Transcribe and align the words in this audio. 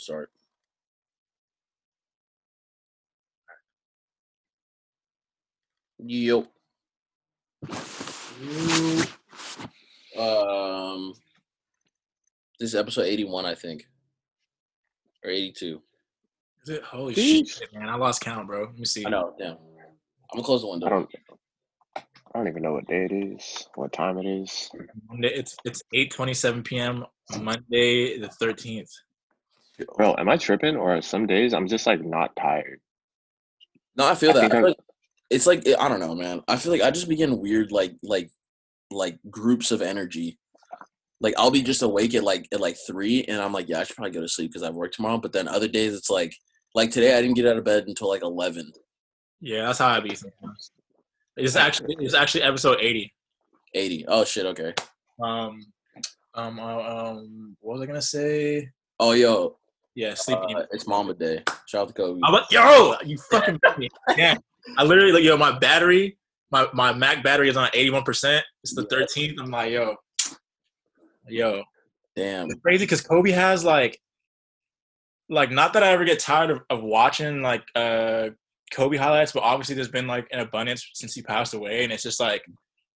start. 0.00 0.30
Yo. 5.98 6.46
Um, 10.18 11.14
this 12.58 12.70
is 12.70 12.74
episode 12.74 13.02
eighty-one, 13.02 13.44
I 13.44 13.54
think, 13.54 13.86
or 15.22 15.30
eighty-two. 15.30 15.82
Is 16.62 16.68
it? 16.70 16.82
Holy 16.82 17.14
Jeez. 17.14 17.50
shit, 17.50 17.72
man! 17.74 17.88
I 17.88 17.96
lost 17.96 18.22
count, 18.22 18.46
bro. 18.46 18.64
Let 18.64 18.78
me 18.78 18.86
see. 18.86 19.04
I 19.06 19.10
know. 19.10 19.34
Damn. 19.38 19.52
I'm 19.52 19.58
gonna 20.32 20.44
close 20.44 20.62
the 20.62 20.68
window. 20.68 20.86
I 20.86 20.90
don't. 20.90 21.08
I 21.96 22.38
don't 22.38 22.48
even 22.48 22.62
know 22.62 22.72
what 22.72 22.86
day 22.86 23.04
it 23.04 23.12
is, 23.12 23.68
what 23.74 23.92
time 23.92 24.16
it 24.18 24.24
is. 24.24 24.70
Monday, 25.08 25.32
it's 25.34 25.56
it's 25.64 25.82
eight 25.92 26.12
twenty 26.12 26.32
seven 26.32 26.62
p.m. 26.62 27.04
Monday 27.40 28.18
the 28.18 28.28
thirteenth. 28.28 28.90
Bro, 29.96 30.16
am 30.18 30.28
I 30.28 30.36
tripping? 30.36 30.76
Or 30.76 31.00
some 31.02 31.26
days 31.26 31.54
I'm 31.54 31.68
just 31.68 31.86
like 31.86 32.04
not 32.04 32.34
tired. 32.36 32.80
No, 33.96 34.06
I 34.06 34.14
feel 34.14 34.30
I 34.30 34.34
that. 34.34 34.44
I 34.44 34.48
feel 34.48 34.62
like, 34.68 34.76
it's 35.30 35.46
like 35.46 35.66
I 35.78 35.88
don't 35.88 36.00
know, 36.00 36.14
man. 36.14 36.42
I 36.48 36.56
feel 36.56 36.72
like 36.72 36.82
I 36.82 36.90
just 36.90 37.08
begin 37.08 37.38
weird, 37.38 37.72
like 37.72 37.94
like 38.02 38.30
like 38.90 39.18
groups 39.30 39.70
of 39.70 39.82
energy. 39.82 40.38
Like 41.20 41.34
I'll 41.36 41.50
be 41.50 41.62
just 41.62 41.82
awake 41.82 42.14
at 42.14 42.24
like 42.24 42.48
at 42.52 42.60
like 42.60 42.76
three, 42.86 43.24
and 43.24 43.40
I'm 43.40 43.52
like, 43.52 43.68
yeah, 43.68 43.80
I 43.80 43.84
should 43.84 43.96
probably 43.96 44.12
go 44.12 44.20
to 44.20 44.28
sleep 44.28 44.50
because 44.50 44.62
I 44.62 44.66
have 44.66 44.74
work 44.74 44.92
tomorrow. 44.92 45.18
But 45.18 45.32
then 45.32 45.48
other 45.48 45.68
days, 45.68 45.94
it's 45.94 46.10
like 46.10 46.34
like 46.74 46.90
today, 46.90 47.16
I 47.16 47.20
didn't 47.22 47.36
get 47.36 47.46
out 47.46 47.56
of 47.56 47.64
bed 47.64 47.84
until 47.86 48.08
like 48.08 48.22
eleven. 48.22 48.72
Yeah, 49.40 49.66
that's 49.66 49.78
how 49.78 49.88
I 49.88 50.00
be 50.00 50.14
sometimes. 50.14 50.72
It's 51.36 51.56
actually 51.56 51.96
it's 52.00 52.14
actually 52.14 52.42
episode 52.42 52.78
eighty. 52.80 53.12
80. 53.74 54.04
Oh 54.08 54.24
shit. 54.24 54.46
Okay. 54.46 54.74
Um, 55.22 55.64
um, 56.34 56.58
uh, 56.58 57.10
um, 57.10 57.56
what 57.60 57.74
was 57.74 57.82
I 57.82 57.86
gonna 57.86 58.02
say? 58.02 58.68
Oh 58.98 59.12
yo, 59.12 59.58
Yeah, 59.94 60.14
sleeping. 60.14 60.56
uh, 60.56 60.66
it's 60.70 60.86
Mama 60.86 61.14
Day. 61.14 61.42
Shout 61.66 61.82
out 61.82 61.88
to 61.88 61.94
Kobe. 61.94 62.20
I'm 62.24 62.32
like, 62.32 62.50
yo, 62.50 62.94
you 63.04 63.18
fucking 63.30 63.58
me. 63.78 63.88
Yeah. 64.16 64.36
I 64.78 64.84
literally 64.84 65.12
like, 65.12 65.24
yo, 65.24 65.36
my 65.36 65.58
battery, 65.58 66.16
my, 66.52 66.68
my 66.72 66.92
Mac 66.92 67.22
battery 67.24 67.48
is 67.48 67.56
on 67.56 67.68
81%. 67.70 68.40
It's 68.62 68.74
the 68.74 68.86
13th. 68.86 69.34
I'm 69.40 69.50
like, 69.50 69.72
yo, 69.72 69.96
yo. 71.28 71.62
Damn. 72.16 72.46
It's 72.46 72.60
crazy 72.60 72.84
because 72.84 73.00
Kobe 73.00 73.30
has 73.30 73.64
like, 73.64 74.00
like, 75.28 75.50
not 75.50 75.72
that 75.74 75.82
I 75.82 75.88
ever 75.88 76.04
get 76.04 76.18
tired 76.18 76.50
of, 76.50 76.60
of 76.70 76.82
watching 76.82 77.40
like 77.42 77.62
uh 77.76 78.30
Kobe 78.72 78.96
highlights, 78.96 79.32
but 79.32 79.42
obviously 79.42 79.74
there's 79.74 79.88
been 79.88 80.06
like 80.06 80.26
an 80.32 80.40
abundance 80.40 80.88
since 80.94 81.14
he 81.14 81.22
passed 81.22 81.54
away. 81.54 81.82
And 81.84 81.92
it's 81.92 82.02
just 82.02 82.20
like, 82.20 82.42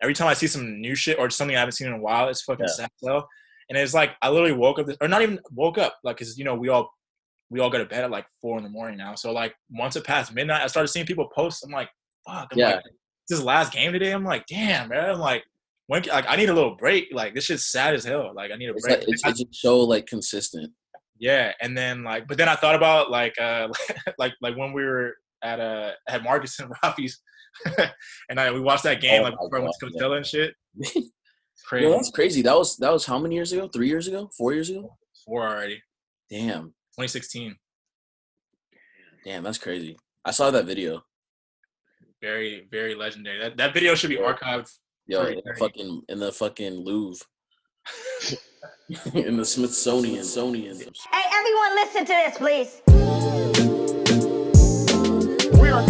every 0.02 0.14
time 0.14 0.28
I 0.28 0.34
see 0.34 0.46
some 0.46 0.80
new 0.80 0.94
shit 0.94 1.18
or 1.18 1.30
something 1.30 1.56
I 1.56 1.60
haven't 1.60 1.72
seen 1.72 1.86
in 1.88 1.94
a 1.94 1.98
while, 2.00 2.28
it's 2.28 2.42
fucking 2.42 2.66
Yeah. 2.68 2.72
sad. 2.72 2.90
So, 2.98 3.24
and 3.68 3.78
it's 3.78 3.94
like, 3.94 4.12
I 4.22 4.30
literally 4.30 4.52
woke 4.52 4.78
up, 4.78 4.86
this, 4.86 4.96
or 5.00 5.08
not 5.08 5.22
even 5.22 5.38
woke 5.52 5.78
up, 5.78 5.96
like, 6.04 6.16
cause 6.18 6.36
you 6.38 6.44
know, 6.44 6.54
we 6.54 6.68
all 6.68 6.90
we 7.50 7.60
all 7.60 7.70
go 7.70 7.78
to 7.78 7.84
bed 7.84 8.04
at 8.04 8.10
like 8.10 8.26
four 8.40 8.56
in 8.58 8.64
the 8.64 8.70
morning 8.70 8.96
now. 8.98 9.14
So 9.14 9.30
like 9.32 9.54
once 9.70 9.96
it 9.96 10.04
passed 10.04 10.32
midnight, 10.34 10.62
I 10.62 10.66
started 10.66 10.88
seeing 10.88 11.06
people 11.06 11.28
post. 11.34 11.64
I'm 11.64 11.70
like, 11.70 11.88
fuck. 12.26 12.48
I'm 12.52 12.58
Yeah. 12.58 12.74
like, 12.76 12.82
this 13.28 13.40
last 13.42 13.72
game 13.72 13.92
today. 13.92 14.12
I'm 14.12 14.24
like, 14.24 14.44
damn, 14.46 14.88
man. 14.88 15.10
I'm 15.10 15.18
like, 15.18 15.44
when 15.86 16.02
like 16.04 16.24
I 16.28 16.36
need 16.36 16.48
a 16.48 16.54
little 16.54 16.74
break. 16.76 17.08
Like 17.12 17.34
this 17.34 17.44
shit's 17.44 17.66
sad 17.70 17.94
as 17.94 18.04
hell. 18.04 18.32
Like 18.34 18.50
I 18.50 18.56
need 18.56 18.70
a 18.70 18.74
It's 18.74 18.86
break. 18.86 19.00
like 19.00 19.08
it's, 19.08 19.24
it's 19.26 19.38
just 19.40 19.54
so 19.60 19.80
like 19.80 20.06
consistent. 20.06 20.72
yeah. 21.18 21.52
And 21.60 21.76
then 21.76 22.02
like, 22.02 22.26
but 22.26 22.38
then 22.38 22.48
I 22.48 22.54
thought 22.56 22.74
about 22.74 23.10
like 23.10 23.34
uh 23.40 23.68
like 24.18 24.32
like 24.40 24.56
when 24.56 24.72
we 24.72 24.82
were 24.84 25.14
at 25.42 25.60
uh 25.60 25.92
at 26.08 26.22
Marcus 26.24 26.58
and 26.58 26.72
Rafi's, 26.82 27.20
and 28.30 28.40
I 28.40 28.50
we 28.52 28.60
watched 28.60 28.84
that 28.84 29.00
game 29.02 29.20
Oh 29.20 29.24
like 29.24 29.34
before 29.34 29.58
I 29.58 29.60
went 29.60 29.74
to 29.80 29.90
God, 29.90 30.00
Coachella 30.00 30.16
and 30.16 30.26
shit. 30.26 30.54
It's 31.54 31.62
crazy. 31.62 31.86
Yo, 31.86 31.92
that's 31.92 32.10
crazy. 32.10 32.42
That 32.42 32.56
was 32.56 32.76
that 32.78 32.92
was 32.92 33.06
how 33.06 33.18
many 33.18 33.34
years 33.34 33.52
ago? 33.52 33.68
Three 33.68 33.88
years 33.88 34.08
ago? 34.08 34.30
Four 34.36 34.52
years 34.52 34.70
ago? 34.70 34.96
Four 35.24 35.46
already. 35.46 35.82
Damn. 36.30 36.74
2016. 36.96 37.56
Damn, 39.24 39.42
that's 39.42 39.58
crazy. 39.58 39.96
I 40.24 40.30
saw 40.32 40.50
that 40.50 40.66
video. 40.66 41.04
Very 42.20 42.66
very 42.70 42.94
legendary. 42.94 43.38
That 43.38 43.56
that 43.56 43.74
video 43.74 43.94
should 43.94 44.10
be 44.10 44.16
archived. 44.16 44.70
Yo, 45.06 45.20
in 45.20 45.26
the 45.26 45.38
eternity. 45.38 45.60
fucking 45.60 46.02
in 46.08 46.18
the 46.18 46.32
fucking 46.32 46.84
Louvre. 46.84 47.24
in 49.14 49.36
the 49.36 49.44
Smithsonian. 49.44 50.24
Smithsonian. 50.24 50.76
Hey, 50.76 51.22
everyone, 51.32 51.74
listen 51.74 52.04
to 52.04 52.12
this, 52.12 52.36
please. 52.36 52.82
We 55.58 55.68
are 55.70 55.82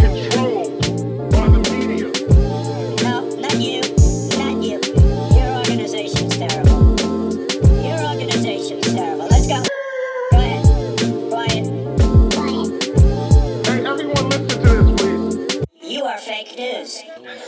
are 16.15 16.19
fake 16.19 16.57
news. 16.57 17.03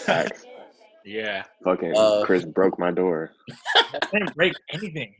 Facts. 0.04 0.44
Yeah. 1.04 1.44
Fucking 1.65 1.94
Uh, 1.97 2.22
Chris 2.25 2.44
broke 2.44 2.78
my 2.78 2.91
door. 2.91 3.31
I 3.77 4.00
didn't 4.12 4.34
break 4.34 4.54
anything. 4.72 5.15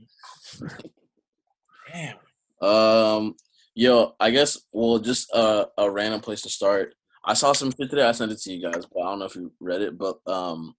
Damn. 1.93 2.17
Um, 2.61 3.35
yo, 3.75 4.15
I 4.19 4.31
guess 4.31 4.59
well, 4.73 4.99
just 4.99 5.33
uh, 5.33 5.67
a 5.79 5.89
random 5.91 6.21
place 6.21 6.43
to 6.43 6.51
start. 6.51 6.95
I 7.25 7.35
saw 7.35 7.53
some 7.53 7.71
shit 7.71 7.91
today. 7.91 8.03
I 8.03 8.13
sent 8.13 8.33
it 8.33 8.41
to 8.43 8.53
you 8.53 8.63
guys, 8.63 8.85
but 8.93 9.01
I 9.03 9.11
don't 9.11 9.21
know 9.21 9.27
if 9.27 9.37
you 9.37 9.53
read 9.61 9.83
it. 9.83 9.97
But 9.97 10.19
um, 10.27 10.75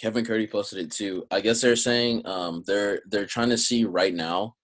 Kevin 0.00 0.24
Curdy 0.24 0.46
posted 0.46 0.78
it 0.78 0.92
too. 0.92 1.26
I 1.30 1.40
guess 1.40 1.60
they're 1.60 1.76
saying 1.76 2.26
um, 2.26 2.62
they're 2.66 3.00
they're 3.08 3.26
trying 3.26 3.50
to 3.50 3.58
see 3.58 3.84
right 3.84 4.14
now, 4.14 4.54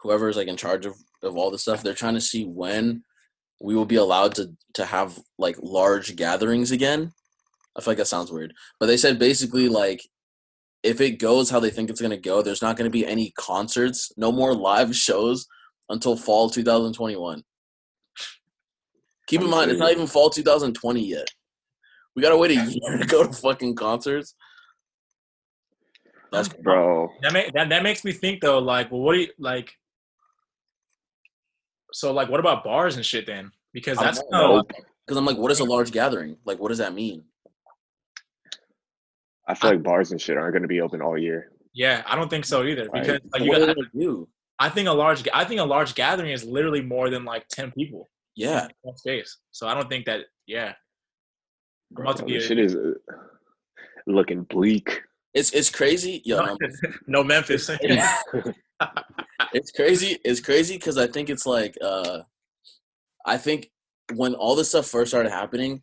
whoever's 0.00 0.36
like 0.36 0.48
in 0.48 0.56
charge 0.56 0.84
of 0.84 0.94
of 1.22 1.36
all 1.36 1.50
the 1.50 1.58
stuff. 1.58 1.82
They're 1.82 1.94
trying 1.94 2.14
to 2.14 2.20
see 2.20 2.44
when 2.44 3.02
we 3.60 3.74
will 3.74 3.86
be 3.86 3.96
allowed 3.96 4.34
to 4.36 4.52
to 4.74 4.84
have 4.84 5.18
like 5.38 5.56
large 5.60 6.16
gatherings 6.16 6.70
again. 6.70 7.12
I 7.76 7.80
feel 7.80 7.92
like 7.92 7.98
that 7.98 8.06
sounds 8.06 8.30
weird, 8.30 8.54
but 8.80 8.86
they 8.86 8.96
said 8.96 9.18
basically 9.18 9.68
like 9.68 10.00
if 10.82 11.00
it 11.00 11.18
goes 11.18 11.50
how 11.50 11.60
they 11.60 11.70
think 11.70 11.90
it's 11.90 12.00
gonna 12.00 12.16
go, 12.16 12.42
there's 12.42 12.62
not 12.62 12.76
gonna 12.76 12.90
be 12.90 13.06
any 13.06 13.32
concerts, 13.38 14.12
no 14.16 14.30
more 14.30 14.54
live 14.54 14.94
shows 15.06 15.46
until 15.88 16.16
fall 16.16 16.50
2021. 16.50 17.42
Keep 19.28 19.40
in 19.40 19.50
mind, 19.50 19.70
it's 19.70 19.80
not 19.80 19.90
even 19.90 20.06
fall 20.06 20.30
2020 20.30 21.04
yet. 21.04 21.28
We 22.14 22.22
gotta 22.22 22.36
wait 22.36 22.52
a 22.52 22.64
year 22.64 22.98
to 23.00 23.06
go 23.06 23.26
to 23.26 23.32
fucking 23.32 23.74
concerts. 23.74 24.34
That's 26.32 26.48
Bro. 26.48 27.10
That, 27.22 27.32
ma- 27.32 27.50
that 27.54 27.68
that 27.68 27.82
makes 27.82 28.04
me 28.04 28.12
think 28.12 28.40
though, 28.40 28.58
like, 28.58 28.90
well, 28.90 29.00
what 29.00 29.14
do 29.14 29.20
you 29.20 29.28
like? 29.38 29.72
So, 31.96 32.12
like, 32.12 32.28
what 32.28 32.40
about 32.40 32.62
bars 32.62 32.96
and 32.96 33.06
shit 33.06 33.24
then? 33.24 33.50
Because 33.72 33.96
that's 33.96 34.18
don't 34.18 34.30
kind 34.30 34.42
know. 34.52 34.58
of 34.60 34.66
because 34.68 35.16
I'm 35.16 35.24
like, 35.24 35.38
what 35.38 35.50
is 35.50 35.60
a 35.60 35.64
large 35.64 35.92
gathering? 35.92 36.36
Like, 36.44 36.58
what 36.58 36.68
does 36.68 36.76
that 36.76 36.92
mean? 36.92 37.24
I 39.48 39.54
feel 39.54 39.70
like 39.70 39.82
bars 39.82 40.10
and 40.12 40.20
shit 40.20 40.36
aren't 40.36 40.52
gonna 40.54 40.68
be 40.68 40.82
open 40.82 41.00
all 41.00 41.16
year. 41.16 41.52
yeah. 41.72 42.02
I 42.06 42.14
don't 42.14 42.28
think 42.28 42.44
so 42.44 42.64
either. 42.64 42.86
Right. 42.92 43.02
Because 43.02 43.20
like, 43.32 43.42
you 43.44 43.48
what 43.48 43.60
got, 43.60 43.76
gonna 43.76 43.88
do? 43.98 44.28
I 44.58 44.68
think 44.68 44.88
a 44.88 44.92
large 44.92 45.26
I 45.32 45.44
think 45.46 45.58
a 45.60 45.64
large 45.64 45.94
gathering 45.94 46.32
is 46.32 46.44
literally 46.44 46.82
more 46.82 47.08
than 47.08 47.24
like 47.24 47.48
ten 47.48 47.70
people 47.72 48.06
Yeah, 48.34 48.68
in 48.84 48.96
space. 48.98 49.38
So 49.52 49.66
I 49.66 49.72
don't 49.72 49.88
think 49.88 50.04
that. 50.04 50.20
Yeah. 50.46 50.74
I'm 51.96 52.02
about 52.02 52.16
to 52.18 52.22
Bro, 52.24 52.28
be 52.28 52.34
this 52.34 52.44
a- 52.44 52.48
shit 52.48 52.58
is 52.58 52.74
uh, 52.74 52.92
looking 54.06 54.42
bleak. 54.42 55.00
it's 55.32 55.50
it's 55.52 55.70
crazy. 55.70 56.20
Yo, 56.26 56.44
no, 56.44 56.58
no 57.06 57.24
Memphis. 57.32 57.70
it's 59.52 59.70
crazy. 59.70 60.18
It's 60.24 60.40
crazy 60.40 60.76
because 60.76 60.98
I 60.98 61.06
think 61.06 61.30
it's 61.30 61.46
like 61.46 61.76
uh 61.82 62.20
I 63.24 63.38
think 63.38 63.70
when 64.14 64.34
all 64.34 64.54
this 64.54 64.68
stuff 64.68 64.86
first 64.86 65.10
started 65.10 65.30
happening, 65.30 65.82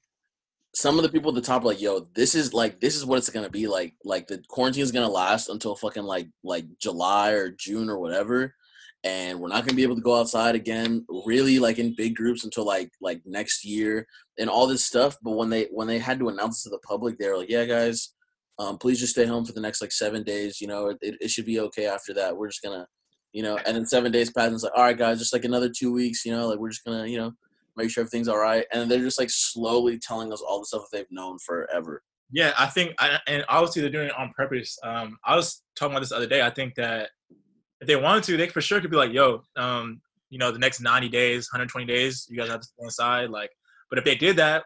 some 0.76 0.98
of 0.98 1.04
the 1.04 1.10
people 1.10 1.30
at 1.30 1.36
the 1.36 1.42
top 1.42 1.64
were 1.64 1.70
like, 1.70 1.82
yo, 1.82 2.02
this 2.16 2.36
is 2.36 2.54
like 2.54 2.80
this 2.80 2.96
is 2.96 3.06
what 3.06 3.18
it's 3.18 3.30
gonna 3.30 3.50
be 3.50 3.68
like. 3.68 3.94
Like 4.04 4.28
the 4.28 4.44
quarantine 4.48 4.84
is 4.84 4.92
gonna 4.92 5.10
last 5.10 5.50
until 5.50 5.76
fucking 5.76 6.04
like 6.04 6.28
like 6.44 6.66
July 6.80 7.32
or 7.32 7.50
June 7.50 7.90
or 7.90 8.00
whatever. 8.00 8.56
And 9.06 9.40
we're 9.40 9.50
not 9.50 9.66
gonna 9.66 9.76
be 9.76 9.84
able 9.84 9.98
to 9.98 10.02
go 10.02 10.20
outside 10.20 10.56
again, 10.56 11.06
really 11.26 11.60
like 11.60 11.78
in 11.78 11.96
big 11.96 12.16
groups 12.16 12.44
until 12.44 12.66
like 12.66 12.92
like 13.02 13.22
next 13.26 13.66
year 13.66 14.08
and 14.40 14.50
all 14.50 14.66
this 14.66 14.86
stuff. 14.86 15.18
But 15.22 15.32
when 15.32 15.50
they 15.50 15.68
when 15.72 15.88
they 15.88 16.00
had 16.00 16.20
to 16.20 16.30
announce 16.30 16.64
to 16.64 16.70
the 16.70 16.80
public, 16.80 17.18
they 17.18 17.28
were 17.28 17.38
like, 17.38 17.50
Yeah, 17.50 17.66
guys, 17.66 18.14
um, 18.60 18.78
please 18.78 19.00
just 19.00 19.14
stay 19.14 19.26
home 19.26 19.46
for 19.46 19.54
the 19.54 19.62
next 19.62 19.82
like 19.82 19.92
seven 19.92 20.24
days. 20.24 20.62
You 20.62 20.68
know, 20.68 20.90
it, 20.90 20.98
it 21.02 21.30
should 21.30 21.46
be 21.46 21.60
okay 21.60 21.88
after 21.88 22.14
that. 22.14 22.36
We're 22.36 22.50
just 22.50 22.62
gonna 22.64 22.88
you 23.34 23.42
know, 23.42 23.58
and 23.66 23.76
then 23.76 23.86
seven 23.86 24.12
days 24.12 24.32
pass 24.32 24.46
and 24.46 24.54
it's 24.54 24.64
like, 24.64 24.74
all 24.76 24.84
right, 24.84 24.98
guys, 24.98 25.20
just 25.20 25.34
like 25.34 25.44
another 25.44 25.68
two 25.68 25.92
weeks, 25.92 26.24
you 26.24 26.32
know, 26.32 26.48
like 26.48 26.60
we're 26.60 26.70
just 26.70 26.86
gonna, 26.86 27.08
you 27.08 27.18
know, 27.18 27.32
make 27.76 27.90
sure 27.90 28.02
everything's 28.02 28.28
all 28.28 28.38
right. 28.38 28.66
And 28.72 28.90
they're 28.90 29.00
just 29.00 29.20
like 29.20 29.32
slowly 29.32 29.98
telling 29.98 30.32
us 30.32 30.42
all 30.42 30.60
the 30.60 30.66
stuff 30.66 30.84
that 30.92 30.98
they've 30.98 31.12
known 31.12 31.40
forever. 31.40 32.04
Yeah, 32.32 32.54
I 32.58 32.68
think, 32.68 32.94
I, 33.00 33.20
and 33.28 33.44
obviously 33.50 33.82
they're 33.82 33.92
doing 33.92 34.08
it 34.08 34.18
on 34.18 34.32
purpose. 34.38 34.78
Um, 34.84 35.18
I 35.26 35.36
was 35.36 35.64
talking 35.76 35.94
about 35.94 36.02
this 36.02 36.10
the 36.10 36.18
other 36.18 36.28
day. 36.28 36.44
I 36.44 36.52
think 36.52 36.76
that 36.76 37.10
if 37.82 37.88
they 37.88 37.96
wanted 37.96 38.24
to, 38.26 38.38
they 38.38 38.48
for 38.48 38.62
sure 38.62 38.80
could 38.80 38.92
be 38.92 38.98
like, 38.98 39.12
"Yo, 39.12 39.44
um, 39.56 40.02
you 40.30 40.40
know, 40.40 40.52
the 40.52 40.60
next 40.60 40.80
90 40.80 41.10
days, 41.10 41.50
120 41.52 41.86
days, 41.86 42.26
you 42.30 42.38
guys 42.38 42.50
have 42.50 42.62
to 42.62 42.68
stay 42.68 42.84
inside." 42.84 43.30
Like, 43.30 43.52
but 43.90 44.00
if 44.00 44.06
they 44.06 44.16
did 44.16 44.38
that, 44.38 44.64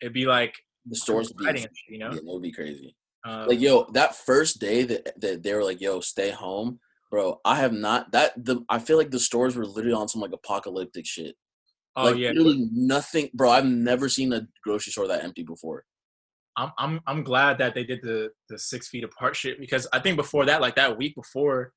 it'd 0.00 0.14
be 0.14 0.26
like 0.26 0.54
The 0.86 0.96
stores 0.96 1.32
be, 1.32 1.44
you 1.44 1.66
yeah, 1.88 2.08
know. 2.08 2.14
it 2.14 2.24
would 2.24 2.42
be 2.42 2.52
crazy. 2.52 2.94
Uh, 3.24 3.46
Like, 3.48 3.60
yo, 3.60 3.86
that 3.92 4.16
first 4.16 4.60
day 4.60 4.82
that, 4.84 5.20
that 5.20 5.42
they 5.42 5.54
were 5.54 5.64
like, 5.64 5.80
yo, 5.80 6.00
stay 6.00 6.30
home, 6.30 6.80
bro. 7.10 7.40
I 7.44 7.56
have 7.56 7.72
not 7.72 8.12
that 8.12 8.32
the. 8.36 8.64
I 8.68 8.78
feel 8.78 8.98
like 8.98 9.10
the 9.10 9.20
stores 9.20 9.56
were 9.56 9.66
literally 9.66 9.94
on 9.94 10.08
some 10.08 10.20
like 10.20 10.32
apocalyptic 10.32 11.06
shit. 11.06 11.36
Oh 11.94 12.04
like 12.04 12.16
yeah, 12.16 12.30
literally 12.30 12.68
nothing, 12.72 13.28
bro. 13.34 13.50
I've 13.50 13.66
never 13.66 14.08
seen 14.08 14.32
a 14.32 14.46
grocery 14.64 14.92
store 14.92 15.08
that 15.08 15.24
empty 15.24 15.42
before. 15.42 15.84
I'm 16.56 16.72
I'm 16.78 17.00
I'm 17.06 17.22
glad 17.22 17.58
that 17.58 17.74
they 17.74 17.84
did 17.84 18.00
the 18.02 18.30
the 18.48 18.58
six 18.58 18.88
feet 18.88 19.04
apart 19.04 19.36
shit 19.36 19.60
because 19.60 19.86
I 19.92 20.00
think 20.00 20.16
before 20.16 20.46
that, 20.46 20.60
like 20.60 20.76
that 20.76 20.96
week 20.98 21.14
before, 21.14 21.72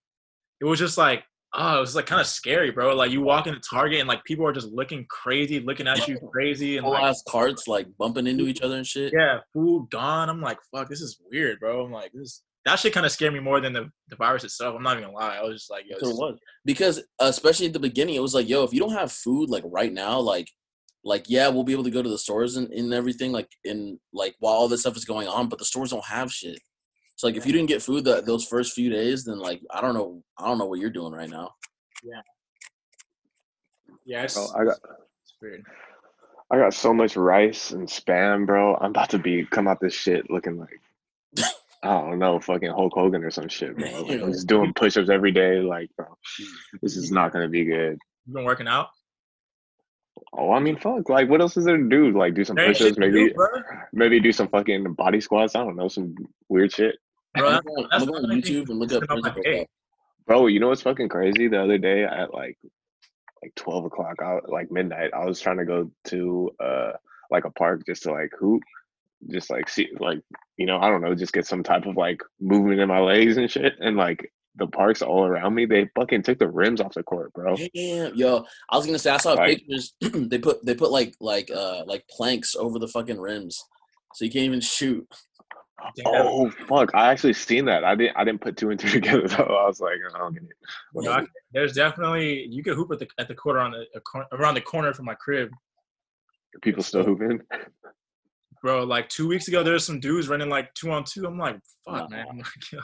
it 0.62 0.66
was 0.66 0.80
just 0.80 0.98
like 0.98 1.24
oh, 1.56 1.78
it 1.78 1.80
was 1.82 1.96
like 1.96 2.06
kind 2.06 2.22
of 2.22 2.28
scary, 2.28 2.72
bro. 2.72 2.96
Like 2.96 3.12
you 3.12 3.22
walk 3.22 3.48
into 3.48 3.60
Target 3.60 4.00
and 4.00 4.08
like 4.08 4.24
people 4.24 4.46
are 4.46 4.54
just 4.54 4.70
looking 4.70 5.06
crazy, 5.10 5.60
looking 5.60 5.88
at 5.88 6.08
you 6.08 6.20
crazy, 6.32 6.78
and 6.78 6.86
Whole 6.86 6.94
like 6.94 7.04
ass 7.04 7.24
carts 7.28 7.68
like 7.68 7.88
bumping 7.98 8.28
into 8.28 8.48
each 8.48 8.62
other 8.62 8.76
and 8.76 8.86
shit. 8.86 9.14
yeah, 9.16 9.40
food 9.54 9.88
gone. 9.92 10.30
I'm 10.30 10.42
like, 10.42 10.60
fuck, 10.74 10.90
this 10.90 11.02
is 11.02 11.20
weird, 11.32 11.60
bro. 11.60 11.86
I'm 11.86 11.92
like, 11.92 12.12
this 12.14 12.44
that 12.66 12.80
shit 12.80 12.94
kind 12.94 13.06
of 13.06 13.12
scared 13.12 13.34
me 13.34 13.40
more 13.40 13.62
than 13.62 13.74
the, 13.74 13.92
the 14.10 14.16
virus 14.16 14.44
itself. 14.44 14.76
I'm 14.76 14.82
not 14.82 14.98
even 14.98 15.12
gonna 15.12 15.18
lie. 15.18 15.38
I 15.38 15.44
was 15.44 15.62
just 15.62 15.72
like, 15.72 15.86
yo, 15.88 15.98
this 16.00 16.18
was. 16.18 16.38
Because 16.66 17.02
especially 17.20 17.68
at 17.68 17.74
the 17.74 17.80
beginning, 17.80 18.16
it 18.16 18.22
was 18.22 18.34
like, 18.34 18.50
yo, 18.50 18.64
if 18.64 18.74
you 18.74 18.80
don't 18.80 18.94
have 18.94 19.12
food 19.12 19.50
like 19.50 19.64
right 19.66 19.94
now, 19.94 20.20
like 20.20 20.50
like 21.04 21.26
yeah, 21.30 21.48
we'll 21.48 21.64
be 21.64 21.74
able 21.74 21.84
to 21.84 21.92
go 21.92 22.02
to 22.02 22.10
the 22.10 22.18
stores 22.18 22.58
and, 22.58 22.72
and 22.74 22.94
everything, 22.94 23.32
like 23.32 23.50
in 23.64 24.00
like 24.12 24.36
while 24.40 24.56
all 24.56 24.68
this 24.68 24.82
stuff 24.82 24.98
is 24.98 25.06
going 25.06 25.28
on, 25.28 25.48
but 25.48 25.60
the 25.60 25.66
stores 25.66 25.92
don't 25.92 26.06
have 26.06 26.32
shit. 26.32 26.60
So 27.16 27.28
like 27.28 27.36
if 27.36 27.46
you 27.46 27.54
didn't 27.54 27.70
get 27.70 27.82
food 27.82 28.04
that 28.06 28.26
those 28.26 28.46
first 28.46 28.74
few 28.74 28.90
days, 28.90 29.24
then 29.24 29.40
like 29.40 29.62
I 29.72 29.82
don't 29.82 29.94
know 29.94 30.24
I 30.38 30.48
don't 30.48 30.58
know 30.58 30.66
what 30.66 30.80
you're 30.80 30.90
doing 30.90 31.14
right 31.14 31.30
now. 31.30 31.52
yeah, 34.06 34.24
it's, 34.24 34.34
Bro, 34.34 34.48
I 34.60 34.66
got 34.66 34.78
it's 35.24 35.34
weird. 35.42 35.64
I 36.52 36.58
got 36.58 36.74
so 36.74 36.94
much 36.94 37.16
rice 37.16 37.72
and 37.72 37.88
spam, 37.88 38.46
bro. 38.46 38.76
I'm 38.76 38.92
about 38.92 39.10
to 39.12 39.18
be 39.18 39.46
come 39.46 39.68
out 39.68 39.80
this 39.80 39.94
shit 39.94 40.30
looking 40.30 40.60
like 40.60 40.80
I 41.86 42.02
don't 42.02 42.20
know, 42.20 42.40
fucking 42.40 42.72
Hulk 42.72 42.94
Hogan 42.94 43.24
or 43.24 43.30
some 43.30 43.48
shit, 43.48 43.78
bro. 43.78 44.02
Like, 44.02 44.22
I'm 44.22 44.32
just 44.34 44.48
doing 44.48 44.74
push-ups 44.74 45.10
every 45.10 45.32
day, 45.32 45.60
like, 45.60 45.90
bro. 45.96 46.08
This 46.82 46.98
is 46.98 47.12
not 47.12 47.32
gonna 47.32 47.48
be 47.48 47.64
good. 47.64 48.00
You 48.26 48.34
been 48.34 48.44
working 48.44 48.68
out? 48.68 48.90
Oh, 50.34 50.52
I 50.52 50.60
mean, 50.60 50.78
fuck. 50.78 51.10
Like, 51.10 51.30
what 51.30 51.42
else 51.42 51.58
is 51.58 51.66
there 51.66 51.78
to 51.78 51.88
do? 51.88 52.12
Like, 52.18 52.34
do 52.34 52.44
some 52.44 52.56
There 52.56 52.68
push-ups, 52.68 52.98
maybe, 52.98 53.30
do, 53.30 53.64
maybe 53.94 54.20
do 54.20 54.32
some 54.32 54.48
fucking 54.48 54.94
body 54.94 55.22
squats. 55.22 55.56
I 55.56 55.64
don't 55.64 55.76
know, 55.76 55.88
some 55.88 56.16
weird 56.50 56.72
shit. 56.72 56.96
Bro, 57.38 57.50
I'm 57.50 57.64
going, 57.64 57.88
that's 57.92 58.04
I'm 58.04 58.10
going 58.10 58.22
the 58.24 58.30
on 58.30 58.42
YouTube 58.42 58.70
and 58.70 58.80
look 58.80 58.92
up 58.92 59.02
that's 59.02 59.12
about 59.12 59.24
my 59.24 59.30
principal 59.32 59.44
day. 59.44 59.60
Cup. 59.60 59.68
Bro, 60.28 60.48
you 60.48 60.60
know 60.60 60.70
what's 60.70 60.82
fucking 60.82 61.10
crazy? 61.10 61.48
The 61.48 61.62
other 61.62 61.78
day 61.78 62.04
at 62.04 62.34
like 62.34 62.58
like 63.44 63.54
twelve 63.56 63.86
o'clock 63.86 64.16
out 64.24 64.50
like 64.50 64.72
midnight, 64.72 65.12
I 65.14 65.26
was 65.26 65.40
trying 65.40 65.58
to 65.58 65.66
go 65.66 65.92
to 66.06 66.52
uh 66.60 66.92
like 67.32 67.46
a 67.46 67.52
park 67.52 67.84
just 67.86 68.04
to 68.04 68.12
like 68.12 68.32
hoop. 68.40 68.64
Just 69.30 69.50
like 69.50 69.70
see 69.70 69.88
like, 70.00 70.20
you 70.58 70.66
know, 70.66 70.78
I 70.78 70.90
don't 70.90 71.02
know, 71.02 71.16
just 71.16 71.34
get 71.34 71.48
some 71.48 71.64
type 71.64 71.86
of 71.86 71.96
like 71.98 72.22
movement 72.40 72.80
in 72.80 72.88
my 72.88 73.00
legs 73.00 73.38
and 73.38 73.50
shit. 73.50 73.74
And 73.80 73.98
like 73.98 74.32
the 74.56 74.68
parks 74.68 75.02
all 75.02 75.26
around 75.26 75.54
me, 75.54 75.66
they 75.66 75.90
fucking 75.96 76.24
took 76.24 76.40
the 76.40 76.48
rims 76.48 76.80
off 76.80 76.94
the 76.94 77.04
court, 77.04 77.34
bro. 77.34 77.56
Damn, 77.74 78.16
yo, 78.16 78.46
I 78.70 78.78
was 78.78 78.86
gonna 78.86 79.00
say 79.00 79.12
I 79.12 79.18
saw 79.18 79.34
Like- 79.34 79.58
pictures. 79.60 79.94
they 80.02 80.38
put 80.38 80.66
they 80.66 80.76
put 80.76 80.92
like 80.92 81.14
like 81.20 81.50
uh 81.52 81.84
like 81.86 82.06
planks 82.10 82.56
over 82.56 82.78
the 82.80 82.88
fucking 82.88 83.20
rims, 83.20 83.64
so 84.14 84.26
you 84.26 84.32
can't 84.32 84.46
even 84.46 84.62
shoot. 84.62 85.08
Damn. 85.98 86.06
Oh 86.08 86.50
fuck. 86.68 86.94
I 86.96 87.12
actually 87.12 87.34
seen 87.34 87.66
that. 87.66 87.84
I 87.84 87.96
didn't 87.96 88.16
I 88.18 88.24
didn't 88.24 88.42
put 88.42 88.56
two 88.58 88.70
and 88.70 88.80
two 88.80 88.90
together 89.00 89.28
though. 89.28 89.44
I 89.44 89.68
was 89.68 89.80
like, 89.82 89.98
I 90.14 90.18
don't 90.18 90.34
get 90.34 90.44
it. 90.44 90.50
You 90.96 91.02
know, 91.04 91.12
I- 91.12 91.26
there's 91.52 91.74
definitely 91.74 92.48
you 92.50 92.64
could 92.64 92.76
hoop 92.76 92.92
at 92.92 93.00
the 93.00 93.08
at 93.20 93.28
the 93.28 93.36
corner 93.36 93.60
on 93.60 93.72
the 93.72 93.86
around 94.32 94.54
the 94.56 94.62
corner 94.62 94.94
from 94.94 95.06
my 95.06 95.16
crib, 95.16 95.50
People 96.62 96.82
still 96.84 97.04
hooping. 97.04 97.42
bro. 98.62 98.84
Like 98.84 99.10
two 99.10 99.28
weeks 99.28 99.48
ago, 99.48 99.64
there's 99.64 99.86
some 99.86 100.00
dudes 100.00 100.28
running 100.30 100.50
like 100.50 100.74
two 100.74 100.92
on 100.92 101.04
two. 101.04 101.26
I'm 101.26 101.38
like, 101.38 101.60
fuck, 101.86 102.10
No. 102.10 102.16
man. 102.18 102.26
I'm 102.30 102.38
like, 102.38 102.72
yo. 102.72 102.80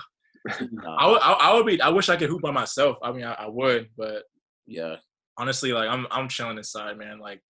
Nah, 0.71 0.95
I 0.97 1.07
would, 1.07 1.21
I, 1.21 1.31
I 1.33 1.53
would 1.53 1.65
be. 1.65 1.81
I 1.81 1.89
wish 1.89 2.09
I 2.09 2.15
could 2.17 2.29
hoop 2.29 2.41
by 2.41 2.51
myself. 2.51 2.97
I 3.03 3.11
mean, 3.11 3.23
I, 3.23 3.33
I 3.33 3.47
would, 3.47 3.89
but 3.97 4.23
yeah, 4.65 4.95
honestly, 5.37 5.71
like 5.71 5.87
I'm 5.89 6.07
I'm 6.11 6.27
chilling 6.27 6.57
inside, 6.57 6.97
man. 6.97 7.19
Like 7.19 7.41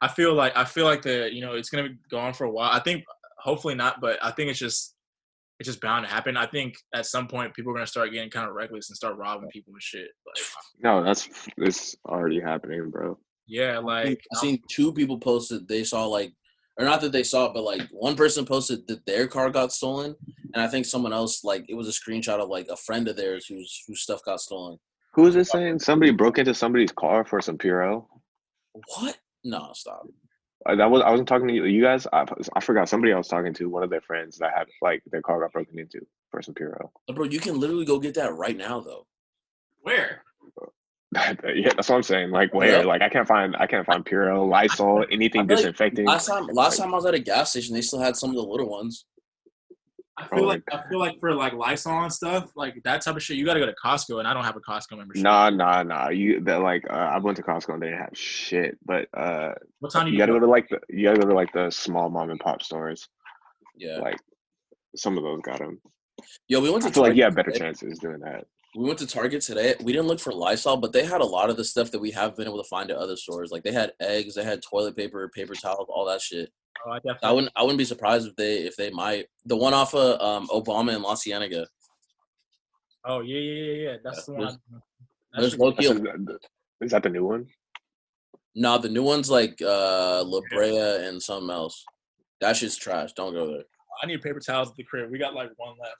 I 0.00 0.08
feel 0.08 0.34
like 0.34 0.56
I 0.56 0.64
feel 0.64 0.84
like 0.86 1.02
the 1.02 1.30
you 1.32 1.40
know 1.40 1.54
it's 1.54 1.70
gonna 1.70 1.90
go 2.10 2.18
on 2.18 2.34
for 2.34 2.44
a 2.44 2.50
while. 2.50 2.70
I 2.72 2.80
think 2.80 3.04
hopefully 3.46 3.74
not, 3.76 4.00
but 4.00 4.18
I 4.22 4.32
think 4.32 4.50
it's 4.50 4.58
just 4.58 4.94
it's 5.58 5.68
just 5.68 5.80
bound 5.80 6.04
to 6.04 6.10
happen. 6.10 6.36
I 6.36 6.44
think 6.46 6.76
at 6.94 7.06
some 7.06 7.26
point 7.28 7.54
people 7.54 7.72
are 7.72 7.74
gonna 7.76 7.86
start 7.86 8.12
getting 8.12 8.28
kind 8.28 8.48
of 8.48 8.54
reckless 8.54 8.90
and 8.90 8.96
start 8.96 9.16
robbing 9.16 9.48
people 9.48 9.72
and 9.72 9.82
shit. 9.82 10.08
Like 10.26 10.44
No, 10.82 11.02
that's 11.02 11.30
it's 11.56 11.96
already 12.06 12.40
happening, 12.40 12.90
bro. 12.90 13.18
yeah, 13.46 13.78
like 13.78 14.20
I've 14.34 14.40
seen 14.40 14.56
um, 14.56 14.62
two 14.68 14.92
people 14.92 15.18
posted 15.18 15.66
they 15.66 15.84
saw 15.84 16.04
like, 16.06 16.32
or 16.78 16.84
not 16.84 17.00
that 17.00 17.12
they 17.12 17.22
saw 17.22 17.46
it, 17.46 17.54
but 17.54 17.62
like 17.62 17.82
one 17.90 18.16
person 18.16 18.44
posted 18.44 18.86
that 18.88 19.06
their 19.06 19.26
car 19.28 19.48
got 19.48 19.72
stolen, 19.72 20.14
and 20.52 20.62
I 20.62 20.66
think 20.68 20.84
someone 20.84 21.12
else 21.14 21.42
like 21.44 21.64
it 21.68 21.74
was 21.74 21.88
a 21.88 21.92
screenshot 21.92 22.40
of 22.40 22.50
like 22.50 22.66
a 22.68 22.76
friend 22.76 23.08
of 23.08 23.16
theirs 23.16 23.46
whose 23.46 23.82
whose 23.86 24.02
stuff 24.02 24.20
got 24.24 24.40
stolen. 24.40 24.76
Who 25.14 25.22
was 25.22 25.36
it 25.36 25.46
saying? 25.46 25.78
Somebody 25.78 26.12
broke 26.12 26.36
into 26.36 26.52
somebody's 26.52 26.92
car 26.92 27.24
for 27.24 27.40
some 27.40 27.56
Purell. 27.56 28.04
What? 28.98 29.16
No, 29.44 29.70
stop. 29.72 30.06
Uh, 30.66 30.74
that 30.74 30.90
was 30.90 31.02
I 31.02 31.10
wasn't 31.10 31.28
talking 31.28 31.48
to 31.48 31.54
you, 31.54 31.64
you 31.64 31.82
guys. 31.82 32.06
I, 32.12 32.24
I 32.54 32.60
forgot 32.60 32.88
somebody 32.88 33.12
I 33.12 33.18
was 33.18 33.28
talking 33.28 33.54
to. 33.54 33.68
One 33.68 33.82
of 33.82 33.90
their 33.90 34.00
friends 34.00 34.38
that 34.38 34.52
had 34.56 34.66
like 34.82 35.02
their 35.10 35.22
car 35.22 35.40
got 35.40 35.52
broken 35.52 35.78
into 35.78 36.04
for 36.30 36.42
some 36.42 36.54
Purell. 36.54 36.90
Bro, 37.14 37.26
you 37.26 37.38
can 37.38 37.60
literally 37.60 37.84
go 37.84 37.98
get 37.98 38.14
that 38.14 38.34
right 38.34 38.56
now 38.56 38.80
though. 38.80 39.06
where? 39.82 40.22
yeah, 41.14 41.72
that's 41.74 41.88
what 41.88 41.96
I'm 41.96 42.02
saying. 42.02 42.30
Like 42.30 42.52
where? 42.52 42.80
Yeah. 42.80 42.86
Like 42.86 43.00
I 43.00 43.08
can't 43.08 43.28
find 43.28 43.54
I 43.56 43.66
can't 43.66 43.86
find 43.86 44.04
Purell, 44.04 44.48
Lysol, 44.48 45.04
anything 45.10 45.42
I 45.42 45.44
like 45.44 45.56
disinfecting. 45.56 46.04
Last 46.04 46.26
time, 46.26 46.46
last 46.48 46.78
time 46.78 46.92
I 46.92 46.96
was 46.96 47.06
at 47.06 47.14
a 47.14 47.20
gas 47.20 47.50
station, 47.50 47.74
they 47.74 47.80
still 47.80 48.00
had 48.00 48.16
some 48.16 48.30
of 48.30 48.36
the 48.36 48.42
little 48.42 48.68
ones. 48.68 49.04
I 50.18 50.26
feel 50.28 50.46
like 50.46 50.62
I 50.72 50.82
feel 50.88 50.98
like 50.98 51.20
for 51.20 51.34
like 51.34 51.52
Lysol 51.52 52.02
and 52.02 52.12
stuff, 52.12 52.50
like 52.56 52.82
that 52.84 53.02
type 53.02 53.16
of 53.16 53.22
shit, 53.22 53.36
you 53.36 53.44
gotta 53.44 53.60
go 53.60 53.66
to 53.66 53.74
Costco, 53.84 54.18
and 54.18 54.26
I 54.26 54.32
don't 54.32 54.44
have 54.44 54.56
a 54.56 54.60
Costco 54.60 54.96
membership. 54.96 55.22
Nah, 55.22 55.50
nah, 55.50 55.82
nah. 55.82 56.08
You 56.08 56.40
that 56.40 56.62
like 56.62 56.84
uh, 56.88 56.94
I 56.94 57.18
went 57.18 57.36
to 57.36 57.42
Costco 57.42 57.74
and 57.74 57.82
they 57.82 57.88
didn't 57.88 58.00
have 58.00 58.16
shit. 58.16 58.78
But 58.84 59.08
uh, 59.14 59.52
What 59.80 59.92
time 59.92 60.06
you 60.06 60.14
you, 60.14 60.18
gotta 60.18 60.32
go 60.32 60.40
to 60.40 60.46
like 60.46 60.68
the 60.70 60.80
you 60.88 61.04
gotta 61.04 61.20
go 61.20 61.28
to 61.28 61.34
like 61.34 61.52
the 61.52 61.70
small 61.70 62.08
mom 62.08 62.30
and 62.30 62.40
pop 62.40 62.62
stores. 62.62 63.08
Yeah. 63.76 63.98
Like 63.98 64.16
some 64.94 65.18
of 65.18 65.22
those 65.22 65.40
got 65.42 65.58
them. 65.58 65.80
Yo, 66.48 66.60
we 66.60 66.70
went 66.70 66.82
to 66.84 66.88
I 66.88 66.92
feel 66.92 67.02
like 67.02 67.14
you 67.14 67.24
have 67.24 67.34
better 67.34 67.50
today. 67.50 67.66
chances 67.66 67.98
doing 67.98 68.20
that. 68.20 68.46
We 68.74 68.84
went 68.84 68.98
to 69.00 69.06
Target 69.06 69.42
today. 69.42 69.74
We 69.82 69.92
didn't 69.92 70.06
look 70.06 70.20
for 70.20 70.32
Lysol, 70.32 70.78
but 70.78 70.92
they 70.92 71.04
had 71.04 71.20
a 71.20 71.26
lot 71.26 71.50
of 71.50 71.56
the 71.56 71.64
stuff 71.64 71.90
that 71.90 71.98
we 71.98 72.10
have 72.12 72.36
been 72.36 72.46
able 72.46 72.62
to 72.62 72.68
find 72.68 72.90
at 72.90 72.96
other 72.96 73.16
stores. 73.16 73.50
Like 73.50 73.64
they 73.64 73.72
had 73.72 73.92
eggs, 74.00 74.34
they 74.34 74.44
had 74.44 74.62
toilet 74.62 74.96
paper, 74.96 75.30
paper 75.34 75.54
towels, 75.54 75.88
all 75.90 76.06
that 76.06 76.20
shit. 76.20 76.50
Oh, 76.84 76.90
I 76.92 77.00
I 77.22 77.32
wouldn't 77.32 77.52
I 77.56 77.62
wouldn't 77.62 77.78
be 77.78 77.84
surprised 77.84 78.26
if 78.28 78.36
they 78.36 78.58
if 78.58 78.76
they 78.76 78.90
might 78.90 79.26
the 79.44 79.56
one 79.56 79.74
off 79.74 79.94
of 79.94 80.20
um, 80.20 80.48
Obama 80.48 80.94
and 80.94 81.02
La 81.02 81.14
Cienega. 81.14 81.66
Oh 83.04 83.20
yeah, 83.20 83.38
yeah, 83.38 83.62
yeah, 83.62 83.90
yeah. 83.92 83.96
That's 84.02 84.18
Yeah, 84.18 84.22
the 84.26 84.32
one. 84.32 84.40
there's- 84.40 84.58
There's 85.32 85.50
that's 85.52 85.60
low 85.60 85.70
That's 85.72 85.88
key. 85.88 85.92
the- 85.94 86.38
is 86.82 86.90
that 86.92 87.02
the 87.02 87.08
new 87.10 87.24
one? 87.24 87.46
No, 88.54 88.78
the 88.78 88.88
new 88.88 89.02
one's 89.02 89.30
like 89.30 89.60
uh 89.62 90.22
La 90.24 90.40
Brea 90.50 91.06
and 91.06 91.22
something 91.22 91.50
else. 91.50 91.84
That 92.40 92.56
shit's 92.56 92.76
trash. 92.76 93.12
Don't 93.14 93.32
go 93.32 93.46
there. 93.46 93.62
I 94.02 94.06
need 94.06 94.22
paper 94.22 94.40
towels 94.40 94.70
at 94.70 94.76
the 94.76 94.82
crib. 94.84 95.10
We 95.10 95.18
got 95.18 95.34
like 95.34 95.50
one 95.56 95.74
left. 95.80 95.96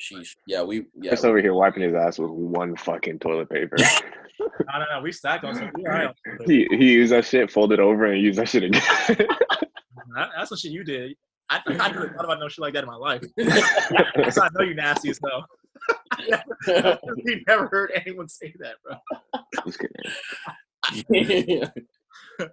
Sheesh. 0.00 0.34
Yeah, 0.46 0.62
we 0.62 0.86
yeah. 1.00 1.10
Just 1.12 1.24
over 1.24 1.40
here 1.40 1.54
wiping 1.54 1.82
his 1.84 1.94
ass 1.94 2.18
with 2.18 2.30
one 2.30 2.76
fucking 2.76 3.18
toilet 3.20 3.50
paper. 3.50 3.76
No, 4.40 4.78
no, 4.78 4.84
no. 4.96 5.02
We 5.02 5.12
stacked 5.12 5.44
on 5.44 5.54
some. 5.54 5.70
We 5.74 5.84
all 5.86 5.92
right 5.92 6.06
on 6.06 6.14
some 6.26 6.38
paper. 6.38 6.50
he 6.50 6.66
he 6.76 6.92
used 6.94 7.12
that 7.12 7.24
shit, 7.24 7.50
folded 7.50 7.78
over, 7.78 8.06
and 8.06 8.20
used 8.20 8.38
that 8.40 8.48
shit 8.48 8.64
again. 8.64 8.82
That- 10.14 10.30
That's 10.36 10.50
what 10.50 10.60
shit 10.60 10.72
you 10.72 10.84
did. 10.84 11.16
I, 11.50 11.60
I 11.66 11.90
never 11.90 12.08
thought 12.08 12.24
about 12.24 12.38
no 12.40 12.48
shit 12.48 12.60
like 12.60 12.72
that 12.74 12.84
in 12.84 12.88
my 12.88 12.94
life. 12.96 13.22
That's 13.36 14.38
how 14.38 14.44
I 14.44 14.48
know 14.54 14.64
you 14.64 14.74
nasty 14.74 15.10
as 15.10 15.20
hell. 15.22 15.44
I 16.12 16.44
never, 16.66 16.98
you 17.24 17.40
never 17.46 17.66
heard 17.66 17.90
anyone 17.94 18.28
say 18.28 18.54
that, 18.60 18.76
bro. 18.82 18.96
Just 19.66 19.78
kidding. 19.78 21.70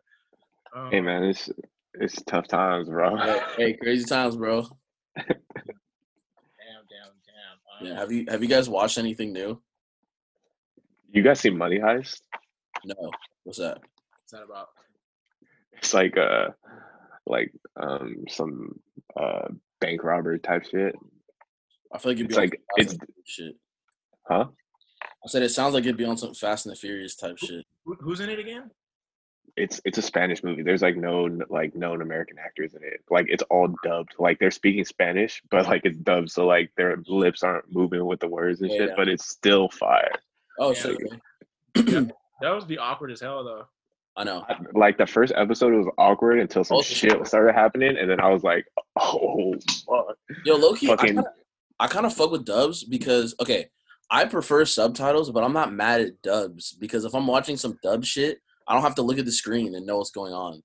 Um, 0.75 0.91
Hey 0.91 1.01
man, 1.01 1.23
it's 1.23 1.49
it's 1.95 2.21
tough 2.23 2.47
times, 2.47 2.89
bro. 2.89 3.15
hey, 3.17 3.39
hey, 3.57 3.73
crazy 3.73 4.05
times, 4.05 4.35
bro. 4.35 4.61
Damn, 5.17 5.25
damn, 5.27 7.11
damn. 7.25 7.81
Um, 7.81 7.87
Yeah, 7.87 7.95
have 7.99 8.11
you 8.11 8.25
have 8.29 8.43
you 8.43 8.49
guys 8.49 8.69
watched 8.69 8.99
anything 8.99 9.33
new? 9.33 9.59
You 11.11 11.23
guys 11.23 11.39
see 11.39 11.49
Money 11.49 11.79
Heist? 11.79 12.21
No. 12.85 13.09
What's 13.45 13.57
that? 13.57 13.79
What's 13.79 14.31
that 14.31 14.43
about? 14.43 14.67
It's 15.73 15.93
like 15.95 16.15
uh 16.17 16.49
like 17.29 17.53
um 17.79 18.25
some 18.27 18.79
uh 19.15 19.47
bank 19.79 20.03
robber 20.03 20.37
type 20.37 20.65
shit. 20.65 20.95
I 21.93 21.97
feel 21.97 22.11
like 22.11 22.17
it'd 22.19 22.27
be 22.27 22.33
It's 22.33 22.37
on 22.37 22.43
like- 22.43 22.61
it's- 22.77 22.93
and 22.99 23.09
shit. 23.25 23.55
Huh? 24.27 24.45
I 25.23 25.27
said 25.27 25.43
it 25.43 25.49
sounds 25.49 25.73
like 25.73 25.83
it'd 25.83 25.97
be 25.97 26.05
on 26.05 26.17
some 26.17 26.33
Fast 26.33 26.65
and 26.65 26.71
the 26.75 26.79
Furious 26.79 27.15
type 27.15 27.37
shit. 27.37 27.65
Who, 27.85 27.95
who's 27.99 28.19
in 28.19 28.29
it 28.29 28.39
again? 28.39 28.69
It's 29.57 29.81
it's 29.83 29.97
a 29.97 30.01
Spanish 30.01 30.43
movie. 30.43 30.61
There's 30.63 30.81
like 30.81 30.95
no 30.95 31.27
like 31.49 31.75
known 31.75 32.01
American 32.01 32.37
actors 32.39 32.73
in 32.75 32.83
it. 32.83 33.01
Like 33.09 33.25
it's 33.29 33.43
all 33.49 33.73
dubbed. 33.83 34.13
Like 34.19 34.39
they're 34.39 34.51
speaking 34.51 34.85
Spanish, 34.85 35.41
but 35.49 35.65
like 35.65 35.81
it's 35.83 35.97
dubbed, 35.97 36.31
so 36.31 36.45
like 36.45 36.71
their 36.77 36.97
lips 37.07 37.43
aren't 37.43 37.65
moving 37.73 38.05
with 38.05 38.19
the 38.19 38.27
words 38.29 38.61
and 38.61 38.69
Yeah, 38.71 38.77
shit. 38.77 38.89
yeah. 38.89 38.95
But 38.95 39.07
it's 39.09 39.27
still 39.27 39.67
fire. 39.69 40.11
Oh 40.59 40.69
Yeah. 40.69 40.79
shit. 40.79 40.97
okay. 41.77 42.11
That 42.41 42.51
would 42.53 42.67
be 42.69 42.77
awkward 42.77 43.11
as 43.11 43.19
hell, 43.19 43.43
though. 43.43 43.65
I 44.17 44.23
know. 44.25 44.45
Like 44.73 44.97
the 44.97 45.05
first 45.07 45.31
episode 45.35 45.73
was 45.73 45.87
awkward 45.97 46.39
until 46.39 46.63
some 46.63 46.81
shit 46.81 47.25
started 47.25 47.53
happening, 47.53 47.95
and 47.97 48.09
then 48.09 48.19
I 48.19 48.29
was 48.29 48.43
like, 48.43 48.65
oh 48.99 49.53
fuck. 49.85 50.17
Yo, 50.45 50.55
Loki, 50.55 50.87
I 50.87 50.95
Fucking- 50.97 51.23
I 51.79 51.87
kind 51.87 52.05
of 52.05 52.13
fuck 52.13 52.31
with 52.31 52.43
dubs 52.45 52.83
because 52.83 53.33
okay, 53.39 53.67
I 54.11 54.25
prefer 54.25 54.65
subtitles, 54.65 55.31
but 55.31 55.43
I'm 55.45 55.53
not 55.53 55.71
mad 55.73 56.01
at 56.01 56.21
dubs 56.21 56.73
because 56.73 57.05
if 57.05 57.13
I'm 57.15 57.27
watching 57.27 57.55
some 57.55 57.77
dub 57.81 58.03
shit, 58.03 58.39
I 58.67 58.73
don't 58.73 58.83
have 58.83 58.95
to 58.95 59.01
look 59.01 59.17
at 59.19 59.25
the 59.25 59.31
screen 59.31 59.73
and 59.75 59.85
know 59.85 59.97
what's 59.97 60.11
going 60.11 60.33
on. 60.33 60.61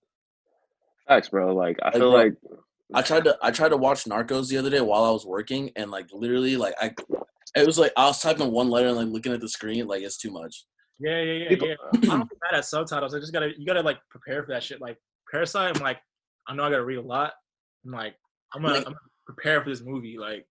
Facts, 1.06 1.28
bro. 1.28 1.54
Like 1.54 1.78
I 1.82 1.86
Like, 1.86 1.92
feel 1.94 2.10
bro, 2.10 2.20
like 2.20 2.32
I 2.94 3.02
tried 3.02 3.24
to 3.24 3.38
I 3.42 3.50
tried 3.52 3.68
to 3.68 3.76
watch 3.76 4.04
Narcos 4.04 4.48
the 4.48 4.56
other 4.58 4.70
day 4.70 4.80
while 4.80 5.04
I 5.04 5.10
was 5.10 5.24
working, 5.24 5.70
and 5.76 5.90
like 5.92 6.06
literally, 6.12 6.56
like 6.56 6.74
I, 6.80 6.92
it 7.54 7.64
was 7.66 7.78
like 7.78 7.92
I 7.96 8.06
was 8.06 8.20
typing 8.20 8.50
one 8.50 8.68
letter 8.68 8.88
and 8.88 8.96
like 8.96 9.06
looking 9.08 9.32
at 9.32 9.40
the 9.40 9.48
screen, 9.48 9.86
like 9.86 10.02
it's 10.02 10.18
too 10.18 10.32
much. 10.32 10.64
Yeah, 11.00 11.20
yeah, 11.22 11.32
yeah, 11.32 11.48
People- 11.48 11.68
yeah. 11.68 11.74
I 11.94 11.98
don't 12.16 12.28
get 12.30 12.38
mad 12.50 12.58
at 12.58 12.64
subtitles. 12.64 13.14
I 13.14 13.18
just 13.20 13.32
gotta 13.32 13.50
you 13.58 13.66
gotta 13.66 13.82
like 13.82 13.98
prepare 14.10 14.42
for 14.44 14.52
that 14.52 14.62
shit. 14.62 14.80
Like 14.80 14.96
Parasite, 15.30 15.76
I'm 15.76 15.82
like, 15.82 15.98
I 16.46 16.54
know 16.54 16.64
I 16.64 16.70
gotta 16.70 16.84
read 16.84 16.98
a 16.98 17.02
lot. 17.02 17.32
I'm 17.84 17.92
like, 17.92 18.14
I'm 18.54 18.62
gonna, 18.62 18.74
Like- 18.74 18.86
I'm 18.86 18.92
gonna 18.92 18.98
prepare 19.26 19.62
for 19.62 19.70
this 19.70 19.82
movie. 19.82 20.16
Like, 20.18 20.46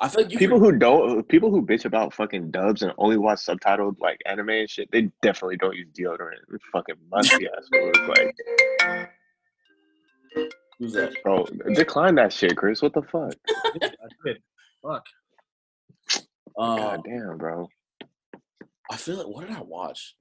I 0.00 0.08
feel 0.08 0.22
like 0.24 0.32
you 0.32 0.38
people 0.38 0.58
who 0.58 0.72
don't 0.72 1.26
people 1.28 1.50
who 1.50 1.64
bitch 1.64 1.84
about 1.84 2.12
fucking 2.12 2.50
dubs 2.50 2.82
and 2.82 2.92
only 2.98 3.16
watch 3.16 3.38
subtitled 3.38 3.96
like 4.00 4.20
anime 4.26 4.50
and 4.50 4.68
shit, 4.70 4.90
they 4.90 5.10
definitely 5.22 5.56
don't 5.56 5.76
use 5.76 5.88
deodorant. 5.98 6.32
It's 6.52 6.64
fucking 6.72 6.96
musty 7.10 7.46
ass 7.46 7.68
words. 7.72 7.98
Like, 8.08 8.34
who's 10.78 10.92
that? 10.94 11.14
bro, 11.22 11.46
decline 11.74 12.14
that 12.16 12.32
shit, 12.32 12.56
Chris. 12.56 12.82
What 12.82 12.92
the 12.92 13.02
fuck? 13.02 13.32
I 13.48 13.90
did. 14.24 14.42
Fuck. 14.82 15.04
Uh, 16.58 16.76
God 16.76 17.02
damn, 17.04 17.36
bro. 17.38 17.68
I 18.90 18.96
feel 18.96 19.16
like 19.16 19.26
what 19.26 19.46
did 19.46 19.56
I 19.56 19.62
watch? 19.62 20.16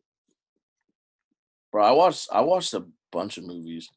Bro, 1.71 1.83
I 1.83 1.91
watched 1.91 2.29
I 2.31 2.41
watched 2.41 2.73
a 2.73 2.85
bunch 3.11 3.37
of 3.37 3.45
movies. 3.45 3.89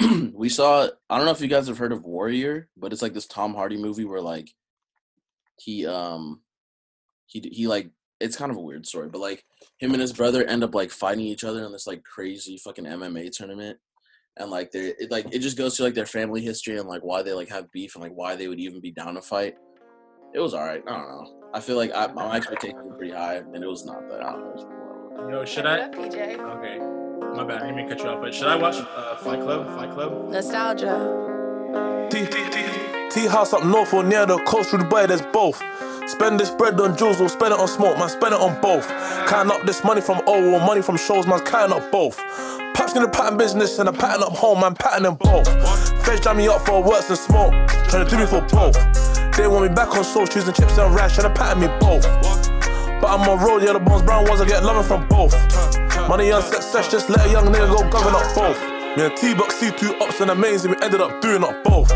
we 0.32 0.48
saw 0.48 0.88
I 1.08 1.16
don't 1.16 1.26
know 1.26 1.32
if 1.32 1.40
you 1.40 1.48
guys 1.48 1.68
have 1.68 1.78
heard 1.78 1.92
of 1.92 2.04
Warrior, 2.04 2.68
but 2.76 2.92
it's 2.92 3.02
like 3.02 3.14
this 3.14 3.26
Tom 3.26 3.54
Hardy 3.54 3.76
movie 3.76 4.04
where 4.04 4.20
like 4.20 4.50
he 5.58 5.86
um 5.86 6.40
he 7.26 7.40
he 7.52 7.66
like 7.66 7.90
it's 8.20 8.36
kind 8.36 8.50
of 8.50 8.56
a 8.56 8.60
weird 8.60 8.86
story, 8.86 9.08
but 9.08 9.20
like 9.20 9.44
him 9.78 9.92
and 9.92 10.00
his 10.00 10.12
brother 10.12 10.44
end 10.44 10.62
up 10.62 10.74
like 10.74 10.90
fighting 10.90 11.24
each 11.24 11.44
other 11.44 11.64
in 11.64 11.72
this 11.72 11.86
like 11.86 12.04
crazy 12.04 12.56
fucking 12.56 12.84
MMA 12.84 13.30
tournament. 13.32 13.78
And 14.38 14.50
like 14.50 14.70
they 14.70 14.94
it 14.98 15.10
like 15.10 15.26
it 15.32 15.40
just 15.40 15.58
goes 15.58 15.76
to 15.76 15.82
like 15.82 15.94
their 15.94 16.06
family 16.06 16.40
history 16.40 16.78
and 16.78 16.88
like 16.88 17.02
why 17.02 17.22
they 17.22 17.32
like 17.32 17.48
have 17.48 17.70
beef 17.72 17.94
and 17.94 18.02
like 18.02 18.14
why 18.14 18.36
they 18.36 18.48
would 18.48 18.60
even 18.60 18.80
be 18.80 18.92
down 18.92 19.14
to 19.14 19.22
fight. 19.22 19.56
It 20.34 20.38
was 20.40 20.54
alright. 20.54 20.82
I 20.86 20.90
don't 20.90 21.08
know. 21.08 21.41
I 21.54 21.60
feel 21.60 21.76
like 21.76 21.92
I, 21.94 22.06
my 22.08 22.36
expectations 22.36 22.80
were 22.82 22.94
pretty 22.94 23.12
high, 23.12 23.36
and 23.36 23.56
it 23.62 23.66
was 23.66 23.84
not 23.84 24.08
that. 24.08 24.22
I 24.22 24.32
don't 24.32 24.40
know. 24.40 24.48
It 24.50 24.56
was 24.56 24.64
whatever. 24.64 25.30
Yo, 25.30 25.44
should 25.44 25.66
I? 25.66 25.80
up, 25.80 25.94
PJ? 25.94 26.16
Okay, 26.16 26.78
my 27.36 27.44
bad. 27.44 27.58
I 27.58 27.66
didn't 27.66 27.76
mean 27.76 27.88
to 27.88 27.94
cut 27.94 28.04
you 28.04 28.10
off, 28.10 28.20
but 28.22 28.34
should 28.34 28.46
I 28.48 28.56
watch 28.56 28.76
uh, 28.76 29.16
Fight 29.16 29.40
Club? 29.40 29.66
Fight 29.76 29.90
Club? 29.92 30.30
Nostalgia. 30.30 32.08
T, 32.10 32.24
T, 32.24 32.50
T, 32.50 33.10
T 33.10 33.26
house 33.26 33.52
up 33.52 33.64
north 33.66 33.92
or 33.92 34.02
near 34.02 34.24
the 34.24 34.38
coast 34.44 34.70
through 34.70 34.80
Dubai, 34.80 35.06
there's 35.06 35.22
both. 35.22 35.62
Spend 36.08 36.40
this 36.40 36.50
bread 36.50 36.80
on 36.80 36.96
jewels 36.96 37.20
or 37.20 37.28
spend 37.28 37.52
it 37.54 37.60
on 37.60 37.68
smoke, 37.68 37.98
man, 37.98 38.08
spend 38.08 38.34
it 38.34 38.40
on 38.40 38.60
both. 38.60 38.88
Count 39.28 39.50
up 39.50 39.64
this 39.66 39.84
money 39.84 40.00
from 40.00 40.20
O 40.26 40.54
or 40.54 40.60
money 40.60 40.82
from 40.82 40.96
shows, 40.96 41.26
man, 41.26 41.40
counting 41.40 41.76
up 41.76 41.92
both. 41.92 42.16
Paps 42.74 42.96
in 42.96 43.02
the 43.02 43.08
pattern 43.08 43.36
business 43.36 43.78
and 43.78 43.88
a 43.88 43.92
pattern 43.92 44.22
up 44.22 44.32
home, 44.32 44.60
man, 44.60 44.74
pattern 44.74 45.04
them 45.04 45.14
both. 45.16 45.46
Feds 46.04 46.20
jam 46.22 46.38
me 46.38 46.48
up 46.48 46.66
for 46.66 46.82
works 46.82 47.08
and 47.10 47.18
smoke, 47.18 47.52
trying 47.88 48.04
to 48.04 48.10
do 48.10 48.18
me 48.18 48.26
for 48.26 48.40
both. 48.40 49.21
They 49.36 49.48
want 49.48 49.68
me 49.68 49.74
back 49.74 49.96
on 49.96 50.04
soul, 50.04 50.26
choosing 50.26 50.52
chips 50.52 50.76
and 50.78 50.94
rash, 50.94 51.14
trying 51.14 51.32
to 51.32 51.38
pattern 51.38 51.60
me 51.60 51.68
both. 51.80 52.04
But 53.00 53.08
I'm 53.08 53.28
on 53.28 53.44
road, 53.44 53.62
yeah, 53.62 53.72
the 53.72 53.80
bones 53.80 54.02
brown 54.02 54.28
ones, 54.28 54.40
I 54.40 54.44
get 54.46 54.62
loving 54.62 54.84
from 54.84 55.08
both. 55.08 55.32
Money 56.08 56.30
on 56.32 56.42
success, 56.42 56.90
just 56.90 57.08
let 57.08 57.26
a 57.26 57.30
young 57.30 57.46
nigga 57.46 57.68
go 57.68 57.88
govern 57.90 58.14
up 58.14 58.34
both. 58.34 58.71
Me 58.94 59.04
and 59.04 59.16
T-Box 59.16 59.56
see 59.56 59.70
two 59.70 59.94
ups 60.02 60.20
and 60.20 60.30
amazing, 60.30 60.72
we 60.72 60.76
ended 60.82 61.00
up 61.00 61.22
doing 61.22 61.42
up 61.42 61.64
both. 61.64 61.88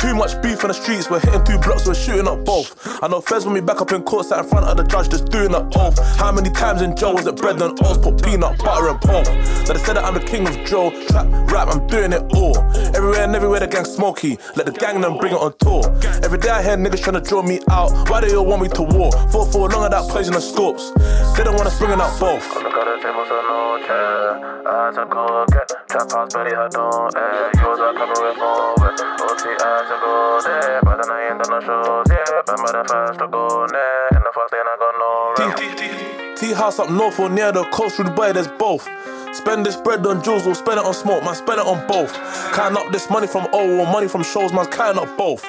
Too 0.00 0.12
much 0.12 0.42
beef 0.42 0.64
on 0.64 0.68
the 0.68 0.74
streets, 0.74 1.08
we're 1.08 1.20
hitting 1.20 1.44
two 1.44 1.56
blocks, 1.58 1.86
we're 1.86 1.94
shooting 1.94 2.26
up 2.26 2.44
both. 2.44 2.74
I 3.00 3.06
know 3.06 3.20
Fez 3.20 3.44
when 3.44 3.54
me 3.54 3.60
back 3.60 3.80
up 3.80 3.92
in 3.92 4.02
court, 4.02 4.26
sat 4.26 4.40
in 4.40 4.50
front 4.50 4.66
of 4.66 4.76
the 4.76 4.82
judge, 4.82 5.08
just 5.08 5.26
doing 5.26 5.54
up 5.54 5.70
oath. 5.76 5.96
How 6.16 6.32
many 6.32 6.50
times 6.50 6.82
in 6.82 6.96
jail 6.96 7.14
was 7.14 7.28
it 7.28 7.36
bread 7.36 7.62
and 7.62 7.78
oats, 7.84 7.98
put 7.98 8.20
peanut 8.24 8.58
butter 8.58 8.88
and 8.88 9.00
pork? 9.00 9.26
So 9.66 9.72
they 9.72 9.78
said 9.78 9.94
that 9.94 10.04
I'm 10.04 10.14
the 10.14 10.20
king 10.20 10.48
of 10.48 10.56
Joe, 10.66 10.90
trap, 11.06 11.28
rap, 11.52 11.68
I'm 11.68 11.86
doing 11.86 12.12
it 12.12 12.24
all. 12.34 12.58
Everywhere 12.96 13.22
and 13.22 13.36
everywhere 13.36 13.60
the 13.60 13.68
gang 13.68 13.84
smoky, 13.84 14.36
let 14.56 14.66
the 14.66 14.72
gang 14.72 15.00
them 15.00 15.18
bring 15.18 15.34
it 15.34 15.40
on 15.40 15.54
tour. 15.60 15.84
Every 16.24 16.38
day 16.38 16.50
I 16.50 16.60
hear 16.60 16.76
niggas 16.76 17.04
trying 17.04 17.22
to 17.22 17.28
draw 17.28 17.42
me 17.42 17.60
out, 17.70 18.10
why 18.10 18.20
they 18.20 18.34
all 18.34 18.46
want 18.46 18.62
me 18.62 18.68
to 18.70 18.82
war? 18.82 19.12
Fought 19.30 19.52
for 19.52 19.68
long 19.68 19.84
of 19.84 19.92
that 19.92 20.10
poison 20.10 20.34
and 20.34 20.42
scopes, 20.42 20.90
they 21.36 21.44
don't 21.44 21.54
want 21.54 21.68
us 21.68 21.78
bringing 21.78 22.00
out 22.00 22.18
both. 22.18 22.42
At 22.56 22.64
the 22.64 22.98
table, 23.00 23.24
so 23.28 23.38
no 23.46 23.78
chair. 23.86 24.52
I 24.66 24.86
had 24.86 24.94
to 24.94 25.06
go 25.06 25.44
get 25.52 25.68
trap 25.88 26.08
Betty 26.32 26.56
had 26.56 26.72
no 26.72 26.88
air. 27.14 27.50
You 27.60 27.68
was 27.68 27.78
a 27.78 27.92
couple 27.92 28.24
with 28.24 28.38
more 28.40 28.72
with 28.80 28.96
OT, 28.96 29.52
I 29.52 29.68
had 29.68 29.84
to 29.84 29.96
go 30.00 30.40
there. 30.40 30.80
But 30.80 30.96
then 31.02 31.10
I 31.12 31.28
ain't 31.28 31.38
done 31.42 31.50
no 31.52 31.60
shows, 31.60 32.06
yeah. 32.08 32.24
Remember 32.48 32.72
the 32.72 32.84
first 32.88 33.18
to 33.20 33.28
go 33.28 33.66
there. 33.68 34.08
In 34.16 34.22
the 34.24 34.32
first 34.32 34.50
day, 34.50 34.62
I 34.64 34.76
got 34.80 34.94
no. 34.96 36.36
T 36.36 36.52
house 36.54 36.78
up 36.78 36.90
north 36.90 37.20
or 37.20 37.28
near 37.28 37.52
the 37.52 37.64
coast 37.64 37.96
through 37.96 38.06
Dubai, 38.06 38.32
there's 38.32 38.48
both. 38.48 38.88
Spend 39.34 39.66
this 39.66 39.76
bread 39.76 40.06
on 40.06 40.22
jewels 40.22 40.46
or 40.46 40.54
spend 40.54 40.80
it 40.80 40.86
on 40.86 40.94
smoke, 40.94 41.22
man, 41.22 41.34
spend 41.34 41.60
it 41.60 41.66
on 41.66 41.86
both. 41.86 42.14
Counting 42.54 42.78
up 42.78 42.90
this 42.92 43.10
money 43.10 43.26
from 43.26 43.46
O 43.52 43.80
or 43.80 43.86
money 43.86 44.08
from 44.08 44.22
shows, 44.22 44.52
man, 44.52 44.66
counting 44.66 45.02
up 45.02 45.16
both. 45.18 45.42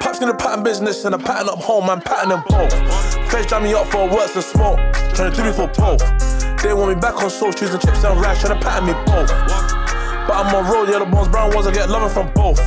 Paps 0.00 0.20
in 0.20 0.28
the 0.28 0.34
pattern 0.34 0.64
business 0.64 1.04
and 1.04 1.14
a 1.14 1.18
pattern 1.18 1.48
up 1.50 1.58
home, 1.58 1.86
man, 1.86 2.00
pattern 2.00 2.30
them 2.30 2.42
both. 2.48 2.72
Feds 3.30 3.48
jam 3.48 3.64
me 3.64 3.74
up 3.74 3.86
for 3.88 4.08
works 4.08 4.34
and 4.34 4.44
smoke, 4.44 4.78
trying 5.14 5.30
to 5.30 5.36
do 5.36 5.44
me 5.44 5.52
for 5.52 5.68
both. 5.68 6.00
They 6.62 6.72
want 6.72 6.94
me 6.94 7.00
back 7.00 7.22
on 7.22 7.28
soul, 7.28 7.52
choosing 7.52 7.80
chips 7.80 8.04
and 8.04 8.20
rash, 8.20 8.40
trying 8.40 8.58
to 8.58 8.64
pattern 8.64 8.86
me 8.86 8.94
both. 9.04 9.71
But 10.26 10.46
I'm 10.46 10.54
on 10.54 10.88
yeah, 10.88 10.98
the 11.00 11.06
bones 11.06 11.28
brown 11.28 11.54
ones, 11.54 11.66
I 11.66 11.72
get 11.72 11.90
loving 11.90 12.08
from 12.08 12.32
both. 12.32 12.60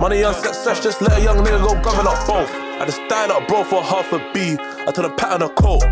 Money 0.00 0.24
on 0.24 0.34
success, 0.34 0.82
just 0.82 1.02
let 1.02 1.18
a 1.18 1.22
young 1.22 1.38
nigga 1.38 1.60
go 1.60 1.74
govern 1.82 2.06
up 2.06 2.26
both. 2.26 2.50
I 2.80 2.84
just 2.86 3.00
died 3.08 3.30
up, 3.30 3.46
bro, 3.48 3.64
for 3.64 3.82
half 3.82 4.12
a 4.12 4.18
B. 4.32 4.56
I 4.58 4.92
turn 4.92 5.04
a 5.04 5.14
pattern 5.14 5.42
a 5.42 5.48
coat. 5.50 5.82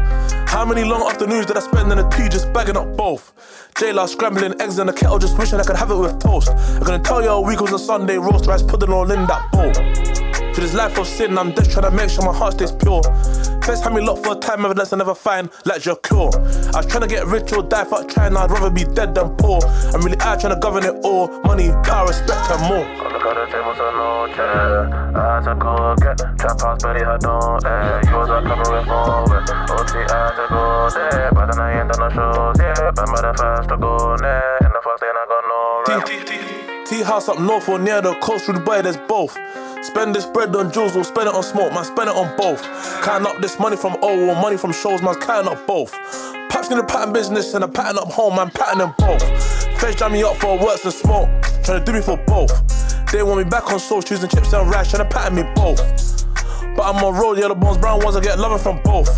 How 0.48 0.64
many 0.64 0.84
long 0.84 1.02
afternoons 1.02 1.46
did 1.46 1.56
I 1.56 1.60
spend 1.60 1.92
in 1.92 1.98
the 1.98 2.08
tea 2.08 2.28
just 2.28 2.52
bagging 2.52 2.76
up 2.76 2.96
both? 2.96 3.32
J-Law 3.78 4.06
scrambling 4.06 4.58
eggs 4.60 4.78
in 4.78 4.86
the 4.86 4.92
kettle, 4.92 5.18
just 5.18 5.36
wishing 5.36 5.60
I 5.60 5.64
could 5.64 5.76
have 5.76 5.90
it 5.90 5.96
with 5.96 6.18
toast. 6.18 6.48
I 6.48 6.78
couldn't 6.78 7.04
tell 7.04 7.22
you 7.22 7.28
a 7.28 7.40
week 7.40 7.60
was 7.60 7.72
a 7.72 7.78
Sunday 7.78 8.16
roast, 8.16 8.46
rice 8.46 8.62
pudding 8.62 8.90
all 8.90 9.10
in 9.10 9.26
that 9.26 9.52
bowl. 9.52 10.25
To 10.56 10.62
this 10.62 10.72
life 10.72 10.96
of 10.96 11.06
sin, 11.06 11.36
I'm 11.36 11.54
just 11.54 11.70
trying 11.70 11.84
to 11.84 11.90
make 11.90 12.08
sure 12.08 12.24
my 12.24 12.32
heart 12.32 12.54
stays 12.54 12.72
pure. 12.72 13.02
First 13.60 13.84
had 13.84 13.92
me 13.92 14.00
locked 14.00 14.24
for 14.24 14.32
a 14.32 14.40
time, 14.40 14.64
evidence 14.64 14.90
I 14.90 14.96
never 14.96 15.14
find, 15.14 15.50
like 15.66 15.84
your 15.84 15.96
cure. 15.96 16.30
I 16.72 16.80
was 16.80 16.86
trying 16.86 17.02
to 17.02 17.06
get 17.06 17.26
rich 17.26 17.52
or 17.52 17.62
die, 17.62 17.84
fuck 17.84 18.08
trying, 18.08 18.34
I'd 18.34 18.50
rather 18.50 18.70
be 18.70 18.84
dead 18.84 19.14
than 19.14 19.36
poor. 19.36 19.60
I'm 19.92 20.00
really 20.00 20.16
out 20.20 20.40
trying 20.40 20.54
to 20.54 20.58
govern 20.58 20.82
it 20.84 20.96
all, 21.04 21.28
money, 21.42 21.68
power, 21.84 22.08
respect, 22.08 22.48
and 22.48 22.62
more. 22.72 22.88
Look 22.88 23.20
at 23.20 23.36
the 23.36 23.52
table, 23.52 23.74
so 23.76 23.84
no 24.00 24.32
chair. 24.32 24.88
I 25.12 25.34
had 25.34 25.44
to 25.44 25.54
go 25.60 25.94
get 26.00 26.16
trap 26.40 26.58
house, 26.58 26.82
Betty 26.82 27.04
had 27.04 27.20
no 27.20 27.36
air. 27.60 28.00
You 28.08 28.16
was 28.16 28.30
a 28.32 28.40
couple 28.40 28.72
with 28.72 28.88
more 28.88 29.28
with 29.28 29.52
OT, 29.76 30.08
I 30.08 30.16
had 30.24 30.40
to 30.40 30.46
go 30.48 30.88
there. 30.88 31.30
But 31.36 31.52
then 31.52 31.60
I 31.60 31.80
ain't 31.80 31.92
done 31.92 32.00
no 32.00 32.08
shows, 32.08 32.56
yeah. 32.56 32.80
Remember 32.80 33.20
the 33.20 33.34
first 33.36 33.68
to 33.68 33.76
go 33.76 34.16
there. 34.16 34.56
In 34.64 34.72
the 34.72 34.80
first 34.80 35.02
day, 35.04 35.12
I 35.12 35.26
got 35.28 35.44
no 35.52 36.00
rest. 36.00 36.55
T 36.88 37.02
house 37.02 37.28
up 37.28 37.40
north 37.40 37.68
or 37.68 37.80
near 37.80 38.00
the 38.00 38.14
coast 38.20 38.44
through 38.44 38.54
Dubai, 38.54 38.80
there's 38.80 38.96
both. 38.96 39.36
Spend 39.84 40.14
this 40.14 40.24
bread 40.24 40.54
on 40.54 40.70
jewels 40.72 40.94
or 40.94 41.02
spend 41.02 41.28
it 41.28 41.34
on 41.34 41.42
smoke, 41.42 41.72
man, 41.72 41.84
spend 41.84 42.08
it 42.08 42.14
on 42.14 42.36
both. 42.36 42.62
Counting 43.02 43.26
up 43.26 43.42
this 43.42 43.58
money 43.58 43.76
from 43.76 43.96
O 44.02 44.28
or 44.28 44.36
money 44.36 44.56
from 44.56 44.72
shows, 44.72 45.02
man, 45.02 45.16
counting 45.16 45.52
up 45.52 45.66
both. 45.66 45.92
Paps 46.48 46.70
in 46.70 46.78
the 46.78 46.84
pattern 46.84 47.12
business 47.12 47.54
and 47.54 47.64
a 47.64 47.68
pattern 47.68 47.98
up 47.98 48.12
home, 48.12 48.36
man, 48.36 48.50
pattern 48.50 48.78
them 48.78 48.94
both. 48.98 49.20
Feds 49.80 49.96
jam 49.96 50.12
me 50.12 50.22
up 50.22 50.36
for 50.36 50.56
works 50.58 50.84
and 50.84 50.94
smoke, 50.94 51.28
trying 51.64 51.80
to 51.80 51.84
do 51.84 51.92
me 51.92 52.00
for 52.00 52.16
both. 52.18 52.52
They 53.10 53.22
want 53.24 53.38
me 53.38 53.50
back 53.50 53.72
on 53.72 53.80
soul, 53.80 54.00
choosing 54.00 54.30
chips 54.30 54.52
and 54.52 54.70
rash, 54.70 54.90
trying 54.90 55.08
to 55.08 55.12
pattern 55.12 55.34
me 55.34 55.42
both. 55.56 55.80
But 56.76 56.82
I'm 56.82 57.02
on 57.02 57.14
road, 57.14 57.38
the 57.38 57.52
bones 57.52 57.78
brown 57.78 58.04
ones, 58.04 58.14
I 58.14 58.20
get 58.20 58.38
loving 58.38 58.58
from 58.58 58.80
both. 58.84 59.10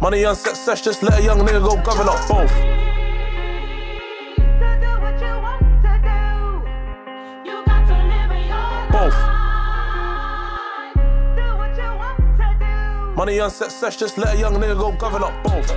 Money 0.00 0.24
on 0.24 0.36
success, 0.36 0.80
just 0.80 1.02
let 1.02 1.20
a 1.20 1.22
young 1.22 1.40
nigga 1.40 1.62
go 1.62 1.76
govern 1.82 2.08
up. 2.08 2.28
Both. 2.28 2.83
Money 13.24 13.40
on 13.40 13.50
success, 13.50 13.96
just 13.96 14.18
let 14.18 14.34
a 14.34 14.38
young 14.38 14.52
nigga 14.56 14.78
go 14.78 14.92
govern 14.92 15.24
up 15.24 15.42
both. 15.42 15.70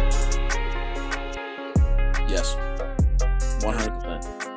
Yes, 2.29 2.57
one 3.63 3.73
hundred 3.73 3.93
percent. 4.01 4.49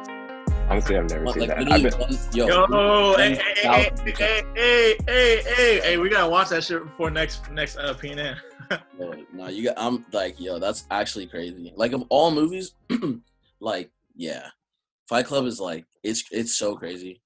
Honestly, 0.68 0.97
I've 0.97 1.09
never 1.09 1.25
seen 1.28 1.38
Like 1.38 1.49
that. 1.50 1.59
literally, 1.61 1.85
I've 1.87 1.92
been, 1.92 2.00
one, 2.00 2.18
yo, 2.35 2.49
Yo, 2.49 3.14
hey, 3.16 3.35
hey, 3.37 3.62
hey, 3.62 3.90
hey, 4.02 4.44
hey, 4.56 4.97
hey, 5.06 5.42
hey, 5.47 5.80
hey, 5.85 5.97
we 5.99 6.09
gotta 6.09 6.28
watch 6.28 6.49
that 6.49 6.64
shit 6.64 6.82
before 6.82 7.12
next 7.12 7.49
next 7.52 7.76
uh, 7.76 7.94
PNN. 7.94 8.37
Yo, 8.99 9.14
No, 9.35 9.47
you 9.47 9.62
got. 9.66 9.75
I'm 9.76 10.04
like, 10.11 10.40
yo, 10.40 10.59
that's 10.59 10.87
actually 10.90 11.28
crazy. 11.28 11.73
Like 11.76 11.92
of 11.92 12.02
all 12.09 12.32
movies, 12.32 12.73
like 13.61 13.92
yeah, 14.16 14.49
Fight 15.09 15.26
Club 15.26 15.47
is 15.47 15.61
like 15.61 15.87
it's 16.02 16.25
it's 16.32 16.56
so 16.56 16.75
crazy. 16.75 17.23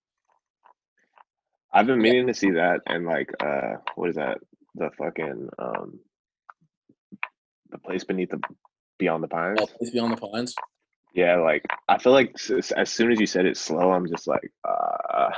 I've 1.72 1.86
been 1.86 2.02
meaning 2.02 2.26
to 2.26 2.34
see 2.34 2.50
that 2.50 2.82
and 2.86 3.06
like 3.06 3.30
uh 3.40 3.76
what 3.94 4.10
is 4.10 4.16
that? 4.16 4.36
The 4.76 4.90
fucking 4.98 5.48
um 5.58 6.00
the 7.70 7.78
place 7.78 8.04
beneath 8.04 8.30
the 8.30 8.40
beyond 8.98 9.22
the 9.24 9.28
pines. 9.28 9.58
Oh, 9.60 9.66
Place 9.66 9.90
Beyond 9.90 10.16
the 10.16 10.16
Pines. 10.28 10.54
Yeah, 11.14 11.36
like 11.36 11.64
I 11.88 11.98
feel 11.98 12.12
like 12.12 12.34
as 12.76 12.90
soon 12.90 13.12
as 13.12 13.20
you 13.20 13.26
said 13.26 13.46
it 13.46 13.56
slow, 13.56 13.92
I'm 13.92 14.08
just 14.08 14.26
like 14.26 14.50
uh 14.68 15.30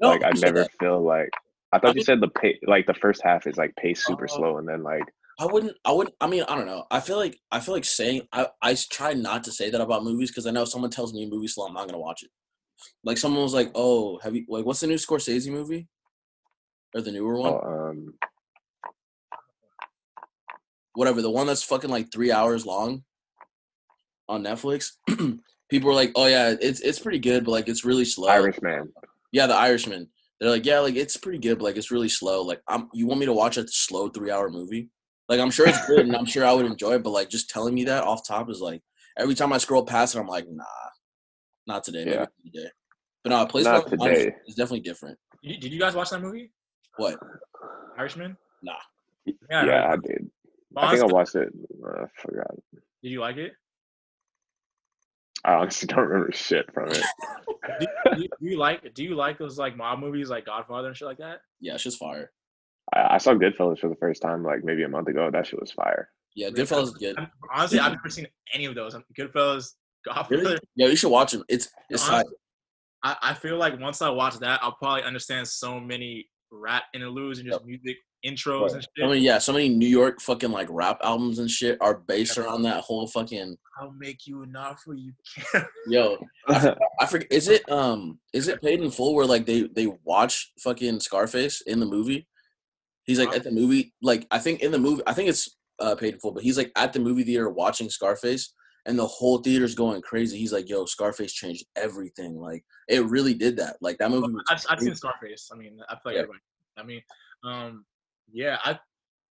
No, 0.00 0.10
like 0.10 0.24
I 0.24 0.30
never 0.38 0.60
that? 0.60 0.70
feel 0.78 1.00
like 1.02 1.30
I 1.72 1.78
thought 1.78 1.88
you 1.94 2.00
mean- 2.00 2.04
said 2.04 2.20
the 2.20 2.28
pay 2.28 2.58
like 2.66 2.86
the 2.86 2.94
first 2.94 3.22
half 3.22 3.46
is 3.46 3.56
like 3.56 3.74
pace 3.76 4.04
super 4.04 4.26
Oh. 4.30 4.36
slow 4.36 4.58
and 4.58 4.68
then 4.68 4.82
like 4.82 5.04
I 5.40 5.46
wouldn't. 5.46 5.74
I 5.86 5.92
wouldn't. 5.92 6.14
I 6.20 6.26
mean, 6.26 6.44
I 6.46 6.54
don't 6.54 6.66
know. 6.66 6.84
I 6.90 7.00
feel 7.00 7.16
like 7.16 7.40
I 7.50 7.58
feel 7.60 7.72
like 7.74 7.86
saying 7.86 8.28
I 8.32 8.48
I 8.60 8.76
try 8.90 9.14
not 9.14 9.44
to 9.44 9.50
say 9.52 9.70
that 9.70 9.80
about 9.80 10.04
movies 10.04 10.30
because 10.30 10.46
I 10.46 10.50
know 10.50 10.62
if 10.62 10.68
someone 10.68 10.90
tells 10.90 11.14
me 11.14 11.24
a 11.24 11.26
movie 11.26 11.48
slow, 11.48 11.66
I'm 11.66 11.72
not 11.72 11.86
gonna 11.88 11.98
watch 11.98 12.22
it. 12.22 12.30
Like 13.02 13.16
someone 13.16 13.42
was 13.42 13.54
like, 13.54 13.70
"Oh, 13.74 14.18
have 14.22 14.36
you 14.36 14.44
like 14.48 14.66
what's 14.66 14.80
the 14.80 14.86
new 14.88 14.96
Scorsese 14.96 15.50
movie 15.50 15.88
or 16.94 17.00
the 17.00 17.10
newer 17.10 17.38
one? 17.38 17.54
Oh, 17.54 17.60
um, 17.90 18.14
Whatever, 20.94 21.22
the 21.22 21.30
one 21.30 21.46
that's 21.46 21.62
fucking 21.62 21.90
like 21.90 22.12
three 22.12 22.32
hours 22.32 22.66
long 22.66 23.04
on 24.28 24.42
Netflix." 24.42 24.92
People 25.68 25.88
were 25.88 25.94
like, 25.94 26.12
"Oh 26.16 26.26
yeah, 26.26 26.54
it's 26.60 26.80
it's 26.80 26.98
pretty 26.98 27.18
good, 27.18 27.44
but 27.44 27.52
like 27.52 27.68
it's 27.68 27.84
really 27.84 28.04
slow." 28.04 28.28
Irishman. 28.28 28.92
Yeah, 29.32 29.46
The 29.46 29.54
Irishman. 29.56 30.08
They're 30.40 30.50
like, 30.50 30.66
"Yeah, 30.66 30.80
like 30.80 30.96
it's 30.96 31.16
pretty 31.16 31.38
good, 31.38 31.58
but 31.58 31.64
like 31.64 31.76
it's 31.76 31.90
really 31.90 32.08
slow." 32.08 32.42
Like, 32.42 32.60
I'm 32.68 32.88
you 32.92 33.06
want 33.06 33.20
me 33.20 33.26
to 33.26 33.32
watch 33.32 33.56
a 33.56 33.66
slow 33.68 34.08
three 34.08 34.30
hour 34.30 34.50
movie? 34.50 34.90
Like, 35.28 35.40
I'm 35.40 35.50
sure 35.50 35.66
it's 35.66 35.86
good 35.86 36.00
and 36.04 36.14
I'm 36.16 36.26
sure 36.26 36.44
I 36.44 36.52
would 36.52 36.66
enjoy 36.66 36.94
it, 36.94 37.02
but 37.02 37.10
like 37.10 37.30
just 37.30 37.48
telling 37.48 37.74
me 37.74 37.84
that 37.84 38.04
off 38.04 38.26
top 38.26 38.50
is 38.50 38.60
like 38.60 38.82
every 39.18 39.34
time 39.34 39.52
I 39.52 39.58
scroll 39.58 39.84
past 39.86 40.14
it, 40.14 40.18
I'm 40.18 40.26
like, 40.26 40.46
nah, 40.50 40.64
not 41.66 41.84
today, 41.84 42.04
maybe 42.04 42.16
Yeah. 42.16 42.26
today. 42.44 42.68
But 43.24 43.30
no, 43.30 43.46
place 43.46 43.64
Not 43.64 43.88
Beyond 43.88 44.14
today. 44.16 44.34
is 44.48 44.56
definitely 44.56 44.80
different. 44.80 45.16
Did 45.42 45.52
you, 45.52 45.58
did 45.60 45.72
you 45.72 45.78
guys 45.78 45.94
watch 45.94 46.10
that 46.10 46.20
movie, 46.20 46.50
What? 46.96 47.18
Irishman? 47.96 48.36
Nah. 48.62 48.72
Yeah. 49.24 49.64
Yeah, 49.64 49.82
I 49.84 49.92
I 49.92 49.96
did. 49.96 50.28
But 50.72 50.84
I 50.84 50.90
think 50.92 51.02
I 51.02 51.06
watched 51.06 51.34
it. 51.34 51.48
I 51.84 52.04
forgot. 52.16 52.54
Did 53.02 53.10
you 53.10 53.20
like 53.20 53.36
it? 53.36 53.52
I 55.44 55.54
honestly 55.54 55.86
don't 55.88 56.06
remember 56.06 56.32
shit 56.32 56.72
from 56.72 56.88
it. 56.90 57.02
Do, 57.80 57.86
do, 58.16 58.22
do 58.22 58.28
you 58.40 58.58
like 58.58 58.92
do 58.92 59.04
you 59.04 59.14
like 59.14 59.38
those 59.38 59.56
like 59.56 59.76
mob 59.76 60.00
movies 60.00 60.28
like 60.28 60.46
Godfather 60.46 60.88
and 60.88 60.96
shit 60.96 61.06
like 61.06 61.18
that? 61.18 61.42
Yeah, 61.60 61.74
it's 61.74 61.84
just 61.84 61.98
fire. 61.98 62.32
I, 62.92 63.14
I 63.14 63.18
saw 63.18 63.34
Goodfellas 63.34 63.78
for 63.78 63.88
the 63.88 63.94
first 63.94 64.20
time 64.20 64.42
like 64.42 64.64
maybe 64.64 64.82
a 64.82 64.88
month 64.88 65.06
ago. 65.06 65.30
That 65.30 65.46
shit 65.46 65.60
was 65.60 65.70
fire. 65.70 66.08
Yeah, 66.34 66.48
Goodfellas 66.48 66.84
is 66.84 66.94
good. 66.94 67.16
I'm- 67.16 67.30
honestly, 67.54 67.78
I've 67.78 67.92
never 67.92 68.08
seen 68.08 68.26
any 68.52 68.64
of 68.64 68.74
those. 68.74 68.96
Goodfellas, 69.16 69.74
Godfather. 70.04 70.36
Really? 70.42 70.58
Yeah, 70.74 70.88
you 70.88 70.96
should 70.96 71.10
watch 71.10 71.32
them. 71.32 71.44
It's 71.48 71.68
it's. 71.88 72.08
Honestly, 72.08 72.34
I, 73.04 73.16
I 73.22 73.34
feel 73.34 73.58
like 73.58 73.78
once 73.78 74.02
I 74.02 74.08
watch 74.08 74.38
that, 74.40 74.58
I'll 74.60 74.72
probably 74.72 75.04
understand 75.04 75.46
so 75.46 75.78
many 75.78 76.28
rap 76.50 76.84
interludes 76.94 77.38
and 77.38 77.48
just 77.48 77.64
music 77.64 77.96
intros 78.24 78.72
and 78.74 78.82
shit. 78.82 79.04
I 79.04 79.08
mean, 79.08 79.22
yeah, 79.22 79.38
so 79.38 79.52
many 79.52 79.68
New 79.68 79.86
York 79.88 80.20
fucking 80.20 80.50
like 80.52 80.68
rap 80.70 80.98
albums 81.02 81.38
and 81.38 81.50
shit 81.50 81.76
are 81.80 81.98
based 81.98 82.38
around 82.38 82.62
that 82.62 82.82
whole 82.84 83.06
fucking 83.06 83.56
I'll 83.80 83.92
make 83.92 84.26
you 84.26 84.42
an 84.42 84.54
offer 84.56 84.94
you 84.94 85.12
can't. 85.52 85.66
yo. 85.88 86.18
I, 86.48 86.58
forgot- 86.60 86.78
I 87.00 87.06
forget. 87.06 87.32
Is 87.32 87.48
it 87.48 87.68
um? 87.70 88.18
Is 88.32 88.48
it 88.48 88.62
paid 88.62 88.80
in 88.80 88.90
full 88.90 89.14
where 89.14 89.26
like 89.26 89.46
they 89.46 89.62
they 89.74 89.88
watch 90.04 90.52
fucking 90.60 91.00
Scarface 91.00 91.62
in 91.62 91.80
the 91.80 91.86
movie? 91.86 92.28
He's 93.04 93.18
like 93.18 93.34
at 93.34 93.42
the 93.44 93.50
movie. 93.50 93.92
Like 94.02 94.26
I 94.30 94.38
think 94.38 94.60
in 94.60 94.70
the 94.72 94.78
movie, 94.78 95.02
I 95.06 95.12
think 95.14 95.28
it's 95.28 95.56
uh 95.80 95.94
paid 95.96 96.14
in 96.14 96.20
full, 96.20 96.32
but 96.32 96.42
he's 96.44 96.56
like 96.58 96.70
at 96.76 96.92
the 96.92 97.00
movie 97.00 97.24
theater 97.24 97.50
watching 97.50 97.88
Scarface, 97.90 98.54
and 98.86 98.96
the 98.96 99.06
whole 99.06 99.38
theater's 99.38 99.74
going 99.74 100.00
crazy. 100.02 100.38
He's 100.38 100.52
like, 100.52 100.68
"Yo, 100.68 100.84
Scarface 100.84 101.32
changed 101.32 101.64
everything. 101.74 102.36
Like 102.38 102.64
it 102.88 103.04
really 103.06 103.34
did 103.34 103.56
that. 103.56 103.78
Like 103.80 103.98
that 103.98 104.10
movie." 104.10 104.32
Was 104.32 104.44
I've, 104.48 104.64
I've 104.68 104.80
seen. 104.80 104.94
Scarface. 104.94 105.50
I 105.52 105.56
mean, 105.56 105.80
I 105.88 105.94
feel 105.94 106.00
like 106.04 106.14
Yeah. 106.14 106.20
everybody. 106.20 106.40
I 106.76 106.82
mean, 106.84 107.02
um, 107.44 107.84
yeah, 108.32 108.58
I, 108.64 108.78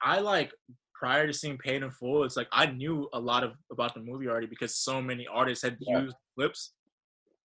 I 0.02 0.20
like 0.20 0.54
prior 0.94 1.26
to 1.28 1.34
seeing 1.34 1.58
Paid 1.58 1.84
in 1.84 1.92
Full, 1.92 2.24
it's 2.24 2.38
like 2.38 2.48
I 2.52 2.68
knew 2.68 3.10
a 3.14 3.20
lot 3.20 3.44
of 3.44 3.54
about 3.72 3.94
the 3.94 4.00
movie 4.02 4.28
already 4.28 4.48
because 4.48 4.76
so 4.76 5.02
many 5.02 5.28
artists 5.28 5.64
had 5.64 5.78
Yeah. 5.80 6.02
used 6.02 6.16
clips 6.38 6.74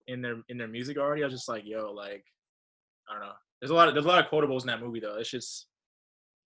in 0.08 0.22
their 0.22 0.36
in 0.48 0.58
their 0.58 0.68
music 0.68 0.98
already. 0.98 1.22
I 1.22 1.26
was 1.26 1.34
just 1.34 1.48
like, 1.48 1.62
yo, 1.64 1.90
like, 1.92 2.24
I 3.08 3.12
don't 3.14 3.22
know. 3.22 3.32
There's 3.60 3.70
a 3.70 3.74
lot 3.74 3.88
of 3.88 3.94
there's 3.94 4.04
a 4.04 4.08
lot 4.08 4.22
of 4.24 4.30
quotables 4.30 4.60
in 4.62 4.66
that 4.68 4.80
movie 4.82 5.00
though. 5.00 5.16
It's 5.16 5.30
just 5.30 5.66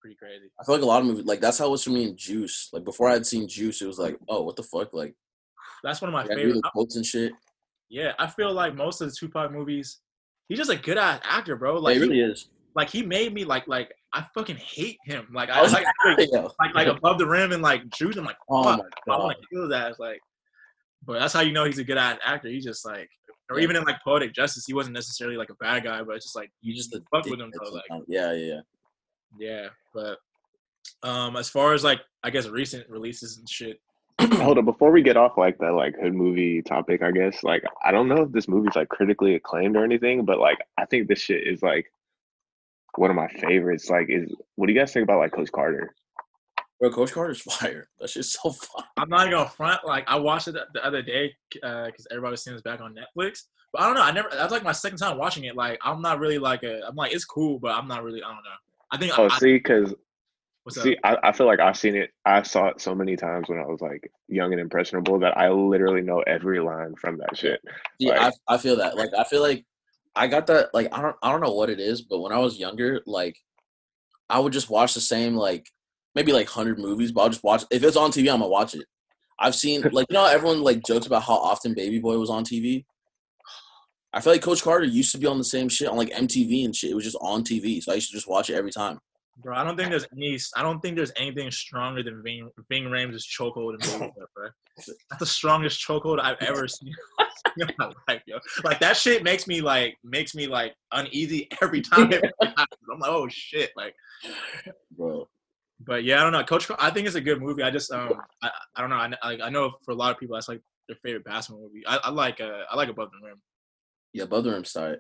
pretty 0.00 0.17
crazy. 0.17 0.50
I 0.61 0.64
feel 0.64 0.76
like 0.76 0.83
a 0.83 0.87
lot 0.87 1.00
of 1.00 1.07
movies 1.07 1.25
like 1.26 1.40
that's 1.40 1.59
how 1.59 1.67
it 1.67 1.71
was 1.71 1.85
for 1.85 1.90
me 1.90 2.05
in 2.05 2.17
Juice. 2.17 2.69
Like 2.73 2.85
before 2.85 3.09
I 3.11 3.14
had 3.14 3.26
seen 3.26 3.49
Juice, 3.49 3.83
it 3.83 3.87
was 3.87 3.99
like, 3.99 4.17
"Oh, 4.29 4.43
what 4.43 4.57
the 4.57 4.62
fuck?" 4.62 4.93
Like 4.95 5.14
That's 5.83 6.00
one 6.00 6.09
of 6.09 6.14
my 6.14 6.26
favorite. 6.26 6.55
the 6.55 6.71
quotes 6.73 6.97
and 6.97 7.05
shit. 7.05 7.33
Yeah, 7.88 8.12
I 8.21 8.29
feel 8.29 8.52
like 8.52 8.76
most 8.76 9.00
of 9.00 9.11
the 9.11 9.17
Tupac 9.17 9.50
movies, 9.50 9.99
he's 10.49 10.59
just 10.59 10.71
a 10.71 10.76
good 10.76 10.97
ass 10.97 11.21
actor, 11.25 11.57
bro. 11.57 11.79
Like, 11.81 11.97
it 11.97 12.02
he- 12.02 12.09
really 12.09 12.21
is. 12.21 12.49
like 12.76 12.89
he 12.89 13.02
made 13.02 13.35
me 13.35 13.45
like 13.45 13.67
like 13.67 13.93
I 14.13 14.27
fucking 14.35 14.57
hate 14.57 14.99
him. 15.05 15.29
Like 15.33 15.51
I 15.51 15.59
I 15.61 15.63
was 15.63 15.73
like 15.73 15.87
like, 16.05 16.29
yo. 16.33 16.51
like 16.59 16.75
like 16.75 16.87
above 16.97 17.19
the 17.19 17.27
rim 17.27 17.53
and 17.53 17.63
like 17.63 17.89
Juice. 17.91 18.17
I'm 18.17 18.25
like, 18.25 18.37
Oh 18.49 18.65
fuck, 18.65 18.81
my 19.07 19.15
I 19.15 19.19
want 19.19 19.39
to 19.41 19.47
kill 19.53 19.65
his 19.65 19.73
ass. 19.73 19.99
Like, 19.99 20.21
but 21.07 21.19
that's 21.21 21.33
how 21.33 21.41
you 21.41 21.53
know 21.53 21.65
he's 21.65 21.79
a 21.79 21.85
good 21.85 21.99
ass 21.99 22.19
actor. 22.25 22.49
He's 22.49 22.65
just 22.65 22.85
like, 22.85 23.09
or 23.51 23.59
Yeah. 23.59 23.65
even 23.65 23.77
in 23.77 23.85
like 23.85 23.97
Poetic 24.03 24.35
Justice, 24.35 24.65
he 24.67 24.75
wasn't 24.75 24.95
necessarily 24.95 25.37
like 25.37 25.51
a 25.51 25.55
bad 25.55 25.85
guy, 25.85 26.03
but 26.03 26.17
it's 26.17 26.25
just 26.27 26.37
like 26.37 26.51
You 26.61 26.75
just 26.75 26.93
fuck 27.11 27.25
with 27.27 27.41
him. 27.41 27.51
dickhead 27.51 27.67
So 27.67 27.75
like, 27.75 28.03
yeah, 28.09 28.33
yeah, 28.33 28.61
yeah. 29.39 29.63
yeah. 29.63 29.69
But 29.95 30.19
um, 31.03 31.37
as 31.37 31.49
far 31.49 31.73
as 31.75 31.85
like 31.85 32.01
I 32.25 32.31
guess 32.31 32.47
recent 32.49 32.89
releases 32.89 33.39
and 33.39 33.49
shit, 33.49 33.81
Hold 34.35 34.59
up, 34.59 34.65
before 34.67 34.91
we 34.91 35.03
get 35.03 35.17
off 35.17 35.39
like 35.39 35.57
the 35.59 35.73
like 35.73 35.95
hood 35.99 36.15
movie 36.15 36.61
topic, 36.63 37.01
I 37.03 37.11
guess 37.11 37.43
like 37.43 37.63
I 37.85 37.91
don't 37.91 38.09
know 38.09 38.23
if 38.25 38.33
this 38.33 38.49
movie's 38.49 38.75
like 38.77 38.89
critically 38.89 39.35
acclaimed 39.35 39.77
or 39.77 39.85
anything, 39.85 40.25
but 40.27 40.39
like 40.39 40.59
I 40.77 40.85
think 40.85 41.09
this 41.09 41.21
shit 41.21 41.47
is 41.47 41.63
like 41.63 41.91
one 43.00 43.08
of 43.10 43.17
my 43.17 43.28
favorites. 43.28 43.89
Like, 43.89 44.06
is 44.10 44.30
what 44.56 44.67
do 44.67 44.73
you 44.75 44.78
guys 44.78 44.93
think 44.93 45.04
about 45.04 45.19
like 45.19 45.32
Coach 45.32 45.50
Carter? 45.50 45.95
Bro, 46.78 46.91
Coach 46.93 47.13
Carter's 47.13 47.41
fire. 47.58 47.89
That's 47.99 48.13
just 48.13 48.39
so 48.41 48.50
fun. 48.50 48.84
I'm 48.99 49.08
not 49.08 49.23
even 49.26 49.32
gonna 49.39 49.49
front. 49.49 49.84
Like 49.86 50.04
I 50.06 50.17
watched 50.17 50.49
it 50.49 50.52
the- 50.52 50.67
the 50.75 50.84
other 50.84 51.00
day 51.02 51.34
because 51.52 52.06
uh, 52.06 52.13
everybody 52.13 52.32
was 52.32 52.45
seeing 52.45 52.54
this 52.54 52.63
back 52.63 52.80
on 52.80 52.95
Netflix. 52.95 53.45
But 53.73 53.82
I 53.82 53.86
don't 53.86 53.95
know. 53.95 54.02
I 54.02 54.10
never. 54.10 54.28
That's 54.30 54.52
like 54.52 54.63
my 54.65 54.73
second 54.73 54.99
time 54.99 55.17
watching 55.17 55.45
it. 55.45 55.56
Like 55.56 55.78
I'm 55.82 56.02
not 56.02 56.19
really 56.19 56.39
like 56.39 56.63
a. 56.63 56.82
I'm 56.86 56.95
like 56.97 57.13
it's 57.15 57.25
cool, 57.25 57.58
but 57.58 57.71
I'm 57.73 57.89
not 57.89 58.02
really. 58.04 58.23
I 58.23 58.26
don't 58.28 58.36
know. 58.45 58.58
I 58.93 58.99
think. 58.99 59.19
Oh, 59.19 59.28
I, 59.30 59.39
see, 59.39 59.54
because 59.54 59.95
what's 60.65 60.82
see, 60.82 60.97
I, 61.04 61.17
I 61.23 61.32
feel 61.32 61.47
like 61.47 61.60
I've 61.60 61.76
seen 61.78 61.95
it. 61.97 62.10
I 62.26 62.43
saw 62.43 62.67
it 62.69 62.80
so 62.80 62.95
many 62.95 63.17
times 63.17 63.49
when 63.49 63.58
I 63.60 63.65
was 63.67 63.80
like 63.80 64.10
young 64.28 64.52
and 64.52 64.60
impressionable 64.60 65.19
that 65.21 65.39
I 65.39 65.49
literally 65.50 66.02
know 66.02 66.21
every 66.26 66.60
line 66.60 66.95
from 66.97 67.17
that 67.19 67.36
shit. 67.36 67.60
Yeah, 67.99 68.13
Like- 68.19 68.34
I, 68.49 68.54
I 68.54 68.58
feel 68.58 68.76
that. 68.76 68.97
Like 68.97 69.10
I 69.17 69.25
feel 69.25 69.41
like 69.43 69.65
I 70.21 70.26
got 70.26 70.47
that 70.49 70.69
like 70.75 70.89
I 70.93 71.00
don't 71.00 71.17
I 71.23 71.33
don't 71.33 71.41
know 71.41 71.54
what 71.54 71.71
it 71.71 71.80
is, 71.80 72.02
but 72.02 72.21
when 72.21 72.30
I 72.30 72.39
was 72.39 72.59
younger, 72.59 73.00
like 73.06 73.39
I 74.28 74.39
would 74.39 74.52
just 74.52 74.69
watch 74.69 74.93
the 74.93 75.00
same 75.00 75.35
like 75.35 75.67
maybe 76.15 76.30
like 76.30 76.47
hundred 76.47 76.78
movies, 76.78 77.11
but 77.11 77.23
I'll 77.23 77.30
just 77.30 77.43
watch 77.43 77.65
if 77.71 77.83
it's 77.83 77.97
on 77.97 78.11
TV, 78.11 78.30
I'm 78.30 78.41
gonna 78.41 78.49
watch 78.49 78.75
it. 78.75 78.85
I've 79.39 79.54
seen 79.54 79.80
like 79.93 80.06
you 80.11 80.15
know 80.15 80.26
everyone 80.26 80.61
like 80.61 80.85
jokes 80.87 81.06
about 81.06 81.23
how 81.23 81.37
often 81.37 81.73
Baby 81.73 82.00
Boy 82.00 82.19
was 82.19 82.28
on 82.28 82.45
TV. 82.45 82.85
I 84.13 84.21
feel 84.21 84.35
like 84.35 84.43
Coach 84.43 84.63
Carter 84.63 84.85
used 84.85 85.13
to 85.13 85.19
be 85.19 85.26
on 85.26 85.39
the 85.39 85.45
same 85.45 85.71
shit 85.71 85.89
on 85.89 85.97
like 85.97 86.11
MTV 86.11 86.67
and 86.67 86.76
shit. 86.76 86.91
It 86.91 86.95
was 86.95 87.04
just 87.04 87.17
on 87.23 87.43
TV, 87.43 87.83
so 87.83 87.91
I 87.91 87.95
used 87.95 88.11
to 88.11 88.17
just 88.17 88.28
watch 88.28 88.50
it 88.50 88.56
every 88.56 88.73
time. 88.73 88.99
Bro, 89.43 89.57
I 89.57 89.65
don't 89.65 89.76
think 89.76 89.91
there's 89.91 90.07
any. 90.13 90.39
I 90.57 90.63
don't 90.63 90.81
think 90.81 90.97
there's 90.97 91.13
anything 91.17 91.50
stronger 91.50 92.03
than 92.03 92.23
Ving, 92.23 92.50
Ving 92.69 92.85
Rhames' 92.85 93.25
chokehold 93.26 93.75
in 93.75 93.79
Baby 93.81 94.13
Boy, 94.17 94.25
bro. 94.35 94.49
That's 94.76 95.19
the 95.19 95.26
strongest 95.26 95.85
chokehold 95.87 96.21
I've 96.21 96.37
ever 96.41 96.69
seen 96.69 96.93
in 97.59 97.69
my 97.79 97.91
life, 98.09 98.23
yo. 98.26 98.39
Like 98.65 98.81
that 98.81 98.97
shit 98.97 99.23
makes 99.25 99.47
me 99.47 99.61
like 99.61 99.97
makes 100.05 100.35
me 100.35 100.47
like 100.47 100.75
uneasy 100.93 101.49
every 101.63 101.81
time. 101.93 102.13
it 102.13 102.23
happens. 102.41 102.81
I'm 102.93 102.99
like, 103.00 103.11
oh 103.11 103.29
shit, 103.31 103.71
like. 103.76 103.95
Bro, 104.97 105.29
But 105.81 106.05
yeah, 106.05 106.21
I 106.21 106.23
don't 106.25 106.33
know. 106.33 106.45
Coach, 106.45 106.71
I 106.79 106.91
think 106.91 107.07
it's 107.07 107.17
a 107.17 107.21
good 107.21 107.41
movie. 107.41 107.63
I 107.63 107.71
just 107.71 107.91
um, 107.93 108.21
I, 108.43 108.50
I 108.76 108.81
don't 108.81 108.91
know. 108.91 108.97
I, 108.97 109.09
kn- 109.09 109.19
like, 109.25 109.41
I 109.43 109.49
know 109.49 109.73
for 109.85 109.93
a 109.93 109.95
lot 109.95 110.11
of 110.13 110.19
people 110.19 110.35
that's 110.37 110.49
like 110.49 110.61
their 110.89 110.97
favorite 111.03 111.25
basketball 111.25 111.63
movie. 111.63 111.83
I, 111.87 111.99
I 112.05 112.11
like 112.11 112.41
uh, 112.41 112.63
I 112.71 112.76
like 112.76 112.89
Above 112.91 113.11
the 113.11 113.26
Rim. 113.26 113.41
yeah, 114.13 114.25
above 114.25 114.45
the 114.45 114.50
rim 114.50 114.65
side. 114.65 114.99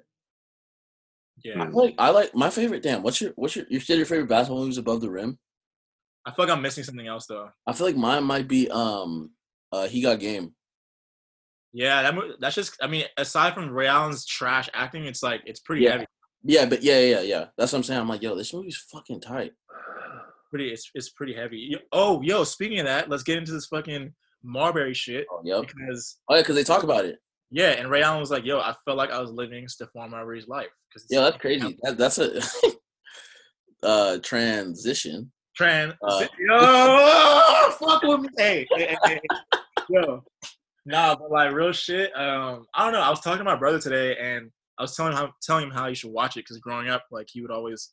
Yeah, 1.44 1.62
I 1.62 1.68
like 1.68 1.94
I 1.98 2.10
like 2.10 2.34
my 2.34 2.50
favorite. 2.50 2.82
Damn, 2.82 3.02
what's 3.02 3.20
your 3.20 3.32
what's 3.36 3.56
your 3.56 3.64
you 3.68 3.80
said 3.80 3.96
your 3.96 4.06
favorite 4.06 4.28
basketball 4.28 4.60
movies 4.60 4.78
above 4.78 5.00
the 5.00 5.10
rim? 5.10 5.38
I 6.26 6.32
feel 6.32 6.46
like 6.46 6.54
I'm 6.54 6.62
missing 6.62 6.84
something 6.84 7.06
else 7.06 7.26
though. 7.26 7.48
I 7.66 7.72
feel 7.72 7.86
like 7.86 7.96
mine 7.96 8.24
might 8.24 8.46
be 8.48 8.70
um 8.70 9.30
uh 9.72 9.86
he 9.88 10.02
got 10.02 10.20
game. 10.20 10.54
Yeah, 11.72 12.02
that 12.02 12.14
that's 12.40 12.56
just. 12.56 12.76
I 12.82 12.88
mean, 12.88 13.04
aside 13.16 13.54
from 13.54 13.70
Ray 13.70 13.86
Allen's 13.86 14.26
trash 14.26 14.68
acting, 14.74 15.04
it's 15.04 15.22
like 15.22 15.42
it's 15.46 15.60
pretty 15.60 15.84
Yeah. 15.84 15.92
heavy. 15.92 16.06
Yeah, 16.42 16.66
but 16.66 16.82
yeah, 16.82 16.98
yeah, 17.00 17.20
yeah. 17.20 17.44
That's 17.56 17.72
what 17.72 17.78
I'm 17.78 17.82
saying. 17.84 18.00
I'm 18.00 18.08
like, 18.08 18.22
yo, 18.22 18.34
this 18.34 18.52
movie's 18.52 18.76
fucking 18.90 19.20
tight. 19.20 19.52
Pretty, 20.50 20.70
it's 20.72 20.90
it's 20.94 21.10
pretty 21.10 21.32
heavy. 21.34 21.76
Oh, 21.92 22.22
yo, 22.22 22.42
speaking 22.44 22.80
of 22.80 22.86
that, 22.86 23.08
let's 23.08 23.22
get 23.22 23.38
into 23.38 23.52
this 23.52 23.66
fucking 23.66 24.12
Marbury 24.42 24.94
shit 24.94 25.26
Oh, 25.30 25.42
yep. 25.44 25.60
because 25.68 26.18
Oh 26.28 26.34
yeah, 26.34 26.40
because 26.40 26.56
they 26.56 26.64
talk 26.64 26.82
about 26.82 27.04
it. 27.04 27.18
Yeah, 27.50 27.70
and 27.70 27.90
Ray 27.90 28.02
Allen 28.02 28.20
was 28.20 28.30
like, 28.30 28.44
"Yo, 28.44 28.60
I 28.60 28.74
felt 28.84 28.96
like 28.96 29.10
I 29.10 29.20
was 29.20 29.30
living 29.30 29.66
Stephon 29.66 30.10
Marbury's 30.10 30.46
life." 30.48 30.68
Because 30.88 31.06
Yeah, 31.10 31.20
that's 31.22 31.36
crazy. 31.38 31.76
That, 31.82 31.98
that's 31.98 32.18
a 32.18 32.40
uh 33.82 34.18
transition. 34.22 35.32
Tran, 35.58 35.94
Uh, 36.02 36.26
yo, 36.38 37.70
fuck 37.80 38.02
with 38.02 38.20
me, 38.20 38.28
hey, 38.38 38.66
hey, 38.70 38.96
hey, 39.04 39.20
hey. 39.52 39.58
yo, 39.90 40.22
nah, 40.86 41.14
but 41.16 41.30
like 41.30 41.52
real 41.52 41.72
shit. 41.72 42.16
Um, 42.16 42.66
I 42.72 42.84
don't 42.84 42.92
know. 42.92 43.00
I 43.00 43.10
was 43.10 43.20
talking 43.20 43.38
to 43.38 43.44
my 43.44 43.56
brother 43.56 43.80
today, 43.80 44.16
and 44.16 44.50
I 44.78 44.82
was 44.82 44.96
telling 44.96 45.16
him 45.16 45.30
telling 45.42 45.64
him 45.64 45.70
how 45.72 45.88
he 45.88 45.94
should 45.94 46.12
watch 46.12 46.36
it 46.36 46.40
because 46.40 46.58
growing 46.58 46.88
up, 46.88 47.04
like 47.10 47.28
he 47.30 47.42
would 47.42 47.50
always, 47.50 47.90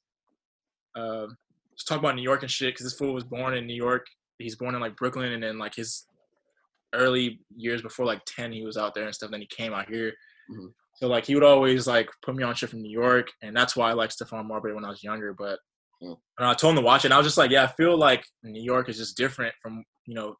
um, 0.96 1.36
just 1.76 1.88
talk 1.88 2.00
about 2.00 2.16
New 2.16 2.22
York 2.22 2.44
and 2.44 2.52
shit. 2.52 2.74
Because 2.74 2.86
this 2.86 2.98
fool 2.98 3.14
was 3.14 3.24
born 3.24 3.56
in 3.56 3.66
New 3.66 3.76
York. 3.76 4.06
He's 4.38 4.56
born 4.56 4.76
in 4.76 4.82
like 4.82 4.96
Brooklyn, 4.96 5.34
and 5.34 5.42
then 5.42 5.58
like 5.58 5.76
his 5.76 6.06
early 6.94 7.40
years 7.56 7.82
before 7.82 8.06
like 8.06 8.22
ten, 8.26 8.52
he 8.52 8.64
was 8.64 8.78
out 8.78 8.94
there 8.96 9.06
and 9.06 9.14
stuff. 9.16 9.32
Then 9.32 9.42
he 9.42 9.48
came 9.48 9.74
out 9.74 9.90
here. 9.90 10.14
Mhm. 10.52 10.72
So 10.96 11.08
like 11.08 11.26
he 11.26 11.36
would 11.36 11.44
always 11.44 11.86
like 11.88 12.10
put 12.24 12.36
me 12.36 12.44
on 12.44 12.56
shit 12.56 12.70
from 12.70 12.82
New 12.82 12.92
York, 12.92 13.28
and 13.42 13.56
that's 13.56 13.76
why 13.76 13.90
I 13.90 13.94
liked 13.94 14.18
Stephon 14.18 14.48
Marbury 14.48 14.74
when 14.74 14.86
I 14.86 14.90
was 14.90 15.04
younger. 15.04 15.34
But 15.34 15.60
Mm. 16.02 16.16
And 16.38 16.48
I 16.48 16.54
told 16.54 16.74
him 16.74 16.84
to 16.84 16.86
watch 16.86 17.06
it. 17.06 17.08
And 17.08 17.14
I 17.16 17.18
was 17.18 17.26
just 17.26 17.40
like, 17.40 17.50
yeah, 17.50 17.64
I 17.64 17.68
feel 17.68 17.98
like 17.98 18.24
New 18.44 18.62
York 18.62 18.88
is 18.88 18.98
just 18.98 19.18
different 19.18 19.56
from 19.62 19.84
you 20.06 20.14
know. 20.14 20.36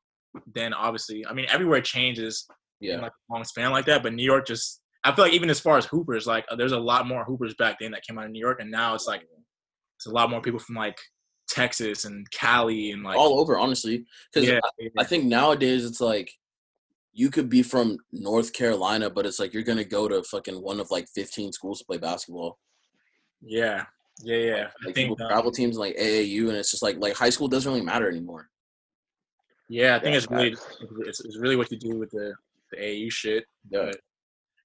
Then 0.54 0.72
obviously, 0.74 1.26
I 1.26 1.34
mean, 1.34 1.48
everywhere 1.50 1.82
changes 1.82 2.46
in 2.82 2.90
Yeah, 2.90 3.02
like 3.02 3.12
a 3.12 3.34
long 3.34 3.44
span 3.44 3.72
like 3.72 3.86
that. 3.86 4.04
But 4.04 4.14
New 4.14 4.24
York 4.24 4.46
just, 4.46 4.82
I 5.04 5.12
feel 5.16 5.26
like 5.26 5.34
even 5.34 5.50
as 5.50 5.60
far 5.60 5.80
as 5.80 5.86
Hoopers, 5.86 6.28
like 6.28 6.46
there's 6.58 6.74
a 6.74 6.80
lot 6.80 7.08
more 7.08 7.24
Hoopers 7.24 7.56
back 7.56 7.78
then 7.80 7.92
that 7.92 8.04
came 8.06 8.20
out 8.20 8.26
of 8.26 8.32
New 8.32 8.40
York, 8.40 8.60
and 8.60 8.70
now 8.70 8.94
it's 8.94 9.08
like 9.08 9.24
it's 9.98 10.06
a 10.06 10.12
lot 10.12 10.30
more 10.30 10.42
people 10.42 10.60
from 10.60 10.76
like 10.76 10.98
Texas 11.48 12.06
and 12.06 12.30
Cali 12.32 12.92
and 12.92 13.04
like 13.04 13.18
all 13.18 13.40
over 13.40 13.58
honestly. 13.58 14.06
Because 14.32 14.48
yeah, 14.50 14.60
I 14.98 15.04
think 15.04 15.26
nowadays 15.26 15.86
it's 15.86 16.02
like 16.02 16.32
you 17.14 17.30
could 17.30 17.50
be 17.50 17.64
from 17.64 17.98
North 18.12 18.54
Carolina, 18.54 19.10
but 19.10 19.26
it's 19.26 19.40
like 19.40 19.54
you're 19.54 19.64
gonna 19.64 19.84
go 19.84 20.08
to 20.08 20.24
fucking 20.24 20.62
one 20.62 20.80
of 20.80 20.92
like 20.92 21.08
15 21.10 21.52
schools 21.52 21.80
to 21.80 21.86
play 21.86 21.98
basketball. 21.98 22.60
yeah, 23.42 23.86
yeah, 24.22 24.38
yeah. 24.38 24.68
I 24.84 24.86
Like 24.86 24.96
think 24.96 25.20
um, 25.22 25.28
travel 25.28 25.52
teams 25.52 25.78
like 25.78 25.96
AAU, 25.98 26.50
and 26.50 26.58
it's 26.58 26.72
just 26.72 26.84
like 26.84 26.98
like 26.98 27.16
high 27.16 27.30
school 27.30 27.48
doesn't 27.48 27.72
really 27.72 27.86
matter 27.86 28.10
anymore. 28.10 28.50
Yeah, 29.70 29.96
I 29.96 30.00
think 30.00 30.14
Yeah, 30.14 30.18
it's 30.18 30.30
really 30.30 30.56
it's, 31.08 31.20
it's 31.20 31.38
really 31.38 31.56
what 31.56 31.72
you 31.72 31.78
do 31.78 31.98
with 31.98 32.12
the, 32.12 32.34
the 32.72 32.78
AAU 32.78 33.12
shit. 33.12 33.46
Yeah. 33.70 33.92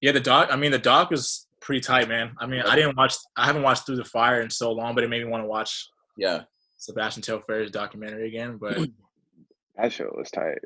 Yeah, 0.00 0.12
the 0.12 0.20
doc. 0.20 0.48
I 0.50 0.56
mean, 0.56 0.72
the 0.72 0.78
doc 0.78 1.10
was 1.10 1.46
pretty 1.60 1.80
tight, 1.80 2.08
man. 2.08 2.34
I 2.38 2.46
mean, 2.46 2.62
I 2.62 2.76
didn't 2.76 2.96
watch. 2.96 3.14
I 3.36 3.46
haven't 3.46 3.62
watched 3.62 3.86
Through 3.86 3.96
the 3.96 4.04
Fire 4.04 4.40
in 4.42 4.50
so 4.50 4.72
long, 4.72 4.94
but 4.94 5.04
it 5.04 5.08
made 5.08 5.24
me 5.24 5.30
want 5.30 5.44
to 5.44 5.48
watch 5.48 5.88
Yeah, 6.16 6.42
Sebastian 6.82 7.22
Telfair's 7.22 7.70
documentary 7.70 8.26
again. 8.28 8.58
But 8.60 8.78
That 9.76 9.92
show 9.92 10.12
was 10.16 10.30
tight. 10.30 10.58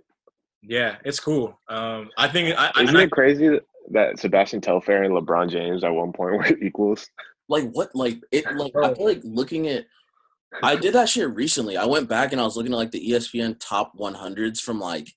yeah, 0.63 0.97
it's 1.05 1.21
cool. 1.21 1.61
Um, 1.69 2.09
I 2.19 2.27
think 2.29 2.59
I, 2.59 2.73
I, 2.75 2.83
Isn't 2.83 2.97
I 2.97 3.03
it 3.05 3.11
crazy 3.11 3.49
that- 3.49 3.65
that 3.93 4.19
Sebastian 4.19 4.61
Telfair 4.61 5.05
and 5.05 5.15
LeBron 5.15 5.49
James 5.49 5.85
at 5.85 5.95
one 5.95 6.13
point 6.13 6.35
were 6.39 6.47
equals? 6.61 7.09
like 7.49 7.71
what? 7.71 7.95
Like 7.95 8.19
it? 8.33 8.45
Like 8.57 8.73
I 8.83 8.93
feel 8.95 9.05
like 9.07 9.21
looking 9.23 9.69
at. 9.69 9.85
I 10.63 10.75
did 10.75 10.95
that 10.95 11.09
shit 11.09 11.29
recently. 11.35 11.77
I 11.77 11.85
went 11.85 12.09
back 12.09 12.33
and 12.33 12.41
I 12.41 12.45
was 12.45 12.57
looking 12.57 12.73
at 12.73 12.77
like 12.79 12.91
the 12.91 13.11
ESPN 13.11 13.57
top 13.61 13.93
100s 13.99 14.61
from 14.61 14.81
like 14.81 15.09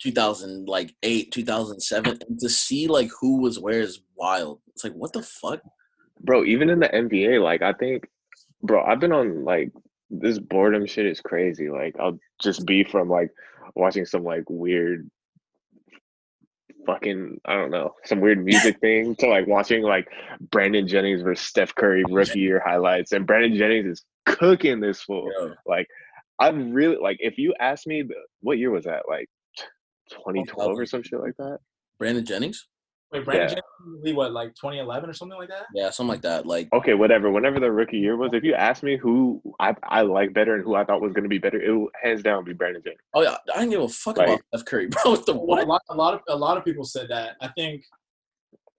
2000 0.00 0.66
like 0.66 0.94
8 1.04 1.30
2007 1.30 2.18
and 2.28 2.40
to 2.40 2.48
see 2.48 2.88
like 2.88 3.10
who 3.20 3.40
was 3.40 3.60
where 3.60 3.80
is 3.80 4.00
wild 4.16 4.60
it's 4.68 4.82
like 4.82 4.94
what 4.94 5.12
the 5.12 5.22
fuck 5.22 5.60
Bro, 6.20 6.46
even 6.46 6.68
in 6.68 6.80
the 6.80 6.88
NBA, 6.88 7.40
like 7.40 7.62
I 7.62 7.72
think, 7.74 8.08
bro, 8.60 8.82
I've 8.82 8.98
been 8.98 9.12
on 9.12 9.44
like 9.44 9.70
this 10.10 10.38
boredom 10.38 10.86
shit 10.86 11.06
is 11.06 11.20
crazy. 11.20 11.68
Like 11.68 11.96
I'll 11.98 12.18
just 12.42 12.64
be 12.66 12.84
from 12.84 13.08
like 13.08 13.30
watching 13.74 14.04
some 14.04 14.24
like 14.24 14.44
weird 14.48 15.10
fucking 16.86 17.40
I 17.44 17.54
don't 17.54 17.70
know, 17.70 17.94
some 18.04 18.20
weird 18.20 18.42
music 18.44 18.78
thing 18.80 19.14
to 19.16 19.28
like 19.28 19.46
watching 19.46 19.82
like 19.82 20.08
Brandon 20.40 20.88
Jennings 20.88 21.22
versus 21.22 21.46
Steph 21.46 21.74
Curry 21.74 22.04
rookie 22.08 22.40
year 22.40 22.62
highlights. 22.64 23.12
And 23.12 23.26
Brandon 23.26 23.56
Jennings 23.56 23.86
is 23.86 24.04
cooking 24.26 24.80
this 24.80 25.02
fool. 25.02 25.30
Yo, 25.38 25.54
Like 25.66 25.86
I'm 26.38 26.72
really 26.72 26.96
like 26.96 27.18
if 27.20 27.38
you 27.38 27.54
ask 27.60 27.86
me 27.86 28.04
what 28.40 28.58
year 28.58 28.70
was 28.70 28.84
that? 28.84 29.02
Like 29.08 29.28
2012 30.10 30.78
or 30.78 30.86
some 30.86 31.02
shit 31.02 31.20
like 31.20 31.36
that? 31.38 31.58
brandon 31.98 32.24
jennings 32.24 32.68
wait, 33.12 33.24
Brandon 33.24 33.48
yeah. 33.48 33.60
Jennings, 34.02 34.16
what 34.16 34.32
like 34.32 34.48
2011 34.54 35.08
or 35.08 35.12
something 35.12 35.38
like 35.38 35.48
that. 35.48 35.66
yeah 35.74 35.90
something 35.90 36.10
like 36.10 36.22
that 36.22 36.46
like 36.46 36.68
Okay, 36.72 36.94
whatever. 36.94 37.30
Whenever 37.30 37.58
the 37.60 37.70
rookie 37.70 37.98
year 37.98 38.16
was, 38.16 38.30
if 38.32 38.44
you 38.44 38.54
ask 38.54 38.82
me 38.82 38.96
who 38.96 39.40
I 39.60 39.74
I 39.84 40.02
like 40.02 40.32
better 40.34 40.54
and 40.54 40.64
who 40.64 40.74
I 40.74 40.84
thought 40.84 41.00
was 41.00 41.12
going 41.12 41.22
to 41.24 41.28
be 41.28 41.38
better, 41.38 41.60
it 41.60 41.70
will 41.70 41.88
hands 42.02 42.22
down 42.22 42.44
be 42.44 42.52
Brandon 42.52 42.82
Jennings. 42.82 43.00
oh 43.14 43.22
yeah 43.22 43.36
i 43.54 43.58
didn't 43.58 43.70
give 43.70 43.82
a 43.82 43.88
fuck 43.88 44.16
Like- 44.18 44.28
about 44.28 44.40
steph 44.54 44.64
curry 44.66 44.86
bro 44.90 45.12
what 45.12 45.26
the 45.26 45.32
A 45.34 45.36
lot, 45.36 45.82
a 45.90 45.94
lot 45.94 46.14
of 46.14 46.20
a 46.28 46.36
lot 46.36 46.56
of 46.58 46.64
people 46.64 46.84
said 46.84 47.08
that. 47.08 47.36
I 47.40 47.48
think. 47.48 47.84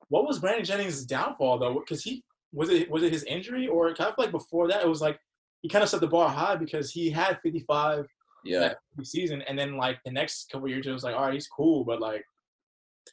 What 0.10 0.26
was 0.26 0.40
Brandon 0.40 0.66
Jennings' 0.66 1.06
downfall 1.06 1.60
though? 1.60 1.76
Because 1.80 2.04
he 2.04 2.24
was 2.52 2.70
it 2.70 2.90
was 2.90 3.04
it 3.04 3.14
his 3.14 3.24
injury 3.26 3.68
or 3.68 3.94
kind 3.94 4.10
of 4.12 4.16
like 4.18 4.32
before 4.32 4.68
that 4.68 4.82
it 4.82 4.88
was 4.90 5.02
like 5.02 5.20
he 5.62 5.70
kind 5.70 5.84
of 5.84 5.90
set 5.90 6.00
the 6.02 6.08
bar 6.08 6.28
high 6.30 6.56
because 6.56 6.90
he 6.90 7.10
had 7.12 7.38
55 7.44 8.06
yeah 8.44 8.60
that 8.60 8.78
season, 9.06 9.42
and 9.44 9.58
then 9.60 9.78
like 9.78 10.00
the 10.06 10.12
next 10.12 10.50
couple 10.52 10.68
years, 10.68 10.88
it 10.88 10.92
was 10.92 11.04
like, 11.04 11.14
all 11.16 11.26
right, 11.26 11.34
he's 11.34 11.48
cool, 11.48 11.84
but 11.84 12.00
like 12.02 12.24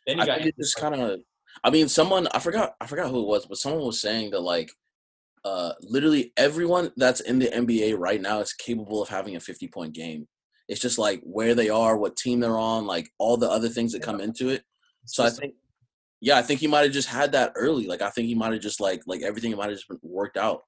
then 0.07 0.17
you 0.17 0.23
I 0.23 0.27
got 0.27 0.39
think 0.39 0.49
it 0.49 0.57
just 0.59 0.77
kind 0.77 0.95
of. 0.95 1.21
I 1.65 1.71
mean, 1.71 1.89
someone 1.89 2.29
I 2.33 2.39
forgot 2.39 2.75
I 2.81 2.87
forgot 2.87 3.11
who 3.11 3.21
it 3.21 3.29
was, 3.29 3.47
but 3.47 3.59
someone 3.59 3.85
was 3.85 4.01
saying 4.01 4.31
that 4.31 4.41
like, 4.41 4.71
uh, 5.45 5.73
literally 5.81 6.33
everyone 6.37 6.93
that's 6.97 7.21
in 7.21 7.39
the 7.39 7.47
NBA 7.47 7.99
right 7.99 8.21
now 8.21 8.41
is 8.41 8.53
capable 8.53 9.03
of 9.03 9.09
having 9.09 9.37
a 9.37 9.41
fifty 9.41 9.69
point 9.69 9.95
game. 9.95 10.29
It's 10.69 10.81
just 10.81 10.99
like 10.99 11.21
where 11.23 11.55
they 11.55 11.71
are, 11.71 11.97
what 11.97 12.17
team 12.17 12.41
they're 12.41 12.59
on, 12.59 12.87
like 12.87 13.09
all 13.19 13.37
the 13.37 13.51
other 13.51 13.69
things 13.69 13.93
that 13.93 14.03
come 14.03 14.21
into 14.21 14.49
it. 14.49 14.65
So 15.05 15.25
I 15.25 15.31
think, 15.31 15.55
yeah, 16.21 16.37
I 16.37 16.43
think 16.43 16.59
he 16.59 16.67
might 16.67 16.83
have 16.83 16.93
just 16.93 17.09
had 17.09 17.33
that 17.33 17.53
early. 17.55 17.87
Like 17.87 18.03
I 18.03 18.11
think 18.11 18.27
he 18.27 18.35
might 18.35 18.53
have 18.53 18.63
just 18.63 18.81
like 18.81 19.03
like 19.07 19.23
everything 19.23 19.57
might 19.57 19.69
have 19.69 19.77
just 19.77 19.89
been 19.89 20.01
worked 20.03 20.37
out 20.37 20.63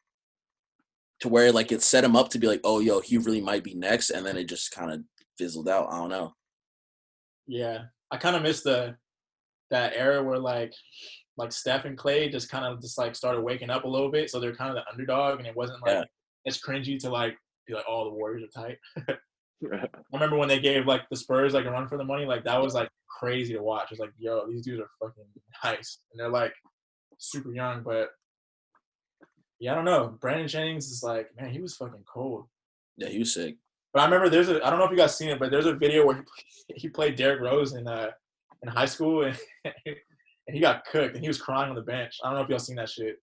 to 1.21 1.29
where 1.29 1.51
like 1.53 1.73
it 1.73 1.83
set 1.83 2.05
him 2.05 2.17
up 2.17 2.31
to 2.31 2.38
be 2.38 2.47
like, 2.47 2.61
oh, 2.64 2.81
yo, 2.81 3.01
he 3.01 3.19
really 3.19 3.41
might 3.41 3.64
be 3.64 3.75
next, 3.75 4.11
and 4.11 4.25
then 4.25 4.37
it 4.37 4.45
just 4.45 4.71
kind 4.71 4.93
of 4.93 5.01
fizzled 5.37 5.69
out. 5.69 5.88
I 5.91 5.99
don't 5.99 6.11
know. 6.11 6.35
yeah, 7.47 7.85
I 8.11 8.17
kind 8.19 8.37
of 8.37 8.43
miss 8.43 8.62
the 8.62 8.97
that 9.71 9.93
era 9.97 10.23
where 10.23 10.39
like 10.39 10.73
like 11.37 11.53
Steph 11.53 11.85
and 11.85 11.97
Clay 11.97 12.29
just 12.29 12.51
kind 12.51 12.65
of 12.65 12.81
just 12.81 12.99
like 12.99 13.15
started 13.15 13.43
waking 13.43 13.71
up 13.71 13.85
a 13.85 13.89
little 13.89 14.11
bit, 14.11 14.31
so 14.31 14.41
they're 14.41 14.55
kind 14.55 14.71
of 14.71 14.77
the 14.77 14.91
underdog, 14.91 15.39
and 15.39 15.47
it 15.47 15.57
wasn't 15.57 15.81
like 15.83 15.93
Yeah. 15.95 16.05
as 16.47 16.61
cringy 16.61 16.99
to 17.01 17.11
like 17.11 17.37
be 17.67 17.75
like, 17.75 17.85
oh, 17.89 18.05
the 18.05 18.11
Warriors 18.15 18.43
are 18.43 18.63
tight. 18.63 18.79
I 19.73 19.89
remember 20.13 20.37
when 20.37 20.49
they 20.49 20.61
gave 20.61 20.87
like 20.87 21.03
the 21.11 21.17
Spurs 21.17 21.55
like 21.55 21.65
a 21.67 21.71
run 21.71 21.87
for 21.89 21.97
the 21.99 22.05
money, 22.05 22.25
like 22.25 22.45
that 22.45 22.61
was 22.61 22.75
like 22.75 22.89
crazy 23.21 23.55
to 23.55 23.63
watch. 23.63 23.89
It's 23.91 24.01
like, 24.01 24.13
yo, 24.19 24.47
these 24.49 24.65
dudes 24.65 24.81
are 24.81 24.91
fucking 25.01 25.25
nice, 25.65 25.99
and 26.13 26.19
they're 26.21 26.29
like 26.31 26.53
super 27.19 27.53
young, 27.53 27.83
but 27.83 28.09
yeah, 29.61 29.73
I 29.73 29.75
don't 29.75 29.85
know. 29.85 30.17
Brandon 30.21 30.47
Jennings 30.49 30.87
is 30.89 31.03
like, 31.03 31.29
man, 31.37 31.51
he 31.51 31.61
was 31.61 31.75
fucking 31.77 32.05
cold. 32.13 32.45
Yeah, 32.97 33.09
he 33.09 33.19
was 33.19 33.35
sick. 33.35 33.57
But 33.93 34.01
I 34.01 34.05
remember 34.05 34.29
there's 34.29 34.49
a 34.49 34.65
I 34.65 34.71
don't 34.71 34.79
know 34.79 34.85
if 34.85 34.91
you 34.93 34.97
guys 34.97 35.17
seen 35.17 35.31
it, 35.31 35.39
but 35.39 35.51
there's 35.51 35.67
a 35.67 35.75
video 35.75 36.07
where 36.07 36.25
he, 36.69 36.75
he 36.77 36.89
played 36.89 37.17
Derrick 37.17 37.41
Rose 37.41 37.75
in 37.75 37.87
uh 37.89 38.11
in 38.62 38.68
high 38.68 38.87
school 38.87 39.25
and 39.25 39.38
and 39.64 40.55
he 40.55 40.61
got 40.61 40.85
cooked 40.87 41.14
and 41.14 41.23
he 41.23 41.29
was 41.29 41.40
crying 41.40 41.71
on 41.71 41.77
the 41.77 41.83
bench. 41.83 42.18
I 42.25 42.29
don't 42.29 42.38
know 42.38 42.44
if 42.44 42.49
y'all 42.49 42.59
seen 42.59 42.77
that 42.77 42.88
shit. 42.88 43.21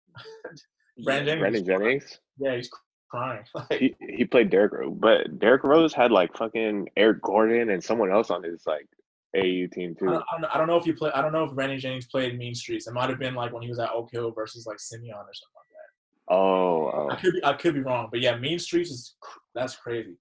Brandon 1.04 1.26
Jennings. 1.26 1.40
Brandon 1.40 1.66
Jennings. 1.66 2.20
Yeah, 2.38 2.56
he's 2.56 2.70
crying. 3.10 3.44
Like, 3.54 3.80
He 3.80 3.96
he 4.00 4.26
played 4.26 4.50
Derrick 4.50 4.74
Rose, 4.74 4.96
but 4.98 5.40
Derrick 5.40 5.64
Rose 5.64 5.94
had 5.94 6.12
like 6.12 6.36
fucking 6.38 6.90
Eric 6.98 7.22
Gordon 7.22 7.70
and 7.70 7.84
someone 7.84 8.12
else 8.12 8.30
on 8.30 8.44
his 8.44 8.64
like 8.66 8.88
AU 9.36 9.68
team 9.74 9.96
I 9.98 10.00
too. 10.00 10.06
don't, 10.06 10.16
I, 10.16 10.20
don't 10.32 10.42
know, 10.42 10.48
I 10.54 10.58
don't 10.58 10.68
know 10.68 10.78
if 10.78 10.86
you 10.86 10.94
play. 10.94 11.12
I 11.14 11.22
don't 11.22 11.34
know 11.34 11.44
if 11.44 11.54
Brandon 11.54 11.80
Jennings 11.80 12.08
played 12.08 12.38
Mean 12.38 12.56
Streets. 12.56 12.88
It 12.88 12.94
might 12.94 13.10
have 13.10 13.20
been 13.20 13.36
like 13.36 13.54
when 13.54 13.64
he 13.64 13.70
was 13.70 13.80
at 13.80 13.92
Oak 13.92 14.10
Hill 14.12 14.32
versus 14.32 14.66
like 14.66 14.80
Simeon 14.80 15.16
or 15.16 15.34
something 15.34 15.56
like 15.56 15.70
that. 15.70 16.34
Oh, 16.34 16.92
oh. 16.94 17.08
I 17.10 17.14
oh. 17.14 17.18
could 17.18 17.34
be 17.34 17.46
I 17.46 17.54
could 17.54 17.74
be 17.74 17.82
wrong, 17.82 18.10
but 18.12 18.22
yeah, 18.22 18.38
Mean 18.38 18.60
Streets 18.60 18.92
is 18.92 19.16
that's 19.54 19.76
crazy. 19.76 20.16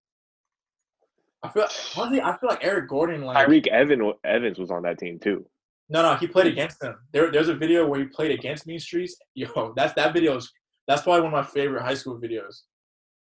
I 1.44 1.48
feel 1.48 1.66
honestly, 1.96 2.22
I 2.22 2.36
feel 2.38 2.48
like 2.48 2.64
Eric 2.64 2.88
Gordon 2.88 3.22
like 3.22 3.46
Tyreke 3.46 3.66
Evan 3.66 4.12
Evans 4.24 4.58
was 4.58 4.70
on 4.70 4.82
that 4.82 4.98
team 4.98 5.18
too. 5.18 5.44
No, 5.90 6.02
no, 6.02 6.14
he 6.16 6.26
played 6.26 6.46
hmm. 6.46 6.52
against 6.52 6.80
them. 6.80 6.96
There, 7.12 7.30
there's 7.30 7.48
a 7.48 7.54
video 7.54 7.86
where 7.86 8.00
he 8.00 8.06
played 8.06 8.30
against 8.30 8.66
Mean 8.66 8.80
Streets. 8.80 9.16
Yo, 9.34 9.74
that's 9.76 9.92
that 9.94 10.14
video 10.14 10.36
is 10.36 10.50
that's 10.88 11.02
probably 11.02 11.22
one 11.22 11.34
of 11.34 11.44
my 11.44 11.50
favorite 11.50 11.82
high 11.82 11.94
school 11.94 12.18
videos. 12.18 12.62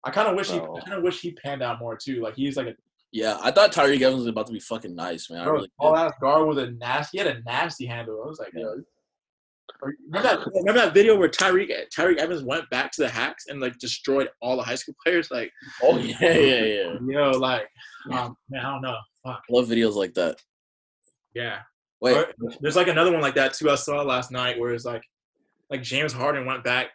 I 0.04 0.10
kind 0.10 0.28
of 0.28 0.36
wish 0.36 0.50
he, 0.50 0.58
Bro. 0.58 0.76
I 0.76 0.78
oh. 0.78 0.82
kind 0.82 0.98
of 0.98 1.02
wish 1.02 1.20
he 1.20 1.32
panned 1.32 1.62
out 1.62 1.78
more 1.78 1.96
too. 1.96 2.22
Like 2.22 2.34
he's 2.34 2.56
like 2.56 2.68
a 2.68 2.74
Yeah, 3.12 3.38
I 3.42 3.50
thought 3.50 3.72
Tyreke 3.72 4.00
Evans 4.00 4.20
was 4.20 4.26
about 4.26 4.46
to 4.46 4.52
be 4.54 4.60
fucking 4.60 4.94
nice, 4.94 5.28
man. 5.30 5.42
I 5.42 5.50
really 5.50 5.70
all 5.78 5.94
that 5.94 6.06
ass 6.06 6.12
guard 6.18 6.48
with 6.48 6.58
a 6.58 6.70
nasty. 6.72 7.18
He 7.18 7.24
had 7.24 7.36
a 7.36 7.42
nasty 7.42 7.84
handle. 7.84 8.22
I 8.24 8.28
was 8.28 8.38
like, 8.38 8.52
yo. 8.54 8.82
Remember 9.82 10.22
that, 10.28 10.46
remember 10.54 10.80
that 10.80 10.94
video 10.94 11.16
where 11.16 11.28
Tyreke 11.28 11.72
Tyreke 11.94 12.16
Evans 12.16 12.42
went 12.42 12.68
back 12.70 12.90
to 12.92 13.02
the 13.02 13.08
hacks 13.08 13.46
and 13.48 13.60
like 13.60 13.78
destroyed 13.78 14.28
all 14.40 14.56
the 14.56 14.62
high 14.62 14.74
school 14.74 14.94
players? 15.04 15.30
Like, 15.30 15.50
Oh 15.82 15.98
yeah, 15.98 16.16
yeah, 16.20 16.64
yeah. 16.64 16.94
yo, 17.06 17.30
like, 17.32 17.68
um, 18.12 18.36
man, 18.50 18.64
I 18.64 18.70
don't 18.72 18.82
know. 18.82 18.96
Fuck. 19.24 19.42
Love 19.50 19.66
videos 19.68 19.94
like 19.94 20.14
that. 20.14 20.36
Yeah. 21.34 21.60
Wait, 22.00 22.16
Or- 22.16 22.32
There's 22.60 22.76
like 22.76 22.88
another 22.88 23.12
one 23.12 23.20
like 23.22 23.34
that 23.36 23.54
too. 23.54 23.70
I 23.70 23.74
saw 23.74 24.02
last 24.02 24.30
night 24.30 24.58
where 24.58 24.72
it's 24.72 24.84
like, 24.84 25.02
like 25.70 25.82
James 25.82 26.12
Harden 26.12 26.46
went 26.46 26.62
back. 26.64 26.88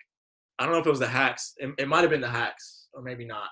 I 0.60 0.64
don't 0.66 0.74
know 0.74 0.80
if 0.80 0.86
it 0.86 0.92
was 0.92 1.00
the 1.00 1.08
Hacks. 1.08 1.54
It, 1.58 1.74
it 1.78 1.88
might 1.88 2.02
have 2.02 2.10
been 2.10 2.22
the 2.22 2.30
Hacks 2.30 2.88
or 2.94 3.02
maybe 3.02 3.26
not. 3.26 3.50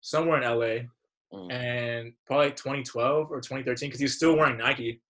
Somewhere 0.00 0.40
in 0.42 0.58
LA, 0.58 0.86
Mm. 1.32 1.50
and 1.52 2.12
probably 2.28 2.50
2012 2.52 3.28
or 3.32 3.40
2013 3.40 3.88
because 3.88 3.98
he 3.98 4.04
was 4.04 4.14
still 4.14 4.36
wearing 4.36 4.56
Nike. 4.58 5.00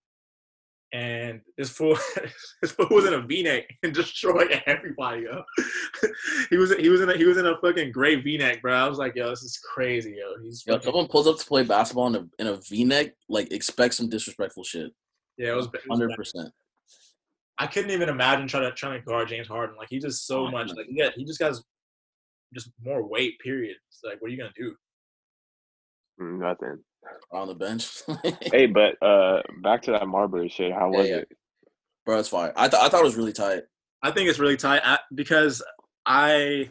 And 0.94 1.40
this 1.58 1.70
fool, 1.70 1.98
this 2.62 2.70
fool 2.70 2.86
was 2.92 3.04
in 3.04 3.14
a 3.14 3.20
V-neck 3.20 3.64
and 3.82 3.92
destroyed 4.02 4.62
everybody. 4.66 5.22
Yo. 5.22 5.42
he 6.50 6.56
was 6.56 6.72
he 6.76 6.88
was 6.88 7.00
in 7.00 7.10
a, 7.10 7.16
he 7.16 7.24
was 7.24 7.36
in 7.36 7.46
a 7.46 7.58
fucking 7.60 7.90
gray 7.90 8.14
V-neck, 8.14 8.62
bro. 8.62 8.72
I 8.72 8.88
was 8.88 8.98
like, 8.98 9.16
yo, 9.16 9.28
this 9.28 9.42
is 9.42 9.58
crazy, 9.58 10.16
yo. 10.18 10.40
He's 10.40 10.62
yo, 10.64 10.74
fucking, 10.74 10.86
someone 10.86 11.08
pulls 11.08 11.26
up 11.26 11.36
to 11.36 11.44
play 11.44 11.64
basketball 11.64 12.06
in 12.06 12.14
a 12.14 12.26
in 12.38 12.46
a 12.46 12.60
V-neck, 12.68 13.12
like 13.28 13.52
expect 13.52 13.94
some 13.94 14.08
disrespectful 14.08 14.62
shit. 14.62 14.92
yeah, 15.36 15.50
it 15.50 15.56
was, 15.56 15.68
hundred 15.90 16.14
percent. 16.14 16.48
I 17.58 17.66
couldn't 17.66 17.90
even 17.90 18.08
imagine 18.08 18.46
trying 18.46 18.70
to 18.70 18.72
trying 18.72 19.00
to 19.00 19.04
guard 19.04 19.28
James 19.28 19.48
Harden. 19.48 19.74
Like 19.76 19.88
he 19.90 19.98
just 19.98 20.28
so 20.28 20.46
Oh, 20.46 20.50
much. 20.52 20.68
Like 20.68 20.86
yeah, 20.90 21.10
he 21.16 21.24
just 21.24 21.40
got 21.40 21.54
just 22.54 22.70
more 22.80 23.04
weight. 23.04 23.40
Period. 23.40 23.76
It's 23.88 24.00
like, 24.04 24.22
what 24.22 24.28
are 24.28 24.32
you 24.32 24.38
gonna 24.38 24.52
do? 24.56 24.76
Mm, 26.20 26.38
Nothing. 26.38 26.78
On 27.32 27.48
the 27.48 27.54
bench, 27.54 28.02
Hey, 28.52 28.66
but 28.66 29.00
uh, 29.02 29.42
back 29.62 29.82
to 29.82 29.92
that 29.92 30.06
Marbury 30.06 30.48
shit. 30.48 30.72
How 30.72 30.90
was 30.90 31.08
yeah. 31.08 31.16
it? 31.16 31.28
bro, 32.04 32.18
it's 32.18 32.28
fine. 32.28 32.52
I 32.56 32.68
thought 32.68 32.84
I 32.84 32.88
thought 32.88 33.00
it 33.00 33.04
was 33.04 33.16
really 33.16 33.32
tight. 33.32 33.62
I 34.02 34.10
think 34.10 34.28
it's 34.28 34.38
really 34.38 34.56
tight 34.56 34.82
I, 34.84 34.98
because 35.14 35.62
I 36.06 36.70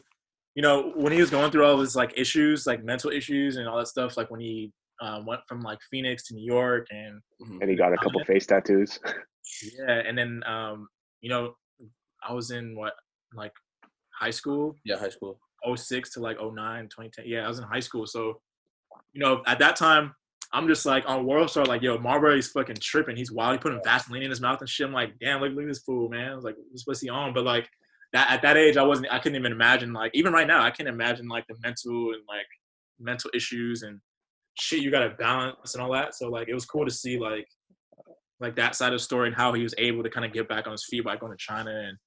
you 0.55 0.61
know, 0.61 0.91
when 0.95 1.11
he 1.11 1.19
was 1.19 1.29
going 1.29 1.51
through 1.51 1.65
all 1.65 1.79
his 1.79 1.95
like 1.95 2.13
issues, 2.15 2.67
like 2.67 2.83
mental 2.83 3.09
issues 3.09 3.57
and 3.57 3.67
all 3.67 3.77
that 3.79 3.87
stuff, 3.87 4.17
like 4.17 4.29
when 4.29 4.39
he 4.39 4.71
um, 5.01 5.25
went 5.25 5.41
from 5.47 5.61
like 5.61 5.79
Phoenix 5.89 6.27
to 6.27 6.35
New 6.35 6.45
York 6.45 6.87
and 6.91 7.19
And 7.59 7.69
he 7.69 7.75
got 7.75 7.93
a 7.93 7.97
couple 7.97 8.23
face 8.25 8.45
tattoos. 8.45 8.99
yeah, 9.79 10.01
and 10.05 10.17
then 10.17 10.43
um, 10.45 10.87
you 11.21 11.29
know, 11.29 11.55
I 12.27 12.33
was 12.33 12.51
in 12.51 12.75
what 12.75 12.93
like 13.33 13.53
high 14.13 14.29
school, 14.29 14.77
Yeah, 14.85 14.97
high 14.97 15.09
school. 15.09 15.39
06 15.75 16.11
to 16.11 16.19
like 16.19 16.37
09, 16.37 16.51
2010. 16.53 17.25
Yeah, 17.25 17.45
I 17.45 17.47
was 17.47 17.59
in 17.59 17.65
high 17.65 17.79
school. 17.79 18.05
So, 18.05 18.41
you 19.13 19.21
know, 19.21 19.41
at 19.47 19.59
that 19.59 19.75
time, 19.75 20.13
I'm 20.53 20.67
just 20.67 20.85
like 20.85 21.03
on 21.07 21.25
World 21.25 21.49
Star, 21.49 21.65
like, 21.65 21.81
yo, 21.81 21.97
Marbury's 21.97 22.51
fucking 22.51 22.77
tripping. 22.79 23.15
He's 23.15 23.31
wild. 23.31 23.53
He 23.53 23.57
putting 23.57 23.81
Vaseline 23.83 24.21
in 24.23 24.29
his 24.29 24.41
mouth 24.41 24.59
and 24.59 24.69
shit. 24.69 24.87
I'm 24.87 24.93
like, 24.93 25.17
damn, 25.19 25.41
look, 25.41 25.53
look 25.53 25.63
at 25.63 25.67
this 25.67 25.79
fool, 25.79 26.09
man. 26.09 26.31
I 26.31 26.35
was 26.35 26.45
like, 26.45 26.55
what's, 26.85 27.01
he 27.01 27.09
on? 27.09 27.33
But 27.33 27.43
like 27.43 27.67
that 28.13 28.29
at 28.31 28.43
that 28.43 28.55
age, 28.55 28.77
I 28.77 28.83
wasn't, 28.83 29.11
I 29.11 29.17
couldn't 29.17 29.39
even 29.39 29.51
imagine, 29.51 29.93
like, 29.93 30.11
even 30.13 30.31
right 30.31 30.47
now, 30.47 30.63
I 30.63 30.69
can't 30.69 30.87
imagine 30.87 31.27
like 31.27 31.45
the 31.47 31.55
mental 31.63 32.13
and 32.13 32.21
like 32.27 32.45
mental 32.99 33.31
issues 33.33 33.81
and 33.81 33.99
shit 34.55 34.81
you 34.81 34.91
gotta 34.91 35.09
balance 35.11 35.73
and 35.73 35.83
all 35.83 35.91
that. 35.93 36.15
So 36.15 36.29
like 36.29 36.47
it 36.47 36.53
was 36.53 36.65
cool 36.65 36.85
to 36.85 36.91
see 36.91 37.17
like 37.17 37.47
like 38.39 38.55
that 38.55 38.75
side 38.75 38.93
of 38.93 38.99
the 38.99 39.03
story 39.03 39.27
and 39.27 39.35
how 39.35 39.53
he 39.53 39.63
was 39.63 39.73
able 39.77 40.03
to 40.03 40.09
kind 40.09 40.25
of 40.25 40.33
get 40.33 40.49
back 40.49 40.67
on 40.67 40.71
his 40.71 40.85
feet 40.85 41.03
by 41.03 41.15
going 41.15 41.31
to 41.31 41.37
China 41.37 41.71
and 41.71 41.97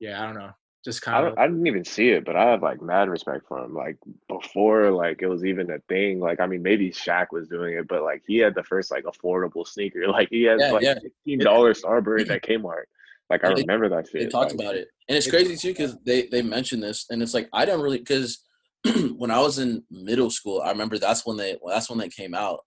yeah, 0.00 0.22
I 0.22 0.26
don't 0.26 0.36
know. 0.36 0.50
Just 0.84 1.06
I 1.08 1.22
of 1.22 1.38
I 1.38 1.46
didn't 1.46 1.66
even 1.66 1.84
see 1.84 2.10
it, 2.10 2.26
but 2.26 2.36
I 2.36 2.50
have 2.50 2.62
like 2.62 2.82
mad 2.82 3.08
respect 3.08 3.46
for 3.48 3.64
him. 3.64 3.74
Like 3.74 3.96
before, 4.28 4.90
like 4.90 5.22
it 5.22 5.28
was 5.28 5.42
even 5.42 5.70
a 5.70 5.78
thing. 5.88 6.20
Like 6.20 6.40
I 6.40 6.46
mean, 6.46 6.62
maybe 6.62 6.90
Shaq 6.90 7.28
was 7.32 7.48
doing 7.48 7.78
it, 7.78 7.88
but 7.88 8.02
like 8.02 8.22
he 8.26 8.36
had 8.36 8.54
the 8.54 8.62
first 8.62 8.90
like 8.90 9.04
affordable 9.04 9.66
sneaker. 9.66 10.06
Like 10.14 10.28
he 10.30 10.42
had 10.42 10.60
Yeah, 10.60 10.72
like 10.72 10.82
yeah. 10.82 10.94
fifteen 11.00 11.38
dollars 11.38 11.82
Starburys 11.82 12.30
at 12.30 12.42
Kmart. 12.42 12.84
Like 13.30 13.44
I 13.44 13.52
remember 13.52 13.88
that 13.88 14.06
shit. 14.06 14.20
They 14.20 14.26
talked 14.28 14.52
like, 14.52 14.60
about 14.60 14.74
it, 14.74 14.88
and 15.08 15.16
it's 15.16 15.28
crazy 15.28 15.56
too 15.56 15.72
because 15.72 15.96
they 16.04 16.26
they 16.26 16.42
mentioned 16.42 16.82
this, 16.82 17.06
and 17.08 17.22
it's 17.22 17.32
like 17.32 17.48
I 17.54 17.64
don't 17.64 17.80
really 17.80 17.98
because 17.98 18.40
when 19.16 19.30
I 19.30 19.40
was 19.40 19.58
in 19.58 19.82
middle 19.90 20.28
school, 20.28 20.60
I 20.60 20.70
remember 20.70 20.98
that's 20.98 21.24
when 21.24 21.38
they 21.38 21.56
well, 21.62 21.74
that's 21.74 21.88
when 21.88 21.98
they 21.98 22.10
came 22.10 22.34
out, 22.34 22.60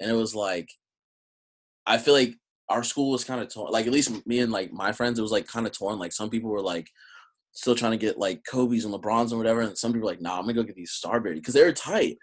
and 0.00 0.10
it 0.10 0.14
was 0.14 0.34
like 0.34 0.68
I 1.86 1.98
feel 1.98 2.14
like 2.14 2.34
our 2.68 2.82
school 2.82 3.12
was 3.12 3.24
kind 3.24 3.40
of 3.40 3.48
torn. 3.52 3.70
Like 3.70 3.86
at 3.86 3.92
least 3.92 4.26
me 4.26 4.40
and 4.40 4.50
like 4.50 4.72
my 4.72 4.90
friends, 4.90 5.20
it 5.20 5.22
was 5.22 5.32
like 5.32 5.46
kind 5.46 5.66
of 5.66 5.72
torn. 5.72 6.00
Like 6.00 6.12
some 6.12 6.30
people 6.30 6.50
were 6.50 6.60
like 6.60 6.90
still 7.52 7.74
trying 7.74 7.92
to 7.92 7.98
get 7.98 8.18
like 8.18 8.42
Kobe's 8.48 8.84
and 8.84 8.94
LeBrons 8.94 9.30
and 9.30 9.38
whatever, 9.38 9.60
and 9.60 9.76
some 9.76 9.92
people 9.92 10.08
like, 10.08 10.20
nah, 10.20 10.36
I'm 10.36 10.42
gonna 10.42 10.54
go 10.54 10.62
get 10.62 10.76
these 10.76 10.92
Starbury 10.92 11.34
because 11.34 11.54
they 11.54 11.64
were 11.64 11.72
tight. 11.72 12.16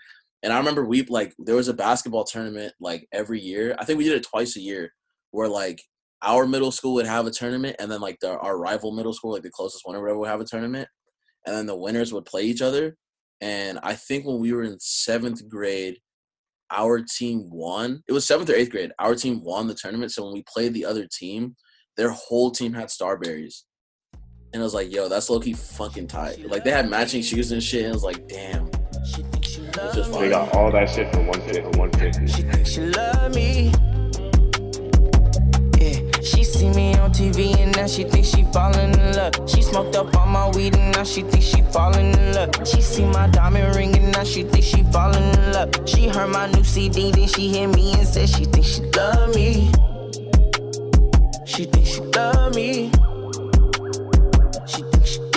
And 0.44 0.54
I 0.54 0.58
remember 0.58 0.86
we 0.86 1.04
like 1.04 1.34
there 1.40 1.56
was 1.56 1.68
a 1.68 1.74
basketball 1.74 2.24
tournament 2.24 2.74
like 2.80 3.08
every 3.12 3.40
year. 3.40 3.76
I 3.80 3.86
think 3.86 3.98
we 3.98 4.04
did 4.06 4.14
it 4.14 4.28
twice 4.28 4.56
a 4.56 4.62
year, 4.62 4.92
where 5.32 5.48
like 5.48 5.82
our 6.22 6.48
middle 6.48 6.72
school 6.72 6.94
would 6.96 7.06
have 7.06 7.28
a 7.28 7.32
tournament, 7.32 7.76
and 7.80 7.92
then 7.92 8.02
like 8.02 8.18
the, 8.22 8.38
our 8.40 8.58
rival 8.58 8.92
middle 8.92 9.14
school, 9.14 9.34
like 9.34 9.44
the 9.44 9.52
closest 9.52 9.86
one 9.86 9.96
or 9.96 10.02
whatever, 10.02 10.20
would 10.20 10.30
have 10.30 10.42
a 10.42 10.46
tournament, 10.46 10.88
and 11.46 11.56
then 11.56 11.66
the 11.66 11.76
winners 11.76 12.14
would 12.14 12.26
play 12.26 12.44
each 12.44 12.62
other. 12.62 12.96
And 13.42 13.80
I 13.84 13.94
think 13.94 14.26
when 14.26 14.40
we 14.40 14.52
were 14.54 14.64
in 14.64 14.80
seventh 14.80 15.48
grade, 15.48 16.00
our 16.72 17.02
team 17.02 17.50
won. 17.52 18.04
It 18.08 18.14
was 18.14 18.26
seventh 18.26 18.50
or 18.50 18.56
eighth 18.56 18.72
grade. 18.72 18.92
Our 19.00 19.16
team 19.16 19.44
won 19.44 19.68
the 19.68 19.76
tournament. 19.76 20.12
So 20.12 20.24
when 20.24 20.34
we 20.34 20.44
played 20.52 20.74
the 20.74 20.86
other 20.86 21.08
team, 21.12 21.56
their 21.98 22.12
whole 22.12 22.52
team 22.52 22.74
had 22.74 22.88
Starburys. 22.88 23.64
And 24.54 24.62
I 24.62 24.64
was 24.64 24.74
like, 24.74 24.92
yo, 24.92 25.10
that's 25.10 25.30
low 25.30 25.40
key 25.40 25.54
fucking 25.54 26.08
tight. 26.08 26.50
Like 26.50 26.64
they 26.64 26.72
had 26.72 26.90
matching 26.90 27.22
shoes 27.22 27.52
and 27.52 27.62
shit. 27.62 27.84
And 27.84 27.92
I 27.92 27.94
was 27.94 28.04
like, 28.04 28.28
damn. 28.28 28.70
It's 28.94 29.96
just 29.96 30.12
They 30.14 30.30
got 30.30 30.56
all 30.56 30.72
that 30.72 30.90
shit 30.90 31.14
for 31.14 31.22
one 31.22 31.42
fifty. 31.42 31.62
For 31.62 31.70
one 31.72 31.92
fifty. 31.92 32.28
She 32.28 32.42
thinks 32.44 32.70
she 32.72 32.82
love 32.82 33.36
me. 33.36 33.72
Yeah, 35.78 36.22
she 36.22 36.44
see 36.44 36.70
me 36.70 36.96
on 36.96 37.12
TV 37.12 37.58
and 37.60 37.76
now 37.76 37.88
she 37.88 38.06
thinks 38.06 38.30
she 38.30 38.44
falling 38.54 38.94
in 38.94 39.16
love. 39.16 39.34
She 39.50 39.62
smoked 39.62 39.96
up 39.96 40.16
all 40.16 40.26
my 40.26 40.50
weed 40.52 40.76
and 40.76 40.96
now 40.96 41.04
she 41.04 41.24
thinks 41.24 41.46
she 41.46 41.62
falling 41.64 42.14
in 42.14 42.34
love. 42.34 42.52
She 42.66 42.82
see 42.82 43.06
my 43.06 43.28
diamond 43.28 43.76
ring 43.76 43.96
and 43.98 44.14
now 44.14 44.24
she 44.24 44.44
thinks 44.44 44.68
she 44.68 44.82
falling 44.92 45.24
in 45.24 45.52
love. 45.52 45.70
She 45.86 46.08
heard 46.08 46.30
my 46.30 46.48
new 46.48 46.64
CD, 46.64 47.12
then 47.12 47.28
she 47.28 47.50
hit 47.50 47.68
me 47.68 47.94
and 47.94 48.08
said 48.08 48.30
she 48.30 48.46
thinks 48.46 48.70
she 48.76 48.82
love 48.92 49.36
me. 49.36 49.70
She 51.46 51.66
thinks 51.66 51.90
she 51.90 52.02
love 52.02 52.56
me. 52.56 52.92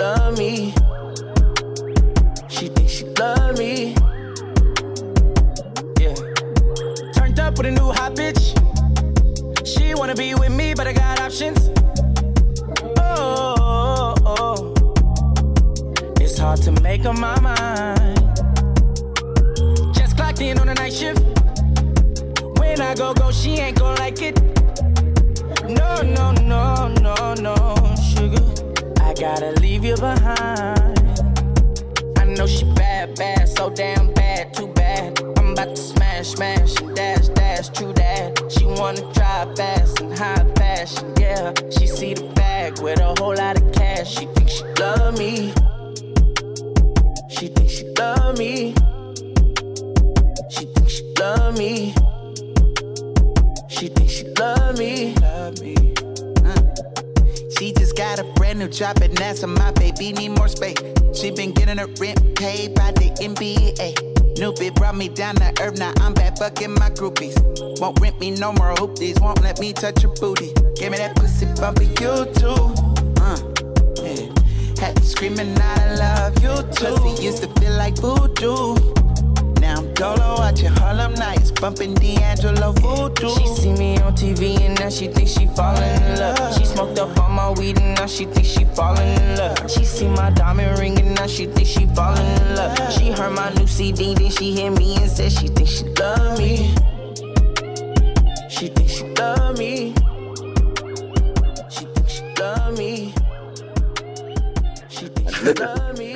Love 0.01 0.39
me. 0.39 0.73
She 2.49 2.69
thinks 2.69 2.91
she 2.91 3.05
love 3.19 3.59
me. 3.59 3.95
Yeah. 6.01 6.15
Turned 7.13 7.39
up 7.39 7.59
with 7.59 7.67
a 7.67 7.71
new 7.71 7.93
hot 7.93 8.15
bitch. 8.15 8.57
She 9.67 9.95
wanna 9.95 10.15
be 10.15 10.35
with 10.35 10.53
me, 10.53 10.73
but 10.73 10.87
I 10.87 10.95
got 10.95 11.21
options. 11.21 11.69
Oh, 12.97 13.55
oh, 13.59 14.15
oh. 14.25 14.75
it's 16.19 16.39
hard 16.39 16.63
to 16.63 16.73
make 16.81 17.05
up 17.05 17.19
my 17.19 17.39
mind. 17.39 18.17
Just 19.95 20.17
clocked 20.17 20.41
in 20.41 20.59
on 20.59 20.71
a 20.71 20.75
night 20.77 20.95
shift. 20.95 21.21
When 22.59 22.81
I 22.81 22.95
go, 22.95 23.13
go, 23.13 23.31
she 23.31 23.59
ain't 23.59 23.79
gon' 23.79 23.97
like 23.97 24.23
it. 24.23 24.41
No, 25.69 26.01
no, 26.01 26.33
no, 26.33 26.89
no, 26.89 27.35
no, 27.35 27.95
sugar. 28.15 28.70
I 29.11 29.13
gotta 29.13 29.51
leave 29.61 29.85
you 29.85 29.97
behind. 29.97 30.79
I 32.17 32.25
know 32.27 32.47
she 32.47 32.65
bad, 32.75 33.17
bad, 33.17 33.49
so 33.49 33.69
damn 33.69 34.13
bad, 34.13 34.55
too 34.55 34.69
bad. 34.69 35.21
I'm 35.37 35.51
about 35.51 35.75
to 35.75 35.83
smash, 35.83 36.29
smash, 36.29 36.81
and 36.81 36.95
dash, 36.95 37.27
dash, 37.31 37.71
true 37.71 37.93
that. 37.95 38.41
She 38.53 38.67
wanna 38.67 39.01
drive 39.13 39.57
fast 39.57 39.99
and 39.99 40.17
high 40.17 40.47
fashion, 40.55 41.13
yeah. 41.19 41.53
She 41.77 41.89
see 41.89 42.15
the 42.15 42.23
bag 42.37 42.81
with 42.83 43.01
a 43.01 43.13
whole 43.19 43.35
lot 43.35 43.61
of 43.61 43.73
cash. 43.73 44.15
She 44.17 44.27
thinks 44.27 44.53
she 44.53 44.65
love 44.79 45.19
me. 45.19 45.53
She 47.31 47.49
thinks 47.49 47.73
she 47.73 47.89
love 47.99 48.39
me. 48.39 48.75
She 50.51 50.67
thinks 50.67 50.93
she 50.93 51.15
love 51.19 51.59
me. 51.59 51.95
New 58.61 58.69
job 58.69 59.03
at 59.03 59.11
NASA. 59.13 59.49
My 59.49 59.71
baby 59.73 60.13
need 60.13 60.37
more 60.37 60.49
space. 60.49 60.77
She 61.15 61.31
been 61.31 61.53
getting 61.53 61.79
her 61.79 61.87
rent 61.99 62.37
paid 62.37 62.75
by 62.75 62.93
the 62.93 63.09
NBA. 63.19 64.39
New 64.39 64.53
bitch 64.53 64.75
brought 64.75 64.97
me 64.97 65.09
down 65.09 65.37
to 65.37 65.51
earth. 65.63 65.79
Now 65.79 65.95
I'm 66.01 66.13
back 66.13 66.37
fucking 66.37 66.75
my 66.75 66.91
groupies. 66.91 67.35
Won't 67.81 67.99
rent 68.01 68.21
me 68.21 68.33
no 68.33 68.53
more 68.53 68.75
hoopies. 68.75 69.19
Won't 69.21 69.41
let 69.41 69.61
me 69.61 69.73
touch 69.73 70.03
your 70.03 70.13
booty. 70.17 70.53
Give 70.77 70.93
me 70.93 70.99
that 70.99 71.17
pussy 71.17 71.47
bumpy, 71.59 71.87
you 71.87 72.15
too. 72.37 72.61
Uh, 73.23 73.41
yeah. 74.05 74.29
Had 74.79 74.97
to 74.97 75.05
screaming, 75.05 75.57
I 75.59 75.95
love 75.95 76.43
you 76.43 76.55
too. 76.75 76.97
Pussy 77.01 77.25
used 77.25 77.43
to 77.43 77.49
feel 77.61 77.73
like 77.73 77.97
voodoo. 77.97 79.00
Dolo 80.01 80.37
watching 80.39 80.73
Harlem 80.77 81.13
Nights, 81.13 81.51
bumping 81.51 81.93
D'Angelo 81.93 82.73
voodoo. 82.73 83.29
She 83.35 83.47
see 83.49 83.73
me 83.75 83.99
on 83.99 84.15
TV 84.15 84.59
and 84.63 84.81
now 84.81 84.89
she 84.89 85.09
thinks 85.09 85.33
she 85.33 85.47
falling 85.49 85.83
in 85.83 86.19
love. 86.19 86.57
She 86.57 86.65
smoked 86.65 86.99
up 86.99 87.15
all 87.21 87.29
my 87.29 87.51
weed 87.51 87.77
and 87.79 87.97
now 87.97 88.07
she 88.07 88.25
thinks 88.25 88.49
she 88.49 88.65
falling 88.65 89.07
in 89.07 89.37
love. 89.37 89.71
She 89.71 89.85
see 89.85 90.09
my 90.09 90.31
diamond 90.31 90.79
ring 90.79 90.99
and 90.99 91.15
now 91.15 91.27
she 91.27 91.45
thinks 91.45 91.69
she 91.69 91.85
falling 91.89 92.25
in 92.25 92.55
love. 92.57 92.93
She 92.95 93.11
heard 93.11 93.35
my 93.35 93.53
new 93.53 93.67
CD, 93.67 94.15
then 94.15 94.31
she 94.31 94.55
hit 94.55 94.71
me 94.71 94.97
and 94.97 95.11
said 95.11 95.33
she 95.33 95.49
thinks 95.49 95.71
she 95.71 95.85
love 95.85 96.39
me. 96.39 96.73
She 98.49 98.69
thinks 98.69 98.93
she 98.95 99.05
love 99.05 99.59
me. 99.59 99.93
She 101.69 101.85
thinks 101.85 102.13
she 102.15 102.25
love 102.41 102.79
me. 102.79 103.13
She 104.89 105.07
thinks 105.09 105.35
she 105.37 105.53
love 105.53 105.99
me. 105.99 106.10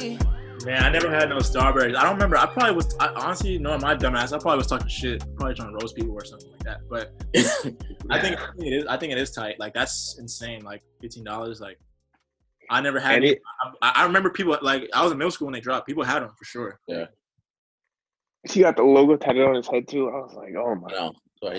Man, 0.65 0.83
I 0.83 0.89
never 0.89 1.11
had 1.11 1.29
no 1.29 1.37
Starburys. 1.39 1.95
I 1.97 2.03
don't 2.03 2.15
remember. 2.15 2.37
I 2.37 2.47
probably 2.47 2.75
was 2.75 2.95
I, 2.99 3.09
honestly, 3.09 3.59
knowing 3.59 3.81
my 3.81 3.95
dumbass, 3.95 4.33
I 4.33 4.39
probably 4.39 4.59
was 4.59 4.67
talking 4.67 4.89
shit, 4.89 5.23
probably 5.37 5.55
trying 5.55 5.71
to 5.71 5.79
roast 5.83 5.95
people 5.95 6.13
or 6.15 6.25
something 6.25 6.51
like 6.53 6.61
that. 6.65 6.81
But 6.89 7.13
I 8.11 8.21
think 8.21 8.39
I 8.41 8.47
think 8.57 8.67
it 8.67 8.73
is. 8.73 8.87
I 8.87 8.97
think 8.97 9.13
it 9.13 9.19
is 9.19 9.31
tight. 9.31 9.59
Like 9.59 9.75
that's 9.75 10.17
insane. 10.19 10.63
Like 10.63 10.83
fifteen 11.01 11.25
dollars. 11.25 11.61
Like 11.61 11.79
I 12.71 12.81
never 12.81 12.99
had. 12.99 13.17
Any, 13.17 13.31
it- 13.31 13.43
I, 13.83 13.93
I 13.97 14.05
remember 14.05 14.31
people 14.31 14.57
like 14.63 14.89
I 14.95 15.03
was 15.03 15.13
in 15.13 15.19
middle 15.19 15.31
school 15.31 15.47
when 15.47 15.53
they 15.53 15.61
dropped. 15.61 15.87
People 15.87 16.03
had 16.05 16.23
them 16.23 16.31
for 16.39 16.45
sure. 16.45 16.81
Yeah. 16.89 17.07
He 18.51 18.61
got 18.61 18.77
the 18.77 18.83
logo 18.83 19.17
tatted 19.17 19.43
on 19.43 19.55
his 19.55 19.67
head 19.67 19.89
too. 19.89 20.09
I 20.09 20.13
was 20.19 20.35
like, 20.35 20.55
oh 20.59 20.75
my. 20.75 20.89
No, 20.91 21.13
so 21.43 21.51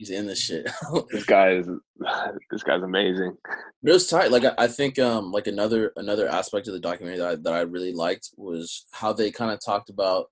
he's, 0.00 0.10
in 0.10 0.26
this 0.26 0.40
shit. 0.40 0.70
This 1.10 1.24
guy 1.24 1.52
is. 1.52 1.68
This 2.50 2.62
guy's 2.62 2.82
amazing. 2.82 3.36
It 3.84 3.92
was 3.92 4.08
tight. 4.08 4.30
Like 4.30 4.44
I, 4.44 4.54
I 4.58 4.66
think 4.66 4.98
um 4.98 5.30
like 5.30 5.46
another 5.46 5.92
another 5.96 6.28
aspect 6.28 6.66
of 6.66 6.74
the 6.74 6.80
documentary 6.80 7.18
that 7.18 7.28
I, 7.28 7.34
that 7.36 7.52
I 7.52 7.60
really 7.60 7.92
liked 7.92 8.30
was 8.36 8.86
how 8.92 9.12
they 9.12 9.30
kind 9.30 9.52
of 9.52 9.60
talked 9.64 9.90
about 9.90 10.26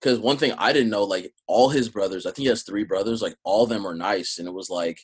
because 0.00 0.18
one 0.18 0.36
thing 0.36 0.52
I 0.56 0.72
didn't 0.72 0.90
know 0.90 1.04
like 1.04 1.32
all 1.46 1.68
his 1.68 1.88
brothers 1.88 2.24
I 2.24 2.30
think 2.30 2.44
he 2.44 2.46
has 2.46 2.62
three 2.62 2.84
brothers 2.84 3.20
like 3.20 3.36
all 3.44 3.64
of 3.64 3.68
them 3.68 3.86
are 3.86 3.94
nice 3.94 4.38
and 4.38 4.48
it 4.48 4.54
was 4.54 4.70
like 4.70 4.98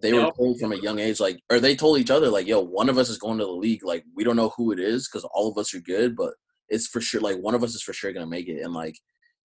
they 0.00 0.12
were 0.12 0.30
told 0.36 0.58
from 0.58 0.72
a 0.72 0.76
young 0.76 0.98
age 0.98 1.20
like 1.20 1.40
or 1.50 1.60
they 1.60 1.76
told 1.76 1.98
each 1.98 2.10
other 2.10 2.28
like 2.28 2.46
yo 2.46 2.60
one 2.60 2.88
of 2.88 2.98
us 2.98 3.08
is 3.08 3.18
going 3.18 3.38
to 3.38 3.44
the 3.44 3.50
league 3.50 3.84
like 3.84 4.04
we 4.14 4.24
don't 4.24 4.36
know 4.36 4.52
who 4.56 4.72
it 4.72 4.80
is 4.80 5.08
because 5.08 5.28
all 5.34 5.50
of 5.50 5.58
us 5.58 5.74
are 5.74 5.80
good 5.80 6.16
but 6.16 6.34
it's 6.68 6.86
for 6.86 7.00
sure 7.00 7.20
like 7.20 7.36
one 7.36 7.54
of 7.54 7.62
us 7.62 7.74
is 7.74 7.82
for 7.82 7.92
sure 7.92 8.12
gonna 8.12 8.26
make 8.26 8.48
it 8.48 8.62
and 8.62 8.72
like 8.72 8.96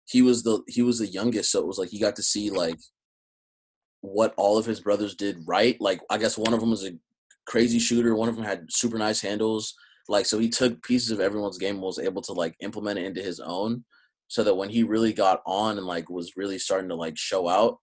he 0.04 0.20
was 0.20 0.42
the 0.42 0.60
he 0.66 0.82
was 0.82 0.98
the 0.98 1.06
youngest 1.06 1.50
so 1.50 1.60
it 1.60 1.66
was 1.66 1.78
like 1.78 1.88
he 1.88 1.98
got 1.98 2.16
to 2.16 2.22
see 2.22 2.50
like 2.50 2.78
what 4.02 4.34
all 4.36 4.58
of 4.58 4.66
his 4.66 4.80
brothers 4.80 5.14
did 5.14 5.38
right 5.46 5.80
like 5.80 6.00
I 6.10 6.18
guess 6.18 6.36
one 6.38 6.52
of 6.52 6.60
them 6.60 6.70
was 6.70 6.84
a 6.84 6.92
crazy 7.46 7.78
shooter. 7.80 8.14
One 8.14 8.28
of 8.28 8.36
them 8.36 8.44
had 8.44 8.66
super 8.70 8.98
nice 8.98 9.20
handles. 9.20 9.74
like 10.08 10.26
so 10.26 10.38
he 10.38 10.48
took 10.48 10.82
pieces 10.82 11.10
of 11.10 11.20
everyone's 11.20 11.58
game 11.58 11.76
and 11.76 11.82
was 11.82 11.98
able 11.98 12.22
to 12.22 12.32
like 12.32 12.54
implement 12.60 12.98
it 12.98 13.04
into 13.06 13.22
his 13.22 13.40
own 13.40 13.84
so 14.28 14.42
that 14.44 14.54
when 14.54 14.68
he 14.70 14.82
really 14.82 15.12
got 15.12 15.40
on 15.46 15.78
and 15.78 15.86
like 15.86 16.08
was 16.10 16.36
really 16.36 16.58
starting 16.58 16.88
to 16.88 16.94
like 16.96 17.16
show 17.16 17.48
out 17.48 17.78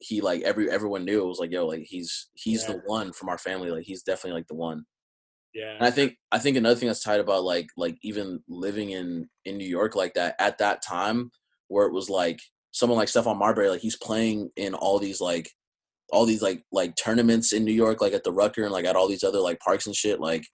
he 0.00 0.20
like 0.20 0.42
every 0.42 0.68
everyone 0.70 1.04
knew 1.04 1.22
it 1.22 1.26
was 1.28 1.38
like 1.38 1.52
yo 1.52 1.66
like 1.66 1.82
he's 1.82 2.28
he's 2.34 2.62
Yeah. 2.64 2.72
the 2.74 2.78
one 2.86 3.12
from 3.12 3.28
our 3.28 3.38
family 3.38 3.70
like 3.70 3.84
he's 3.84 4.02
definitely 4.02 4.38
like 4.40 4.48
the 4.48 4.54
one 4.56 4.84
Yeah. 5.54 5.74
and 5.76 5.84
i 5.84 5.90
think 5.92 6.16
i 6.32 6.38
think 6.38 6.56
another 6.56 6.74
thing 6.74 6.88
that's 6.88 7.02
tied 7.04 7.20
about 7.20 7.44
like 7.44 7.68
like 7.76 7.96
even 8.02 8.42
living 8.48 8.90
in 8.90 9.28
in 9.44 9.56
new 9.58 9.66
york 9.68 9.94
like 9.94 10.14
that 10.14 10.34
at 10.40 10.58
that 10.58 10.82
time 10.82 11.30
where 11.68 11.86
it 11.86 11.92
was 11.92 12.10
like 12.10 12.40
someone 12.72 12.98
like 12.98 13.08
Stephon 13.08 13.38
Marbury, 13.38 13.68
like 13.68 13.80
he's 13.80 13.96
playing 13.96 14.50
in 14.56 14.74
all 14.74 14.98
these 14.98 15.20
like 15.20 15.50
all 16.10 16.26
these 16.26 16.42
like 16.42 16.62
like 16.72 16.96
tournaments 16.96 17.52
in 17.52 17.64
New 17.64 17.72
York, 17.72 18.00
like 18.00 18.12
at 18.12 18.24
the 18.24 18.32
Rucker 18.32 18.64
and 18.64 18.72
like 18.72 18.84
at 18.84 18.96
all 18.96 19.08
these 19.08 19.24
other 19.24 19.40
like 19.40 19.60
parks 19.60 19.86
and 19.86 19.94
shit. 19.94 20.20
Like 20.20 20.44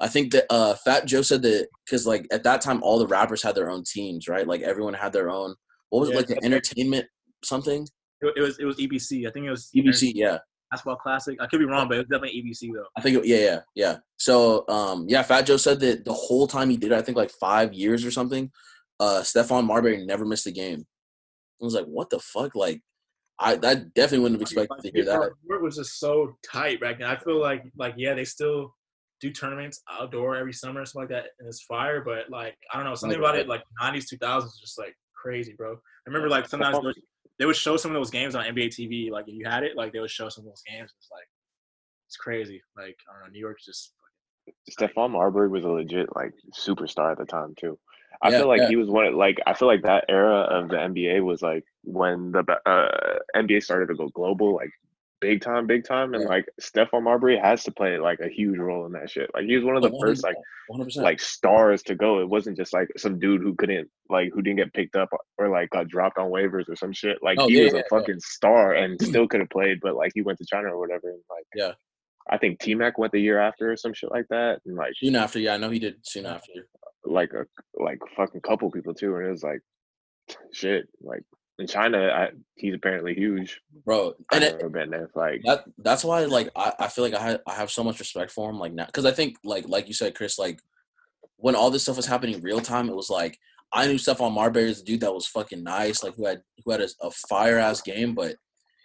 I 0.00 0.08
think 0.08 0.32
that 0.32 0.46
uh 0.50 0.74
Fat 0.84 1.06
Joe 1.06 1.22
said 1.22 1.42
that 1.42 1.68
because 1.84 2.06
like 2.06 2.26
at 2.32 2.44
that 2.44 2.60
time 2.60 2.82
all 2.82 2.98
the 2.98 3.06
rappers 3.06 3.42
had 3.42 3.54
their 3.54 3.70
own 3.70 3.84
teams, 3.84 4.28
right? 4.28 4.46
Like 4.46 4.62
everyone 4.62 4.94
had 4.94 5.12
their 5.12 5.30
own. 5.30 5.54
What 5.90 6.00
was 6.00 6.10
it 6.10 6.16
like 6.16 6.26
the 6.26 6.42
entertainment 6.44 7.06
something? 7.44 7.86
It, 8.22 8.40
was 8.40 8.58
it 8.58 8.64
was 8.64 8.76
EBC. 8.76 9.26
I 9.26 9.30
think 9.30 9.46
it 9.46 9.50
was 9.50 9.70
EBC, 9.74 10.12
yeah. 10.14 10.38
Basketball 10.70 10.96
Classic. 10.96 11.36
I 11.40 11.46
could 11.46 11.58
be 11.58 11.64
wrong, 11.64 11.88
but 11.88 11.96
it 11.96 12.00
was 12.00 12.08
definitely 12.08 12.42
EBC 12.42 12.72
though. 12.74 12.86
I 12.96 13.00
think 13.00 13.18
it, 13.18 13.26
yeah, 13.26 13.38
yeah, 13.38 13.60
yeah. 13.74 13.96
So 14.18 14.68
um 14.68 15.06
yeah, 15.08 15.22
Fat 15.22 15.42
Joe 15.42 15.56
said 15.56 15.80
that 15.80 16.04
the 16.04 16.12
whole 16.12 16.46
time 16.46 16.70
he 16.70 16.76
did 16.76 16.92
it, 16.92 16.98
I 16.98 17.02
think 17.02 17.16
like 17.16 17.32
five 17.40 17.72
years 17.72 18.04
or 18.04 18.10
something, 18.10 18.50
uh 18.98 19.20
Stephon 19.22 19.66
Marbury 19.66 20.04
never 20.04 20.24
missed 20.24 20.46
a 20.46 20.52
game. 20.52 20.86
I 21.60 21.64
was 21.64 21.74
like, 21.74 21.86
what 21.86 22.10
the 22.10 22.18
fuck? 22.18 22.54
Like 22.54 22.80
I 23.38 23.56
that 23.56 23.94
definitely 23.94 24.20
wouldn't 24.20 24.40
have 24.40 24.42
expected 24.42 24.82
to 24.82 24.90
hear 24.92 25.04
that. 25.06 25.18
New 25.18 25.48
York 25.48 25.62
was 25.62 25.76
just 25.76 25.98
so 25.98 26.36
tight 26.50 26.80
back 26.80 26.98
then. 26.98 27.08
I 27.08 27.16
feel 27.16 27.40
like 27.40 27.64
like 27.76 27.94
yeah, 27.96 28.14
they 28.14 28.24
still 28.24 28.74
do 29.20 29.30
tournaments 29.30 29.82
outdoor 29.90 30.36
every 30.36 30.52
summer 30.52 30.80
and 30.80 30.88
stuff 30.88 31.00
like 31.00 31.08
that, 31.10 31.26
and 31.38 31.48
it's 31.48 31.62
fire. 31.62 32.02
But 32.04 32.30
like 32.30 32.56
I 32.72 32.76
don't 32.76 32.84
know, 32.84 32.94
something 32.94 33.18
about 33.18 33.36
it 33.36 33.48
like 33.48 33.62
'90s, 33.80 34.06
2000s, 34.12 34.44
is 34.44 34.58
just 34.60 34.78
like 34.78 34.94
crazy, 35.14 35.54
bro. 35.56 35.72
I 35.72 35.76
remember 36.06 36.28
like 36.28 36.48
sometimes 36.48 36.78
they 36.78 36.84
would, 36.84 36.96
they 37.38 37.46
would 37.46 37.56
show 37.56 37.76
some 37.76 37.90
of 37.90 37.94
those 37.94 38.10
games 38.10 38.34
on 38.34 38.44
NBA 38.44 38.68
TV. 38.68 39.10
Like 39.10 39.26
if 39.28 39.34
you 39.34 39.46
had 39.46 39.62
it, 39.62 39.76
like 39.76 39.92
they 39.92 40.00
would 40.00 40.10
show 40.10 40.28
some 40.28 40.44
of 40.44 40.50
those 40.50 40.62
games. 40.68 40.92
It's 40.98 41.08
like 41.10 41.26
it's 42.08 42.16
crazy. 42.16 42.60
Like 42.76 42.96
I 43.08 43.12
don't 43.14 43.28
know, 43.28 43.32
New 43.32 43.40
York's 43.40 43.64
just 43.64 43.94
Stephon 44.70 45.10
Marbury 45.10 45.48
was 45.48 45.64
a 45.64 45.68
legit 45.68 46.14
like 46.14 46.32
superstar 46.58 47.12
at 47.12 47.18
the 47.18 47.24
time 47.24 47.54
too. 47.58 47.78
I 48.22 48.30
Yeah, 48.30 48.38
feel 48.38 48.48
like 48.48 48.60
yeah. 48.62 48.68
he 48.68 48.76
was 48.76 48.88
one 48.88 49.06
of 49.06 49.14
like 49.14 49.38
I 49.46 49.54
feel 49.54 49.68
like 49.68 49.82
that 49.82 50.04
era 50.08 50.40
of 50.40 50.68
the 50.68 50.76
NBA 50.76 51.24
was 51.24 51.42
like 51.42 51.64
when 51.84 52.32
the 52.32 52.44
uh, 52.66 53.18
NBA 53.34 53.62
started 53.62 53.86
to 53.88 53.94
go 53.94 54.08
global, 54.08 54.54
like 54.54 54.70
big 55.20 55.40
time, 55.42 55.66
big 55.66 55.84
time, 55.84 56.14
and 56.14 56.22
Yeah. 56.24 56.28
like 56.28 56.46
Stephon 56.60 57.02
Marbury 57.02 57.38
has 57.38 57.64
to 57.64 57.70
play 57.72 57.98
like 57.98 58.20
a 58.20 58.28
huge 58.28 58.58
role 58.58 58.86
in 58.86 58.92
that 58.92 59.10
shit. 59.10 59.30
Like 59.34 59.44
he 59.44 59.54
was 59.56 59.64
one 59.64 59.76
of 59.76 59.82
the 59.82 59.96
first 60.00 60.22
like 60.22 60.36
100%. 60.70 60.96
like 61.02 61.20
stars 61.20 61.82
to 61.84 61.94
go. 61.94 62.20
It 62.20 62.28
wasn't 62.28 62.56
just 62.56 62.72
like 62.72 62.88
some 62.96 63.18
dude 63.18 63.40
who 63.42 63.54
couldn't 63.54 63.88
like 64.08 64.32
who 64.34 64.42
didn't 64.42 64.58
get 64.58 64.72
picked 64.74 64.96
up 64.96 65.08
or 65.38 65.48
like 65.48 65.70
got 65.70 65.88
dropped 65.88 66.18
on 66.18 66.30
waivers 66.30 66.68
or 66.68 66.76
some 66.76 66.92
shit. 66.92 67.18
Like 67.22 67.38
Oh, 67.40 67.48
he 67.48 67.58
yeah, 67.58 67.64
was 67.64 67.74
a 67.74 67.76
yeah. 67.78 67.82
fucking 67.90 68.20
star 68.20 68.72
and 68.74 69.00
still 69.02 69.26
could 69.28 69.40
have 69.40 69.50
played, 69.50 69.80
but 69.80 69.94
like 69.96 70.12
he 70.14 70.22
went 70.22 70.38
to 70.38 70.46
China 70.46 70.68
or 70.68 70.78
whatever. 70.78 71.08
And 71.10 71.20
like 71.30 71.46
Yeah. 71.54 71.72
I 72.28 72.36
think 72.38 72.60
T 72.60 72.74
Mac 72.74 72.96
went 72.98 73.12
the 73.12 73.20
year 73.20 73.40
after 73.40 73.72
or 73.72 73.76
some 73.76 73.92
shit 73.94 74.10
like 74.10 74.28
that. 74.28 74.60
And 74.64 74.76
like 74.76 74.92
Soon 74.96 75.16
after, 75.16 75.38
yeah, 75.38 75.54
I 75.54 75.56
know 75.56 75.70
he 75.70 75.78
did 75.80 75.96
soon 76.06 76.26
after. 76.26 76.52
Like 77.04 77.32
a 77.32 77.46
like 77.82 77.98
fucking 78.16 78.40
couple 78.42 78.70
people 78.70 78.94
too, 78.94 79.16
and 79.16 79.26
it 79.26 79.30
was 79.30 79.42
like 79.42 79.60
shit. 80.52 80.88
Like 81.00 81.22
in 81.58 81.66
China, 81.66 82.08
I, 82.08 82.30
he's 82.56 82.74
apparently 82.74 83.14
huge. 83.14 83.60
Bro, 83.84 84.14
I've 84.30 84.42
and 84.42 84.44
it, 84.44 84.56
never 84.56 84.68
been 84.68 84.90
there. 84.90 85.10
Like 85.14 85.42
that 85.44 85.64
that's 85.78 86.04
why 86.04 86.24
like 86.24 86.50
I, 86.56 86.72
I 86.80 86.88
feel 86.88 87.04
like 87.04 87.14
I 87.14 87.22
have 87.22 87.40
I 87.46 87.54
have 87.54 87.70
so 87.70 87.84
much 87.84 87.98
respect 87.98 88.30
for 88.30 88.50
him 88.50 88.58
like 88.58 88.72
now 88.72 88.86
because 88.86 89.06
I 89.06 89.12
think 89.12 89.36
like 89.44 89.68
like 89.68 89.88
you 89.88 89.94
said 89.94 90.14
Chris 90.14 90.38
like 90.38 90.60
when 91.36 91.54
all 91.54 91.70
this 91.70 91.82
stuff 91.82 91.96
was 91.96 92.06
happening 92.06 92.40
real 92.40 92.60
time 92.60 92.88
it 92.88 92.96
was 92.96 93.10
like 93.10 93.38
I 93.72 93.86
knew 93.86 93.94
Stephon 93.94 94.32
Marbury 94.32 94.68
as 94.70 94.80
a 94.80 94.84
dude 94.84 95.00
that 95.00 95.14
was 95.14 95.26
fucking 95.26 95.62
nice 95.62 96.02
like 96.02 96.14
who 96.14 96.26
had 96.26 96.42
who 96.64 96.72
had 96.72 96.80
a, 96.80 96.88
a 97.02 97.10
fire 97.10 97.58
ass 97.58 97.80
game 97.80 98.14
but 98.14 98.36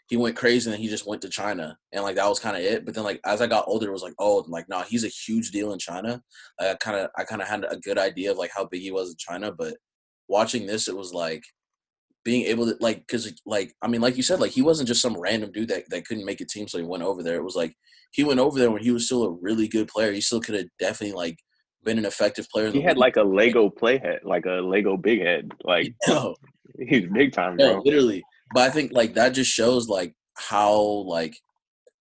he 0.07 0.17
went 0.17 0.35
crazy 0.35 0.69
and 0.69 0.73
then 0.73 0.81
he 0.81 0.87
just 0.87 1.07
went 1.07 1.21
to 1.21 1.29
China 1.29 1.77
and 1.91 2.03
like 2.03 2.15
that 2.15 2.27
was 2.29 2.39
kind 2.39 2.55
of 2.55 2.63
it 2.63 2.85
but 2.85 2.93
then 2.93 3.03
like 3.03 3.19
as 3.25 3.41
I 3.41 3.47
got 3.47 3.65
older 3.67 3.87
it 3.87 3.93
was 3.93 4.03
like 4.03 4.13
oh 4.19 4.45
like 4.47 4.69
nah 4.69 4.83
he's 4.83 5.03
a 5.03 5.09
huge 5.09 5.51
deal 5.51 5.73
in 5.73 5.79
China 5.79 6.21
like, 6.59 6.71
I 6.71 6.75
kind 6.75 6.97
of 6.97 7.09
I 7.17 7.23
kind 7.23 7.41
of 7.41 7.47
had 7.47 7.65
a 7.69 7.77
good 7.77 7.97
idea 7.97 8.31
of 8.31 8.37
like 8.37 8.51
how 8.55 8.65
big 8.65 8.81
he 8.81 8.91
was 8.91 9.09
in 9.09 9.15
China 9.17 9.51
but 9.51 9.75
watching 10.27 10.65
this 10.65 10.87
it 10.87 10.97
was 10.97 11.13
like 11.13 11.43
being 12.23 12.45
able 12.45 12.65
to 12.65 12.75
like 12.79 12.97
because 13.05 13.31
like 13.45 13.71
i 13.83 13.87
mean 13.87 14.01
like 14.01 14.17
you 14.17 14.23
said 14.23 14.39
like 14.39 14.49
he 14.49 14.63
wasn't 14.63 14.87
just 14.87 15.01
some 15.01 15.15
random 15.15 15.51
dude 15.51 15.67
that, 15.67 15.83
that 15.91 16.07
couldn't 16.07 16.25
make 16.25 16.41
a 16.41 16.45
team 16.45 16.67
so 16.67 16.79
he 16.79 16.83
went 16.83 17.03
over 17.03 17.21
there 17.21 17.35
it 17.35 17.43
was 17.43 17.55
like 17.55 17.75
he 18.13 18.23
went 18.23 18.39
over 18.39 18.57
there 18.57 18.71
when 18.71 18.81
he 18.81 18.89
was 18.89 19.05
still 19.05 19.23
a 19.23 19.37
really 19.41 19.67
good 19.67 19.87
player 19.87 20.11
he 20.11 20.21
still 20.21 20.41
could 20.41 20.55
have 20.55 20.65
definitely 20.79 21.15
like 21.15 21.37
been 21.83 21.99
an 21.99 22.05
effective 22.05 22.49
player 22.49 22.71
he 22.71 22.81
had 22.81 22.97
league. 22.97 23.01
like 23.01 23.17
a 23.17 23.23
Lego 23.23 23.69
playhead, 23.69 24.17
like 24.23 24.47
a 24.47 24.53
Lego 24.53 24.97
big 24.97 25.21
head. 25.21 25.51
Like 25.63 25.93
Yo, 26.07 26.33
he's 26.79 27.05
big 27.13 27.31
time, 27.31 27.57
bro. 27.57 27.81
literally 27.85 28.23
but 28.53 28.63
i 28.63 28.69
think 28.69 28.91
like 28.93 29.13
that 29.13 29.29
just 29.29 29.51
shows 29.51 29.87
like 29.87 30.13
how 30.37 30.75
like 31.07 31.37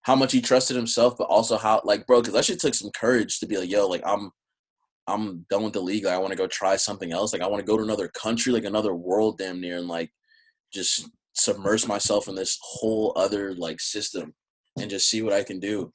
how 0.03 0.15
much 0.15 0.33
he 0.33 0.41
trusted 0.41 0.77
himself 0.77 1.15
but 1.17 1.25
also 1.25 1.57
how 1.57 1.81
like 1.85 2.07
bro 2.07 2.21
because 2.21 2.35
that 2.35 2.45
shit 2.45 2.61
took 2.61 2.75
some 2.75 2.91
courage 2.91 3.39
to 3.39 3.47
be 3.47 3.57
like 3.57 3.71
yo 3.71 3.87
like 3.87 4.03
i'm 4.05 4.31
i'm 5.07 5.45
done 5.51 5.63
with 5.63 5.73
the 5.73 5.81
league 5.81 6.05
like, 6.05 6.15
i 6.15 6.19
want 6.19 6.31
to 6.31 6.37
go 6.37 6.47
try 6.47 6.77
something 6.77 7.13
else 7.13 7.33
like 7.33 7.43
i 7.43 7.47
want 7.47 7.61
to 7.61 7.71
go 7.71 7.77
to 7.77 7.85
another 7.85 8.09
country 8.09 8.53
like 8.53 8.65
another 8.65 8.95
world 8.95 9.39
damn 9.39 9.61
near 9.61 9.79
and 9.79 9.89
like 9.89 10.11
just 10.73 11.09
submerge 11.35 11.87
myself 11.87 12.29
in 12.29 12.35
this 12.35 12.59
whole 12.63 13.13
other 13.17 13.55
like 13.55 13.81
system 13.81 14.35
and 14.79 14.91
just 14.91 15.09
see 15.09 15.23
what 15.23 15.33
I 15.33 15.43
can 15.43 15.61
do. 15.61 15.93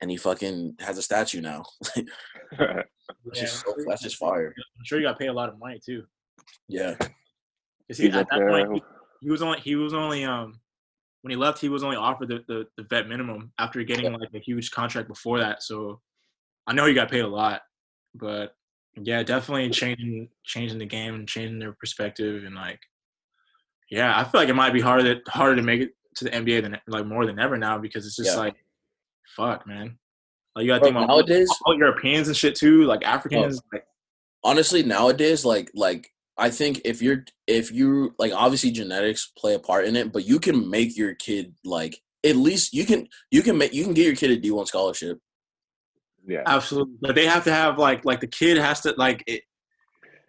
And 0.00 0.10
he 0.10 0.16
fucking 0.16 0.76
has 0.80 0.98
a 0.98 1.02
statue 1.02 1.40
now. 1.40 1.64
that's 1.96 2.08
yeah. 2.58 3.40
just 3.40 3.64
so, 3.64 3.74
that's 3.86 4.02
just 4.02 4.16
fire. 4.16 4.52
I'm 4.56 4.84
sure 4.84 4.98
you 4.98 5.06
got 5.06 5.18
paid 5.18 5.28
a 5.28 5.32
lot 5.32 5.48
of 5.48 5.58
money 5.58 5.80
too. 5.84 6.04
Yeah. 6.68 6.94
Because 6.98 7.98
he 7.98 8.06
He's 8.06 8.14
at 8.14 8.22
up 8.22 8.28
that 8.30 8.38
there. 8.38 8.66
point 8.66 8.82
he, 9.20 9.30
was 9.30 9.42
only 9.42 9.60
he 9.60 9.76
was 9.76 9.94
only 9.94 10.24
um 10.24 10.60
when 11.22 11.30
he 11.30 11.36
left 11.36 11.60
he 11.60 11.68
was 11.68 11.82
only 11.82 11.96
offered 11.96 12.28
the, 12.28 12.44
the, 12.46 12.66
the 12.76 12.84
vet 12.84 13.08
minimum 13.08 13.52
after 13.58 13.82
getting 13.82 14.12
like 14.12 14.28
a 14.34 14.38
huge 14.38 14.70
contract 14.70 15.08
before 15.08 15.38
that. 15.40 15.62
So 15.62 16.00
I 16.66 16.72
know 16.72 16.86
he 16.86 16.94
got 16.94 17.10
paid 17.10 17.20
a 17.20 17.28
lot, 17.28 17.62
but 18.14 18.54
yeah, 19.02 19.22
definitely 19.22 19.70
changing 19.70 20.28
changing 20.44 20.78
the 20.78 20.86
game 20.86 21.14
and 21.14 21.28
changing 21.28 21.58
their 21.58 21.72
perspective 21.72 22.44
and 22.44 22.54
like 22.54 22.80
yeah, 23.90 24.18
I 24.18 24.24
feel 24.24 24.40
like 24.40 24.48
it 24.48 24.54
might 24.54 24.72
be 24.72 24.80
harder 24.80 25.20
harder 25.28 25.56
to 25.56 25.62
make 25.62 25.80
it 25.82 25.90
to 26.16 26.24
the 26.24 26.30
NBA 26.30 26.62
than 26.62 26.78
like 26.86 27.06
more 27.06 27.26
than 27.26 27.38
ever 27.38 27.56
now 27.58 27.78
because 27.78 28.06
it's 28.06 28.16
just 28.16 28.34
Yeah. 28.34 28.40
like 28.40 28.54
fuck 29.36 29.66
man. 29.66 29.98
Like 30.54 30.64
you 30.64 30.68
gotta 30.70 30.80
Bro, 30.80 30.86
think 30.88 30.96
about 30.96 31.08
nowadays- 31.08 31.50
all 31.66 31.76
Europeans 31.76 32.28
and 32.28 32.36
shit 32.36 32.54
too, 32.54 32.84
like 32.84 33.04
Africans. 33.04 33.60
Like, 33.72 33.84
honestly 34.44 34.82
nowadays 34.82 35.44
like 35.44 35.70
like 35.74 36.08
i 36.38 36.50
think 36.50 36.80
if 36.84 37.02
you're 37.02 37.24
if 37.46 37.72
you 37.72 38.14
like 38.18 38.32
obviously 38.32 38.70
genetics 38.70 39.32
play 39.36 39.54
a 39.54 39.58
part 39.58 39.84
in 39.86 39.96
it 39.96 40.12
but 40.12 40.26
you 40.26 40.38
can 40.38 40.68
make 40.68 40.96
your 40.96 41.14
kid 41.14 41.54
like 41.64 42.00
at 42.24 42.36
least 42.36 42.72
you 42.72 42.84
can 42.84 43.08
you 43.30 43.42
can 43.42 43.56
make 43.56 43.72
you 43.72 43.84
can 43.84 43.94
get 43.94 44.06
your 44.06 44.16
kid 44.16 44.30
a 44.30 44.40
d1 44.40 44.66
scholarship 44.66 45.18
yeah, 46.26 46.42
Absolutely, 46.44 46.96
but 47.00 47.14
they 47.14 47.26
have 47.26 47.44
to 47.44 47.52
have 47.52 47.78
like 47.78 48.04
like 48.04 48.20
the 48.20 48.26
kid 48.26 48.58
has 48.58 48.80
to 48.80 48.94
like 48.98 49.22
it. 49.26 49.44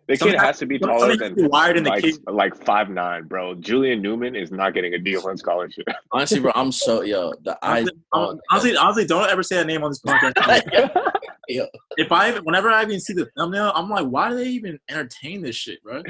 The 0.07 0.13
kid 0.13 0.19
something- 0.19 0.39
has 0.39 0.57
to 0.59 0.65
be 0.65 0.79
taller 0.79 1.15
than 1.17 1.35
wired 1.49 1.77
in 1.77 1.83
the 1.83 1.89
like, 1.89 2.03
kid. 2.03 2.15
like 2.27 2.55
five 2.55 2.89
nine, 2.89 3.25
bro. 3.25 3.55
Julian 3.55 4.01
Newman 4.01 4.35
is 4.35 4.51
not 4.51 4.73
getting 4.73 4.93
a 4.93 4.97
D 4.97 5.15
one 5.17 5.37
scholarship. 5.37 5.85
honestly 6.11 6.39
bro 6.39 6.51
i'm 6.55 6.71
so 6.71 7.01
yo 7.01 7.33
the, 7.43 7.57
i 7.61 7.85
Honestly, 8.13 8.41
honestly, 8.51 8.77
honestly, 8.77 9.05
don't 9.05 9.29
ever 9.29 9.43
say 9.43 9.57
that 9.57 9.67
name 9.67 9.83
on 9.83 9.91
this 9.91 10.01
podcast. 10.01 11.01
Yeah. 11.49 11.63
if 11.95 12.11
I 12.11 12.27
even, 12.27 12.43
whenever 12.43 12.69
I 12.69 12.81
even 12.81 12.99
see 12.99 13.13
the 13.13 13.29
thumbnail, 13.37 13.71
I'm 13.73 13.89
like, 13.89 14.05
why 14.07 14.29
do 14.29 14.35
they 14.35 14.49
even 14.49 14.77
entertain 14.89 15.41
this 15.41 15.55
shit, 15.55 15.81
bro? 15.81 16.03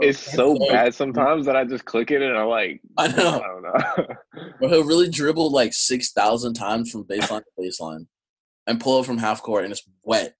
it's 0.00 0.18
so 0.18 0.54
so- 0.56 0.68
bad 0.70 0.94
sometimes 0.94 1.44
that 1.46 1.54
I 1.54 1.64
just 1.64 1.84
click 1.84 2.10
it 2.10 2.22
and 2.22 2.34
I'm 2.34 2.48
like, 2.48 2.80
I 2.96 3.08
know, 3.08 3.42
I 3.42 3.46
don't 3.46 3.62
know. 3.62 4.50
Bro, 4.58 4.68
he'll 4.70 4.84
really 4.84 5.10
dribble 5.10 5.50
like 5.50 5.74
six 5.74 6.12
thousand 6.12 6.54
times 6.54 6.90
from 6.90 7.04
baseline 7.04 7.42
to 7.42 7.50
baseline, 7.62 8.06
and 8.66 8.80
pull 8.80 9.00
it 9.00 9.06
from 9.06 9.18
half 9.18 9.42
court, 9.42 9.64
and 9.64 9.72
it's 9.72 9.82
wet. 10.02 10.34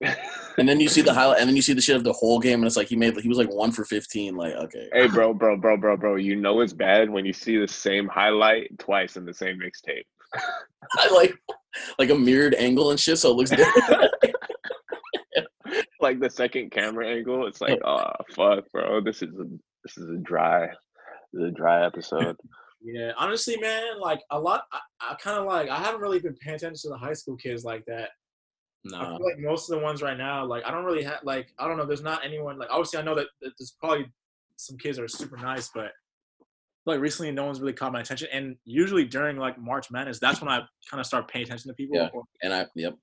And 0.00 0.68
then 0.68 0.80
you 0.80 0.88
see 0.88 1.02
the 1.02 1.14
highlight, 1.14 1.40
and 1.40 1.48
then 1.48 1.56
you 1.56 1.62
see 1.62 1.72
the 1.72 1.80
shit 1.80 1.96
of 1.96 2.04
the 2.04 2.12
whole 2.12 2.38
game, 2.38 2.60
and 2.60 2.66
it's 2.66 2.76
like 2.76 2.88
he 2.88 2.96
made 2.96 3.16
he 3.20 3.28
was 3.28 3.38
like 3.38 3.52
one 3.52 3.70
for 3.70 3.84
fifteen. 3.84 4.36
Like 4.36 4.54
okay, 4.54 4.88
hey, 4.92 5.06
bro, 5.08 5.32
bro, 5.32 5.56
bro, 5.56 5.76
bro, 5.76 5.96
bro. 5.96 6.16
You 6.16 6.36
know 6.36 6.60
it's 6.60 6.72
bad 6.72 7.10
when 7.10 7.24
you 7.24 7.32
see 7.32 7.56
the 7.56 7.68
same 7.68 8.08
highlight 8.08 8.76
twice 8.78 9.16
in 9.16 9.24
the 9.24 9.34
same 9.34 9.58
mixtape. 9.58 10.04
I 10.98 11.10
like 11.12 11.34
like 11.98 12.10
a 12.10 12.14
mirrored 12.14 12.54
angle 12.54 12.90
and 12.90 12.98
shit, 12.98 13.18
so 13.18 13.30
it 13.30 13.34
looks 13.34 13.50
different. 13.50 14.12
Like 16.00 16.20
the 16.20 16.30
second 16.30 16.70
camera 16.70 17.08
angle, 17.08 17.46
it's 17.46 17.60
like, 17.60 17.80
oh 17.84 18.12
fuck, 18.34 18.64
bro. 18.72 19.00
This 19.00 19.22
is 19.22 19.34
a 19.34 19.44
this 19.84 19.98
is 19.98 20.08
a 20.08 20.16
dry, 20.18 20.68
this 21.32 21.42
is 21.42 21.48
a 21.48 21.50
dry 21.50 21.84
episode. 21.84 22.36
Yeah, 22.80 23.12
honestly, 23.18 23.56
man, 23.56 24.00
like 24.00 24.20
a 24.30 24.38
lot. 24.38 24.64
I, 24.72 24.80
I 25.00 25.14
kind 25.16 25.38
of 25.38 25.46
like. 25.46 25.68
I 25.68 25.78
haven't 25.78 26.00
really 26.00 26.20
been 26.20 26.34
paying 26.34 26.56
attention 26.56 26.80
to 26.82 26.88
the 26.90 26.96
high 26.96 27.14
school 27.14 27.36
kids 27.36 27.64
like 27.64 27.84
that. 27.86 28.10
I 28.94 29.04
feel 29.06 29.24
like 29.24 29.38
most 29.38 29.70
of 29.70 29.78
the 29.78 29.84
ones 29.84 30.02
right 30.02 30.16
now, 30.16 30.44
like 30.44 30.64
I 30.64 30.70
don't 30.70 30.84
really 30.84 31.02
have 31.02 31.20
like 31.24 31.52
I 31.58 31.66
don't 31.66 31.76
know. 31.76 31.84
There's 31.84 32.02
not 32.02 32.24
anyone 32.24 32.58
like 32.58 32.68
obviously 32.70 32.98
I 32.98 33.02
know 33.02 33.14
that, 33.14 33.26
that 33.42 33.52
there's 33.58 33.76
probably 33.80 34.06
some 34.56 34.76
kids 34.78 34.96
that 34.96 35.04
are 35.04 35.08
super 35.08 35.36
nice, 35.36 35.70
but 35.74 35.92
like 36.86 37.00
recently 37.00 37.30
no 37.32 37.44
one's 37.44 37.60
really 37.60 37.72
caught 37.72 37.92
my 37.92 38.00
attention. 38.00 38.28
And 38.32 38.56
usually 38.64 39.04
during 39.04 39.36
like 39.36 39.58
March 39.58 39.90
Madness, 39.90 40.18
that's 40.18 40.40
when 40.40 40.48
I 40.48 40.60
kind 40.90 41.00
of 41.00 41.06
start 41.06 41.28
paying 41.28 41.44
attention 41.44 41.70
to 41.70 41.74
people. 41.74 41.96
Yeah. 41.96 42.08
Or- 42.12 42.24
and 42.42 42.52
I 42.52 42.66
yep. 42.74 42.94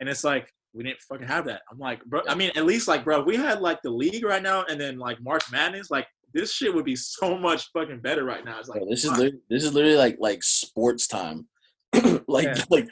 and 0.00 0.08
it's 0.08 0.24
like 0.24 0.52
we 0.72 0.84
didn't 0.84 1.00
fucking 1.00 1.26
have 1.26 1.46
that. 1.46 1.62
I'm 1.70 1.78
like, 1.78 2.04
bro. 2.04 2.20
I 2.28 2.34
mean, 2.34 2.52
at 2.54 2.64
least 2.64 2.86
like, 2.86 3.04
bro, 3.04 3.22
we 3.22 3.36
had 3.36 3.60
like 3.60 3.82
the 3.82 3.90
league 3.90 4.24
right 4.24 4.42
now, 4.42 4.64
and 4.68 4.80
then 4.80 4.98
like 4.98 5.20
March 5.20 5.44
Madness. 5.50 5.90
Like 5.90 6.06
this 6.32 6.52
shit 6.52 6.72
would 6.72 6.84
be 6.84 6.96
so 6.96 7.36
much 7.36 7.70
fucking 7.72 8.00
better 8.00 8.24
right 8.24 8.44
now. 8.44 8.58
It's 8.60 8.68
like 8.68 8.80
Bro, 8.80 8.90
this 8.90 9.04
is 9.04 9.10
fuck. 9.10 9.32
this 9.48 9.64
is 9.64 9.74
literally 9.74 9.96
like 9.96 10.16
like 10.20 10.42
sports 10.42 11.06
time. 11.06 11.48
like 12.28 12.44
Yeah. 12.46 12.64
like 12.70 12.88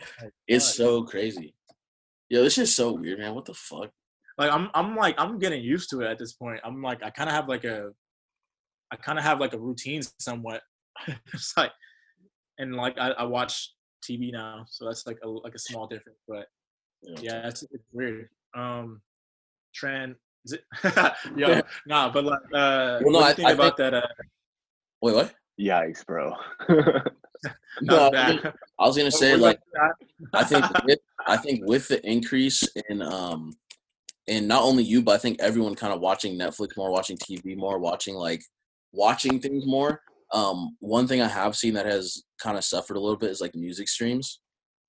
it's 0.48 0.74
so 0.74 1.04
crazy. 1.04 1.54
Yo, 2.28 2.42
this 2.42 2.58
is 2.58 2.74
so 2.74 2.92
weird, 2.92 3.18
man. 3.18 3.34
What 3.34 3.44
the 3.46 3.54
fuck? 3.54 3.90
like 4.36 4.52
I'm 4.52 4.70
I'm 4.74 4.94
like 4.94 5.16
I'm 5.18 5.38
getting 5.38 5.62
used 5.62 5.90
to 5.90 6.00
it 6.02 6.06
at 6.06 6.18
this 6.18 6.32
point. 6.34 6.60
I'm 6.64 6.80
like 6.82 7.02
I 7.02 7.10
kind 7.10 7.28
of 7.28 7.34
have 7.34 7.48
like 7.48 7.64
a 7.64 7.90
I 8.90 8.96
kind 8.96 9.18
of 9.18 9.24
have 9.24 9.40
like 9.40 9.52
a 9.54 9.58
routine 9.58 10.02
somewhat. 10.20 10.62
it's 11.32 11.54
like 11.56 11.72
and 12.58 12.74
like 12.76 12.98
I, 12.98 13.10
I 13.10 13.24
watch 13.24 13.72
TV 14.08 14.30
now, 14.32 14.64
so 14.68 14.84
that's 14.86 15.06
like 15.06 15.18
a 15.24 15.28
like 15.28 15.54
a 15.54 15.58
small 15.58 15.86
difference. 15.86 16.18
But 16.28 16.46
yeah, 17.20 17.48
it's, 17.48 17.62
it's 17.64 17.84
weird. 17.92 18.28
Um, 18.54 19.00
trend 19.74 20.14
is 20.44 20.52
it? 20.52 20.64
Yo, 21.36 21.60
nah, 21.86 22.10
but 22.10 22.24
like 22.24 22.40
uh, 22.54 23.00
Well, 23.02 23.12
no, 23.12 23.18
what 23.20 23.20
do 23.20 23.24
I- 23.24 23.28
you 23.28 23.34
think 23.34 23.48
I 23.48 23.52
about 23.52 23.76
think- 23.76 23.90
that? 23.92 23.94
Uh, 23.94 24.06
Wait, 25.00 25.14
what? 25.14 25.34
Yikes, 25.58 26.06
bro. 26.06 26.34
No. 27.80 28.10
I, 28.14 28.52
I 28.78 28.86
was 28.86 28.96
gonna 28.96 29.10
say 29.10 29.36
like 29.36 29.60
I 30.34 30.44
think 30.44 30.64
with, 30.84 30.98
I 31.26 31.36
think 31.36 31.64
with 31.66 31.88
the 31.88 32.04
increase 32.08 32.68
in 32.88 33.02
um 33.02 33.52
in 34.26 34.46
not 34.46 34.62
only 34.62 34.82
you 34.82 35.02
but 35.02 35.14
I 35.14 35.18
think 35.18 35.40
everyone 35.40 35.74
kind 35.74 35.92
of 35.92 36.00
watching 36.00 36.38
Netflix 36.38 36.76
more, 36.76 36.90
watching 36.90 37.16
TV 37.16 37.56
more, 37.56 37.78
watching 37.78 38.14
like 38.14 38.42
watching 38.92 39.40
things 39.40 39.66
more. 39.66 40.00
Um, 40.32 40.76
one 40.80 41.06
thing 41.06 41.22
I 41.22 41.28
have 41.28 41.56
seen 41.56 41.74
that 41.74 41.86
has 41.86 42.22
kind 42.42 42.58
of 42.58 42.64
suffered 42.64 42.96
a 42.96 43.00
little 43.00 43.16
bit 43.16 43.30
is 43.30 43.40
like 43.40 43.54
music 43.54 43.88
streams. 43.88 44.40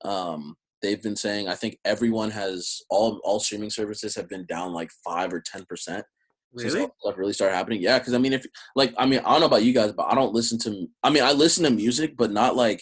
Um, 0.04 0.56
they've 0.82 1.02
been 1.02 1.16
saying 1.16 1.48
I 1.48 1.56
think 1.56 1.78
everyone 1.86 2.32
has 2.32 2.82
all 2.90 3.22
all 3.24 3.40
streaming 3.40 3.70
services 3.70 4.16
have 4.16 4.28
been 4.28 4.46
down 4.48 4.74
like 4.74 4.90
five 5.04 5.32
or 5.34 5.42
ten 5.42 5.66
percent 5.66 6.06
since 6.06 6.08
Really? 6.54 6.80
all 6.82 6.88
this 6.88 6.96
stuff 7.02 7.18
really 7.18 7.34
started 7.34 7.56
happening. 7.56 7.82
Yeah, 7.82 8.00
because 8.00 8.14
I 8.14 8.18
mean, 8.18 8.34
if 8.34 8.46
like 8.76 8.94
I 8.98 9.06
mean, 9.06 9.20
I 9.20 9.32
don't 9.32 9.42
know 9.42 9.46
about 9.46 9.64
you 9.64 9.74
guys, 9.74 9.92
but 9.92 10.08
I 10.12 10.16
don't 10.16 10.34
listen 10.34 10.58
to. 10.60 10.88
I 11.04 11.10
mean, 11.10 11.24
I 11.24 11.32
listen 11.32 11.64
to 11.64 11.70
music, 11.70 12.16
but 12.18 12.32
not 12.32 12.56
like. 12.56 12.82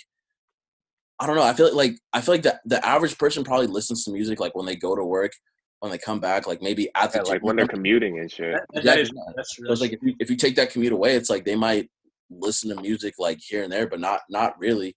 I 1.20 1.26
don't 1.26 1.36
know. 1.36 1.42
I 1.44 1.54
feel 1.54 1.66
like, 1.66 1.76
like 1.92 2.00
I 2.14 2.22
feel 2.22 2.36
like 2.36 2.44
the 2.44 2.60
the 2.66 2.86
average 2.86 3.18
person 3.18 3.44
probably 3.44 3.68
listens 3.68 4.04
to 4.06 4.12
music 4.12 4.40
like 4.40 4.56
when 4.56 4.66
they 4.68 4.76
go 4.76 4.96
to 4.96 5.04
work, 5.04 5.32
when 5.80 5.92
they 5.92 5.98
come 5.98 6.20
back, 6.20 6.46
like 6.48 6.62
maybe 6.62 6.90
at 6.96 7.12
the 7.12 7.20
Yeah, 7.20 7.32
like 7.34 7.44
when 7.44 7.56
they're 7.56 7.68
commuting 7.68 8.20
and 8.20 8.32
shit. 8.32 8.54
That- 8.74 8.84
that 8.84 9.00
is 9.00 9.10
Exactly. 9.10 9.34
that's 9.36 9.54
true. 9.54 9.66
So 9.66 9.72
it's 9.72 9.82
like 9.82 9.94
if 9.94 10.00
you, 10.04 10.16
if 10.20 10.30
you 10.30 10.36
take 10.36 10.56
that 10.58 10.70
commute 10.72 10.94
away, 10.94 11.16
it's 11.16 11.30
like 11.30 11.44
they 11.44 11.56
might 11.56 11.90
listen 12.30 12.70
to 12.76 12.82
music 12.82 13.16
like 13.18 13.40
here 13.42 13.64
and 13.64 13.72
there, 13.72 13.88
but 13.88 14.00
not 14.00 14.22
not 14.30 14.60
really. 14.60 14.96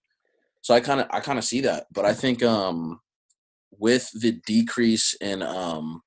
So 0.61 0.75
I 0.75 0.79
kind 0.79 1.01
of 1.01 1.07
I 1.09 1.19
kind 1.21 1.39
of 1.39 1.43
see 1.45 1.61
that, 1.61 1.87
but 1.91 2.05
I 2.05 2.13
think 2.13 2.43
um 2.43 2.99
with 3.71 4.11
the 4.13 4.33
decrease 4.45 5.15
in 5.19 5.41
um 5.41 6.01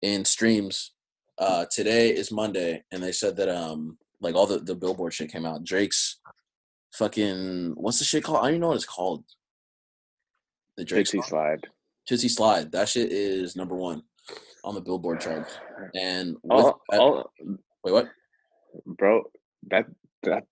in 0.00 0.24
streams, 0.24 0.92
uh 1.38 1.66
today 1.70 2.10
is 2.10 2.32
Monday, 2.32 2.82
and 2.92 3.02
they 3.02 3.12
said 3.12 3.36
that 3.36 3.48
um 3.48 3.98
like 4.20 4.34
all 4.34 4.46
the 4.46 4.58
the 4.58 4.74
Billboard 4.74 5.12
shit 5.14 5.30
came 5.32 5.44
out. 5.46 5.64
Drake's 5.64 6.18
fucking 6.94 7.72
what's 7.76 7.98
the 7.98 8.04
shit 8.04 8.24
called? 8.24 8.38
I 8.38 8.42
don't 8.42 8.50
even 8.50 8.60
know 8.62 8.68
what 8.68 8.76
it's 8.76 8.84
called. 8.86 9.24
The 10.76 10.84
Drake 10.84 11.06
song. 11.06 11.22
slide. 11.22 11.66
Toosie 12.08 12.30
Slide. 12.30 12.70
That 12.72 12.88
shit 12.88 13.10
is 13.10 13.56
number 13.56 13.74
one 13.74 14.02
on 14.62 14.74
the 14.74 14.80
Billboard 14.80 15.20
charts. 15.20 15.58
And 15.94 16.36
with 16.42 16.52
All, 16.52 16.80
that- 16.90 17.00
all, 17.00 17.32
wait, 17.82 17.92
what? 17.92 18.08
bro, 18.86 19.24
that 19.70 19.86
that 20.22 20.44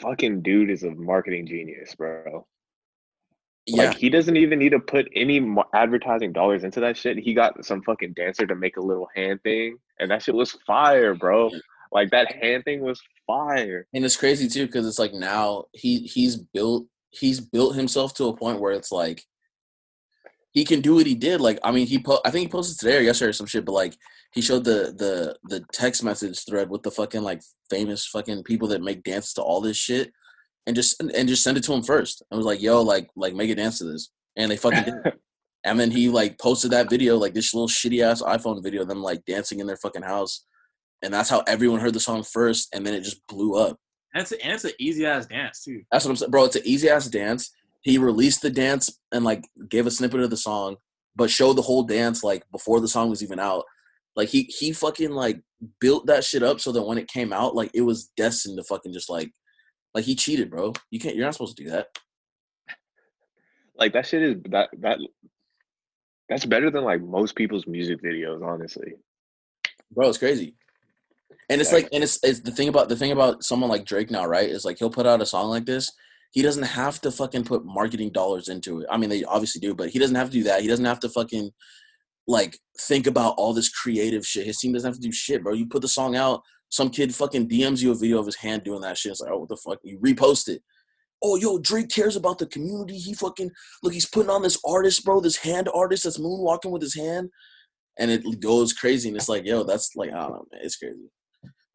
fucking 0.00 0.42
dude 0.42 0.70
is 0.70 0.82
a 0.82 0.90
marketing 0.90 1.46
genius, 1.46 1.94
bro. 1.94 2.46
Yeah, 3.68 3.88
Like 3.88 3.98
he 3.98 4.08
doesn't 4.08 4.36
even 4.36 4.58
need 4.58 4.70
to 4.70 4.80
put 4.80 5.08
any 5.14 5.46
advertising 5.74 6.32
dollars 6.32 6.64
into 6.64 6.80
that 6.80 6.96
shit. 6.96 7.18
He 7.18 7.34
got 7.34 7.64
some 7.64 7.82
fucking 7.82 8.14
dancer 8.14 8.46
to 8.46 8.54
make 8.54 8.76
a 8.76 8.80
little 8.82 9.08
hand 9.14 9.42
thing, 9.42 9.76
and 10.00 10.10
that 10.10 10.22
shit 10.22 10.34
was 10.34 10.52
fire, 10.66 11.14
bro. 11.14 11.50
Like 11.92 12.10
that 12.10 12.32
hand 12.32 12.64
thing 12.64 12.80
was 12.80 13.00
fire. 13.26 13.86
and 13.94 14.04
it's 14.04 14.16
crazy 14.16 14.48
too 14.48 14.66
because 14.66 14.86
it's 14.86 14.98
like 14.98 15.12
now 15.12 15.64
he 15.72 16.00
he's 16.00 16.36
built 16.36 16.86
he's 17.10 17.40
built 17.40 17.74
himself 17.76 18.14
to 18.14 18.24
a 18.28 18.36
point 18.36 18.60
where 18.60 18.72
it's 18.72 18.92
like 18.92 19.22
he 20.52 20.64
can 20.64 20.80
do 20.80 20.94
what 20.96 21.06
he 21.06 21.14
did. 21.14 21.40
Like 21.40 21.58
I 21.62 21.70
mean, 21.70 21.86
he 21.86 21.98
po- 21.98 22.20
I 22.24 22.30
think 22.30 22.48
he 22.48 22.52
posted 22.52 22.78
today 22.78 22.96
or 22.98 23.00
yesterday 23.00 23.30
or 23.30 23.32
some 23.34 23.46
shit, 23.46 23.64
but 23.64 23.72
like 23.72 23.94
he 24.32 24.40
showed 24.40 24.64
the 24.64 24.94
the 24.96 25.36
the 25.44 25.64
text 25.72 26.02
message 26.02 26.44
thread 26.44 26.68
with 26.70 26.82
the 26.82 26.90
fucking 26.90 27.22
like 27.22 27.42
famous 27.70 28.06
fucking 28.06 28.44
people 28.44 28.68
that 28.68 28.82
make 28.82 29.02
dances 29.02 29.34
to 29.34 29.42
all 29.42 29.60
this 29.60 29.76
shit, 29.76 30.12
and 30.68 30.76
just 30.76 31.00
and 31.00 31.26
just 31.28 31.42
send 31.42 31.56
it 31.56 31.64
to 31.64 31.72
him 31.72 31.82
first. 31.82 32.22
I 32.30 32.36
was 32.36 32.44
like, 32.44 32.60
yo, 32.60 32.82
like 32.82 33.08
like 33.16 33.34
make 33.34 33.50
a 33.50 33.54
dance 33.54 33.78
to 33.78 33.84
this, 33.84 34.10
and 34.36 34.50
they 34.50 34.56
fucking 34.56 34.84
did. 34.84 34.94
it. 35.04 35.14
And 35.64 35.78
then 35.78 35.90
he 35.90 36.08
like 36.08 36.38
posted 36.38 36.70
that 36.70 36.88
video, 36.88 37.16
like 37.18 37.34
this 37.34 37.52
little 37.52 37.68
shitty 37.68 38.00
ass 38.00 38.22
iPhone 38.22 38.62
video, 38.62 38.82
of 38.82 38.88
them 38.88 39.02
like 39.02 39.24
dancing 39.26 39.58
in 39.58 39.66
their 39.66 39.76
fucking 39.76 40.02
house, 40.02 40.46
and 41.02 41.12
that's 41.12 41.28
how 41.28 41.42
everyone 41.48 41.80
heard 41.80 41.94
the 41.94 42.00
song 42.00 42.22
first, 42.22 42.68
and 42.72 42.86
then 42.86 42.94
it 42.94 43.02
just 43.02 43.26
blew 43.26 43.56
up. 43.56 43.76
and 44.14 44.22
it's 44.22 44.30
a, 44.30 44.42
and 44.42 44.52
it's 44.52 44.64
an 44.64 44.70
easy 44.78 45.04
ass 45.04 45.26
dance 45.26 45.64
too. 45.64 45.82
That's 45.90 46.04
what 46.04 46.12
I'm 46.12 46.16
saying, 46.16 46.30
bro. 46.30 46.44
It's 46.44 46.56
an 46.56 46.62
easy 46.64 46.88
ass 46.88 47.08
dance. 47.08 47.50
He 47.82 47.98
released 47.98 48.40
the 48.40 48.50
dance 48.50 49.00
and 49.12 49.24
like 49.24 49.44
gave 49.68 49.86
a 49.86 49.90
snippet 49.90 50.20
of 50.20 50.30
the 50.30 50.36
song, 50.36 50.76
but 51.16 51.28
showed 51.28 51.54
the 51.54 51.62
whole 51.62 51.82
dance 51.82 52.22
like 52.22 52.44
before 52.52 52.80
the 52.80 52.88
song 52.88 53.10
was 53.10 53.22
even 53.22 53.40
out. 53.40 53.64
Like 54.14 54.28
he 54.28 54.44
he 54.44 54.72
fucking 54.72 55.10
like 55.10 55.40
built 55.80 56.06
that 56.06 56.22
shit 56.22 56.44
up 56.44 56.60
so 56.60 56.70
that 56.70 56.84
when 56.84 56.98
it 56.98 57.08
came 57.08 57.32
out, 57.32 57.56
like 57.56 57.72
it 57.74 57.82
was 57.82 58.12
destined 58.16 58.58
to 58.58 58.64
fucking 58.64 58.92
just 58.92 59.10
like 59.10 59.32
like 59.94 60.04
he 60.04 60.14
cheated, 60.14 60.50
bro. 60.50 60.72
You 60.90 61.00
can't. 61.00 61.16
You're 61.16 61.24
not 61.24 61.34
supposed 61.34 61.56
to 61.56 61.64
do 61.64 61.70
that. 61.70 61.88
Like 63.76 63.92
that 63.92 64.06
shit 64.06 64.22
is 64.22 64.36
that 64.50 64.70
that 64.80 64.98
that's 66.28 66.44
better 66.44 66.70
than 66.70 66.84
like 66.84 67.00
most 67.02 67.36
people's 67.36 67.66
music 67.66 68.02
videos, 68.02 68.46
honestly. 68.46 68.94
bro 69.92 70.08
it's 70.08 70.18
crazy 70.18 70.54
and 71.48 71.60
it's 71.60 71.72
like 71.72 71.88
and 71.92 72.04
it's, 72.04 72.18
it's 72.22 72.40
the 72.40 72.50
thing 72.50 72.68
about 72.68 72.88
the 72.88 72.96
thing 72.96 73.12
about 73.12 73.42
someone 73.42 73.70
like 73.70 73.84
drake 73.84 74.10
now 74.10 74.26
right 74.26 74.48
is 74.48 74.64
like 74.64 74.78
he'll 74.78 74.90
put 74.90 75.06
out 75.06 75.22
a 75.22 75.26
song 75.26 75.48
like 75.48 75.66
this 75.66 75.90
he 76.32 76.42
doesn't 76.42 76.64
have 76.64 77.00
to 77.00 77.10
fucking 77.10 77.44
put 77.44 77.64
marketing 77.64 78.10
dollars 78.10 78.48
into 78.48 78.80
it 78.80 78.86
i 78.90 78.96
mean 78.96 79.10
they 79.10 79.24
obviously 79.24 79.60
do 79.60 79.74
but 79.74 79.88
he 79.90 79.98
doesn't 79.98 80.16
have 80.16 80.28
to 80.28 80.32
do 80.32 80.42
that 80.44 80.60
he 80.60 80.68
doesn't 80.68 80.84
have 80.84 81.00
to 81.00 81.08
fucking 81.08 81.50
like 82.26 82.58
think 82.82 83.06
about 83.06 83.34
all 83.38 83.54
this 83.54 83.70
creative 83.70 84.26
shit 84.26 84.46
his 84.46 84.58
team 84.58 84.72
doesn't 84.72 84.88
have 84.88 85.00
to 85.00 85.06
do 85.06 85.12
shit 85.12 85.42
bro 85.42 85.54
you 85.54 85.66
put 85.66 85.82
the 85.82 85.88
song 85.88 86.16
out 86.16 86.42
some 86.68 86.90
kid 86.90 87.14
fucking 87.14 87.48
dms 87.48 87.82
you 87.82 87.90
a 87.90 87.94
video 87.94 88.18
of 88.18 88.26
his 88.26 88.36
hand 88.36 88.64
doing 88.64 88.80
that 88.82 88.98
shit. 88.98 89.12
It's 89.12 89.20
like 89.20 89.30
oh 89.32 89.38
what 89.38 89.48
the 89.48 89.56
fuck? 89.56 89.78
You 89.82 89.98
repost 89.98 90.48
it. 90.48 90.62
Oh 91.22 91.36
yo 91.36 91.58
drake 91.58 91.88
cares 91.88 92.16
about 92.16 92.38
the 92.38 92.46
community. 92.46 92.96
He 92.96 93.14
fucking 93.14 93.50
look 93.82 93.92
he's 93.92 94.08
putting 94.08 94.30
on 94.30 94.42
this 94.42 94.58
artist 94.66 95.04
bro 95.04 95.20
this 95.20 95.36
hand 95.36 95.68
artist 95.74 96.04
that's 96.04 96.18
moonwalking 96.18 96.70
with 96.70 96.82
his 96.82 96.94
hand. 96.94 97.30
And 97.98 98.10
it 98.10 98.40
goes 98.40 98.72
crazy 98.72 99.08
and 99.08 99.16
it's 99.16 99.28
like 99.28 99.44
yo 99.44 99.64
that's 99.64 99.96
like 99.96 100.10
i 100.10 100.20
don't 100.20 100.32
know 100.32 100.46
man 100.52 100.60
it's 100.62 100.76
crazy. 100.76 101.10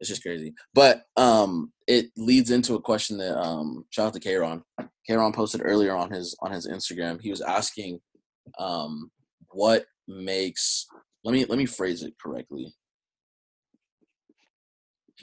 It's 0.00 0.08
just 0.08 0.22
crazy. 0.22 0.54
But 0.72 1.02
um 1.16 1.72
it 1.86 2.06
leads 2.16 2.50
into 2.50 2.74
a 2.74 2.80
question 2.80 3.18
that 3.18 3.38
um 3.38 3.84
shout 3.90 4.08
out 4.08 4.14
to 4.14 4.20
Kron. 4.20 4.62
Kron 5.08 5.32
posted 5.32 5.60
earlier 5.64 5.94
on 5.94 6.10
his 6.10 6.36
on 6.40 6.52
his 6.52 6.66
instagram. 6.68 7.20
He 7.20 7.30
was 7.30 7.40
asking 7.40 8.00
um 8.58 9.10
what 9.50 9.84
makes 10.06 10.86
let 11.24 11.32
me 11.32 11.44
let 11.46 11.58
me 11.58 11.66
phrase 11.66 12.02
it 12.02 12.14
correctly 12.22 12.74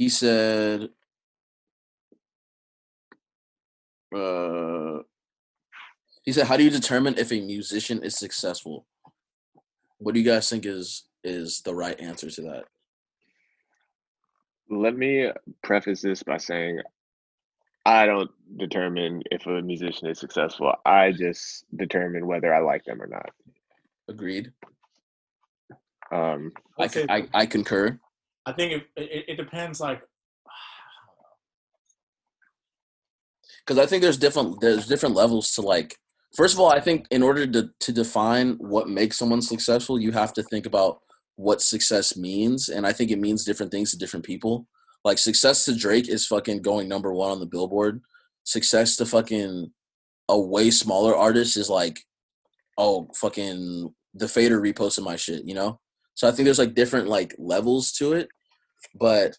he 0.02 0.10
said 0.10 0.90
uh 4.16 4.98
he 6.24 6.32
said 6.32 6.48
how 6.48 6.58
do 6.58 6.64
you 6.64 6.72
determine 6.72 7.14
if 7.20 7.32
a 7.32 7.40
musician 7.40 8.02
is 8.02 8.18
successful 8.18 8.88
what 10.00 10.16
do 10.16 10.20
you 10.20 10.26
guys 10.26 10.50
think 10.50 10.66
is 10.66 11.04
is 11.24 11.62
the 11.62 11.76
right 11.76 12.02
answer 12.02 12.32
to 12.32 12.42
that 12.42 12.64
Let 14.72 14.98
me 14.98 15.30
preface 15.62 16.02
this 16.02 16.24
by 16.24 16.38
saying 16.38 16.82
I 17.86 18.08
don't 18.08 18.32
determine 18.58 19.22
if 19.30 19.46
a 19.46 19.62
musician 19.62 20.08
is 20.08 20.20
successful. 20.20 20.74
I 20.86 21.12
just 21.12 21.66
determine 21.76 22.26
whether 22.26 22.52
I 22.54 22.60
like 22.62 22.86
them 22.86 23.02
or 23.02 23.10
not. 23.18 23.30
agreed 24.08 24.52
Um, 26.12 26.52
I, 26.80 26.90
I 27.18 27.28
i 27.42 27.46
concur 27.46 28.00
I 28.46 28.54
think 28.54 28.74
it, 28.74 28.88
it, 28.96 29.26
it 29.30 29.38
depends. 29.38 29.80
Like 29.80 30.02
because 33.66 33.78
I 33.78 33.86
think 33.86 34.02
there's 34.02 34.18
different 34.18 34.62
there's 34.62 34.88
different 34.88 35.16
levels 35.16 35.52
to 35.52 35.62
like. 35.62 35.98
First 36.36 36.54
of 36.54 36.62
all, 36.62 36.72
I 36.72 36.80
think 36.80 37.08
in 37.12 37.24
order 37.24 37.46
to 37.46 37.70
to 37.80 37.92
define 37.92 38.54
what 38.60 38.90
makes 38.90 39.18
someone 39.18 39.42
successful, 39.42 40.00
you 40.00 40.12
have 40.12 40.34
to 40.34 40.44
think 40.44 40.66
about 40.66 41.00
what 41.36 41.62
success 41.62 42.16
means, 42.16 42.70
and 42.70 42.86
I 42.86 42.94
think 42.94 43.12
it 43.12 43.20
means 43.20 43.44
different 43.44 43.72
things 43.72 43.92
to 43.92 43.98
different 43.98 44.26
people. 44.26 44.68
Like 45.04 45.18
success 45.18 45.66
to 45.66 45.76
Drake 45.76 46.08
is 46.08 46.28
fucking 46.28 46.62
going 46.62 46.88
number 46.88 47.14
one 47.14 47.32
on 47.32 47.40
the 47.40 47.48
Billboard. 47.48 48.02
Success 48.44 48.96
to 48.98 49.06
fucking 49.06 49.72
a 50.30 50.40
way 50.40 50.72
smaller 50.72 51.16
artist 51.16 51.58
is 51.58 51.70
like, 51.70 52.00
oh 52.78 53.10
fucking 53.16 53.94
the 54.14 54.28
Fader 54.28 54.62
reposted 54.62 55.04
my 55.04 55.16
shit, 55.16 55.46
you 55.46 55.56
know. 55.56 55.80
So 56.14 56.28
I 56.28 56.32
think 56.32 56.46
there's 56.46 56.60
like 56.60 56.74
different 56.74 57.08
like 57.08 57.36
levels 57.38 57.92
to 57.94 58.14
it, 58.14 58.30
but 58.96 59.38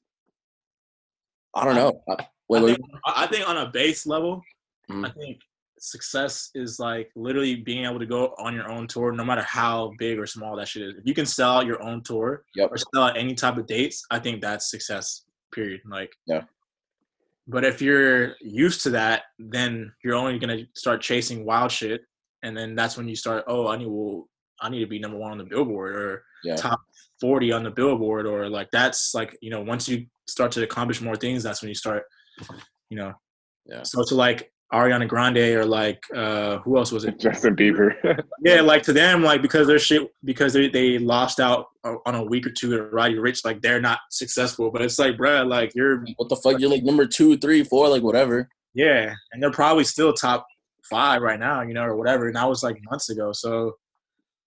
I 1.55 1.65
don't 1.65 1.75
know. 1.75 2.03
Uh, 2.09 2.17
Wait, 2.49 2.63
I 2.63 2.67
think, 2.67 2.79
I 3.07 3.25
I 3.25 3.27
think 3.29 3.49
on 3.49 3.57
a 3.59 3.71
base 3.71 4.07
level, 4.07 4.43
Mhm. 4.91 5.07
I 5.07 5.11
think 5.13 5.41
success 5.79 6.51
is 6.55 6.79
like 6.79 7.11
literally 7.17 7.57
being 7.57 7.85
able 7.85 7.99
to 7.99 8.07
go 8.07 8.35
on 8.39 8.55
your 8.55 8.69
own 8.71 8.87
tour, 8.87 9.13
no 9.13 9.25
matter 9.25 9.43
how 9.43 9.93
big 9.99 10.19
or 10.19 10.27
small 10.27 10.57
that 10.57 10.69
shit 10.69 10.83
is. 10.83 10.97
If 10.97 11.07
you 11.07 11.15
can 11.15 11.27
sell 11.27 11.53
out 11.59 11.67
your 11.67 11.83
own 11.83 12.03
tour 12.03 12.45
Yep. 12.57 12.71
or 12.71 12.77
sell 12.77 13.03
out 13.05 13.17
any 13.17 13.35
type 13.35 13.57
of 13.57 13.67
dates, 13.67 14.05
I 14.11 14.19
think 14.19 14.41
that's 14.43 14.71
success. 14.71 15.25
Period. 15.53 15.81
Like, 15.89 16.13
Yeah. 16.27 16.45
But 17.49 17.65
if 17.65 17.83
you're 17.83 18.37
used 18.41 18.83
to 18.85 18.91
that, 18.91 19.25
then 19.39 19.93
you're 20.05 20.15
only 20.15 20.39
gonna 20.39 20.67
start 20.75 21.01
chasing 21.03 21.45
wild 21.45 21.73
shit, 21.73 22.05
and 22.43 22.57
then 22.57 22.75
that's 22.77 22.97
when 22.97 23.09
you 23.09 23.17
start. 23.17 23.45
Oh, 23.49 23.67
I 23.67 23.77
need 23.77 23.89
well, 23.89 24.29
I 24.63 24.69
need 24.71 24.81
to 24.81 24.87
be 24.87 24.99
number 24.99 25.19
one 25.19 25.33
on 25.33 25.39
the 25.39 25.45
Billboard 25.45 25.95
or 25.95 26.25
Yeah. 26.45 26.57
top 26.57 26.81
forty 27.21 27.53
on 27.53 27.63
the 27.65 27.71
Billboard, 27.71 28.27
or 28.27 28.49
like 28.49 28.69
that's 28.73 29.13
like 29.15 29.37
you 29.43 29.51
know 29.51 29.61
once 29.61 29.89
you 29.89 30.07
start 30.29 30.53
to 30.53 30.63
accomplish 30.63 31.01
more 31.01 31.17
things, 31.17 31.43
that's 31.43 31.61
when 31.63 31.69
you 31.69 31.75
start, 31.75 32.05
you 32.89 32.97
know. 32.97 33.13
Yeah. 33.67 33.83
So 33.83 34.03
to 34.05 34.15
like 34.15 34.51
Ariana 34.73 35.07
Grande 35.07 35.37
or 35.55 35.65
like 35.67 36.03
uh 36.17 36.59
who 36.59 36.79
else 36.79 36.91
was 36.93 37.05
it? 37.05 37.19
Justin 37.21 37.55
Bieber. 37.57 37.95
Yeah, 38.45 38.61
like 38.61 38.83
to 38.85 38.93
them, 38.93 39.23
like 39.23 39.41
because 39.41 39.67
their 39.69 39.79
shit 39.79 40.09
because 40.25 40.53
they 40.53 40.69
they 40.69 40.99
lost 40.99 41.39
out 41.39 41.67
on 41.85 42.15
a 42.17 42.25
week 42.25 42.45
or 42.47 42.51
two 42.51 42.71
to 42.77 42.83
Roddy 42.85 43.15
Ricch, 43.15 43.45
like 43.45 43.61
they're 43.63 43.81
not 43.81 44.01
successful. 44.11 44.71
But 44.73 44.83
it's 44.83 44.99
like, 44.99 45.17
bruh, 45.17 45.47
like 45.47 45.73
you're 45.77 46.05
What 46.17 46.29
the 46.29 46.37
fuck? 46.37 46.59
You're 46.59 46.71
like 46.71 46.83
number 46.83 47.07
two, 47.07 47.37
three, 47.39 47.63
four, 47.63 47.89
like 47.89 48.03
whatever. 48.03 48.49
yeah, 48.75 49.15
and 49.33 49.41
they're 49.43 49.53
probably 49.53 49.85
still 49.85 50.13
top 50.13 50.45
five 50.91 51.23
right 51.23 51.39
now, 51.39 51.63
you 51.63 51.73
know, 51.75 51.85
or 51.85 51.95
whatever. 51.97 52.27
And 52.27 52.35
that 52.37 52.49
was 52.49 52.63
like 52.65 52.79
months 52.91 53.11
ago. 53.11 53.31
So 53.33 53.77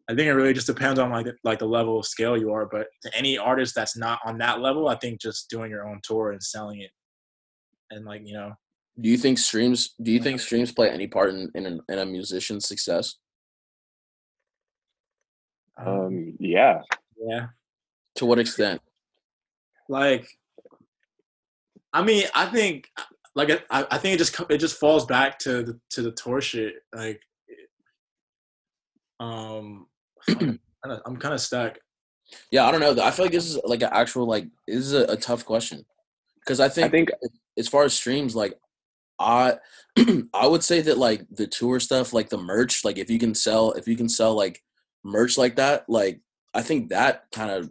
I 0.09 0.13
think 0.13 0.27
it 0.27 0.33
really 0.33 0.53
just 0.53 0.67
depends 0.67 0.99
on 0.99 1.09
like 1.09 1.25
the, 1.25 1.35
like 1.43 1.59
the 1.59 1.67
level 1.67 1.99
of 1.99 2.05
scale 2.05 2.37
you 2.37 2.51
are. 2.53 2.65
But 2.65 2.87
to 3.03 3.17
any 3.17 3.37
artist 3.37 3.73
that's 3.75 3.97
not 3.97 4.19
on 4.25 4.37
that 4.37 4.61
level, 4.61 4.87
I 4.87 4.95
think 4.95 5.19
just 5.19 5.49
doing 5.49 5.71
your 5.71 5.87
own 5.87 5.99
tour 6.03 6.31
and 6.31 6.41
selling 6.41 6.81
it, 6.81 6.91
and 7.91 8.05
like 8.05 8.21
you 8.25 8.33
know, 8.33 8.53
Do 8.99 9.09
you 9.09 9.17
think 9.17 9.37
streams? 9.37 9.95
Do 10.01 10.11
you 10.11 10.19
think 10.19 10.39
streams 10.47 10.71
play 10.71 10.89
any 10.89 11.07
part 11.07 11.29
in 11.29 11.51
in, 11.55 11.65
an, 11.65 11.81
in 11.89 11.99
a 11.99 12.05
musician's 12.05 12.67
success? 12.67 13.15
um, 15.77 16.37
yeah. 16.39 16.79
yeah. 17.17 17.47
To 18.15 18.25
what 18.25 18.39
extent? 18.39 18.81
like 19.87 20.27
i 21.93 22.03
mean 22.03 22.25
i 22.33 22.45
think 22.45 22.89
like 23.35 23.49
i, 23.69 23.85
I 23.91 23.97
think 23.97 24.15
it 24.15 24.17
just 24.17 24.39
it 24.49 24.57
just 24.57 24.79
falls 24.79 25.05
back 25.05 25.39
to 25.39 25.63
the 25.63 25.79
to 25.91 26.01
the 26.01 26.11
tour 26.11 26.41
shit 26.41 26.75
like 26.93 27.21
um 29.19 29.87
i'm 31.05 31.17
kind 31.17 31.34
of 31.34 31.41
stuck 31.41 31.78
Yeah, 32.51 32.65
I 32.65 32.71
don't 32.71 32.82
know. 32.82 33.03
I 33.03 33.11
feel 33.11 33.26
like 33.26 33.32
this 33.32 33.49
is 33.49 33.59
like 33.63 33.82
an 33.82 33.89
actual 33.91 34.26
like 34.26 34.47
this 34.67 34.78
is 34.78 34.93
a, 34.93 35.03
a 35.05 35.17
tough 35.17 35.45
question 35.45 35.86
because 36.39 36.59
I 36.59 36.69
think 36.69 36.88
I 36.88 36.89
think 36.89 37.09
as 37.57 37.67
far 37.67 37.84
as 37.84 37.93
streams, 37.93 38.36
like 38.36 38.57
I 39.19 39.57
I 40.34 40.47
would 40.47 40.63
say 40.63 40.82
that 40.82 40.97
like 40.97 41.26
the 41.32 41.47
tour 41.47 41.80
stuff, 41.80 42.13
like 42.13 42.30
the 42.30 42.38
merch, 42.38 42.84
like 42.84 42.97
if 42.97 43.09
you 43.09 43.19
can 43.19 43.36
sell 43.36 43.71
if 43.73 43.88
you 43.88 43.95
can 43.95 44.09
sell 44.09 44.36
like 44.36 44.61
merch 45.03 45.38
like 45.38 45.55
that, 45.57 45.86
like 45.88 46.21
I 46.53 46.61
think 46.61 46.89
that 46.89 47.26
kind 47.34 47.51
of 47.51 47.69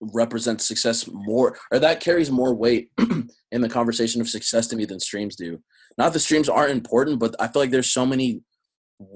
represents 0.00 0.66
success 0.66 1.08
more 1.08 1.56
or 1.70 1.78
that 1.78 2.00
carries 2.00 2.30
more 2.30 2.54
weight 2.54 2.90
in 3.52 3.60
the 3.60 3.68
conversation 3.68 4.20
of 4.20 4.28
success 4.28 4.66
to 4.68 4.76
me 4.76 4.84
than 4.84 4.98
streams 4.98 5.36
do. 5.36 5.60
Not 5.98 6.12
that 6.12 6.20
streams 6.20 6.48
aren't 6.48 6.72
important, 6.72 7.18
but 7.18 7.36
I 7.38 7.48
feel 7.48 7.62
like 7.62 7.70
there's 7.70 7.92
so 7.92 8.06
many 8.06 8.42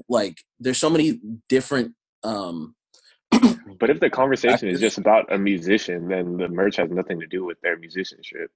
like 0.09 0.39
there's 0.59 0.79
so 0.79 0.91
many 0.91 1.21
different 1.49 1.93
um 2.27 2.75
But 3.79 3.91
if 3.91 4.01
the 4.01 4.09
conversation 4.09 4.69
is 4.69 4.81
just 4.81 4.97
about 4.97 5.31
a 5.33 5.39
musician, 5.39 6.09
then 6.09 6.39
the 6.39 6.49
merch 6.49 6.77
has 6.77 6.91
nothing 6.91 7.21
to 7.21 7.27
do 7.27 7.45
with 7.45 7.61
their 7.61 7.77
musicianship 7.79 8.51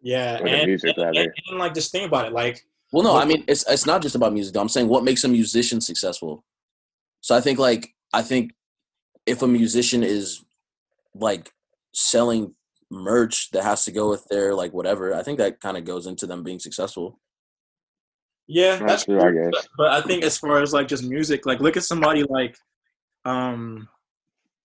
yeah 0.00 0.38
or 0.38 0.44
their 0.44 0.56
and, 0.56 0.66
music, 0.66 0.94
and, 0.98 1.16
and, 1.16 1.32
and, 1.48 1.58
like 1.58 1.74
just 1.74 1.90
think 1.90 2.06
about 2.06 2.26
it 2.26 2.32
like 2.32 2.62
Well, 2.92 3.02
no, 3.02 3.14
What- 3.14 3.24
I 3.24 3.26
mean 3.26 3.44
it's 3.48 3.64
it's 3.68 3.86
not 3.86 4.02
just 4.02 4.14
about 4.14 4.32
music. 4.32 4.52
Though. 4.54 4.60
I'm 4.60 4.68
saying 4.68 4.88
what 4.88 5.04
makes 5.04 5.24
a 5.24 5.28
musician 5.28 5.80
successful. 5.80 6.44
So 7.20 7.34
I 7.34 7.40
think 7.40 7.58
like 7.58 7.94
I 8.12 8.22
think 8.22 8.52
if 9.26 9.42
a 9.42 9.48
musician 9.48 10.02
is 10.02 10.44
like 11.14 11.52
selling 11.92 12.54
merch 12.90 13.50
that 13.52 13.64
has 13.64 13.84
to 13.86 13.92
go 13.92 14.10
with 14.10 14.24
their 14.30 14.54
like 14.54 14.72
whatever, 14.72 15.14
I 15.14 15.22
think 15.22 15.38
that 15.38 15.60
kind 15.60 15.76
of 15.76 15.84
goes 15.84 16.06
into 16.06 16.26
them 16.26 16.42
being 16.42 16.58
successful. 16.58 17.18
Yeah 18.46 18.76
That's 18.76 18.82
that's 18.86 19.04
true, 19.04 19.20
I 19.20 19.30
guess. 19.32 19.66
but, 19.78 19.90
i 19.92 20.00
think 20.02 20.22
as 20.22 20.36
far 20.36 20.60
as 20.60 20.72
like 20.72 20.86
just 20.88 21.04
music 21.04 21.46
like 21.46 21.60
look 21.60 21.76
at 21.76 21.82
somebody 21.84 22.22
like 22.24 22.56
um 23.24 23.88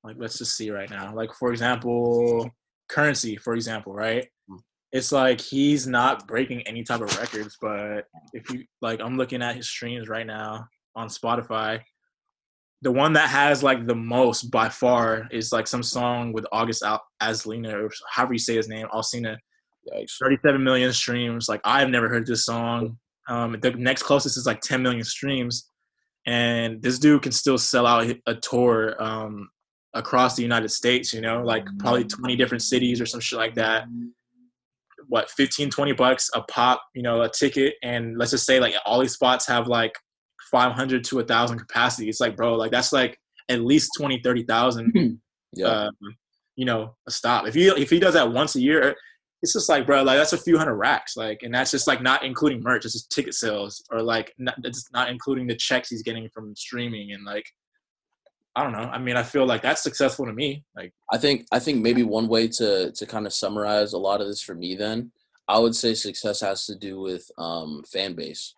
like 0.03 0.15
let's 0.17 0.37
just 0.37 0.55
see 0.55 0.71
right 0.71 0.89
now. 0.89 1.13
Like 1.13 1.33
for 1.33 1.51
example 1.51 2.49
Curren$y 2.89 3.37
for 3.43 3.53
example 3.53 3.93
right? 3.93 4.27
It's 4.91 5.11
like 5.11 5.39
he's 5.39 5.85
not 5.85 6.27
breaking 6.27 6.61
any 6.61 6.83
type 6.83 7.01
of 7.01 7.15
records 7.19 7.57
but 7.61 8.05
if 8.33 8.49
you 8.49 8.63
like 8.81 8.99
i'm 9.01 9.17
looking 9.17 9.41
at 9.41 9.55
his 9.55 9.69
streams 9.69 10.09
right 10.09 10.25
now 10.27 10.65
on 10.95 11.07
spotify. 11.07 11.81
The 12.81 12.91
one 12.93 13.13
that 13.13 13.29
has 13.29 13.61
like 13.61 13.85
the 13.85 13.95
most 13.95 14.49
by 14.51 14.69
far 14.69 15.27
is 15.31 15.51
like 15.51 15.67
some 15.67 15.83
song 15.83 16.31
with 16.33 16.45
august 16.51 16.81
Al- 16.83 17.03
aslina 17.21 17.73
or 17.73 17.89
however 18.09 18.33
you 18.33 18.39
say 18.39 18.55
his 18.55 18.67
name 18.69 18.87
alsina 18.93 19.37
Yikes. 19.93 20.17
37 20.19 20.63
million 20.63 20.91
streams. 20.93 21.47
Like 21.49 21.61
i've 21.65 21.89
never 21.89 22.09
heard 22.09 22.25
this 22.25 22.45
song 22.45 22.97
um 23.29 23.55
the 23.61 23.71
next 23.71 24.03
closest 24.03 24.37
is 24.37 24.45
like 24.45 24.61
10 24.61 24.81
million 24.81 25.03
streams. 25.03 25.69
And 26.25 26.81
this 26.81 26.99
dude 26.99 27.21
can 27.21 27.31
still 27.31 27.57
sell 27.57 27.87
out 27.87 28.11
a 28.27 28.35
tour 28.35 29.01
um 29.01 29.49
across 29.95 30.35
the 30.35 30.43
united 30.43 30.69
states 30.69 31.11
you 31.13 31.19
know 31.21 31.41
like 31.41 31.65
probably 31.79 32.03
20 32.03 32.35
different 32.35 32.61
cities 32.61 33.01
or 33.01 33.05
some 33.05 33.19
shit 33.21 33.39
like 33.39 33.55
that. 33.55 33.85
What 35.07 35.29
15 35.31 35.69
20 35.69 35.93
bucks 35.93 36.29
a 36.35 36.41
pop 36.43 36.81
you 36.93 37.01
know 37.01 37.21
a 37.21 37.29
ticket. 37.29 37.75
And 37.83 38.17
let's 38.17 38.31
just 38.31 38.45
say 38.45 38.59
like 38.59 38.75
all 38.85 38.99
these 38.99 39.13
spots 39.13 39.47
have 39.47 39.67
like 39.67 39.93
500 40.51 41.03
to 41.05 41.19
a 41.19 41.23
thousand 41.23 41.59
capacity. 41.59 42.09
It's 42.09 42.19
like 42.19 42.35
bro 42.35 42.55
like 42.55 42.71
that's 42.71 42.91
like 42.93 43.17
at 43.49 43.61
least 43.61 43.91
20 43.97 44.21
30,000 44.23 45.19
Yeah. 45.53 45.65
um, 45.65 45.91
you 46.55 46.65
know, 46.65 46.95
a 47.07 47.11
stop. 47.11 47.47
If 47.47 47.55
he 47.55 47.67
if 47.69 47.89
he 47.89 47.99
does 47.99 48.13
that 48.13 48.31
once 48.31 48.55
a 48.55 48.61
year, 48.61 48.95
it's 49.41 49.53
just 49.53 49.69
like, 49.69 49.85
bro, 49.85 50.03
like 50.03 50.17
that's 50.17 50.33
a 50.33 50.37
few 50.37 50.57
hundred 50.57 50.75
racks, 50.75 51.15
like, 51.15 51.43
and 51.43 51.53
that's 51.53 51.71
just 51.71 51.87
like 51.87 52.01
not 52.01 52.23
including 52.23 52.61
merch. 52.61 52.85
It's 52.85 52.93
just 52.93 53.11
ticket 53.11 53.33
sales, 53.33 53.83
or 53.91 54.01
like, 54.01 54.33
not, 54.37 54.55
it's 54.63 54.91
not 54.91 55.09
including 55.09 55.47
the 55.47 55.55
checks 55.55 55.89
he's 55.89 56.03
getting 56.03 56.29
from 56.29 56.55
streaming, 56.55 57.13
and 57.13 57.23
like, 57.23 57.45
I 58.55 58.63
don't 58.63 58.73
know. 58.73 58.79
I 58.79 58.97
mean, 58.97 59.15
I 59.15 59.23
feel 59.23 59.45
like 59.45 59.61
that's 59.61 59.83
successful 59.83 60.25
to 60.25 60.33
me. 60.33 60.63
Like, 60.75 60.93
I 61.11 61.17
think 61.17 61.45
I 61.51 61.59
think 61.59 61.81
maybe 61.81 62.03
one 62.03 62.27
way 62.27 62.47
to 62.49 62.91
to 62.91 63.05
kind 63.05 63.25
of 63.25 63.33
summarize 63.33 63.93
a 63.93 63.97
lot 63.97 64.21
of 64.21 64.27
this 64.27 64.41
for 64.41 64.55
me 64.55 64.75
then 64.75 65.11
I 65.49 65.57
would 65.57 65.75
say 65.75 65.95
success 65.95 66.41
has 66.41 66.67
to 66.67 66.75
do 66.75 67.01
with 67.01 67.29
um 67.37 67.83
fan 67.91 68.13
base. 68.13 68.53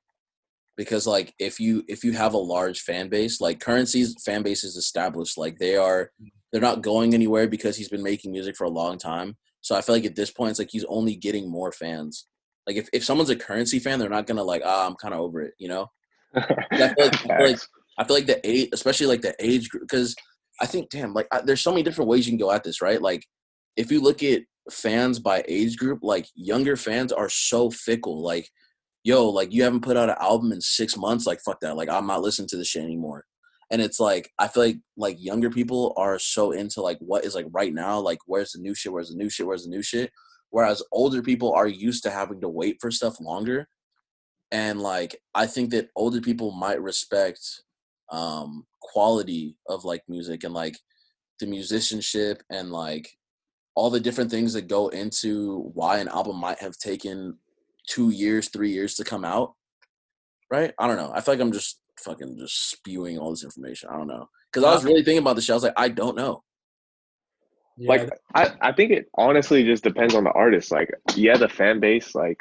Because 0.76 1.08
like 1.08 1.34
if 1.40 1.60
you 1.60 1.84
if 1.88 2.04
you 2.04 2.12
have 2.12 2.34
a 2.34 2.38
large 2.38 2.82
fan 2.82 3.08
base, 3.08 3.40
like 3.40 3.62
Curren$y's 3.62 4.22
fan 4.24 4.44
base 4.44 4.64
is 4.64 4.76
established, 4.76 5.38
like 5.38 5.58
they 5.58 5.78
are 5.78 6.12
they're 6.52 6.62
not 6.62 6.82
going 6.82 7.14
anywhere 7.14 7.48
because 7.48 7.78
he's 7.78 7.90
been 7.90 8.04
making 8.04 8.34
music 8.34 8.58
for 8.58 8.66
a 8.66 8.70
long 8.70 8.98
time. 8.98 9.38
So 9.62 9.76
I 9.76 9.82
feel 9.82 9.96
like 9.96 10.06
at 10.06 10.16
this 10.16 10.32
point 10.32 10.52
it's 10.52 10.60
like 10.60 10.72
he's 10.72 10.86
only 10.86 11.16
getting 11.16 11.50
more 11.50 11.72
fans. 11.72 12.28
Like 12.68 12.76
if, 12.76 12.90
if 12.94 13.04
someone's 13.04 13.30
a 13.30 13.36
Curren$y 13.36 13.80
fan, 13.80 14.00
they're 14.00 14.10
not 14.10 14.28
gonna 14.28 14.44
like, 14.44 14.62
ah, 14.66 14.88
I'm 14.88 14.96
kinda 15.02 15.18
over 15.18 15.42
it, 15.42 15.54
you 15.58 15.68
know? 15.68 15.88
I 16.36 16.94
feel 16.94 17.06
like, 17.06 17.30
I 17.30 17.38
feel 17.38 17.48
like 17.48 17.60
I 17.98 18.04
feel 18.04 18.16
like 18.16 18.26
the 18.26 18.50
age, 18.50 18.70
especially 18.74 19.08
like 19.08 19.22
the 19.22 19.36
age 19.40 19.70
group, 19.70 19.84
because 19.84 20.16
I 20.60 20.66
think, 20.66 20.90
damn, 20.90 21.14
like 21.14 21.28
I, 21.32 21.42
there's 21.42 21.62
so 21.62 21.72
many 21.72 21.84
different 21.84 22.10
ways 22.10 22.26
you 22.26 22.32
can 22.32 22.40
go 22.40 22.52
at 22.52 22.64
this, 22.64 22.82
right? 22.82 23.02
Like 23.02 23.26
if 23.76 23.92
you 23.92 24.02
look 24.02 24.24
at 24.24 24.44
fans 24.70 25.20
by 25.20 25.44
age 25.48 25.78
group, 25.78 26.00
like 26.02 26.28
younger 26.36 26.76
fans 26.76 27.12
are 27.12 27.30
so 27.30 27.70
fickle. 27.70 28.22
Like, 28.22 28.50
yo, 29.04 29.28
like 29.30 29.54
you 29.54 29.64
haven't 29.64 29.82
put 29.82 29.98
out 29.98 30.10
an 30.10 30.16
album 30.20 30.52
in 30.52 30.62
six 30.62 30.96
months, 30.98 31.26
like 31.26 31.42
fuck 31.42 31.60
that, 31.62 31.76
like 31.76 31.90
I'm 31.90 32.08
not 32.08 32.22
listening 32.22 32.48
to 32.50 32.58
this 32.58 32.68
shit 32.68 32.84
anymore. 32.84 33.26
And 33.72 33.82
it's 33.82 34.00
like 34.00 34.32
I 34.38 34.48
feel 34.48 34.64
like 34.64 34.78
like 34.98 35.24
younger 35.24 35.50
people 35.50 35.94
are 35.98 36.20
so 36.20 36.52
into 36.52 36.82
like 36.82 37.00
what 37.00 37.26
is 37.26 37.34
like 37.34 37.48
right 37.52 37.74
now, 37.74 38.00
like 38.00 38.20
where's 38.28 38.52
the 38.52 38.62
new 38.62 38.76
shit, 38.76 38.92
where's 38.92 39.10
the 39.10 39.16
new 39.16 39.30
shit, 39.30 39.48
where's 39.48 39.64
the 39.64 39.70
new 39.70 39.82
shit. 39.82 40.12
Whereas 40.50 40.84
older 40.92 41.22
people 41.22 41.54
are 41.54 41.68
used 41.68 42.04
to 42.04 42.12
having 42.12 42.42
to 42.42 42.50
wait 42.50 42.78
for 42.82 42.92
stuff 42.92 43.20
longer. 43.22 43.70
And 44.52 44.82
like 44.82 45.16
I 45.34 45.48
think 45.48 45.72
that 45.72 45.90
older 45.96 46.22
people 46.22 46.52
might 46.52 46.82
respect 46.82 47.40
um 48.12 48.66
quality 48.82 49.56
of 49.68 49.86
like 49.86 50.04
music 50.10 50.44
and 50.44 50.54
like 50.54 50.78
the 51.40 51.48
musicianship 51.48 52.44
and 52.50 52.72
like 52.72 53.10
all 53.76 53.90
the 53.90 54.00
different 54.00 54.30
things 54.30 54.54
that 54.54 54.68
go 54.68 54.90
into 54.90 55.72
why 55.74 55.98
an 55.98 56.10
album 56.10 56.38
might 56.38 56.60
have 56.60 56.78
taken 56.78 57.38
two 57.88 58.10
years 58.10 58.50
three 58.50 58.72
years 58.72 58.96
to 58.96 59.04
come 59.04 59.26
out 59.26 59.54
right 60.52 60.74
i 60.78 60.88
don't 60.88 60.98
know 60.98 61.12
i 61.16 61.22
feel 61.22 61.34
like 61.34 61.42
i'm 61.42 61.52
just 61.52 61.81
fucking 62.04 62.38
just 62.38 62.72
spewing 62.72 63.18
all 63.18 63.32
this 63.32 63.44
information 63.44 63.90
i 63.92 63.98
don't 63.98 64.08
know 64.08 64.28
because 64.52 64.66
i 64.66 64.74
was 64.74 64.84
really 64.84 65.04
thinking 65.04 65.20
about 65.20 65.36
this 65.36 65.46
shit 65.46 65.54
i 65.54 65.56
was 65.56 65.64
like 65.64 65.74
i 65.78 65.88
don't 65.88 66.16
know 66.16 66.44
yeah, 67.78 67.90
like 67.90 68.10
I, 68.36 68.52
I 68.62 68.72
think 68.74 68.92
it 68.92 69.06
honestly 69.16 69.64
just 69.64 69.84
depends 69.84 70.14
on 70.14 70.24
the 70.24 70.32
artist 70.32 70.72
like 70.72 70.92
yeah 71.16 71.38
the 71.38 71.50
fan 71.50 71.80
base 71.80 72.14
like 72.14 72.38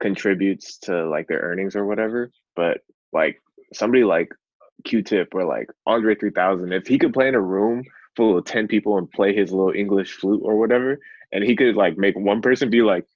contributes 0.00 0.78
to 0.80 1.08
like 1.08 1.28
their 1.28 1.40
earnings 1.40 1.76
or 1.76 1.86
whatever 1.86 2.30
but 2.56 2.78
like 3.12 3.40
somebody 3.72 4.04
like 4.04 4.28
q-tip 4.84 5.28
or 5.34 5.44
like 5.44 5.68
andre 5.86 6.14
3000 6.14 6.72
if 6.72 6.86
he 6.86 6.98
could 6.98 7.14
play 7.14 7.28
in 7.28 7.34
a 7.34 7.40
room 7.40 7.82
full 8.16 8.36
of 8.36 8.44
10 8.44 8.68
people 8.68 8.98
and 8.98 9.10
play 9.12 9.34
his 9.34 9.52
little 9.52 9.72
english 9.74 10.12
flute 10.12 10.42
or 10.44 10.58
whatever 10.58 10.98
and 11.32 11.44
he 11.44 11.56
could 11.56 11.76
like 11.76 11.96
make 11.96 12.16
one 12.18 12.42
person 12.42 12.68
be 12.68 12.82
like 12.82 13.06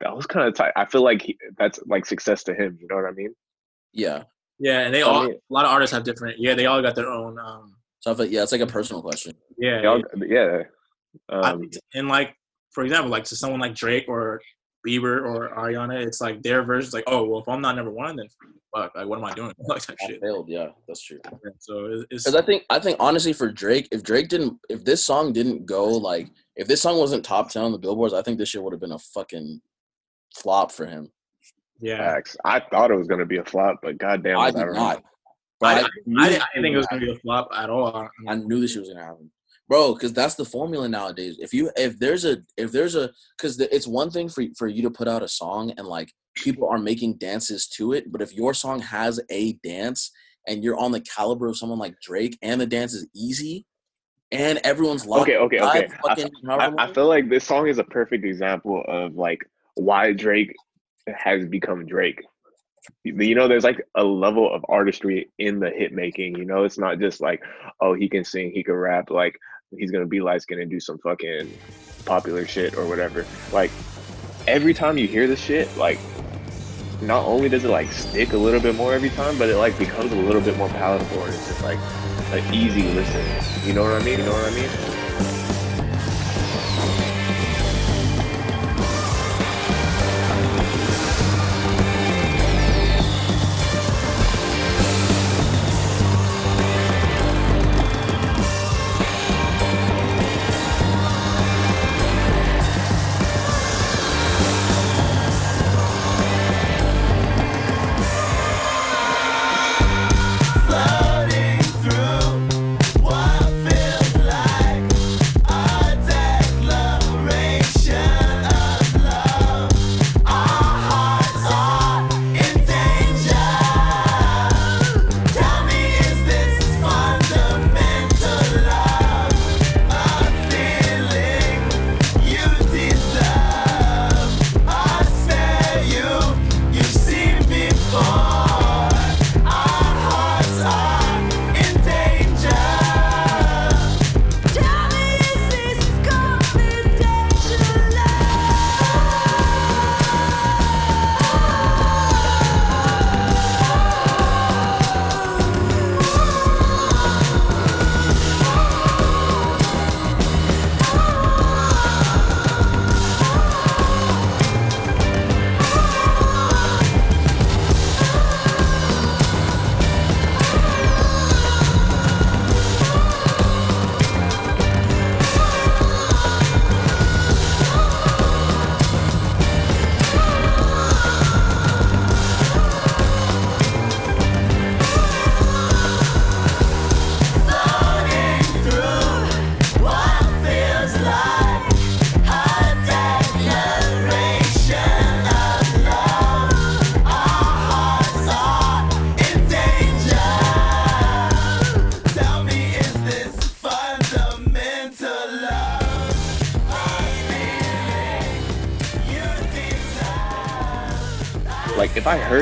that 0.00 0.14
was 0.14 0.26
kind 0.26 0.46
of 0.46 0.54
tight. 0.54 0.72
I 0.76 0.84
feel 0.84 1.02
like 1.02 1.22
he, 1.22 1.38
that's 1.56 1.80
like 1.86 2.06
success 2.06 2.44
to 2.44 2.54
him. 2.54 2.78
You 2.80 2.86
know 2.88 2.96
what 2.96 3.06
I 3.06 3.12
mean? 3.12 3.34
Yeah. 3.92 4.24
Yeah, 4.58 4.80
and 4.80 4.94
they 4.94 5.02
I 5.02 5.06
all 5.06 5.24
mean- 5.24 5.34
a 5.34 5.52
lot 5.52 5.64
of 5.64 5.70
artists 5.72 5.94
have 5.94 6.04
different. 6.04 6.38
Yeah, 6.38 6.54
they 6.54 6.66
all 6.66 6.80
got 6.82 6.94
their 6.94 7.08
own. 7.08 7.38
Um, 7.38 7.76
So 8.00 8.12
I 8.12 8.14
feel, 8.14 8.26
yeah, 8.26 8.42
it's 8.42 8.52
like 8.52 8.60
a 8.60 8.66
personal 8.66 9.02
question. 9.02 9.34
yeah, 9.58 9.82
Y'all, 9.82 10.02
yeah. 10.26 10.62
Um, 11.28 11.60
think- 11.60 11.74
and 11.94 12.08
like 12.08 12.34
for 12.72 12.84
example, 12.84 13.10
like 13.10 13.24
to 13.24 13.36
someone 13.36 13.60
like 13.60 13.74
Drake 13.74 14.04
or 14.08 14.40
Bieber 14.86 15.24
or 15.24 15.48
Ariana, 15.56 16.04
it's 16.04 16.20
like 16.20 16.42
their 16.42 16.62
version's 16.62 16.92
like, 16.92 17.04
oh 17.06 17.24
well, 17.24 17.40
if 17.40 17.48
I'm 17.48 17.60
not 17.62 17.74
number 17.76 17.90
one, 17.90 18.16
then 18.16 18.26
fuck, 18.74 18.94
like 18.94 19.06
what 19.06 19.18
am 19.18 19.24
I 19.24 19.32
doing? 19.32 19.52
Like 19.68 19.86
that 19.86 19.96
I 20.02 20.06
shit. 20.06 20.20
failed. 20.20 20.48
Yeah, 20.48 20.68
that's 20.86 21.02
true. 21.02 21.20
So 21.60 22.04
it's 22.10 22.24
Because 22.24 22.34
I 22.34 22.42
think 22.42 22.64
I 22.68 22.78
think 22.78 22.96
honestly 23.00 23.32
for 23.32 23.50
Drake, 23.50 23.88
if 23.92 24.02
Drake 24.02 24.28
didn't, 24.28 24.58
if 24.68 24.84
this 24.84 25.04
song 25.04 25.32
didn't 25.32 25.64
go 25.66 25.86
like, 25.86 26.28
if 26.56 26.66
this 26.68 26.82
song 26.82 26.98
wasn't 26.98 27.24
top 27.24 27.48
ten 27.50 27.62
on 27.64 27.72
the 27.72 27.78
billboards, 27.78 28.12
I 28.12 28.22
think 28.22 28.38
this 28.38 28.50
shit 28.50 28.62
would 28.62 28.72
have 28.74 28.80
been 28.80 28.92
a 28.92 28.98
fucking 28.98 29.60
flop 30.36 30.70
for 30.72 30.84
him. 30.86 31.10
Yeah. 31.84 31.98
facts. 31.98 32.36
I 32.44 32.60
thought 32.60 32.90
it 32.90 32.96
was 32.96 33.06
gonna 33.06 33.26
be 33.26 33.38
a 33.38 33.44
flop, 33.44 33.78
but 33.82 33.98
goddamn, 33.98 34.38
I 34.38 34.46
was 34.46 34.54
did 34.54 34.64
wrght. 34.64 34.74
not. 34.74 34.96
I, 34.98 35.02
But 35.60 35.84
I, 35.84 35.88
knew 36.06 36.20
I, 36.20 36.26
I 36.26 36.28
didn't 36.28 36.62
think 36.62 36.74
it 36.74 36.76
was 36.76 36.86
gonna 36.86 37.04
be 37.04 37.12
a 37.12 37.18
flop 37.18 37.48
at 37.54 37.70
all. 37.70 38.08
I 38.28 38.34
knew 38.36 38.60
this 38.60 38.76
was 38.76 38.88
gonna 38.88 39.04
happen, 39.04 39.30
bro. 39.68 39.94
Because 39.94 40.12
that's 40.12 40.34
the 40.34 40.44
formula 40.44 40.88
nowadays. 40.88 41.38
If 41.40 41.52
you 41.52 41.70
if 41.76 41.98
there's 41.98 42.24
a 42.24 42.38
if 42.56 42.72
there's 42.72 42.96
a 42.96 43.10
because 43.36 43.60
it's 43.60 43.86
one 43.86 44.10
thing 44.10 44.28
for 44.28 44.44
for 44.56 44.66
you 44.66 44.82
to 44.82 44.90
put 44.90 45.08
out 45.08 45.22
a 45.22 45.28
song 45.28 45.72
and 45.76 45.86
like 45.86 46.10
people 46.34 46.68
are 46.68 46.78
making 46.78 47.18
dances 47.18 47.68
to 47.68 47.92
it, 47.92 48.10
but 48.10 48.22
if 48.22 48.32
your 48.32 48.54
song 48.54 48.80
has 48.80 49.20
a 49.30 49.52
dance 49.64 50.10
and 50.46 50.62
you're 50.62 50.78
on 50.78 50.92
the 50.92 51.00
caliber 51.00 51.48
of 51.48 51.56
someone 51.56 51.78
like 51.78 51.94
Drake 52.00 52.38
and 52.42 52.60
the 52.60 52.66
dance 52.66 52.92
is 52.92 53.06
easy 53.14 53.66
and 54.32 54.58
everyone's 54.64 55.06
locked 55.06 55.30
Okay, 55.30 55.36
okay, 55.36 55.60
okay. 55.60 55.88
fucking 56.06 56.30
I, 56.48 56.72
I 56.76 56.92
feel 56.92 57.06
like 57.06 57.28
this 57.28 57.44
song 57.44 57.68
is 57.68 57.78
a 57.78 57.84
perfect 57.84 58.24
example 58.24 58.82
of 58.88 59.14
like 59.14 59.38
why 59.76 60.12
Drake 60.12 60.54
has 61.06 61.46
become 61.46 61.86
Drake. 61.86 62.22
You 63.02 63.34
know, 63.34 63.48
there's 63.48 63.64
like 63.64 63.82
a 63.94 64.04
level 64.04 64.52
of 64.52 64.64
artistry 64.68 65.30
in 65.38 65.58
the 65.58 65.70
hit 65.70 65.92
making. 65.92 66.36
You 66.36 66.44
know, 66.44 66.64
it's 66.64 66.78
not 66.78 66.98
just 66.98 67.20
like, 67.20 67.42
oh, 67.80 67.94
he 67.94 68.08
can 68.08 68.24
sing, 68.24 68.52
he 68.52 68.62
can 68.62 68.74
rap. 68.74 69.10
Like 69.10 69.38
he's 69.70 69.90
gonna 69.90 70.06
be 70.06 70.20
light 70.20 70.42
skinned 70.42 70.60
and 70.60 70.70
do 70.70 70.80
some 70.80 70.98
fucking 70.98 71.50
popular 72.04 72.46
shit 72.46 72.76
or 72.76 72.86
whatever. 72.86 73.24
Like 73.52 73.70
every 74.46 74.74
time 74.74 74.98
you 74.98 75.08
hear 75.08 75.26
this 75.26 75.40
shit, 75.40 75.74
like 75.76 75.98
not 77.00 77.24
only 77.24 77.48
does 77.48 77.64
it 77.64 77.70
like 77.70 77.90
stick 77.92 78.32
a 78.32 78.36
little 78.36 78.60
bit 78.60 78.74
more 78.74 78.92
every 78.94 79.10
time, 79.10 79.38
but 79.38 79.48
it 79.48 79.56
like 79.56 79.78
becomes 79.78 80.12
a 80.12 80.16
little 80.16 80.40
bit 80.40 80.56
more 80.56 80.68
palatable 80.68 81.24
and 81.24 81.34
it's 81.34 81.46
just 81.48 81.62
like 81.62 81.78
an 82.32 82.54
easy 82.54 82.82
listen. 82.82 83.66
You 83.66 83.74
know 83.74 83.82
what 83.82 84.00
I 84.00 84.04
mean? 84.04 84.18
You 84.18 84.26
know 84.26 84.32
what 84.32 84.52
I 84.52 84.54
mean? 84.54 85.03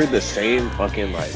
Heard 0.03 0.11
the 0.12 0.20
same 0.20 0.68
fucking 0.70 1.12
like 1.12 1.30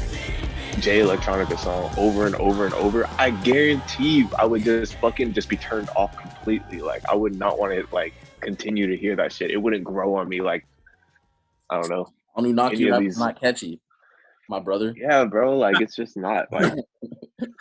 Jay 0.81 0.99
Electronica 0.99 1.57
song 1.57 1.93
over 1.97 2.27
and 2.27 2.35
over 2.37 2.65
and 2.65 2.75
over, 2.75 3.09
I 3.17 3.31
guarantee 3.31 4.19
you 4.19 4.29
I 4.37 4.45
would 4.45 4.65
just 4.65 4.95
fucking 4.97 5.35
just 5.35 5.49
be 5.49 5.57
turned 5.57 5.89
off 5.91 6.17
completely. 6.17 6.81
Like 6.81 7.09
I 7.09 7.15
would 7.15 7.37
not 7.37 7.59
want 7.61 7.73
to 7.75 7.87
like 7.95 8.13
continue 8.41 8.89
to 8.89 8.97
hear 8.97 9.15
that 9.17 9.33
shit. 9.33 9.53
It 9.53 9.57
wouldn't 9.59 9.85
grow 9.85 10.17
on 10.17 10.29
me 10.29 10.41
like 10.41 10.67
I 11.71 11.81
don't 11.81 11.89
know. 11.91 12.13
on 12.35 12.53
knock 12.57 12.73
any 12.73 12.83
you 12.83 12.93
of 12.95 13.01
these- 13.01 13.17
not 13.19 13.41
catchy, 13.41 13.79
my 14.49 14.59
brother. 14.59 14.93
Yeah, 14.97 15.25
bro. 15.27 15.57
Like 15.57 15.81
it's 15.81 15.95
just 15.95 16.17
not 16.17 16.47
like 16.53 16.73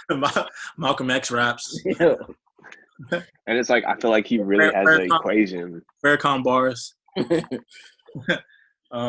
Malcolm 0.80 1.12
X 1.12 1.30
raps, 1.30 1.80
and 2.00 2.18
it's 3.46 3.70
like 3.70 3.86
I 3.86 3.96
feel 3.98 4.10
like 4.10 4.26
he 4.26 4.40
really 4.40 4.72
Fair- 4.72 4.74
has 4.80 4.86
fair 4.86 5.02
an 5.02 5.10
com- 5.10 5.20
equation. 5.20 5.82
Farrakhan 6.04 6.44
bars. 6.44 6.96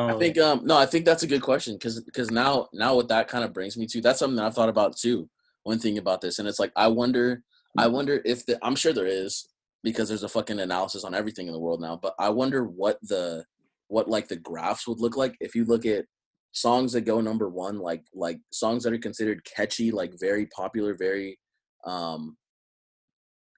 I 0.08 0.12
Um, 0.12 0.18
think 0.18 0.38
um 0.38 0.62
no, 0.64 0.76
I 0.76 0.86
think 0.86 1.04
that's 1.04 1.22
a 1.22 1.26
good 1.26 1.42
question 1.42 1.74
because 1.74 2.00
because 2.00 2.30
now 2.30 2.68
now 2.72 2.94
what 2.94 3.08
that 3.08 3.28
kind 3.28 3.44
of 3.44 3.52
brings 3.52 3.76
me 3.76 3.86
to 3.88 4.00
that's 4.00 4.18
something 4.20 4.36
that 4.36 4.44
I've 4.44 4.54
thought 4.54 4.68
about 4.68 4.96
too. 4.96 5.28
One 5.64 5.78
thing 5.78 5.98
about 5.98 6.20
this, 6.20 6.38
and 6.38 6.48
it's 6.48 6.60
like 6.60 6.72
I 6.76 6.86
wonder, 6.88 7.42
I 7.76 7.88
wonder 7.88 8.22
if 8.24 8.46
the 8.46 8.58
I'm 8.62 8.76
sure 8.76 8.92
there 8.92 9.06
is 9.06 9.48
because 9.82 10.08
there's 10.08 10.22
a 10.22 10.28
fucking 10.28 10.60
analysis 10.60 11.04
on 11.04 11.14
everything 11.14 11.48
in 11.48 11.52
the 11.52 11.58
world 11.60 11.80
now. 11.80 11.96
But 12.00 12.14
I 12.18 12.30
wonder 12.30 12.64
what 12.64 12.98
the 13.02 13.44
what 13.88 14.08
like 14.08 14.28
the 14.28 14.36
graphs 14.36 14.86
would 14.86 15.00
look 15.00 15.16
like 15.16 15.36
if 15.40 15.54
you 15.56 15.64
look 15.64 15.84
at 15.86 16.06
songs 16.52 16.92
that 16.92 17.02
go 17.02 17.20
number 17.20 17.48
one, 17.48 17.78
like 17.78 18.04
like 18.14 18.38
songs 18.52 18.84
that 18.84 18.92
are 18.92 18.98
considered 18.98 19.44
catchy, 19.44 19.90
like 19.90 20.12
very 20.20 20.46
popular, 20.46 20.94
very 20.94 21.38
um 21.84 22.36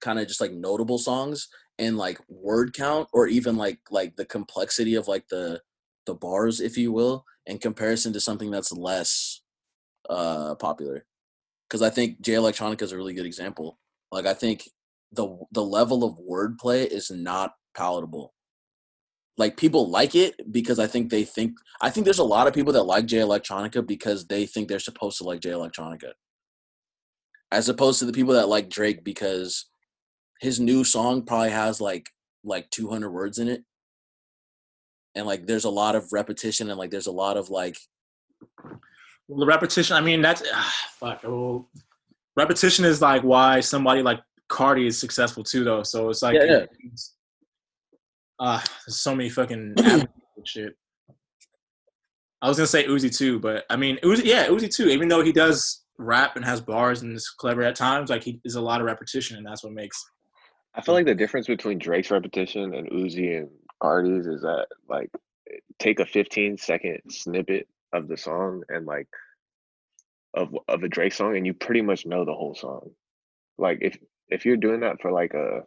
kind 0.01 0.19
of 0.19 0.27
just 0.27 0.41
like 0.41 0.51
notable 0.51 0.97
songs 0.97 1.47
and 1.77 1.97
like 1.97 2.19
word 2.29 2.73
count 2.73 3.07
or 3.13 3.27
even 3.27 3.57
like 3.57 3.79
like 3.91 4.15
the 4.15 4.25
complexity 4.25 4.95
of 4.95 5.07
like 5.07 5.27
the 5.29 5.61
the 6.09 6.15
bars 6.15 6.59
if 6.59 6.75
you 6.75 6.91
will 6.91 7.23
in 7.45 7.59
comparison 7.59 8.11
to 8.11 8.19
something 8.19 8.49
that's 8.49 8.71
less 8.71 9.41
uh 10.09 10.55
popular. 10.55 11.05
Because 11.67 11.83
i 11.83 11.89
think 11.89 12.19
j 12.19 12.33
electronica 12.33 12.81
is 12.81 12.91
a 12.91 12.97
really 12.97 13.13
good 13.13 13.27
example. 13.27 13.77
Like 14.11 14.25
i 14.25 14.33
think 14.33 14.67
the 15.11 15.37
the 15.51 15.63
level 15.63 16.03
of 16.03 16.19
wordplay 16.19 16.85
is 16.87 17.11
not 17.11 17.53
palatable. 17.77 18.33
Like 19.37 19.55
people 19.55 19.89
like 19.89 20.15
it 20.15 20.51
because 20.51 20.79
i 20.79 20.87
think 20.87 21.11
they 21.11 21.23
think 21.23 21.51
i 21.79 21.89
think 21.91 22.05
there's 22.05 22.25
a 22.25 22.33
lot 22.35 22.47
of 22.47 22.55
people 22.55 22.73
that 22.73 22.83
like 22.83 23.05
j 23.05 23.17
electronica 23.17 23.85
because 23.85 24.25
they 24.25 24.47
think 24.47 24.67
they're 24.67 24.79
supposed 24.79 25.19
to 25.19 25.25
like 25.25 25.41
j 25.41 25.51
electronica. 25.51 26.11
As 27.51 27.69
opposed 27.69 27.99
to 27.99 28.05
the 28.05 28.17
people 28.19 28.33
that 28.33 28.49
like 28.49 28.69
drake 28.69 29.03
because 29.03 29.65
his 30.41 30.59
new 30.59 30.83
song 30.83 31.23
probably 31.23 31.51
has 31.51 31.79
like 31.79 32.09
like 32.43 32.67
200 32.71 33.11
words 33.11 33.37
in 33.37 33.47
it 33.47 33.63
and 35.15 35.25
like 35.25 35.45
there's 35.47 35.65
a 35.65 35.69
lot 35.69 35.95
of 35.95 36.11
repetition 36.13 36.69
and 36.69 36.77
like 36.79 36.91
there's 36.91 37.07
a 37.07 37.11
lot 37.11 37.37
of 37.37 37.49
like 37.49 37.77
Well, 39.27 39.39
the 39.39 39.45
repetition. 39.45 39.95
I 39.95 40.01
mean, 40.01 40.21
that's 40.21 40.43
ah, 40.53 40.75
fuck. 40.99 41.21
Well, 41.23 41.69
repetition 42.35 42.85
is 42.85 43.01
like 43.01 43.23
why 43.23 43.59
somebody 43.59 44.01
like 44.01 44.19
Cardi 44.47 44.87
is 44.87 44.97
successful 44.99 45.43
too, 45.43 45.63
though. 45.63 45.83
So 45.83 46.09
it's 46.09 46.21
like, 46.21 46.35
Yeah, 46.35 46.43
yeah. 46.45 46.57
it's- 46.63 47.13
ah, 48.39 48.63
there's 48.85 48.99
so 48.99 49.15
many 49.15 49.29
fucking 49.29 49.75
shit. 50.45 50.73
I 52.41 52.47
was 52.47 52.57
gonna 52.57 52.67
say 52.67 52.85
Uzi 52.87 53.13
too, 53.15 53.39
but 53.39 53.65
I 53.69 53.75
mean 53.75 53.97
Uzi, 54.03 54.23
yeah, 54.23 54.47
Uzi 54.47 54.73
too. 54.73 54.87
Even 54.87 55.07
though 55.09 55.21
he 55.21 55.31
does 55.33 55.83
rap 55.97 56.37
and 56.37 56.45
has 56.45 56.61
bars 56.61 57.01
and 57.01 57.13
is 57.13 57.29
clever 57.29 57.61
at 57.63 57.75
times, 57.75 58.09
like 58.09 58.23
he 58.23 58.39
is 58.45 58.55
a 58.55 58.61
lot 58.61 58.79
of 58.79 58.85
repetition, 58.85 59.35
and 59.37 59.45
that's 59.45 59.63
what 59.63 59.73
makes. 59.73 60.01
I 60.75 60.81
feel 60.81 60.93
like 60.95 61.05
the 61.05 61.15
difference 61.15 61.47
between 61.47 61.77
Drake's 61.79 62.11
repetition 62.11 62.73
and 62.75 62.89
Uzi 62.91 63.37
and 63.39 63.49
Cardi's 63.81 64.27
is 64.27 64.41
that 64.41 64.67
like 64.87 65.09
take 65.79 65.99
a 65.99 66.05
15 66.05 66.57
second 66.57 66.99
snippet 67.09 67.67
of 67.93 68.07
the 68.07 68.17
song 68.17 68.63
and 68.69 68.85
like 68.85 69.07
of 70.33 70.55
of 70.67 70.83
a 70.83 70.87
Drake 70.87 71.13
song 71.13 71.35
and 71.35 71.45
you 71.45 71.53
pretty 71.53 71.81
much 71.81 72.05
know 72.05 72.25
the 72.25 72.33
whole 72.33 72.55
song. 72.55 72.91
Like 73.57 73.79
if 73.81 73.97
if 74.29 74.45
you're 74.45 74.57
doing 74.57 74.81
that 74.81 75.01
for 75.01 75.11
like 75.11 75.33
a 75.33 75.63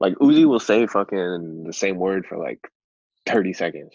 like 0.00 0.14
Uzi 0.16 0.44
will 0.44 0.60
say 0.60 0.86
fucking 0.86 1.64
the 1.64 1.72
same 1.72 1.96
word 1.96 2.26
for 2.26 2.36
like 2.38 2.60
30 3.26 3.52
seconds. 3.52 3.92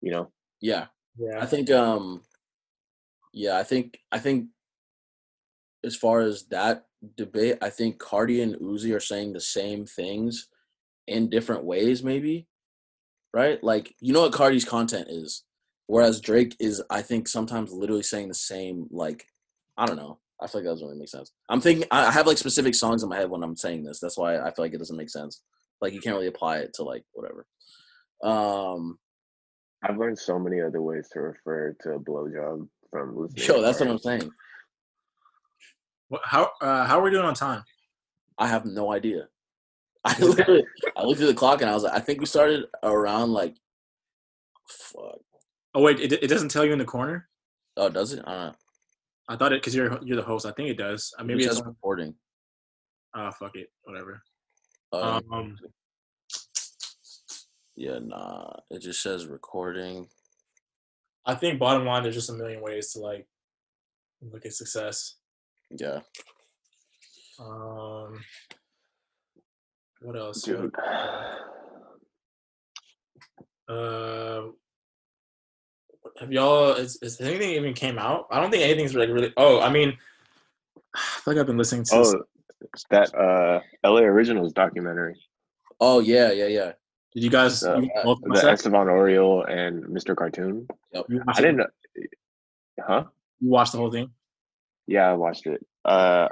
You 0.00 0.12
know? 0.12 0.32
yeah 0.60 0.86
Yeah, 1.18 1.38
I 1.40 1.46
think 1.46 1.70
um 1.70 2.22
yeah, 3.32 3.58
I 3.58 3.62
think 3.62 3.98
I 4.10 4.18
think 4.18 4.48
as 5.84 5.96
far 5.96 6.20
as 6.20 6.44
that 6.48 6.86
debate, 7.16 7.58
I 7.62 7.70
think 7.70 7.98
Cardi 7.98 8.42
and 8.42 8.56
Uzi 8.56 8.94
are 8.94 9.00
saying 9.00 9.32
the 9.32 9.40
same 9.40 9.86
things 9.86 10.48
in 11.10 11.28
different 11.28 11.64
ways 11.64 12.02
maybe. 12.02 12.46
Right? 13.32 13.62
Like 13.62 13.94
you 14.00 14.12
know 14.12 14.22
what 14.22 14.32
Cardi's 14.32 14.64
content 14.64 15.08
is. 15.10 15.44
Whereas 15.86 16.20
Drake 16.20 16.56
is 16.60 16.82
I 16.90 17.02
think 17.02 17.28
sometimes 17.28 17.72
literally 17.72 18.02
saying 18.02 18.28
the 18.28 18.34
same 18.34 18.86
like 18.90 19.24
I 19.76 19.86
don't 19.86 19.96
know. 19.96 20.18
I 20.40 20.46
feel 20.46 20.60
like 20.60 20.64
that 20.64 20.70
doesn't 20.70 20.86
really 20.86 20.98
make 20.98 21.08
sense. 21.08 21.32
I'm 21.48 21.60
thinking 21.60 21.86
I 21.90 22.06
I 22.06 22.10
have 22.10 22.26
like 22.26 22.38
specific 22.38 22.74
songs 22.74 23.02
in 23.02 23.08
my 23.08 23.16
head 23.16 23.30
when 23.30 23.42
I'm 23.42 23.56
saying 23.56 23.84
this. 23.84 24.00
That's 24.00 24.16
why 24.16 24.38
I 24.38 24.50
feel 24.50 24.64
like 24.64 24.74
it 24.74 24.78
doesn't 24.78 24.96
make 24.96 25.10
sense. 25.10 25.42
Like 25.80 25.92
you 25.92 26.00
can't 26.00 26.14
really 26.14 26.28
apply 26.28 26.58
it 26.58 26.72
to 26.74 26.82
like 26.82 27.04
whatever. 27.12 27.46
Um 28.22 28.98
I've 29.82 29.96
learned 29.96 30.18
so 30.18 30.38
many 30.38 30.60
other 30.60 30.82
ways 30.82 31.08
to 31.12 31.20
refer 31.20 31.74
to 31.82 31.92
a 31.92 31.98
blowjob 31.98 32.68
from 32.90 33.16
listening. 33.16 33.46
yo, 33.46 33.62
that's 33.62 33.80
what 33.80 33.88
I'm 33.88 33.98
saying. 33.98 34.30
What, 36.08 36.22
how 36.24 36.50
uh, 36.60 36.84
how 36.84 36.98
are 36.98 37.02
we 37.02 37.10
doing 37.10 37.24
on 37.24 37.34
time? 37.34 37.62
I 38.36 38.46
have 38.48 38.64
no 38.66 38.92
idea. 38.92 39.28
I 40.04 40.18
literally, 40.18 40.64
I 40.96 41.02
looked 41.04 41.20
at 41.20 41.26
the 41.26 41.34
clock 41.34 41.60
and 41.60 41.70
I 41.70 41.74
was 41.74 41.82
like, 41.82 41.92
I 41.94 42.00
think 42.00 42.20
we 42.20 42.26
started 42.26 42.64
around 42.82 43.32
like, 43.32 43.54
fuck. 44.66 45.18
Oh 45.74 45.82
wait, 45.82 46.00
it, 46.00 46.12
it 46.12 46.28
doesn't 46.28 46.50
tell 46.50 46.64
you 46.64 46.72
in 46.72 46.78
the 46.78 46.84
corner. 46.84 47.28
Oh, 47.76 47.88
does 47.88 48.12
it? 48.12 48.24
I. 48.26 48.52
I 49.28 49.36
thought 49.36 49.52
it 49.52 49.62
because 49.62 49.76
you're 49.76 49.96
you're 50.02 50.16
the 50.16 50.22
host. 50.24 50.44
I 50.44 50.50
think 50.50 50.70
it 50.70 50.76
does. 50.76 51.14
Uh, 51.16 51.22
Maybe 51.22 51.44
it's 51.44 51.62
recording. 51.64 52.14
uh 53.14 53.30
fuck 53.30 53.54
it, 53.54 53.68
whatever. 53.84 54.22
Uh, 54.92 55.20
Um, 55.30 55.56
yeah, 57.76 58.00
nah. 58.02 58.52
It 58.70 58.80
just 58.80 59.02
says 59.02 59.26
recording. 59.26 60.08
I 61.24 61.36
think 61.36 61.60
bottom 61.60 61.86
line, 61.86 62.02
there's 62.02 62.16
just 62.16 62.30
a 62.30 62.32
million 62.32 62.60
ways 62.60 62.92
to 62.92 62.98
like 62.98 63.28
look 64.20 64.44
at 64.46 64.52
success. 64.52 65.16
Yeah. 65.70 66.00
Um, 67.38 68.20
what 70.00 70.16
else? 70.16 70.42
Dude. 70.42 70.74
Uh, 73.68 74.42
have 76.18 76.32
y'all? 76.32 76.72
Is, 76.72 76.98
is 77.02 77.20
anything 77.20 77.50
even 77.50 77.74
came 77.74 77.98
out? 77.98 78.26
I 78.30 78.40
don't 78.40 78.50
think 78.50 78.64
anything's 78.64 78.94
like 78.94 79.08
really. 79.10 79.32
Oh, 79.36 79.60
I 79.60 79.70
mean, 79.70 79.96
I 80.94 80.98
feel 80.98 81.34
like 81.34 81.40
I've 81.40 81.46
been 81.46 81.58
listening 81.58 81.84
to. 81.84 81.96
Oh, 81.96 82.24
that 82.90 83.14
uh 83.14 83.60
LA 83.84 84.00
Originals 84.00 84.52
documentary. 84.52 85.16
Oh 85.80 86.00
yeah, 86.00 86.30
yeah, 86.32 86.46
yeah. 86.46 86.72
Did 87.14 87.24
you 87.24 87.30
guys? 87.30 87.60
The, 87.60 87.80
you 87.80 87.90
both 88.04 88.18
watch 88.22 88.40
the 88.40 88.46
that? 88.46 88.54
Estevan 88.54 88.86
Oriol 88.86 89.48
and 89.50 89.84
Mr. 89.84 90.14
Cartoon. 90.14 90.66
Yep. 90.92 91.06
You 91.08 91.22
I 91.26 91.32
it? 91.32 91.42
didn't. 91.42 91.70
Huh? 92.80 93.04
You 93.40 93.48
watched 93.50 93.72
the 93.72 93.78
whole 93.78 93.90
thing? 93.90 94.10
Yeah, 94.86 95.10
I 95.10 95.14
watched 95.14 95.46
it. 95.46 95.64
Uh, 95.84 96.28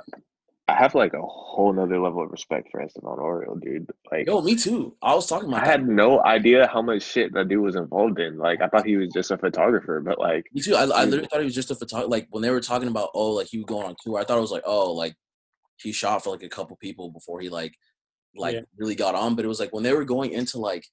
I 0.68 0.74
have 0.74 0.94
like 0.94 1.14
a 1.14 1.22
whole 1.22 1.72
nother 1.72 1.98
level 1.98 2.22
of 2.22 2.30
respect 2.30 2.68
for 2.70 2.80
Estevan 2.80 3.08
Oriol, 3.08 3.58
dude. 3.60 3.90
Like, 4.12 4.26
Yo, 4.26 4.42
me 4.42 4.54
too. 4.54 4.94
I 5.02 5.14
was 5.14 5.26
talking 5.26 5.48
about 5.48 5.62
I 5.62 5.64
that. 5.64 5.70
had 5.80 5.88
no 5.88 6.22
idea 6.24 6.68
how 6.70 6.82
much 6.82 7.02
shit 7.02 7.32
that 7.32 7.48
dude 7.48 7.62
was 7.62 7.74
involved 7.74 8.20
in. 8.20 8.36
Like, 8.36 8.60
I 8.60 8.68
thought 8.68 8.84
he 8.84 8.96
was 8.98 9.08
just 9.12 9.30
a 9.30 9.38
photographer, 9.38 10.00
but 10.04 10.18
like, 10.18 10.44
Me 10.52 10.60
too. 10.60 10.74
I, 10.74 10.82
I 10.82 11.04
literally 11.04 11.26
thought 11.28 11.40
he 11.40 11.46
was 11.46 11.54
just 11.54 11.70
a 11.70 11.74
photographer. 11.74 12.10
Like 12.10 12.26
when 12.30 12.42
they 12.42 12.50
were 12.50 12.60
talking 12.60 12.88
about, 12.88 13.08
oh, 13.14 13.30
like 13.30 13.46
he 13.46 13.56
was 13.58 13.64
going 13.64 13.86
on 13.86 13.96
tour. 14.04 14.18
I 14.18 14.24
thought 14.24 14.36
it 14.36 14.42
was 14.42 14.52
like, 14.52 14.64
oh, 14.66 14.92
like 14.92 15.14
he 15.78 15.90
shot 15.90 16.22
for 16.22 16.30
like 16.30 16.42
a 16.42 16.48
couple 16.50 16.76
people 16.76 17.10
before 17.10 17.40
he 17.40 17.48
like, 17.48 17.74
like 18.36 18.54
Yeah. 18.56 18.60
really 18.76 18.94
got 18.94 19.14
on. 19.14 19.36
But 19.36 19.46
it 19.46 19.48
was 19.48 19.60
like 19.60 19.72
when 19.72 19.84
they 19.84 19.94
were 19.94 20.04
going 20.04 20.32
into 20.32 20.58
like, 20.58 20.84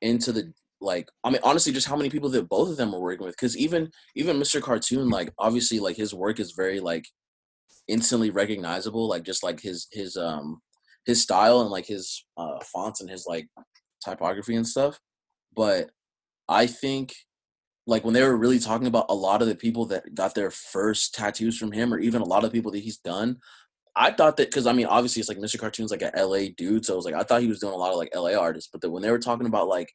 into 0.00 0.32
the 0.32 0.52
like, 0.80 1.10
I 1.24 1.28
mean, 1.30 1.40
honestly, 1.44 1.74
just 1.74 1.86
how 1.88 1.96
many 1.96 2.08
people 2.08 2.30
that 2.30 2.48
both 2.48 2.70
of 2.70 2.78
them 2.78 2.92
were 2.92 3.00
working 3.00 3.26
with. 3.26 3.36
Because 3.36 3.54
even 3.58 3.90
even 4.16 4.38
Mr. 4.38 4.62
Cartoon, 4.62 5.10
like 5.10 5.30
obviously, 5.38 5.78
like 5.78 5.96
his 5.96 6.14
work 6.14 6.40
is 6.40 6.52
very 6.52 6.80
like 6.80 7.04
instantly 7.90 8.30
recognizable. 8.30 9.08
Like 9.08 9.22
just 9.24 9.42
like 9.42 9.60
his 9.60 9.86
his 9.92 10.16
um 10.16 10.60
his 11.06 11.22
style 11.22 11.60
and 11.60 11.70
like 11.70 11.86
his 11.86 12.24
uh 12.36 12.58
fonts 12.72 13.00
and 13.00 13.10
his 13.10 13.26
like 13.26 13.48
typography 14.04 14.56
and 14.56 14.66
stuff. 14.66 14.98
But 15.54 15.90
I 16.48 16.66
think 16.66 17.12
like 17.86 18.04
when 18.04 18.14
they 18.14 18.22
were 18.22 18.36
really 18.36 18.58
talking 18.58 18.86
about 18.86 19.06
a 19.08 19.14
lot 19.14 19.42
of 19.42 19.48
the 19.48 19.54
people 19.54 19.86
that 19.86 20.14
got 20.14 20.34
their 20.34 20.50
first 20.50 21.14
tattoos 21.14 21.58
from 21.58 21.72
him 21.72 21.92
or 21.92 21.98
even 21.98 22.22
a 22.22 22.26
lot 22.26 22.44
of 22.44 22.52
people 22.52 22.70
that 22.70 22.78
he's 22.78 22.98
done 22.98 23.36
i 23.96 24.10
thought 24.10 24.36
that 24.36 24.48
because 24.48 24.66
i 24.66 24.72
mean 24.72 24.86
obviously 24.86 25.20
it's 25.20 25.28
like 25.28 25.38
mr 25.38 25.58
cartoon's 25.58 25.90
like 25.90 26.02
a 26.02 26.24
la 26.24 26.38
dude 26.56 26.84
so 26.84 26.92
it 26.92 26.96
was 26.96 27.04
like 27.04 27.14
i 27.14 27.22
thought 27.22 27.42
he 27.42 27.48
was 27.48 27.58
doing 27.58 27.72
a 27.72 27.76
lot 27.76 27.90
of 27.90 27.98
like 27.98 28.14
la 28.14 28.32
artists 28.38 28.70
but 28.72 28.80
then 28.80 28.92
when 28.92 29.02
they 29.02 29.10
were 29.10 29.18
talking 29.18 29.46
about 29.46 29.68
like 29.68 29.92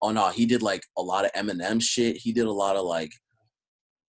oh 0.00 0.10
no 0.10 0.28
he 0.30 0.46
did 0.46 0.62
like 0.62 0.82
a 0.96 1.02
lot 1.02 1.24
of 1.24 1.32
eminem 1.32 1.82
shit 1.82 2.16
he 2.16 2.32
did 2.32 2.46
a 2.46 2.52
lot 2.52 2.76
of 2.76 2.84
like 2.84 3.12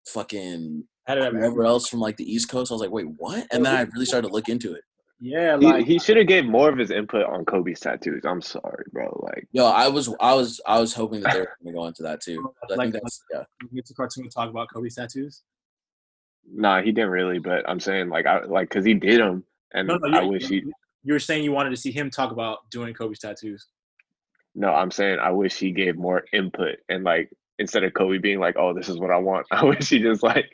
fucking 0.06 0.84
How 1.06 1.14
did 1.14 1.24
that 1.24 1.32
whoever 1.34 1.64
else 1.64 1.88
from 1.88 2.00
like 2.00 2.16
the 2.16 2.30
east 2.32 2.48
coast 2.48 2.70
i 2.70 2.74
was 2.74 2.80
like 2.80 2.90
wait 2.90 3.06
what 3.18 3.46
and 3.52 3.64
then 3.64 3.74
i 3.74 3.82
really 3.82 4.06
started 4.06 4.28
to 4.28 4.32
look 4.32 4.48
into 4.48 4.74
it 4.74 4.82
Yeah, 5.20 5.58
he, 5.58 5.66
like 5.66 5.86
he 5.86 5.98
should 5.98 6.16
have 6.16 6.26
gave 6.26 6.44
more 6.44 6.68
of 6.70 6.76
his 6.78 6.90
input 6.90 7.24
on 7.24 7.44
Kobe's 7.44 7.80
tattoos. 7.80 8.24
I'm 8.24 8.42
sorry, 8.42 8.84
bro. 8.92 9.06
Like, 9.22 9.46
yo 9.52 9.64
i 9.66 9.86
was 9.88 10.08
i 10.20 10.34
was 10.34 10.60
i 10.66 10.78
was 10.80 10.92
hoping 10.94 11.20
that 11.22 11.32
they 11.34 11.40
were 11.40 11.56
going 11.62 11.74
to 11.74 11.78
go 11.80 11.86
into 11.86 12.02
that 12.02 12.20
too 12.20 12.52
i 12.70 12.74
Like- 12.74 12.92
think 12.92 13.02
that's 13.02 13.22
yeah 13.32 13.44
you 13.62 13.68
get 13.76 13.86
to 13.86 13.94
cartoon 13.94 14.24
to 14.24 14.30
talk 14.30 14.50
about 14.50 14.68
Kobe's 14.72 14.94
tattoos. 14.96 15.42
nah, 16.52 16.82
he 16.82 16.92
didn't 16.92 17.10
really. 17.10 17.38
But 17.38 17.68
I'm 17.68 17.80
saying, 17.80 18.08
like, 18.10 18.26
I 18.26 18.44
like 18.44 18.68
because 18.68 18.84
he 18.84 18.94
did 18.94 19.20
them, 19.20 19.44
and 19.72 19.88
No, 19.88 19.96
no, 19.96 20.18
I 20.18 20.22
wish 20.24 20.48
he. 20.48 20.62
You 21.06 21.12
were 21.14 21.18
saying 21.20 21.44
you 21.44 21.52
wanted 21.52 21.70
to 21.70 21.76
see 21.76 21.90
him 21.92 22.10
talk 22.10 22.32
about 22.32 22.58
doing 22.70 22.92
Kobe's 22.94 23.18
tattoos. 23.18 23.66
No, 24.54 24.68
I'm 24.72 24.90
saying 24.90 25.18
I 25.20 25.30
wish 25.30 25.58
he 25.58 25.70
gave 25.70 25.96
more 25.96 26.24
input 26.32 26.76
and 26.88 27.02
like 27.04 27.30
instead 27.58 27.84
of 27.84 27.94
Kobe 27.94 28.18
being 28.18 28.40
like, 28.40 28.56
"Oh, 28.58 28.74
this 28.74 28.88
is 28.88 28.98
what 28.98 29.10
I 29.10 29.18
want," 29.18 29.46
I 29.52 29.64
wish 29.64 29.88
he 29.88 30.00
just 30.00 30.22
like 30.22 30.50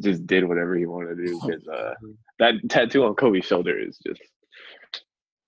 just 0.00 0.26
did 0.26 0.46
whatever 0.46 0.76
he 0.76 0.86
wanted 0.86 1.16
to 1.16 1.26
do. 1.26 1.40
Because 1.44 1.66
uh, 1.68 1.94
that 2.38 2.54
tattoo 2.68 3.04
on 3.04 3.14
Kobe's 3.14 3.44
shoulder 3.44 3.78
is 3.78 3.98
just. 3.98 4.20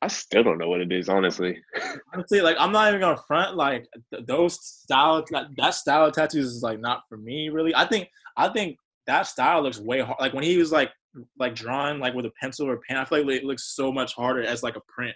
I 0.02 0.08
still 0.08 0.42
don't 0.42 0.56
know 0.56 0.70
what 0.70 0.80
it 0.80 0.90
is, 0.90 1.10
honestly. 1.10 1.60
Honestly, 2.14 2.40
like 2.40 2.56
I'm 2.58 2.72
not 2.72 2.88
even 2.88 3.00
gonna 3.00 3.20
front. 3.28 3.54
Like 3.54 3.86
th- 4.10 4.24
those 4.26 4.58
style, 4.64 5.22
that, 5.30 5.48
that 5.58 5.74
style 5.74 6.06
of 6.06 6.14
tattoos 6.14 6.46
is 6.46 6.62
like 6.62 6.80
not 6.80 7.02
for 7.06 7.18
me, 7.18 7.50
really. 7.50 7.74
I 7.74 7.84
think, 7.84 8.08
I 8.34 8.48
think 8.48 8.78
that 9.06 9.26
style 9.26 9.62
looks 9.62 9.78
way 9.78 10.00
hard. 10.00 10.16
Like 10.18 10.32
when 10.32 10.42
he 10.42 10.56
was 10.56 10.72
like, 10.72 10.90
like 11.38 11.54
drawing 11.54 12.00
like 12.00 12.14
with 12.14 12.24
a 12.24 12.32
pencil 12.40 12.66
or 12.66 12.80
pen, 12.88 12.96
I 12.96 13.04
feel 13.04 13.26
like 13.26 13.36
it 13.36 13.44
looks 13.44 13.74
so 13.76 13.92
much 13.92 14.14
harder 14.14 14.42
as 14.42 14.62
like 14.62 14.76
a 14.76 14.80
print. 14.88 15.14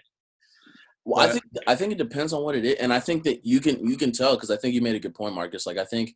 Well, 1.05 1.19
I 1.23 1.31
think 1.31 1.43
I 1.67 1.75
think 1.75 1.91
it 1.91 1.97
depends 1.99 2.33
on 2.33 2.41
what 2.43 2.55
it 2.55 2.65
is, 2.65 2.75
and 2.75 2.91
I 2.91 2.99
think 2.99 3.23
that 3.23 3.45
you 3.45 3.59
can 3.61 3.85
you 3.87 3.95
can 3.95 4.11
tell 4.11 4.35
because 4.35 4.49
I 4.49 4.57
think 4.57 4.73
you 4.73 4.81
made 4.81 4.95
a 4.95 4.99
good 4.99 5.13
point, 5.13 5.35
Marcus. 5.35 5.65
Like 5.67 5.77
I 5.77 5.85
think 5.85 6.15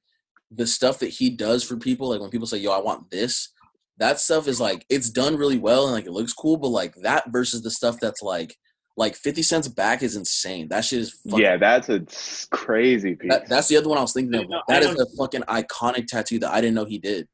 the 0.52 0.66
stuff 0.66 0.98
that 1.00 1.10
he 1.10 1.30
does 1.30 1.64
for 1.64 1.78
people, 1.78 2.10
like 2.10 2.20
when 2.22 2.32
people 2.32 2.48
say, 2.48 2.58
"Yo, 2.58 2.72
I 2.72 2.80
want 2.80 3.12
this," 3.12 3.50
that 3.98 4.20
stuff 4.20 4.48
is 4.48 4.60
like 4.60 4.86
it's 4.90 5.12
done 5.12 5.36
really 5.38 5.60
well 5.60 5.84
and 5.86 5.94
like 5.94 6.06
it 6.08 6.12
looks 6.12 6.34
cool, 6.34 6.58
but 6.58 6.70
like 6.70 6.96
that 7.04 7.32
versus 7.32 7.62
the 7.62 7.70
stuff 7.70 8.00
that's 8.00 8.24
like 8.24 8.58
like 8.98 9.16
Fifty 9.16 9.44
Cent's 9.44 9.68
back 9.68 10.02
is 10.02 10.16
insane. 10.16 10.68
That 10.70 10.84
shit 10.84 11.00
is 11.02 11.12
fucking, 11.30 11.40
Yeah, 11.40 11.58
that's 11.58 11.90
a 11.90 12.04
crazy 12.50 13.16
piece. 13.16 13.30
That, 13.32 13.48
that's 13.48 13.68
the 13.68 13.78
other 13.78 13.90
one 13.90 13.98
I 14.00 14.02
was 14.02 14.12
thinking 14.14 14.34
I 14.36 14.42
of. 14.44 14.50
know- 14.50 14.62
That 14.68 14.84
I 14.84 14.90
is 14.90 14.98
know- 14.98 15.04
a 15.04 15.16
fucking 15.18 15.42
iconic 15.44 16.08
tattoo 16.08 16.40
that 16.40 16.52
I 16.52 16.60
didn't 16.62 16.74
know 16.76 16.86
he 16.86 16.98
did. 16.98 17.28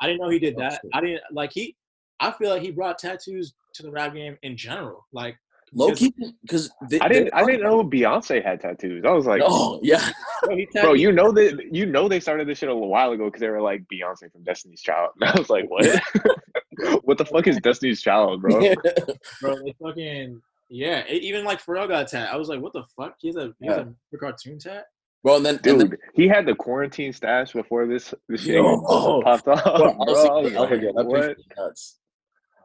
I 0.00 0.06
didn't 0.06 0.20
know 0.20 0.28
he 0.28 0.38
did 0.40 0.54
Oh, 0.56 0.60
that. 0.60 0.82
I 0.92 1.00
didn't 1.00 1.22
like 1.32 1.50
he. 1.52 1.76
I 2.20 2.32
feel 2.32 2.50
like 2.50 2.62
he 2.62 2.72
brought 2.72 2.98
tattoos 2.98 3.54
to 3.74 3.82
the 3.84 3.90
rap 3.90 4.14
game 4.14 4.36
in 4.42 4.56
general. 4.56 5.06
Like 5.12 5.36
Low 5.74 5.88
because- 5.88 5.98
key, 6.00 6.12
because 6.42 6.70
I 7.00 7.08
didn't. 7.08 7.34
I 7.34 7.44
didn't 7.44 7.62
know 7.62 7.82
Beyonce 7.84 8.42
had 8.44 8.60
tattoos. 8.60 9.04
I 9.04 9.10
was 9.12 9.26
like, 9.26 9.42
Oh 9.44 9.78
yeah, 9.82 10.10
bro, 10.42 10.56
he 10.56 10.66
bro, 10.72 10.82
tattooed- 10.82 11.00
you 11.00 11.12
know 11.12 11.32
that 11.32 11.68
you 11.72 11.86
know 11.86 12.08
they 12.08 12.20
started 12.20 12.48
this 12.48 12.58
shit 12.58 12.68
a 12.68 12.72
little 12.72 12.88
while 12.88 13.12
ago 13.12 13.26
because 13.26 13.40
they 13.40 13.48
were 13.50 13.60
like 13.62 13.82
Beyonce 13.92 14.30
from 14.32 14.42
Destiny's 14.44 14.80
Child. 14.80 15.10
And 15.20 15.30
I 15.34 15.38
was 15.38 15.50
like, 15.50 15.64
what? 15.68 15.84
what 17.04 17.18
the 17.18 17.24
fuck 17.24 17.46
is 17.46 17.58
Destiny's 17.58 18.00
Child, 18.02 18.42
bro? 18.42 18.60
bro, 19.40 19.56
they 19.64 19.74
fucking 19.82 20.40
Yeah, 20.70 21.04
e- 21.10 21.16
even 21.18 21.44
like 21.44 21.62
Pharrell 21.64 21.88
got 21.88 22.02
a 22.02 22.06
tat. 22.06 22.32
I 22.32 22.36
was 22.36 22.48
like, 22.48 22.60
what 22.60 22.72
the 22.72 22.84
fuck? 22.96 23.14
He 23.18 23.28
has 23.28 23.36
a 23.36 23.52
he 23.60 23.66
has 23.66 23.78
Yeah. 23.78 23.84
a 24.14 24.16
cartoon 24.18 24.58
tat. 24.58 24.84
Bro, 25.24 25.36
and 25.38 25.46
then, 25.46 25.54
and 25.64 25.80
then 25.80 25.88
Dude, 25.90 25.98
he 26.14 26.28
had 26.28 26.46
the 26.46 26.54
quarantine 26.54 27.12
stash 27.12 27.52
before 27.52 27.86
this 27.86 28.14
this 28.28 28.42
shit 28.42 28.54
Yo. 28.54 28.80
popped 29.22 29.48
off. 29.48 29.64
bro, 29.64 29.74
I 29.74 29.78
Bro, 29.78 29.90
I 29.90 29.96
was 29.98 30.70
like, 30.70 31.06
what? 31.06 31.36
nuts. 31.56 31.96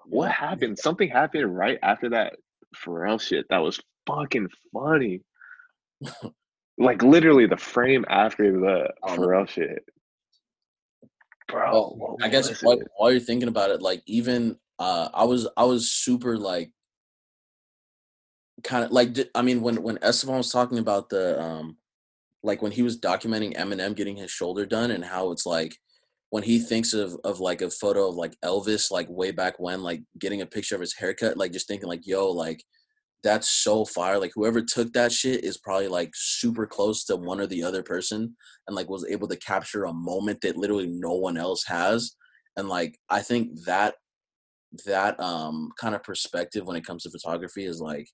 What 0.06 0.32
happened? 0.32 0.78
Something 0.78 1.10
happened 1.10 1.56
right 1.58 1.80
after 1.82 2.10
that 2.10 2.36
Pharrell 2.76 3.22
shit. 3.22 3.46
That 3.50 3.60
was 3.60 3.80
fucking 4.08 4.50
funny. 4.74 5.22
like 6.78 7.04
literally 7.04 7.46
the 7.46 7.58
frame 7.58 8.06
after 8.10 8.52
the 8.60 8.90
I. 9.04 9.16
Pharrell 9.16 9.48
shit. 9.48 9.84
Bro, 11.48 11.98
Well, 12.00 12.18
I 12.22 12.30
guess 12.30 12.64
while, 12.64 12.80
while 12.98 13.12
you're 13.12 13.20
thinking 13.20 13.50
about 13.50 13.70
it, 13.70 13.82
like 13.82 14.02
even 14.08 14.58
uh, 14.80 15.10
I 15.14 15.24
was 15.26 15.48
I 15.56 15.66
was 15.66 15.92
super 15.92 16.38
like 16.38 16.72
kind 18.64 18.86
of 18.86 18.92
like 18.92 19.18
I 19.36 19.42
mean 19.42 19.62
when 19.62 19.84
when 19.84 20.00
Estevan 20.02 20.38
was 20.38 20.52
talking 20.52 20.80
about 20.80 21.10
the 21.10 21.42
um 21.42 21.78
like 22.44 22.62
when 22.62 22.72
he 22.72 22.82
was 22.82 23.00
documenting 23.00 23.56
Eminem 23.56 23.96
getting 23.96 24.16
his 24.16 24.32
shoulder 24.32 24.66
done 24.66 24.92
and 24.92 25.04
how 25.04 25.32
it's 25.32 25.46
like 25.46 25.78
when 26.34 26.42
he 26.42 26.58
thinks 26.58 26.94
of 26.94 27.16
of 27.24 27.40
like 27.40 27.62
a 27.62 27.70
photo 27.70 28.10
of 28.10 28.16
like 28.16 28.36
Elvis 28.44 28.90
like 28.90 29.08
way 29.08 29.30
back 29.30 29.54
when 29.60 29.84
like 29.84 30.02
getting 30.18 30.42
a 30.42 30.48
picture 30.48 30.74
of 30.74 30.82
his 30.82 30.96
haircut 30.96 31.38
like 31.38 31.52
just 31.52 31.68
thinking 31.68 31.88
like 31.88 32.08
yo 32.08 32.32
like 32.32 32.64
that's 33.24 33.52
so 33.52 33.86
fire 33.86 34.18
like 34.18 34.32
whoever 34.34 34.60
took 34.60 34.92
that 34.94 35.12
shit 35.12 35.44
is 35.44 35.60
probably 35.60 35.88
like 35.88 36.10
super 36.16 36.66
close 36.66 37.04
to 37.04 37.16
one 37.16 37.40
or 37.40 37.46
the 37.46 37.64
other 37.64 37.84
person 37.84 38.36
and 38.66 38.76
like 38.76 38.90
was 38.90 39.06
able 39.12 39.28
to 39.28 39.38
capture 39.38 39.84
a 39.84 39.94
moment 39.94 40.42
that 40.42 40.58
literally 40.58 40.88
no 40.88 41.14
one 41.14 41.38
else 41.38 41.66
has. 41.68 42.16
And 42.58 42.68
like 42.68 42.98
i 43.12 43.20
think 43.20 43.52
that 43.68 43.94
that 44.88 45.20
um 45.20 45.70
kind 45.80 45.94
of 45.94 46.02
perspective 46.02 46.66
when 46.66 46.78
it 46.78 46.86
comes 46.86 47.04
to 47.04 47.12
photography 47.12 47.66
is 47.66 47.80
like 47.80 48.08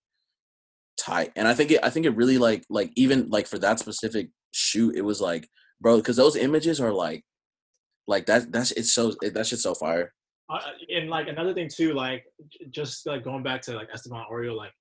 tight. 1.00 1.32
And 1.38 1.48
i 1.48 1.54
think 1.54 1.72
it 1.72 1.80
i 1.84 1.90
think 1.90 2.06
it 2.06 2.18
really 2.18 2.38
like 2.38 2.66
like 2.70 2.92
even 2.98 3.30
like 3.30 3.48
for 3.48 3.60
that 3.60 3.80
specific 3.80 4.28
shoot 4.52 4.98
it 4.98 5.04
was 5.04 5.22
like 5.22 5.48
bro 5.80 5.96
because 5.96 6.18
those 6.18 6.36
images 6.36 6.82
are 6.82 6.92
like 6.92 7.24
like 8.10 8.26
that 8.26 8.52
that's 8.52 8.72
it's 8.80 8.92
so 8.98 9.14
it, 9.22 9.34
that 9.36 9.46
shit's 9.48 9.64
so 9.64 9.74
fire 9.74 10.06
Uh, 10.50 10.60
and 10.96 11.10
like 11.10 11.28
another 11.28 11.54
thing 11.54 11.70
too, 11.70 11.94
like 11.94 12.24
just 12.72 13.06
like 13.06 13.24
going 13.24 13.44
back 13.44 13.62
to 13.62 13.72
like 13.80 13.90
Estevan 13.94 14.26
Oriol, 14.32 14.58
like 14.58 14.74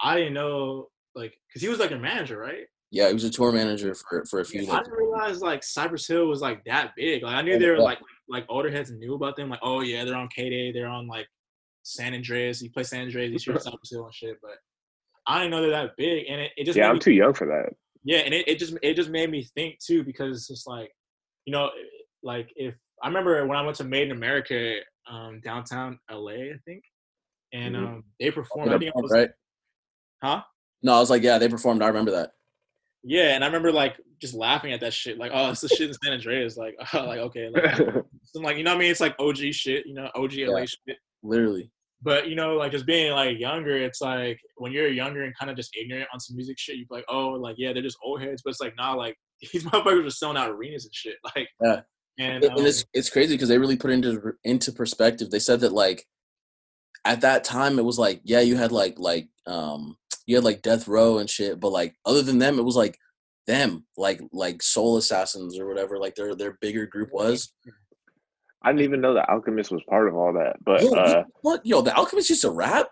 I 0.00 0.12
didn't 0.18 0.34
know 0.34 0.88
like 1.14 1.32
because 1.48 1.62
he 1.62 1.68
was 1.68 1.78
like 1.78 1.92
a 1.92 1.98
manager, 1.98 2.38
right? 2.48 2.66
yeah 2.90 3.08
he 3.08 3.14
was 3.14 3.24
a 3.24 3.30
tour 3.30 3.50
manager 3.60 3.92
for 3.94 4.24
for 4.30 4.38
a 4.40 4.44
few 4.44 4.60
I 4.70 4.78
didn't 4.82 4.92
realize 5.04 5.40
like 5.50 5.62
Cypress 5.64 6.06
Hill 6.06 6.26
was 6.34 6.40
like 6.48 6.58
that 6.64 6.86
big. 6.96 7.22
Like 7.26 7.36
I 7.40 7.42
knew 7.42 7.58
they 7.58 7.70
were 7.74 7.78
like 7.90 8.00
like 8.28 8.44
older 8.48 8.70
heads 8.76 8.90
knew 8.90 9.14
about 9.14 9.34
them. 9.36 9.48
Like 9.50 9.64
oh 9.70 9.80
yeah, 9.90 10.04
they're 10.04 10.16
on 10.24 10.28
K 10.36 10.50
Day, 10.50 10.72
they're 10.72 10.94
on 10.98 11.06
like 11.16 11.26
San 11.82 12.12
Andreas. 12.14 12.60
You 12.62 12.70
play 12.70 12.82
San 12.84 13.02
Andreas, 13.06 13.30
you 13.32 13.38
shoot 13.38 13.62
Cypress 13.66 13.90
Hill 13.92 14.04
and 14.06 14.14
shit. 14.14 14.36
But 14.42 14.56
I 15.26 15.38
didn't 15.38 15.52
know 15.52 15.62
they're 15.62 15.70
that 15.80 15.96
big, 15.96 16.26
and 16.28 16.40
it, 16.40 16.50
it 16.56 16.64
just 16.64 16.76
Yeah, 16.76 16.88
I'm 16.88 16.96
me 16.96 17.00
too 17.00 17.12
young 17.22 17.34
for 17.34 17.46
that. 17.54 17.68
yeah 18.04 18.18
and 18.26 18.34
it, 18.34 18.46
it 18.48 18.58
just 18.58 18.74
it 18.82 18.94
just 18.94 19.10
made 19.10 19.30
me 19.30 19.40
think 19.56 19.78
too 19.78 20.00
because 20.10 20.30
it's 20.36 20.48
just 20.48 20.66
like 20.74 20.90
you 21.46 21.52
know 21.54 21.70
like 22.24 22.48
if 22.56 22.74
i 23.02 23.06
remember 23.06 23.46
when 23.46 23.56
i 23.56 23.62
went 23.62 23.76
to 23.76 23.84
made 23.84 24.08
in 24.10 24.16
america 24.16 24.78
um 25.10 25.40
downtown 25.44 25.98
la 26.10 26.30
i 26.32 26.52
think 26.64 26.82
and 27.52 27.74
Mhm. 27.76 27.86
um 27.86 28.04
they 28.18 28.30
performed 28.30 28.72
i 28.72 28.78
think 28.78 28.92
I 28.96 29.00
was, 29.00 29.12
right? 29.12 29.28
Huh? 30.22 30.42
No 30.82 30.94
i 30.94 31.00
was 31.00 31.10
like 31.10 31.22
yeah 31.22 31.38
they 31.38 31.48
performed 31.48 31.82
i 31.82 31.86
remember 31.88 32.10
that. 32.12 32.30
Yeah 33.02 33.34
and 33.34 33.44
i 33.44 33.46
remember 33.46 33.70
like 33.70 33.94
just 34.20 34.34
laughing 34.34 34.72
at 34.72 34.80
that 34.80 34.94
shit 34.94 35.18
like 35.18 35.30
oh 35.34 35.50
it's 35.50 35.60
the 35.60 35.68
shit 35.68 35.88
in 35.90 35.94
san 36.02 36.12
andreas 36.14 36.56
like 36.56 36.74
like 36.94 37.20
okay 37.20 37.48
like, 37.50 37.78
I'm 38.36 38.42
like 38.42 38.56
you 38.56 38.64
know 38.64 38.72
what 38.72 38.76
i 38.78 38.80
mean? 38.80 38.90
It's 38.90 39.00
like 39.00 39.14
og 39.20 39.36
shit 39.36 39.86
you 39.86 39.94
know 39.94 40.08
og 40.16 40.32
la 40.34 40.64
shit. 40.64 40.96
literally. 41.22 41.70
But 42.02 42.28
you 42.28 42.34
know 42.34 42.56
like 42.56 42.72
just 42.72 42.84
being 42.86 43.12
like 43.12 43.38
younger 43.38 43.76
it's 43.76 44.00
like 44.00 44.38
when 44.56 44.72
you're 44.72 44.88
younger 44.88 45.22
and 45.24 45.36
kind 45.38 45.50
of 45.50 45.56
just 45.56 45.76
ignorant 45.76 46.08
on 46.12 46.20
some 46.20 46.36
music 46.36 46.58
shit 46.58 46.76
you're 46.76 46.86
like 46.90 47.04
oh 47.08 47.28
like 47.46 47.56
yeah 47.58 47.72
they're 47.72 47.82
just 47.82 47.98
old 48.04 48.20
heads 48.22 48.42
but 48.42 48.50
it's 48.50 48.60
like 48.60 48.74
nah 48.76 48.92
like 48.94 49.16
these 49.52 49.64
motherfuckers 49.64 50.06
are 50.06 50.10
selling 50.10 50.36
out 50.36 50.50
arenas 50.50 50.84
and 50.86 50.94
shit 50.94 51.16
like 51.36 51.48
Yeah. 51.62 51.80
And, 52.18 52.44
and 52.44 52.58
um, 52.58 52.66
it's 52.66 52.84
it's 52.92 53.10
crazy 53.10 53.34
because 53.34 53.48
they 53.48 53.58
really 53.58 53.76
put 53.76 53.90
it 53.90 53.94
into 53.94 54.32
into 54.44 54.72
perspective. 54.72 55.30
They 55.30 55.38
said 55.38 55.60
that 55.60 55.72
like 55.72 56.06
at 57.04 57.20
that 57.22 57.44
time 57.44 57.78
it 57.78 57.84
was 57.84 57.98
like 57.98 58.20
yeah 58.24 58.40
you 58.40 58.56
had 58.56 58.72
like 58.72 58.98
like 58.98 59.28
um 59.46 59.96
you 60.26 60.36
had 60.36 60.44
like 60.44 60.62
Death 60.62 60.88
Row 60.88 61.18
and 61.18 61.28
shit, 61.28 61.60
but 61.60 61.72
like 61.72 61.94
other 62.06 62.22
than 62.22 62.38
them 62.38 62.58
it 62.58 62.64
was 62.64 62.76
like 62.76 62.98
them 63.46 63.84
like 63.96 64.20
like 64.32 64.62
Soul 64.62 64.96
Assassins 64.96 65.58
or 65.58 65.66
whatever 65.66 65.98
like 65.98 66.14
their 66.14 66.34
their 66.34 66.56
bigger 66.60 66.86
group 66.86 67.10
was. 67.12 67.52
I 68.62 68.72
didn't 68.72 68.84
even 68.84 69.00
know 69.02 69.12
the 69.12 69.28
Alchemist 69.30 69.70
was 69.70 69.82
part 69.88 70.08
of 70.08 70.16
all 70.16 70.32
that. 70.32 70.56
But 70.64 70.82
Yo, 70.82 70.92
uh, 70.92 71.24
what 71.42 71.60
yo 71.66 71.82
the 71.82 71.94
Alchemist 71.94 72.30
used 72.30 72.42
to 72.42 72.50
rap. 72.50 72.88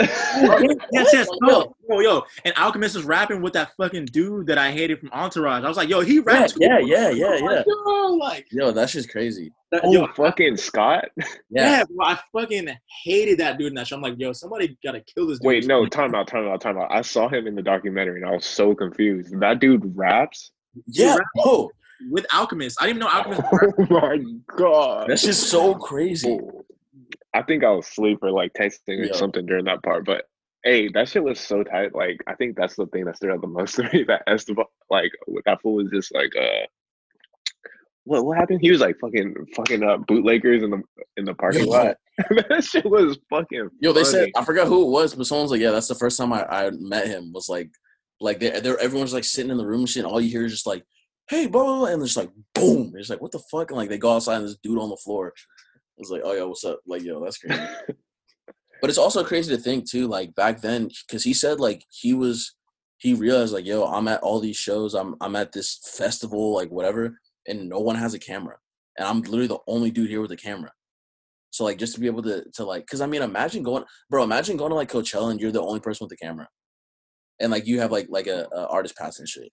Yes, 0.00 1.10
yes, 1.12 1.28
Like, 1.28 1.38
oh. 1.44 1.74
yo, 1.88 2.00
yo, 2.00 2.00
yo, 2.00 2.22
and 2.44 2.54
Alchemist 2.56 2.94
was 2.96 3.04
rapping 3.04 3.42
with 3.42 3.52
that 3.54 3.72
fucking 3.76 4.06
dude 4.06 4.46
that 4.46 4.58
I 4.58 4.70
hated 4.70 5.00
from 5.00 5.10
Entourage. 5.12 5.64
I 5.64 5.68
was 5.68 5.76
like, 5.76 5.88
yo, 5.88 6.00
he 6.00 6.16
Yeah, 6.16 6.22
raps. 6.24 6.52
too. 6.52 6.58
yeah, 6.62 6.78
yeah, 6.78 7.10
yeah, 7.10 7.26
like, 7.28 7.40
yeah. 7.42 7.62
Yo, 7.66 8.06
like, 8.14 8.46
Yo, 8.52 8.70
that 8.72 8.90
shit's 8.90 9.06
crazy. 9.06 9.52
that, 9.72 9.80
oh, 9.84 9.92
yo, 9.92 10.04
I- 10.06 10.12
fucking 10.12 10.56
Scott. 10.56 11.06
yeah, 11.50 11.82
bro, 11.90 12.06
I 12.06 12.18
fucking 12.32 12.68
hated 13.04 13.38
that 13.38 13.58
dude 13.58 13.68
in 13.68 13.74
that 13.74 13.86
show. 13.86 13.96
I'm 13.96 14.02
like, 14.02 14.14
yo, 14.18 14.32
somebody 14.32 14.78
gotta 14.84 15.00
kill 15.00 15.26
this 15.26 15.38
dude. 15.38 15.46
Wait, 15.46 15.66
no, 15.66 15.86
time 15.86 16.14
out, 16.14 16.28
time 16.28 16.46
out, 16.48 16.60
time 16.60 16.78
out. 16.78 16.88
I 16.90 17.02
saw 17.02 17.28
him 17.28 17.46
in 17.46 17.54
the 17.54 17.62
documentary 17.62 18.20
and 18.22 18.30
I 18.30 18.34
was 18.34 18.44
so 18.46 18.74
confused. 18.74 19.38
That 19.40 19.58
dude 19.60 19.92
raps. 19.96 20.52
Yeah, 20.86 21.16
bro, 21.16 21.44
oh. 21.44 21.70
with 22.10 22.26
Alchemist. 22.32 22.80
I 22.80 22.86
didn't 22.86 23.02
even 23.02 23.08
know 23.08 23.14
Alchemist. 23.14 23.42
Oh 23.52 23.86
my 23.90 24.18
god. 24.56 25.08
that's 25.08 25.22
just 25.22 25.48
so 25.50 25.74
crazy. 25.74 26.38
Oh. 26.40 26.64
I 27.34 27.42
think 27.42 27.64
I 27.64 27.70
was 27.70 27.86
asleep 27.86 28.18
or 28.22 28.30
like 28.30 28.52
texting 28.54 29.00
or 29.00 29.04
Yo. 29.04 29.12
something 29.12 29.46
during 29.46 29.66
that 29.66 29.82
part. 29.82 30.04
But 30.04 30.24
hey, 30.64 30.88
that 30.94 31.08
shit 31.08 31.22
was 31.22 31.40
so 31.40 31.62
tight. 31.62 31.94
Like 31.94 32.22
I 32.26 32.34
think 32.34 32.56
that's 32.56 32.76
the 32.76 32.86
thing 32.86 33.04
that 33.04 33.16
stood 33.16 33.30
out 33.30 33.40
the 33.40 33.46
most 33.46 33.74
to 33.76 33.88
me. 33.92 34.04
That 34.04 34.22
Estevan, 34.26 34.64
like 34.90 35.12
that 35.46 35.60
fool 35.62 35.76
was 35.76 35.90
just 35.90 36.14
like 36.14 36.32
uh. 36.36 36.66
What, 38.04 38.24
what 38.24 38.38
happened? 38.38 38.60
He 38.62 38.70
was 38.70 38.80
like 38.80 38.96
fucking 39.00 39.34
fucking 39.54 39.82
up 39.82 40.06
bootleggers 40.06 40.62
in 40.62 40.70
the 40.70 40.82
in 41.18 41.26
the 41.26 41.34
parking 41.34 41.66
lot. 41.66 41.96
that 42.30 42.64
shit 42.64 42.86
was 42.86 43.18
fucking. 43.28 43.68
Yo, 43.80 43.92
they 43.92 44.04
said. 44.04 44.30
I 44.34 44.44
forgot 44.44 44.66
who 44.66 44.86
it 44.86 44.90
was, 44.90 45.14
but 45.14 45.26
someone's 45.26 45.50
like, 45.50 45.60
yeah, 45.60 45.72
that's 45.72 45.88
the 45.88 45.94
first 45.94 46.16
time 46.16 46.32
I, 46.32 46.44
I 46.46 46.70
met 46.70 47.06
him. 47.06 47.32
Was 47.34 47.50
like, 47.50 47.70
like 48.18 48.40
they 48.40 48.60
they 48.60 48.70
everyone's 48.80 49.12
like 49.12 49.24
sitting 49.24 49.50
in 49.50 49.58
the 49.58 49.66
room 49.66 49.80
and 49.80 49.88
shit. 49.88 50.04
And 50.04 50.10
all 50.10 50.22
you 50.22 50.30
hear 50.30 50.46
is 50.46 50.52
just 50.52 50.66
like, 50.66 50.84
hey, 51.28 51.46
blah, 51.46 51.62
blah, 51.62 51.78
blah, 51.80 51.86
and 51.88 52.02
it's 52.02 52.16
like 52.16 52.30
boom. 52.54 52.94
It's 52.96 53.10
like 53.10 53.20
what 53.20 53.32
the 53.32 53.42
fuck? 53.50 53.70
And 53.70 53.76
like 53.76 53.90
they 53.90 53.98
go 53.98 54.14
outside 54.14 54.36
and 54.36 54.46
this 54.46 54.56
dude 54.62 54.78
on 54.78 54.88
the 54.88 54.96
floor. 54.96 55.34
It's 55.98 56.10
like, 56.10 56.22
oh 56.24 56.32
yeah, 56.32 56.44
what's 56.44 56.64
up? 56.64 56.80
Like 56.86 57.02
yo, 57.02 57.22
that's 57.22 57.38
crazy. 57.38 57.60
but 58.80 58.90
it's 58.90 58.98
also 58.98 59.24
crazy 59.24 59.54
to 59.54 59.60
think 59.60 59.88
too, 59.88 60.06
like 60.06 60.34
back 60.34 60.60
then, 60.60 60.88
because 61.06 61.24
he 61.24 61.34
said 61.34 61.60
like 61.60 61.84
he 61.90 62.14
was 62.14 62.54
he 62.98 63.14
realized 63.14 63.52
like 63.52 63.66
yo, 63.66 63.84
I'm 63.84 64.08
at 64.08 64.22
all 64.22 64.40
these 64.40 64.56
shows, 64.56 64.94
I'm 64.94 65.16
I'm 65.20 65.36
at 65.36 65.52
this 65.52 65.78
festival, 65.96 66.54
like 66.54 66.70
whatever, 66.70 67.18
and 67.46 67.68
no 67.68 67.78
one 67.78 67.96
has 67.96 68.14
a 68.14 68.18
camera, 68.18 68.56
and 68.96 69.06
I'm 69.06 69.20
literally 69.22 69.46
the 69.46 69.58
only 69.66 69.90
dude 69.90 70.10
here 70.10 70.20
with 70.20 70.32
a 70.32 70.36
camera. 70.36 70.72
So 71.50 71.64
like 71.64 71.78
just 71.78 71.94
to 71.94 72.00
be 72.00 72.06
able 72.06 72.22
to 72.22 72.44
to 72.54 72.64
like, 72.64 72.86
cause 72.86 73.00
I 73.00 73.06
mean, 73.06 73.22
imagine 73.22 73.62
going, 73.62 73.84
bro, 74.10 74.22
imagine 74.22 74.56
going 74.56 74.70
to 74.70 74.76
like 74.76 74.90
Coachella 74.90 75.30
and 75.30 75.40
you're 75.40 75.52
the 75.52 75.62
only 75.62 75.80
person 75.80 76.04
with 76.04 76.10
the 76.10 76.24
camera, 76.24 76.48
and 77.40 77.50
like 77.50 77.66
you 77.66 77.80
have 77.80 77.90
like 77.90 78.06
like 78.10 78.26
a, 78.26 78.48
a 78.52 78.66
artist 78.68 78.96
pass 78.96 79.18
and 79.18 79.28
shit. 79.28 79.50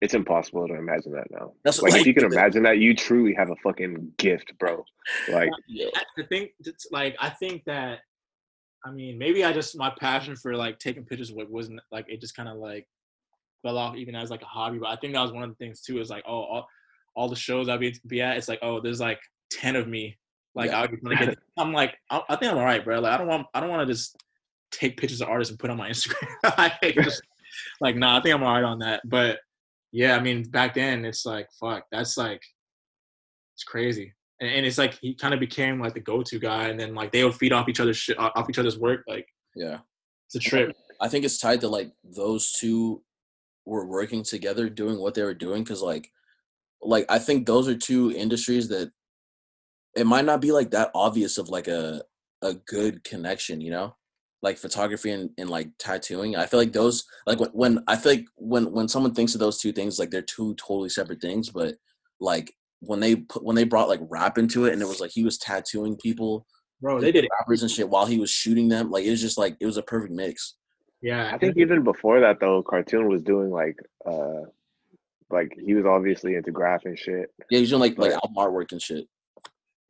It's 0.00 0.14
impossible 0.14 0.68
to 0.68 0.74
imagine 0.74 1.12
that 1.12 1.30
now. 1.30 1.52
That's 1.64 1.82
like, 1.82 1.92
like 1.92 2.02
if 2.02 2.06
you 2.06 2.14
can 2.14 2.24
imagine 2.24 2.62
that, 2.62 2.78
you 2.78 2.94
truly 2.94 3.34
have 3.34 3.50
a 3.50 3.56
fucking 3.56 4.12
gift, 4.16 4.52
bro. 4.58 4.84
Like 5.28 5.50
Yeah. 5.68 5.88
I 6.18 6.22
think 6.22 6.50
it's 6.60 6.86
like 6.92 7.16
I 7.18 7.30
think 7.30 7.64
that 7.66 8.00
I 8.84 8.92
mean 8.92 9.18
maybe 9.18 9.44
I 9.44 9.52
just 9.52 9.76
my 9.76 9.92
passion 9.98 10.36
for 10.36 10.54
like 10.54 10.78
taking 10.78 11.04
pictures 11.04 11.32
wasn't 11.32 11.80
like 11.90 12.06
it 12.08 12.20
just 12.20 12.36
kind 12.36 12.48
of 12.48 12.58
like 12.58 12.86
fell 13.62 13.76
off 13.76 13.96
even 13.96 14.14
as 14.14 14.30
like 14.30 14.42
a 14.42 14.46
hobby. 14.46 14.78
But 14.78 14.88
I 14.88 14.96
think 14.96 15.14
that 15.14 15.22
was 15.22 15.32
one 15.32 15.42
of 15.42 15.50
the 15.50 15.56
things 15.56 15.80
too 15.80 16.00
is 16.00 16.10
like 16.10 16.24
oh 16.28 16.42
all, 16.42 16.68
all 17.16 17.28
the 17.28 17.36
shows 17.36 17.68
I'd 17.68 17.80
be, 17.80 17.98
be 18.06 18.22
at 18.22 18.36
it's 18.36 18.48
like 18.48 18.60
oh 18.62 18.80
there's 18.80 19.00
like 19.00 19.20
ten 19.50 19.74
of 19.74 19.88
me 19.88 20.16
like 20.54 20.70
Yeah. 20.70 20.80
I'll 20.80 20.88
be 20.88 20.96
trying 20.96 21.18
to 21.18 21.26
get. 21.26 21.38
I'm 21.56 21.72
like 21.72 21.96
I, 22.08 22.22
I 22.28 22.36
think 22.36 22.52
I'm 22.52 22.58
alright, 22.58 22.84
bro. 22.84 23.00
Like 23.00 23.14
I 23.14 23.18
don't 23.18 23.26
want 23.26 23.46
I 23.52 23.60
don't 23.60 23.70
want 23.70 23.86
to 23.86 23.92
just 23.92 24.16
take 24.70 24.96
pictures 24.96 25.20
of 25.20 25.28
artists 25.28 25.50
and 25.50 25.58
put 25.58 25.70
on 25.70 25.76
my 25.76 25.88
Instagram. 25.88 26.26
like, 26.58 26.94
just, 26.94 27.22
like 27.80 27.96
nah, 27.96 28.18
I 28.18 28.22
think 28.22 28.34
I'm 28.34 28.42
alright 28.42 28.64
on 28.64 28.78
that. 28.80 29.00
But 29.04 29.40
yeah, 29.92 30.16
I 30.16 30.20
mean 30.20 30.42
back 30.44 30.74
then 30.74 31.04
it's 31.04 31.24
like 31.26 31.48
fuck 31.60 31.84
that's 31.90 32.16
like 32.16 32.42
it's 33.54 33.64
crazy 33.64 34.12
and, 34.40 34.50
and 34.50 34.66
it's 34.66 34.78
like 34.78 34.94
he 35.00 35.14
kind 35.14 35.34
of 35.34 35.40
became 35.40 35.80
like 35.80 35.94
the 35.94 36.00
go-to 36.00 36.38
guy, 36.38 36.68
and 36.68 36.78
then 36.78 36.94
like 36.94 37.12
they 37.12 37.24
would 37.24 37.34
feed 37.34 37.52
off 37.52 37.68
each 37.68 37.80
other's 37.80 37.96
shit, 37.96 38.18
off 38.18 38.48
each 38.48 38.58
other's 38.58 38.78
work. 38.78 39.02
Like 39.08 39.26
Yeah. 39.54 39.78
it's 40.26 40.36
a 40.36 40.38
trip. 40.38 40.76
I 41.00 41.08
think 41.08 41.24
it's 41.24 41.38
tied 41.38 41.60
to 41.62 41.68
like 41.68 41.92
those 42.04 42.52
two 42.52 43.02
were 43.64 43.86
working 43.86 44.22
together 44.22 44.68
doing 44.68 44.98
what 44.98 45.14
they 45.14 45.22
were 45.22 45.34
doing 45.34 45.62
because 45.62 45.82
like 45.82 46.10
like 46.80 47.04
I 47.08 47.18
think 47.18 47.46
those 47.46 47.68
are 47.68 47.76
two 47.76 48.12
industries 48.12 48.68
that 48.68 48.90
it 49.96 50.06
might 50.06 50.24
not 50.24 50.40
be 50.40 50.52
like 50.52 50.70
that 50.70 50.90
obvious 50.94 51.38
of 51.38 51.48
like 51.48 51.68
a 51.68 52.02
a 52.42 52.54
good 52.54 53.02
connection, 53.02 53.60
you 53.60 53.70
know? 53.72 53.96
Like 54.40 54.56
photography 54.58 55.10
and, 55.10 55.30
and 55.36 55.50
like 55.50 55.68
tattooing. 55.78 56.36
I 56.36 56.46
feel 56.46 56.60
like 56.60 56.72
those 56.72 57.04
like 57.26 57.40
when, 57.40 57.50
when 57.50 57.84
I 57.88 57.96
feel 57.96 58.12
like 58.12 58.26
when 58.36 58.70
when 58.70 58.86
someone 58.86 59.12
thinks 59.12 59.34
of 59.34 59.40
those 59.40 59.58
two 59.58 59.72
things, 59.72 59.98
like 59.98 60.10
they're 60.10 60.22
two 60.22 60.54
totally 60.54 60.88
separate 60.90 61.20
things, 61.20 61.50
but 61.50 61.74
like 62.20 62.54
when 62.80 63.00
they 63.00 63.16
put 63.16 63.42
when 63.44 63.56
they 63.56 63.64
brought 63.64 63.88
like 63.88 63.98
rap 64.08 64.38
into 64.38 64.66
it 64.66 64.72
and 64.72 64.80
it 64.80 64.86
was 64.86 65.00
like 65.00 65.10
he 65.12 65.24
was 65.24 65.38
tattooing 65.38 65.96
people 65.96 66.46
Bro, 66.80 67.00
they 67.00 67.10
did 67.10 67.24
it. 67.24 67.30
rappers 67.40 67.62
and 67.62 67.70
shit 67.70 67.88
while 67.88 68.06
he 68.06 68.20
was 68.20 68.30
shooting 68.30 68.68
them. 68.68 68.92
Like 68.92 69.04
it 69.04 69.10
was 69.10 69.20
just 69.20 69.38
like 69.38 69.56
it 69.58 69.66
was 69.66 69.76
a 69.76 69.82
perfect 69.82 70.12
mix. 70.12 70.54
Yeah, 71.02 71.30
I 71.34 71.38
think 71.38 71.56
even 71.56 71.82
before 71.82 72.20
that 72.20 72.38
though, 72.38 72.62
cartoon 72.62 73.08
was 73.08 73.22
doing 73.22 73.50
like 73.50 73.76
uh 74.06 74.42
like 75.30 75.52
he 75.60 75.74
was 75.74 75.84
obviously 75.84 76.36
into 76.36 76.52
graph 76.52 76.84
and 76.84 76.96
shit. 76.96 77.32
Yeah, 77.50 77.58
he's 77.58 77.70
doing 77.70 77.80
like 77.80 77.98
like 77.98 78.12
But- 78.12 78.24
album 78.24 78.36
artwork 78.36 78.70
and 78.70 78.80
shit. 78.80 79.06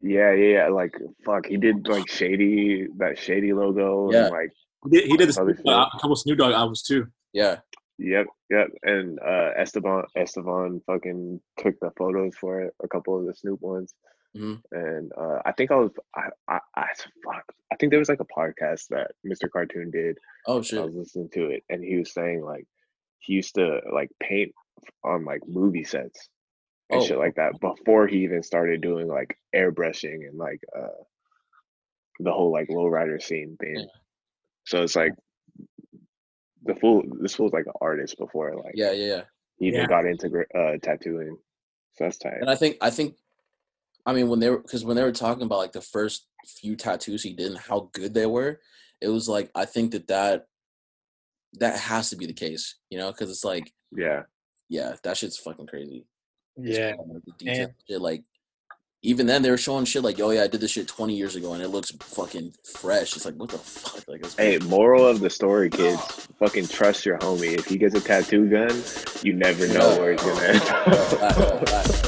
Yeah, 0.01 0.33
yeah, 0.33 0.53
yeah. 0.55 0.69
Like 0.69 0.95
fuck, 1.25 1.47
he 1.47 1.57
did 1.57 1.87
like 1.89 2.09
shady 2.09 2.87
that 2.99 3.19
shady 3.19 3.53
logo 3.53 4.11
Yeah. 4.13 4.25
and 4.27 4.31
like 4.33 4.51
he 4.85 4.91
did, 4.91 5.05
he 5.11 5.17
did 5.17 5.29
the 5.29 5.41
other 5.41 5.55
Snoop 5.55 5.65
Dogg- 5.65 5.91
a 5.95 5.99
couple 6.01 6.17
Snoop 6.17 6.39
Dogg 6.39 6.53
albums 6.53 6.83
too. 6.83 7.07
Yeah. 7.33 7.59
Yep, 7.99 8.27
yep. 8.51 8.69
And 8.85 9.19
uh 9.19 9.51
Estevan 9.59 10.05
Estevan 10.17 10.81
fucking 10.87 11.41
took 11.59 11.75
the 11.81 11.91
photos 11.99 12.37
for 12.37 12.63
it, 12.63 12.75
a 12.83 12.87
couple 12.89 13.19
of 13.19 13.27
the 13.27 13.35
Snoop 13.35 13.61
ones. 13.61 13.93
Mhm. 14.37 14.61
And 14.71 15.11
uh 15.17 15.39
I 15.45 15.51
think 15.53 15.73
I 15.73 15.77
was 15.77 15.91
I 16.15 16.29
I, 16.49 16.61
I 16.77 16.87
fuck 17.25 17.45
I 17.73 17.77
think 17.77 17.91
there 17.91 17.99
was 17.99 18.09
like 18.09 18.21
a 18.21 18.25
podcast 18.25 18.87
that 18.91 19.11
Mr. 19.27 19.51
Cartoon 19.51 19.91
did. 19.91 20.17
Oh 20.47 20.63
shit! 20.63 20.79
I 20.79 20.85
was 20.85 20.95
listening 20.95 21.29
to 21.35 21.51
it 21.51 21.65
and 21.69 21.83
he 21.83 21.97
was 21.97 22.13
saying 22.13 22.43
like 22.45 22.67
he 23.19 23.33
used 23.33 23.57
to 23.57 23.81
like 23.93 24.11
paint 24.23 24.53
on 25.03 25.25
like 25.25 25.41
movie 25.49 25.83
sets 25.85 26.29
and 26.91 27.01
Oh. 27.01 27.05
shit 27.05 27.19
like 27.19 27.35
that 27.37 27.61
before 27.61 28.07
he 28.07 28.19
even 28.25 28.43
started 28.43 28.81
doing 28.81 29.09
like 29.09 29.37
airbrushing 29.55 30.27
and 30.29 30.39
like 30.39 30.61
uh 30.77 31.03
the 32.21 32.33
whole 32.33 32.51
like 32.53 32.69
lowrider 32.69 33.23
scene 33.23 33.57
thing. 33.61 33.77
Yeah. 33.81 33.85
So 34.67 34.83
it's 34.83 34.97
like 34.97 35.13
the 36.65 36.75
fool 36.75 37.03
this 37.21 37.35
fool's 37.35 37.53
like 37.53 37.67
an 37.67 37.73
artist 37.81 38.19
before 38.19 38.55
like 38.57 38.73
Yeah, 38.75 38.93
yeah, 38.93 39.07
yeah. 39.07 39.23
he 39.59 39.67
even 39.69 39.81
Yeah. 39.81 39.87
got 39.87 40.07
into 40.07 40.45
uh 40.55 40.77
tattooing. 40.83 41.37
So 41.95 42.05
that's 42.05 42.19
tight. 42.19 42.39
And 42.41 42.51
I 42.51 42.55
think 42.57 42.77
I 42.81 42.91
think 42.91 43.17
I 44.07 44.13
mean 44.13 44.29
when 44.29 44.41
they 44.41 44.51
were 44.51 44.59
because 44.59 44.85
when 44.85 44.97
they 44.97 45.03
were 45.05 45.13
talking 45.13 45.45
about 45.45 45.59
like 45.59 45.73
the 45.73 45.81
first 45.81 46.27
few 46.47 46.77
tattoos 46.77 47.23
he 47.23 47.33
did 47.35 47.49
and 47.49 47.59
how 47.59 47.91
good 47.93 48.15
they 48.15 48.27
were, 48.27 48.61
it 49.01 49.09
was 49.09 49.29
like 49.29 49.51
I 49.55 49.65
think 49.67 49.93
that 49.93 50.09
that 50.09 50.47
that 51.55 51.79
has 51.79 52.11
to 52.11 52.17
be 52.17 52.27
the 52.27 52.33
case, 52.33 52.77
you 52.91 52.99
know, 52.99 53.11
because 53.13 53.31
it's 53.31 53.45
like 53.45 53.73
Yeah. 53.95 54.23
yeah, 54.69 54.95
that 55.03 55.17
shit's 55.17 55.39
fucking 55.39 55.67
crazy. 55.67 56.07
Just 56.63 56.79
Yeah, 56.79 56.95
like 56.99 57.25
the 57.25 57.33
detail 57.39 57.65
and- 57.65 57.75
shit, 57.89 58.01
like 58.01 58.23
even 59.03 59.27
then 59.29 59.43
they 59.43 59.51
were 59.51 59.57
showing 59.57 59.85
shit 59.85 60.03
like, 60.03 60.19
oh 60.21 60.31
yeah, 60.31 60.43
I 60.43 60.49
did 60.49 60.61
this 60.61 60.73
shit 60.73 60.89
20 60.89 61.15
years 61.15 61.37
ago 61.37 61.53
and 61.53 61.63
it 61.63 61.69
looks 61.69 61.93
fucking 62.01 62.53
fresh. 62.75 63.15
It's 63.15 63.25
like 63.25 63.37
what 63.37 63.49
the 63.51 63.59
fuck? 63.59 64.03
Like 64.09 64.21
it's 64.21 64.35
Hey, 64.35 64.59
moral 64.59 65.07
of 65.07 65.21
the 65.21 65.31
story, 65.31 65.71
kids. 65.71 66.01
Fucking 66.41 66.67
trust 66.67 67.07
your 67.07 67.17
homie. 67.19 67.57
If 67.57 67.67
he 67.67 67.77
gets 67.79 67.95
a 67.95 68.01
tattoo 68.01 68.47
gun, 68.51 68.83
you 69.23 69.35
never 69.35 69.69
know 69.69 69.99
where 70.01 70.13
he's 70.13 70.23
gonna 70.23 70.47
end 70.47 72.05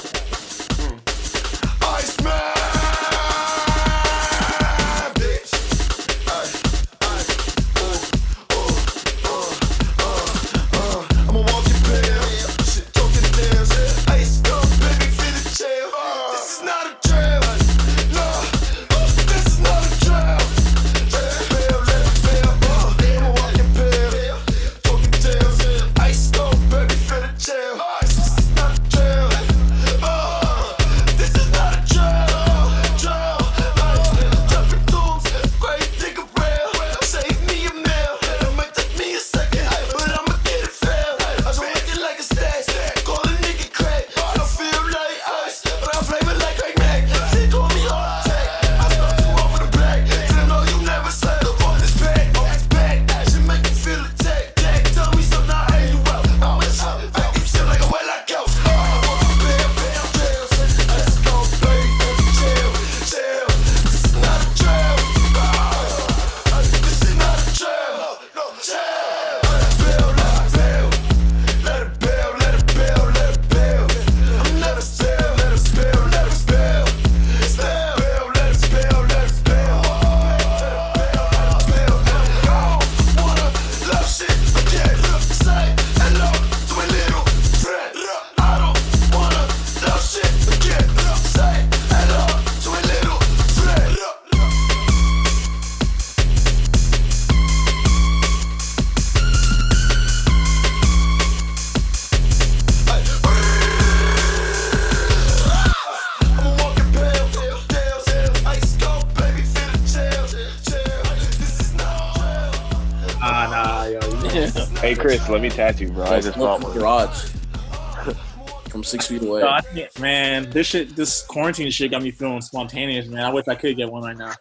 let 115.31 115.43
me 115.43 115.49
tattoo, 115.49 115.91
bro. 115.93 116.05
I 116.05 116.21
just 116.21 116.37
bought 116.37 116.63
one. 116.63 116.77
garage 116.77 117.31
from 118.69 118.83
six 118.83 119.07
feet 119.07 119.23
away. 119.23 119.41
No, 119.41 119.49
I 119.49 119.61
can't, 119.61 120.01
man, 120.01 120.51
this 120.51 120.67
shit, 120.67 120.97
this 120.97 121.23
quarantine 121.23 121.71
shit 121.71 121.93
got 121.93 122.03
me 122.03 122.11
feeling 122.11 122.41
spontaneous, 122.41 123.07
man. 123.07 123.25
I 123.25 123.33
wish 123.33 123.47
I 123.49 123.55
could 123.55 123.77
get 123.77 123.91
one 123.91 124.03
right 124.03 124.17
now. 124.17 124.33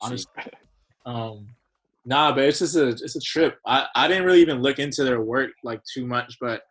Honestly. 0.00 0.32
Um, 1.04 1.48
nah, 2.04 2.32
but 2.32 2.44
it's 2.44 2.60
just 2.60 2.76
a 2.76 2.88
it's 2.88 3.16
a 3.16 3.20
trip. 3.20 3.58
I 3.66 3.86
I 3.94 4.08
didn't 4.08 4.24
really 4.24 4.40
even 4.40 4.62
look 4.62 4.78
into 4.78 5.04
their 5.04 5.20
work 5.20 5.50
like 5.62 5.80
too 5.84 6.06
much, 6.06 6.36
but 6.40 6.62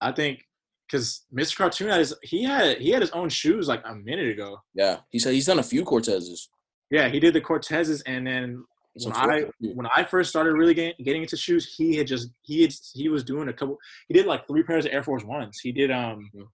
I 0.00 0.12
think 0.12 0.44
because 0.86 1.26
Mr. 1.34 1.56
Cartoon 1.56 1.88
had 1.88 1.98
his, 2.00 2.14
he 2.22 2.44
had 2.44 2.78
he 2.78 2.90
had 2.90 3.02
his 3.02 3.10
own 3.12 3.28
shoes 3.28 3.68
like 3.68 3.82
a 3.84 3.94
minute 3.94 4.28
ago. 4.28 4.60
Yeah, 4.74 4.98
he 5.10 5.18
said 5.18 5.34
he's 5.34 5.46
done 5.46 5.58
a 5.58 5.62
few 5.62 5.84
Cortezes. 5.84 6.48
Yeah, 6.90 7.08
he 7.08 7.20
did 7.20 7.34
the 7.34 7.40
Cortezes, 7.40 8.02
and 8.06 8.26
then 8.26 8.52
Some 8.52 8.66
when 9.04 9.14
I 9.16 9.44
when 9.60 9.86
I 9.94 10.04
first 10.04 10.30
started 10.30 10.54
really 10.54 10.74
getting, 10.74 10.94
getting 11.04 11.22
into 11.22 11.36
shoes, 11.36 11.74
he 11.76 11.96
had 11.96 12.06
just 12.06 12.30
he 12.42 12.62
had 12.62 12.72
he 12.94 13.08
was 13.08 13.24
doing 13.24 13.48
a 13.48 13.52
couple. 13.52 13.76
He 14.08 14.14
did 14.14 14.26
like 14.26 14.46
three 14.46 14.62
pairs 14.62 14.86
of 14.86 14.92
Air 14.92 15.02
Force 15.02 15.24
Ones. 15.24 15.58
He 15.62 15.72
did 15.72 15.90
um. 15.90 16.30
Mhm. 16.34 16.46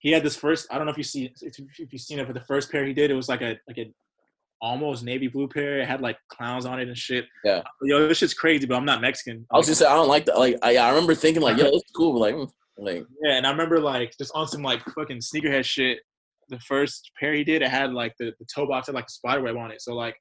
He 0.00 0.12
had 0.12 0.22
this 0.22 0.36
first. 0.36 0.68
I 0.70 0.76
don't 0.76 0.86
know 0.86 0.92
if 0.92 0.98
you 0.98 1.04
see 1.04 1.32
if, 1.42 1.58
you- 1.58 1.66
if 1.78 1.92
you've 1.92 2.00
seen 2.02 2.18
it, 2.20 2.26
but 2.26 2.34
the 2.34 2.44
first 2.44 2.70
pair 2.70 2.84
he 2.86 2.92
did, 2.92 3.10
it 3.10 3.14
was 3.14 3.28
like 3.28 3.42
a 3.42 3.58
like 3.66 3.78
a 3.78 3.92
almost 4.60 5.04
navy 5.04 5.28
blue 5.28 5.48
pair. 5.48 5.80
It 5.80 5.88
had 5.88 6.00
like 6.00 6.16
clowns 6.28 6.66
on 6.66 6.80
it 6.80 6.88
and 6.88 6.96
shit. 6.96 7.26
Yeah. 7.44 7.62
Yo, 7.82 8.06
this 8.08 8.18
shit's 8.18 8.34
crazy, 8.34 8.66
but 8.66 8.76
I'm 8.76 8.84
not 8.84 9.00
Mexican. 9.00 9.44
I 9.52 9.56
was 9.56 9.66
gonna 9.66 9.76
say 9.76 9.86
I 9.86 9.94
don't 9.94 10.08
like 10.08 10.24
that. 10.26 10.38
Like 10.38 10.56
I, 10.62 10.76
I 10.76 10.88
remember 10.90 11.14
thinking 11.14 11.42
like, 11.42 11.56
yeah, 11.58 11.64
it's 11.72 11.90
cool, 11.96 12.18
like, 12.20 12.34
mm, 12.34 12.48
like 12.76 13.04
Yeah, 13.22 13.36
and 13.36 13.46
I 13.46 13.50
remember 13.50 13.80
like 13.80 14.12
just 14.18 14.32
on 14.34 14.46
some 14.46 14.62
like 14.62 14.82
fucking 14.94 15.18
sneakerhead 15.18 15.64
shit. 15.64 15.98
The 16.48 16.58
first 16.60 17.10
pair 17.20 17.34
he 17.34 17.44
did, 17.44 17.60
it 17.62 17.68
had 17.68 17.92
like 17.92 18.14
the, 18.18 18.32
the 18.38 18.46
toe 18.54 18.66
box 18.66 18.86
had 18.86 18.94
like 18.94 19.04
a 19.06 19.10
spider 19.10 19.42
web 19.42 19.56
on 19.56 19.70
it. 19.70 19.82
So 19.82 19.94
like 19.94 20.16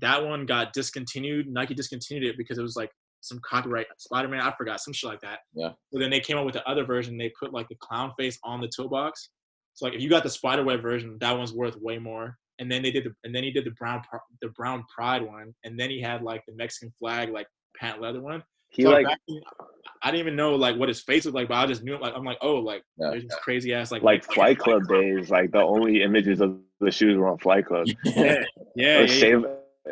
that 0.00 0.24
one 0.24 0.46
got 0.46 0.72
discontinued. 0.72 1.48
Nike 1.48 1.74
discontinued 1.74 2.24
it 2.24 2.36
because 2.38 2.58
it 2.58 2.62
was 2.62 2.76
like 2.76 2.90
some 3.20 3.40
copyright 3.44 3.86
Spider 3.98 4.28
Man. 4.28 4.40
I 4.40 4.52
forgot 4.56 4.80
some 4.80 4.92
shit 4.92 5.10
like 5.10 5.20
that. 5.20 5.40
Yeah. 5.54 5.70
So 5.92 5.98
then 5.98 6.10
they 6.10 6.20
came 6.20 6.36
up 6.38 6.44
with 6.44 6.54
the 6.54 6.66
other 6.68 6.84
version. 6.84 7.18
They 7.18 7.32
put 7.38 7.52
like 7.52 7.68
the 7.68 7.76
clown 7.76 8.12
face 8.18 8.38
on 8.44 8.60
the 8.60 8.68
toe 8.68 8.88
box. 8.88 9.30
So 9.74 9.86
like 9.86 9.94
if 9.94 10.00
you 10.00 10.08
got 10.10 10.22
the 10.22 10.30
spider 10.30 10.64
web 10.64 10.82
version, 10.82 11.16
that 11.20 11.36
one's 11.36 11.52
worth 11.52 11.76
way 11.76 11.98
more. 11.98 12.36
And 12.58 12.70
then 12.70 12.82
they 12.82 12.90
did 12.90 13.04
the 13.04 13.14
and 13.24 13.34
then 13.34 13.42
he 13.42 13.50
did 13.50 13.64
the 13.64 13.70
brown 13.72 14.02
the 14.42 14.48
brown 14.50 14.84
pride 14.94 15.22
one, 15.22 15.54
and 15.64 15.78
then 15.78 15.90
he 15.90 16.00
had 16.00 16.22
like 16.22 16.42
the 16.46 16.54
Mexican 16.54 16.92
flag 16.98 17.30
like 17.30 17.46
pant 17.76 18.00
leather 18.00 18.20
one. 18.20 18.42
He 18.68 18.82
So 18.82 18.90
like 18.90 19.06
then, 19.06 19.40
I 20.02 20.10
didn't 20.10 20.20
even 20.20 20.36
know 20.36 20.54
like 20.54 20.76
what 20.76 20.88
his 20.88 21.00
face 21.00 21.24
was 21.24 21.34
like, 21.34 21.48
but 21.48 21.54
I 21.54 21.66
just 21.66 21.82
knew 21.82 21.94
it. 21.94 22.02
Like 22.02 22.14
I'm 22.14 22.24
like, 22.24 22.38
oh, 22.42 22.56
like 22.56 22.82
Yeah. 22.98 23.10
there's 23.10 23.24
this 23.24 23.36
crazy 23.42 23.72
ass 23.74 23.90
like 23.90 24.02
like 24.02 24.24
Flight 24.24 24.58
Club 24.58 24.86
days. 24.88 25.30
Like 25.30 25.50
the 25.52 25.62
only 25.62 26.02
images 26.02 26.40
of 26.40 26.58
the 26.80 26.90
shoes 26.90 27.16
were 27.16 27.28
on 27.28 27.38
Flight 27.38 27.66
Club. 27.66 27.86
Yeah, 28.04 28.44
yeah, 28.76 29.00
yeah, 29.06 29.06
yeah. 29.06 29.46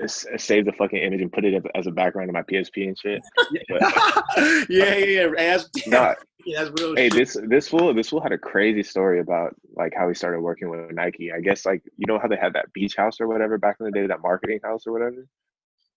Save 0.06 0.64
the 0.66 0.72
fucking 0.72 0.98
image 0.98 1.20
and 1.22 1.32
put 1.32 1.44
it 1.44 1.62
as 1.74 1.86
a 1.86 1.90
background 1.90 2.28
in 2.28 2.32
my 2.34 2.42
PSP 2.42 2.86
and 2.88 2.98
shit. 2.98 3.22
Yeah, 4.68 4.94
yeah, 4.94 4.94
yeah. 4.96 5.28
Hey, 5.28 5.32
That's, 5.36 5.68
nah, 5.86 6.14
yeah, 6.44 6.62
that's 6.64 6.80
real 6.82 6.94
hey, 6.96 7.08
shit. 7.08 7.14
this 7.14 7.36
this 7.48 7.68
fool 7.68 7.92
this 7.94 8.08
fool 8.10 8.20
had 8.20 8.32
a 8.32 8.38
crazy 8.38 8.82
story 8.82 9.20
about 9.20 9.54
like 9.74 9.92
how 9.96 10.08
he 10.08 10.14
started 10.14 10.40
working 10.40 10.68
with 10.70 10.90
Nike. 10.92 11.32
I 11.32 11.40
guess 11.40 11.64
like 11.66 11.82
you 11.96 12.06
know 12.06 12.18
how 12.18 12.28
they 12.28 12.36
had 12.36 12.52
that 12.54 12.72
beach 12.72 12.96
house 12.96 13.20
or 13.20 13.26
whatever 13.26 13.58
back 13.58 13.76
in 13.80 13.86
the 13.86 13.92
day, 13.92 14.06
that 14.06 14.22
marketing 14.22 14.60
house 14.62 14.86
or 14.86 14.92
whatever. 14.92 15.26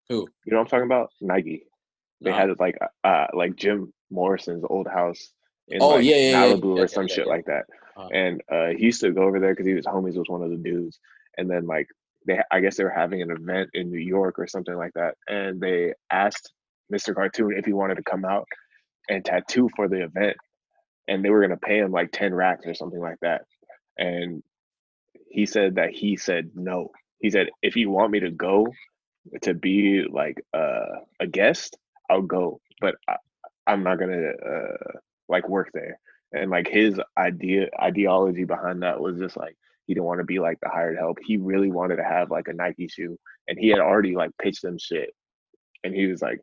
Who? 0.09 0.27
You 0.45 0.51
know 0.53 0.57
what 0.57 0.63
I'm 0.63 0.67
talking 0.69 0.85
about? 0.85 1.11
Nike. 1.21 1.65
They 2.21 2.31
Nah. 2.31 2.37
had 2.37 2.59
like 2.59 2.77
uh 3.03 3.27
like 3.33 3.55
Jim 3.55 3.93
Morrison's 4.09 4.63
old 4.69 4.87
house 4.87 5.31
in 5.67 5.81
Oh, 5.81 5.95
like 5.95 6.05
yeah, 6.05 6.15
yeah, 6.15 6.33
Malibu 6.33 6.77
yeah, 6.77 6.83
or 6.83 6.87
some 6.87 7.07
shit 7.07 7.27
like 7.27 7.45
that. 7.45 7.65
Uh, 7.97 8.07
And 8.13 8.41
uh 8.51 8.67
he 8.77 8.85
used 8.85 9.01
to 9.01 9.11
go 9.11 9.23
over 9.23 9.39
there 9.39 9.53
because 9.53 9.67
he 9.67 9.73
was 9.73 9.85
homies 9.85 10.17
with 10.17 10.29
one 10.29 10.41
of 10.43 10.49
the 10.49 10.57
dudes. 10.57 10.99
And 11.37 11.49
then 11.49 11.65
like 11.65 11.87
they 12.27 12.39
I 12.51 12.59
guess 12.59 12.77
they 12.77 12.83
were 12.83 12.89
having 12.89 13.21
an 13.21 13.31
event 13.31 13.69
in 13.73 13.89
New 13.89 13.99
York 13.99 14.39
or 14.39 14.47
something 14.47 14.75
like 14.75 14.93
that. 14.95 15.15
And 15.27 15.59
they 15.59 15.93
asked 16.11 16.51
Mr. 16.93 17.15
Cartoon 17.15 17.57
if 17.57 17.65
he 17.65 17.73
wanted 17.73 17.95
to 17.95 18.03
come 18.03 18.25
out 18.25 18.47
and 19.09 19.23
tattoo 19.23 19.69
for 19.75 19.87
the 19.87 20.03
event. 20.03 20.37
And 21.07 21.23
they 21.23 21.29
were 21.29 21.41
gonna 21.41 21.57
pay 21.57 21.79
him 21.79 21.91
like 21.91 22.11
10 22.11 22.33
racks 22.33 22.65
or 22.67 22.73
something 22.73 22.99
like 22.99 23.19
that. 23.21 23.41
And 23.97 24.43
he 25.29 25.45
said 25.45 25.75
that 25.75 25.91
he 25.91 26.17
said 26.17 26.51
no. 26.55 26.91
He 27.19 27.29
said, 27.29 27.49
if 27.61 27.75
you 27.75 27.89
want 27.89 28.11
me 28.11 28.19
to 28.21 28.31
go 28.31 28.67
to 29.43 29.53
be 29.53 30.03
like 30.09 30.43
uh, 30.53 31.01
a 31.19 31.27
guest, 31.27 31.77
I'll 32.09 32.21
go, 32.21 32.59
but 32.79 32.95
I, 33.07 33.17
I'm 33.67 33.83
not 33.83 33.99
gonna 33.99 34.31
uh, 34.31 34.97
like 35.29 35.47
work 35.47 35.69
there. 35.73 35.99
And 36.33 36.49
like 36.49 36.67
his 36.67 36.99
idea 37.17 37.67
ideology 37.81 38.45
behind 38.45 38.83
that 38.83 38.99
was 38.99 39.19
just 39.19 39.37
like 39.37 39.55
he 39.85 39.93
didn't 39.93 40.05
want 40.05 40.19
to 40.19 40.25
be 40.25 40.39
like 40.39 40.59
the 40.61 40.69
hired 40.69 40.97
help. 40.97 41.17
He 41.23 41.37
really 41.37 41.71
wanted 41.71 41.97
to 41.97 42.03
have 42.03 42.31
like 42.31 42.47
a 42.47 42.53
Nike 42.53 42.87
shoe, 42.87 43.17
and 43.47 43.57
he 43.59 43.69
had 43.69 43.79
already 43.79 44.15
like 44.15 44.31
pitched 44.41 44.61
them 44.61 44.77
shit. 44.77 45.13
And 45.83 45.93
he 45.93 46.07
was 46.07 46.21
like, 46.21 46.39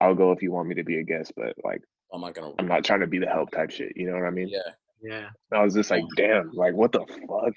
"I'll 0.00 0.14
go 0.14 0.32
if 0.32 0.42
you 0.42 0.52
want 0.52 0.68
me 0.68 0.74
to 0.76 0.84
be 0.84 0.98
a 0.98 1.02
guest, 1.04 1.32
but 1.36 1.54
like 1.64 1.82
I'm 2.12 2.20
not 2.20 2.34
gonna. 2.34 2.52
I'm 2.58 2.68
not 2.68 2.84
trying 2.84 3.00
to 3.00 3.06
be 3.06 3.18
the 3.18 3.26
help 3.26 3.50
type 3.50 3.70
shit." 3.70 3.96
You 3.96 4.06
know 4.06 4.14
what 4.14 4.26
I 4.26 4.30
mean? 4.30 4.48
Yeah. 4.48 4.72
Yeah. 5.02 5.28
I 5.52 5.62
was 5.62 5.74
just 5.74 5.90
like, 5.90 6.04
"Damn, 6.16 6.50
like 6.52 6.74
what 6.74 6.92
the 6.92 7.00
fuck." 7.00 7.54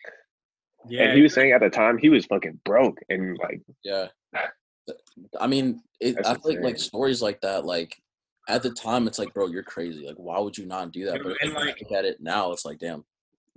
Yeah. 0.90 1.04
And 1.04 1.18
he 1.18 1.22
was 1.22 1.34
saying 1.34 1.52
at 1.52 1.62
the 1.62 1.70
time 1.70 1.98
he 1.98 2.10
was 2.10 2.26
fucking 2.26 2.60
broke 2.64 3.00
and 3.10 3.38
like 3.38 3.62
Yeah. 3.84 4.08
I 5.40 5.48
mean, 5.48 5.82
it, 6.00 6.16
I 6.26 6.36
feel 6.36 6.54
like 6.54 6.62
like 6.62 6.80
stories 6.80 7.22
like 7.22 7.42
that, 7.42 7.66
like 7.66 7.98
at 8.48 8.64
the 8.64 8.70
time, 8.70 9.08
it's 9.08 9.20
like, 9.20 9.34
bro, 9.34 9.48
you're 9.48 9.64
crazy. 9.64 10.08
Like, 10.08 10.16
why 10.16 10.40
would 10.40 10.58
you 10.58 10.66
not 10.66 10.92
do 10.94 11.06
that? 11.06 11.22
But 11.22 11.36
and, 11.42 11.54
like, 11.54 11.66
like- 11.66 11.82
look 11.82 11.92
at 11.92 12.06
it 12.06 12.22
now, 12.22 12.52
it's 12.54 12.66
like, 12.66 12.80
damn. 12.80 13.04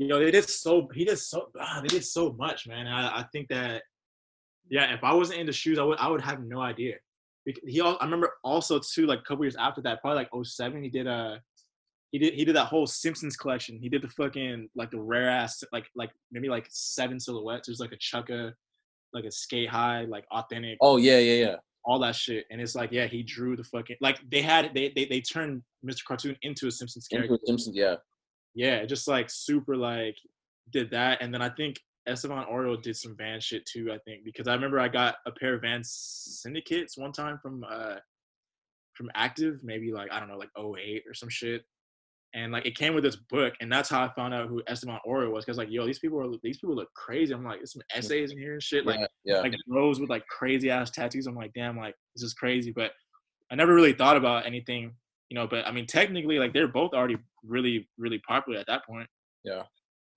You 0.01 0.09
know, 0.09 0.19
they 0.19 0.31
did 0.31 0.49
so 0.49 0.89
he 0.95 1.05
did 1.05 1.19
so 1.19 1.51
ah, 1.61 1.81
they 1.83 1.89
did 1.89 2.05
so 2.05 2.33
much, 2.33 2.67
man. 2.67 2.87
I, 2.87 3.19
I 3.19 3.25
think 3.33 3.49
that 3.49 3.83
yeah, 4.71 4.95
if 4.95 5.05
I 5.05 5.13
wasn't 5.13 5.41
in 5.41 5.47
the 5.47 5.53
shoes, 5.53 5.79
I 5.79 5.83
would 5.83 5.99
I 5.99 6.09
would 6.09 6.23
have 6.23 6.41
no 6.43 6.63
idea. 6.63 6.95
He 7.45 7.83
I 7.83 7.97
remember 8.01 8.33
also 8.43 8.79
too 8.79 9.05
like 9.05 9.19
a 9.19 9.23
couple 9.23 9.45
years 9.45 9.57
after 9.57 9.83
that, 9.83 10.01
probably 10.01 10.17
like 10.17 10.47
07, 10.47 10.83
he 10.83 10.89
did 10.89 11.07
a 11.07 11.43
he 12.13 12.19
did 12.19 12.33
he 12.33 12.47
did 12.47 12.57
that 12.57 12.65
whole 12.65 12.87
Simpsons 12.87 13.37
collection. 13.37 13.79
He 13.79 13.91
did 13.91 14.01
the 14.01 14.09
fucking 14.09 14.71
like 14.75 14.91
the 14.91 14.99
rare 14.99 15.29
ass 15.29 15.63
like 15.71 15.87
like 15.95 16.11
maybe 16.33 16.49
like 16.49 16.67
seven 16.71 17.21
silhouettes. 17.21 17.69
There's 17.69 17.81
like 17.81 17.93
a 17.93 17.97
chukka, 17.97 18.55
like 19.13 19.27
a 19.27 19.31
skate 19.31 19.69
high, 19.69 20.07
like 20.07 20.25
authentic. 20.33 20.79
Oh 20.81 20.97
yeah, 20.97 21.19
yeah, 21.19 21.45
yeah. 21.45 21.57
all 21.85 21.99
that 21.99 22.17
shit. 22.17 22.47
And 22.51 22.59
it's 22.59 22.75
like, 22.75 22.91
yeah, 22.91 23.07
he 23.07 23.23
drew 23.23 23.55
the 23.55 23.65
fucking 23.65 23.97
like 24.01 24.19
they 24.31 24.41
had 24.41 24.71
they 24.73 24.95
they, 24.97 25.05
they 25.05 25.21
turned 25.21 25.63
Mr. 25.85 26.05
Cartoon 26.05 26.37
into 26.41 26.69
a 26.69 26.71
Simpsons 26.71 27.07
character. 27.07 27.35
Into 27.35 27.47
Simpsons, 27.47 27.77
yeah. 27.77 27.97
Yeah, 28.55 28.85
just 28.85 29.09
like 29.09 29.31
super 29.31 29.77
like 29.77 30.17
did 30.73 30.91
that. 30.91 31.23
And 31.23 31.33
then 31.33 31.43
I 31.43 31.51
think 31.51 31.79
Estevan 32.07 32.45
Oriol 32.51 32.83
did 32.83 32.97
some 32.97 33.17
van 33.17 33.41
shit 33.41 33.65
too, 33.67 33.93
I 33.93 33.99
think, 33.99 34.25
because 34.25 34.49
I 34.49 34.55
remember 34.55 34.81
I 34.81 34.89
got 34.89 35.17
a 35.27 35.31
pair 35.31 35.55
of 35.55 35.63
van 35.63 35.83
syndicates 35.85 36.97
one 36.97 37.13
time 37.13 37.39
from 37.43 37.65
uh 37.69 37.97
from 38.95 39.11
Active, 39.15 39.61
maybe 39.63 39.93
like 39.93 40.13
I 40.13 40.19
don't 40.19 40.29
know, 40.29 40.37
like 40.37 40.51
08 40.59 41.05
or 41.07 41.15
some 41.15 41.29
shit. 41.29 41.65
And 42.33 42.53
like 42.53 42.65
it 42.65 42.77
came 42.77 42.95
with 42.95 43.03
this 43.03 43.17
book, 43.17 43.55
and 43.61 43.73
that's 43.73 43.89
how 43.89 44.05
I 44.05 44.13
found 44.15 44.35
out 44.35 44.49
who 44.49 44.63
Estevan 44.69 44.99
Oriol 45.07 45.33
was. 45.33 45.45
Cause 45.45 45.59
like, 45.59 45.71
yo, 45.71 45.85
these 45.85 45.99
people 45.99 46.21
are 46.21 46.31
these 46.43 46.59
people 46.59 46.77
look 46.77 46.93
crazy. 46.95 47.35
I'm 47.35 47.45
like, 47.45 47.59
there's 47.59 47.73
some 47.73 47.83
essays 47.95 48.31
in 48.31 48.39
here 48.39 48.53
and 48.53 48.63
shit. 48.63 48.87
Like 48.87 49.01
yeah, 49.25 49.37
yeah. 49.37 49.41
like 49.41 49.55
bros 49.67 50.01
with 50.01 50.11
like 50.11 50.25
crazy 50.27 50.71
ass 50.71 50.91
tattoos. 50.91 51.27
I'm 51.27 51.35
like, 51.35 51.53
damn, 51.55 51.77
like 51.77 51.95
this 52.15 52.23
is 52.23 52.35
crazy. 52.35 52.73
But 52.73 52.93
I 53.51 53.57
never 53.57 53.75
really 53.75 53.93
thought 53.93 54.17
about 54.17 54.47
anything, 54.47 54.95
you 55.31 55.35
know. 55.35 55.47
But 55.47 55.67
I 55.67 55.73
mean, 55.73 55.87
technically, 55.87 56.39
like 56.39 56.53
they're 56.53 56.69
both 56.69 56.93
already 56.93 57.17
really, 57.43 57.89
really 57.97 58.21
popular 58.29 58.59
at 58.59 58.67
that 58.67 58.85
point. 58.85 59.09
Yeah. 59.45 59.63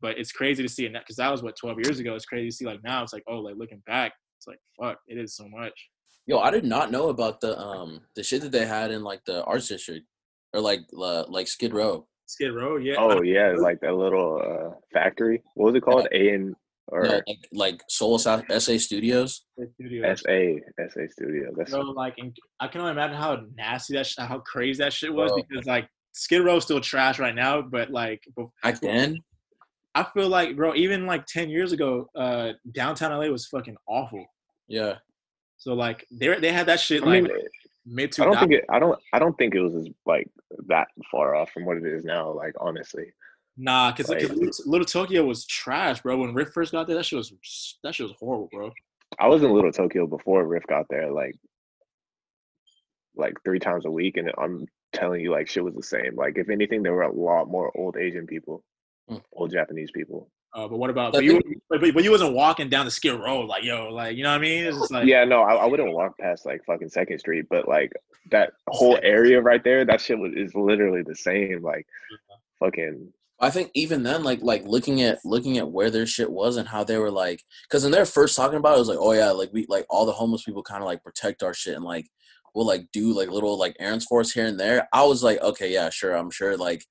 But 0.01 0.17
it's 0.17 0.33
crazy 0.33 0.61
to 0.61 0.67
see 0.67 0.85
it 0.85 0.93
because 0.93 1.15
that 1.15 1.31
was 1.31 1.41
what 1.41 1.55
12 1.55 1.77
years 1.85 1.99
ago. 1.99 2.13
It's 2.13 2.25
crazy 2.25 2.49
to 2.49 2.55
see 2.55 2.65
like 2.65 2.83
now. 2.83 3.03
It's 3.03 3.13
like, 3.13 3.23
oh, 3.27 3.37
like 3.37 3.55
looking 3.55 3.81
back, 3.87 4.11
it's 4.37 4.47
like 4.47 4.59
fuck, 4.79 4.99
it 5.07 5.17
is 5.17 5.35
so 5.35 5.47
much. 5.47 5.89
Yo, 6.25 6.39
I 6.39 6.51
did 6.51 6.65
not 6.65 6.91
know 6.91 7.09
about 7.09 7.39
the 7.39 7.57
um 7.57 8.01
the 8.15 8.23
shit 8.23 8.41
that 8.41 8.51
they 8.51 8.65
had 8.65 8.91
in 8.91 9.03
like 9.03 9.23
the 9.25 9.43
arts 9.45 9.67
district 9.67 10.05
or 10.53 10.59
like 10.59 10.81
uh, 10.97 11.23
like 11.29 11.47
Skid 11.47 11.73
Row. 11.73 12.07
Skid 12.25 12.53
Row, 12.53 12.77
yeah. 12.77 12.95
oh 12.97 13.21
yeah, 13.21 13.53
like 13.57 13.79
that 13.81 13.95
little 13.95 14.41
uh 14.41 14.75
factory. 14.93 15.41
What 15.55 15.67
was 15.67 15.75
it 15.75 15.83
called? 15.83 16.07
A 16.11 16.29
and 16.29 16.55
or 16.87 17.03
No, 17.03 17.21
like 17.27 17.47
like 17.53 17.81
Soul 17.89 18.17
Sa- 18.19 18.41
SA 18.49 18.77
Studios. 18.77 19.45
Studios. 19.75 20.19
SA 20.21 20.85
SA 20.89 21.01
Studio. 21.09 21.51
That's 21.55 21.71
So 21.71 21.81
like, 21.81 22.15
in, 22.17 22.33
I 22.59 22.67
can 22.67 22.81
only 22.81 22.91
imagine 22.93 23.15
how 23.17 23.41
nasty 23.55 23.93
that, 23.95 24.05
sh- 24.07 24.15
how 24.17 24.39
crazy 24.39 24.83
that 24.83 24.93
shit 24.93 25.13
was 25.13 25.31
Bro. 25.31 25.43
because 25.49 25.65
like 25.65 25.87
Skid 26.13 26.43
Row's 26.43 26.63
still 26.63 26.81
trash 26.81 27.19
right 27.19 27.33
now, 27.35 27.61
but 27.61 27.89
like 27.89 28.21
bef- 28.37 28.49
Back 28.61 28.79
then, 28.81 29.17
I 29.95 30.03
feel 30.13 30.27
like, 30.27 30.55
bro, 30.55 30.75
even 30.75 31.05
like 31.05 31.25
10 31.27 31.49
years 31.49 31.71
ago, 31.71 32.07
uh, 32.15 32.53
downtown 32.73 33.11
LA 33.11 33.27
was 33.31 33.47
fucking 33.47 33.77
awful. 33.87 34.25
yeah. 34.67 34.95
So 35.57 35.73
like 35.73 36.05
they 36.11 36.37
they 36.39 36.51
had 36.51 36.65
that 36.65 36.81
shit 36.81 37.03
I 37.03 37.05
like 37.05 37.23
mean, 37.23 37.31
mid 37.85 38.13
I 38.19 38.25
don't 38.25 38.37
think 38.37 38.51
it. 38.51 38.65
I 38.69 38.79
don't. 38.79 38.99
I 39.13 39.19
don't 39.19 39.37
think 39.37 39.55
it 39.55 39.61
was 39.61 39.73
as 39.75 39.87
like 40.05 40.27
that 40.67 40.89
far 41.09 41.35
off 41.35 41.51
from 41.51 41.63
what 41.63 41.77
it 41.77 41.85
is 41.85 42.03
now. 42.03 42.31
Like 42.33 42.53
honestly, 42.59 43.05
Nah, 43.57 43.91
because 43.91 44.09
like- 44.09 44.21
little, 44.23 44.49
Little 44.65 44.85
Tokyo 44.85 45.25
was 45.25 45.45
trash, 45.45 46.01
bro. 46.01 46.17
When 46.17 46.33
Rick 46.33 46.53
first 46.53 46.71
got 46.71 46.87
there, 46.87 46.95
that 46.95 47.05
shit 47.05 47.17
was 47.17 47.77
that 47.83 47.93
shit 47.95 48.07
was 48.07 48.15
horrible, 48.19 48.49
bro. 48.51 48.71
I 49.19 49.27
was 49.27 49.43
in 49.43 49.51
Little 49.51 49.71
Tokyo 49.71 50.07
before 50.07 50.45
Riff 50.47 50.65
got 50.67 50.85
there. 50.89 51.11
Like, 51.11 51.35
like 53.15 53.35
three 53.43 53.59
times 53.59 53.85
a 53.85 53.91
week, 53.91 54.17
and 54.17 54.31
I'm 54.37 54.65
telling 54.91 55.21
you, 55.21 55.31
like 55.31 55.47
shit 55.47 55.63
was 55.63 55.75
the 55.75 55.83
same. 55.83 56.15
Like 56.15 56.37
if 56.37 56.49
anything, 56.49 56.81
there 56.83 56.93
were 56.93 57.03
a 57.03 57.11
lot 57.13 57.47
more 57.47 57.71
old 57.77 57.95
Asian 57.97 58.25
people, 58.25 58.63
Hmm. 59.07 59.17
old 59.33 59.51
Japanese 59.51 59.91
people. 59.91 60.29
Uh, 60.55 60.67
but 60.67 60.77
what 60.77 60.89
about? 60.91 61.13
But 61.13 61.23
you, 61.23 61.41
but, 61.69 61.81
but 61.81 62.03
you 62.03 62.11
wasn't 62.11 62.33
walking 62.35 62.69
down 62.69 62.85
the 62.85 62.91
Skid 62.91 63.19
Row 63.19 63.41
like 63.41 63.63
yo, 63.63 63.89
like 63.89 64.15
you 64.15 64.23
know 64.23 64.29
what 64.29 64.37
I 64.37 64.41
mean? 64.41 64.65
It's 64.65 64.77
just 64.77 64.91
like 64.91 65.07
yeah, 65.07 65.23
no, 65.25 65.41
I, 65.41 65.55
I 65.55 65.65
wouldn't 65.65 65.93
walk 65.93 66.17
past 66.19 66.45
like 66.45 66.63
fucking 66.65 66.89
Second 66.89 67.19
Street, 67.19 67.45
but 67.49 67.67
like 67.67 67.91
that 68.31 68.53
whole 68.67 68.97
area 69.03 69.41
right 69.41 69.63
there, 69.63 69.83
that 69.85 69.99
shit 69.99 70.17
was, 70.17 70.31
is 70.35 70.53
literally 70.55 71.01
the 71.03 71.15
same. 71.15 71.61
Like, 71.63 71.85
fucking 72.59 73.11
I 73.39 73.49
think 73.49 73.71
even 73.73 74.03
then, 74.03 74.23
like 74.23 74.41
like 74.41 74.63
looking 74.65 75.01
at 75.01 75.19
looking 75.25 75.57
at 75.57 75.69
where 75.69 75.89
their 75.89 76.05
shit 76.05 76.31
was 76.31 76.57
and 76.57 76.67
how 76.67 76.83
they 76.83 76.97
were 76.97 77.11
like, 77.11 77.43
because 77.67 77.83
when 77.83 77.91
they're 77.91 78.05
first 78.05 78.35
talking 78.35 78.57
about 78.57 78.73
it, 78.73 78.75
it 78.77 78.79
was 78.79 78.89
like, 78.89 78.99
oh 79.01 79.11
yeah, 79.11 79.31
like 79.31 79.51
we 79.51 79.65
like 79.67 79.85
all 79.89 80.05
the 80.05 80.11
homeless 80.11 80.43
people 80.43 80.63
kind 80.63 80.81
of 80.81 80.87
like 80.87 81.03
protect 81.03 81.43
our 81.43 81.53
shit 81.53 81.75
and 81.75 81.83
like 81.83 82.07
we'll 82.53 82.65
like 82.65 82.85
do 82.93 83.13
like 83.13 83.29
little 83.29 83.57
like 83.57 83.75
errands 83.79 84.05
for 84.05 84.21
us 84.21 84.31
here 84.31 84.45
and 84.45 84.59
there. 84.59 84.87
I 84.93 85.03
was 85.03 85.23
like, 85.23 85.41
okay, 85.41 85.71
yeah, 85.71 85.89
sure, 85.89 86.15
I'm 86.15 86.31
sure 86.31 86.55
like 86.55 86.85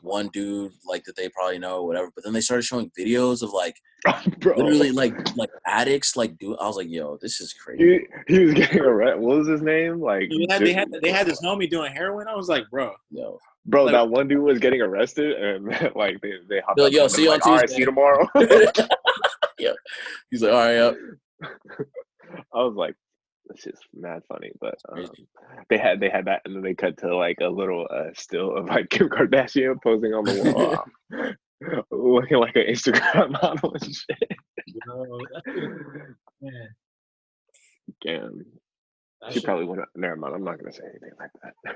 one 0.00 0.28
dude 0.32 0.72
like 0.84 1.04
that 1.04 1.16
they 1.16 1.28
probably 1.28 1.58
know 1.58 1.84
whatever. 1.84 2.10
But 2.14 2.24
then 2.24 2.32
they 2.32 2.40
started 2.40 2.64
showing 2.64 2.90
videos 2.98 3.42
of 3.42 3.52
like 3.52 3.76
oh, 4.08 4.22
bro. 4.40 4.56
literally 4.56 4.90
like 4.90 5.14
like 5.36 5.50
addicts 5.66 6.16
like 6.16 6.36
do. 6.38 6.56
I 6.56 6.66
was 6.66 6.76
like, 6.76 6.90
yo, 6.90 7.18
this 7.20 7.40
is 7.40 7.52
crazy. 7.52 8.06
He, 8.26 8.34
he 8.34 8.44
was 8.44 8.54
getting 8.54 8.80
arrested. 8.80 9.20
What 9.20 9.38
was 9.38 9.48
his 9.48 9.62
name? 9.62 10.00
Like, 10.00 10.28
they 10.28 10.52
had, 10.52 10.62
they 10.62 10.72
had 10.72 10.88
they 11.02 11.12
had 11.12 11.26
this 11.26 11.40
homie 11.42 11.70
doing 11.70 11.92
heroin. 11.92 12.26
I 12.28 12.34
was 12.34 12.48
like, 12.48 12.64
bro, 12.70 12.92
Yo, 13.10 13.38
bro, 13.66 13.84
like- 13.84 13.92
that 13.92 14.08
one 14.08 14.28
dude 14.28 14.40
was 14.42 14.58
getting 14.58 14.80
arrested, 14.82 15.32
and 15.32 15.66
like 15.94 16.20
they 16.20 16.32
they 16.48 16.60
hopped 16.60 16.76
They're 16.76 16.86
up 16.86 16.92
like, 16.92 16.92
yo, 16.92 17.08
see 17.08 17.24
you 17.24 17.30
on 17.30 17.38
like, 17.38 17.46
All 17.46 17.52
right, 17.52 17.60
Tuesday." 17.62 17.74
see 17.76 17.80
you 17.80 17.86
tomorrow. 17.86 18.28
yeah. 19.58 19.72
He's 20.30 20.42
like, 20.42 20.52
all 20.52 20.58
right, 20.58 20.74
yep. 20.74 20.94
I 22.54 22.58
was 22.62 22.74
like, 22.76 22.94
this 23.48 23.66
is 23.66 23.78
mad 23.94 24.22
funny, 24.28 24.52
but 24.60 24.76
um, 24.90 25.06
they 25.68 25.76
had 25.78 26.00
they 26.00 26.08
had 26.08 26.24
that, 26.26 26.42
and 26.44 26.54
then 26.54 26.62
they 26.62 26.74
cut 26.74 26.96
to 26.98 27.14
like 27.16 27.38
a 27.42 27.48
little 27.48 27.86
uh, 27.90 28.10
still 28.14 28.56
of 28.56 28.66
like 28.66 28.88
Kim 28.90 29.08
Kardashian 29.08 29.76
posing 29.82 30.14
on 30.14 30.24
the 30.24 30.52
wall, 30.54 31.84
looking 31.90 32.38
like 32.38 32.56
an 32.56 32.66
Instagram 32.68 33.30
model 33.32 33.74
and 33.74 33.94
shit. 33.94 34.18
yo, 34.86 35.18
man, 36.40 36.68
Damn, 38.04 38.38
that 39.20 39.32
she 39.32 39.40
shit- 39.40 39.44
probably 39.44 39.66
would. 39.66 39.78
have 39.80 39.88
Never 39.96 40.16
mind. 40.16 40.34
I'm 40.34 40.44
not 40.44 40.58
gonna 40.58 40.72
say 40.72 40.84
anything 40.88 41.10
like 41.18 41.30
that. 41.42 41.74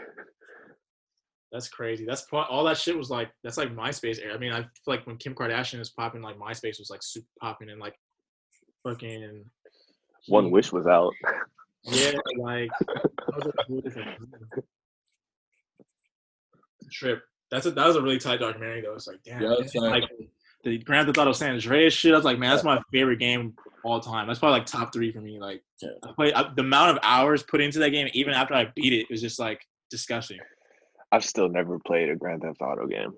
That's 1.53 1.69
crazy. 1.69 2.05
That's 2.05 2.23
pro- 2.23 2.43
all 2.43 2.65
that 2.65 2.77
shit 2.77 2.97
was 2.97 3.11
like. 3.11 3.31
That's 3.45 3.57
like 3.57 3.75
MySpace 3.75 4.21
era. 4.23 4.35
I 4.35 4.39
mean, 4.39 4.53
I 4.53 4.63
feel 4.63 4.69
like 4.87 5.07
when 5.07 5.17
Kim 5.17 5.35
Kardashian 5.35 5.79
was 5.79 5.91
popping, 5.91 6.23
like 6.23 6.39
MySpace 6.39 6.79
was 6.79 6.91
like 6.91 7.03
super 7.03 7.29
popping 7.41 7.71
and 7.71 7.81
like 7.81 7.95
fucking. 8.83 9.45
One 10.29 10.51
wish 10.51 10.73
was 10.73 10.87
out. 10.87 11.13
Yeah, 11.85 12.13
like 12.39 12.71
that 12.81 13.11
was 13.29 13.47
a 13.47 13.53
whole 13.69 13.83
trip. 16.91 17.23
That's 17.51 17.67
a 17.67 17.71
that 17.71 17.87
was 17.87 17.97
a 17.97 18.03
really 18.03 18.19
tight 18.19 18.41
documentary 18.41 18.81
though. 18.81 18.95
It's 18.95 19.07
like 19.07 19.23
damn, 19.25 19.41
Yeah, 19.43 19.55
it's 19.59 19.75
like, 19.75 20.03
like- 20.03 20.11
the 20.65 20.79
Grand 20.79 21.07
Theft 21.07 21.19
Auto 21.19 21.33
San 21.33 21.53
Andreas 21.53 21.95
shit. 21.95 22.13
I 22.13 22.17
was 22.17 22.25
like, 22.25 22.39
man, 22.41 22.51
that's 22.51 22.65
my 22.65 22.83
favorite 22.93 23.21
game 23.21 23.55
of 23.57 23.65
all 23.85 24.01
time. 24.01 24.27
That's 24.27 24.41
probably 24.41 24.59
like 24.59 24.67
top 24.67 24.93
three 24.93 25.13
for 25.13 25.21
me. 25.21 25.39
Like, 25.39 25.63
Yeah. 25.81 25.91
I 26.03 26.13
played 26.13 26.35
I, 26.35 26.53
the 26.57 26.63
amount 26.63 26.91
of 26.91 26.99
hours 27.05 27.45
put 27.45 27.61
into 27.61 27.79
that 27.79 27.91
game, 27.91 28.09
even 28.15 28.35
after 28.35 28.55
I 28.55 28.73
beat 28.75 28.93
it, 28.93 29.03
it, 29.03 29.07
was 29.09 29.21
just 29.21 29.39
like 29.39 29.61
disgusting. 29.91 30.41
I've 31.13 31.25
still 31.25 31.49
never 31.49 31.79
played 31.79 32.09
a 32.11 32.17
Grand 32.17 32.43
Theft 32.43 32.61
Auto 32.61 32.87
game. 32.87 33.15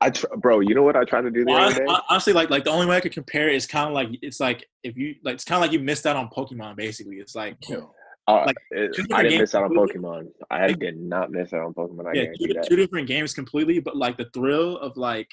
I 0.00 0.10
tr- 0.10 0.26
bro, 0.38 0.60
you 0.60 0.74
know 0.74 0.82
what 0.82 0.96
I 0.96 1.04
tried 1.04 1.22
to 1.22 1.30
do 1.30 1.44
the 1.44 1.52
other 1.52 1.60
Honestly, 1.62 1.84
day? 1.86 1.94
honestly, 2.08 2.32
like 2.32 2.50
like 2.50 2.64
the 2.64 2.70
only 2.70 2.86
way 2.86 2.96
I 2.96 3.00
could 3.00 3.12
compare 3.12 3.48
it 3.48 3.54
is 3.54 3.66
kind 3.66 3.86
of 3.88 3.92
like 3.94 4.08
it's 4.22 4.40
like 4.40 4.66
if 4.82 4.96
you 4.96 5.14
like 5.22 5.34
it's 5.34 5.44
kind 5.44 5.56
of 5.56 5.62
like 5.62 5.72
you 5.72 5.80
missed 5.80 6.06
out 6.06 6.16
on 6.16 6.28
Pokemon. 6.30 6.76
Basically, 6.76 7.16
it's 7.16 7.34
like 7.34 7.56
Yo. 7.68 7.92
Uh, 8.26 8.44
Like, 8.46 8.56
it- 8.70 8.94
two 8.94 9.02
I 9.02 9.04
different 9.06 9.08
didn't 9.08 9.30
games 9.30 9.40
miss 9.40 9.54
out 9.54 9.64
on 9.64 9.74
completely. 9.74 10.00
Pokemon. 10.02 10.26
I 10.50 10.72
did 10.72 10.98
not 11.00 11.30
miss 11.30 11.52
out 11.52 11.60
on 11.62 11.74
Pokemon. 11.74 12.06
I 12.06 12.12
yeah, 12.14 12.22
guarantee 12.24 12.46
two, 12.48 12.52
that. 12.54 12.68
two 12.68 12.76
different 12.76 13.08
games 13.08 13.34
completely, 13.34 13.78
but 13.80 13.96
like 13.96 14.16
the 14.16 14.26
thrill 14.32 14.78
of 14.78 14.96
like 14.96 15.28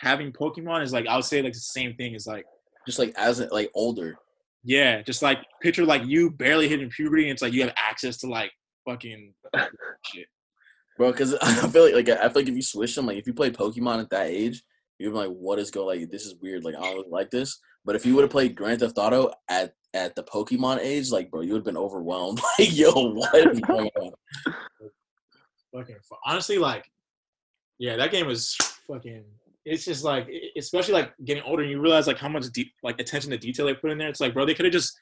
having 0.00 0.32
Pokemon 0.32 0.82
is 0.82 0.92
like 0.92 1.06
I 1.06 1.16
would 1.16 1.24
say 1.24 1.40
like 1.42 1.52
the 1.54 1.58
same 1.60 1.94
thing 1.94 2.14
as 2.14 2.26
like 2.26 2.44
Just 2.86 2.98
like 2.98 3.14
as 3.16 3.40
it- 3.40 3.52
like 3.52 3.70
older. 3.74 4.16
yeah, 4.64 5.00
just 5.02 5.22
like 5.22 5.38
picture 5.62 5.84
like 5.86 6.04
you 6.04 6.30
barely 6.30 6.68
hitting 6.68 6.90
puberty 6.90 7.24
and 7.24 7.32
it's 7.32 7.42
like 7.42 7.52
you 7.52 7.62
have 7.62 7.72
access 7.76 8.18
to 8.18 8.26
like 8.26 8.52
fucking 8.84 9.32
shit. 10.06 10.26
Bro. 10.96 11.12
Because 11.12 11.34
I 11.42 11.68
feel 11.68 11.84
like, 11.84 11.94
like 11.94 12.08
I 12.08 12.28
feel 12.28 12.42
like 12.42 12.48
if 12.48 12.56
you 12.56 12.62
switch 12.62 12.94
them, 12.94 13.06
like 13.06 13.18
if 13.18 13.26
you 13.26 13.34
play 13.34 13.50
Pokemon 13.50 14.00
at 14.00 14.10
that 14.10 14.26
age, 14.26 14.62
you'd 14.98 15.10
be 15.10 15.16
like, 15.16 15.30
"What 15.30 15.58
is 15.58 15.70
going? 15.70 16.00
Like 16.00 16.10
this 16.10 16.26
is 16.26 16.36
weird. 16.40 16.64
Like 16.64 16.76
I 16.76 16.92
don't 16.92 17.10
like 17.10 17.30
this." 17.30 17.58
But 17.84 17.96
if 17.96 18.06
you 18.06 18.14
would 18.14 18.22
have 18.22 18.30
played 18.30 18.54
Grand 18.54 18.80
Theft 18.80 18.98
Auto 18.98 19.32
at 19.48 19.72
at 19.94 20.14
the 20.14 20.24
Pokemon 20.24 20.78
age, 20.80 21.10
like 21.10 21.30
bro, 21.30 21.40
you 21.40 21.52
would 21.52 21.60
have 21.60 21.64
been 21.64 21.76
overwhelmed. 21.76 22.40
like 22.58 22.76
yo, 22.76 22.92
what 22.92 23.34
is 23.34 23.60
going 23.60 23.90
on? 24.00 24.12
fucking 25.72 25.96
honestly 26.24 26.58
like 26.58 26.84
yeah 27.78 27.96
that 27.96 28.10
game 28.10 28.26
was 28.26 28.56
fucking 28.86 29.24
it's 29.64 29.84
just 29.84 30.04
like 30.04 30.28
especially 30.56 30.94
like 30.94 31.12
getting 31.24 31.42
older 31.44 31.62
and 31.62 31.70
you 31.70 31.80
realize 31.80 32.06
like 32.06 32.18
how 32.18 32.28
much 32.28 32.44
deep 32.52 32.72
like 32.82 33.00
attention 33.00 33.30
to 33.30 33.38
detail 33.38 33.66
they 33.66 33.74
put 33.74 33.90
in 33.90 33.98
there 33.98 34.08
it's 34.08 34.20
like 34.20 34.34
bro 34.34 34.44
they 34.44 34.54
could 34.54 34.64
have 34.64 34.72
just 34.72 34.98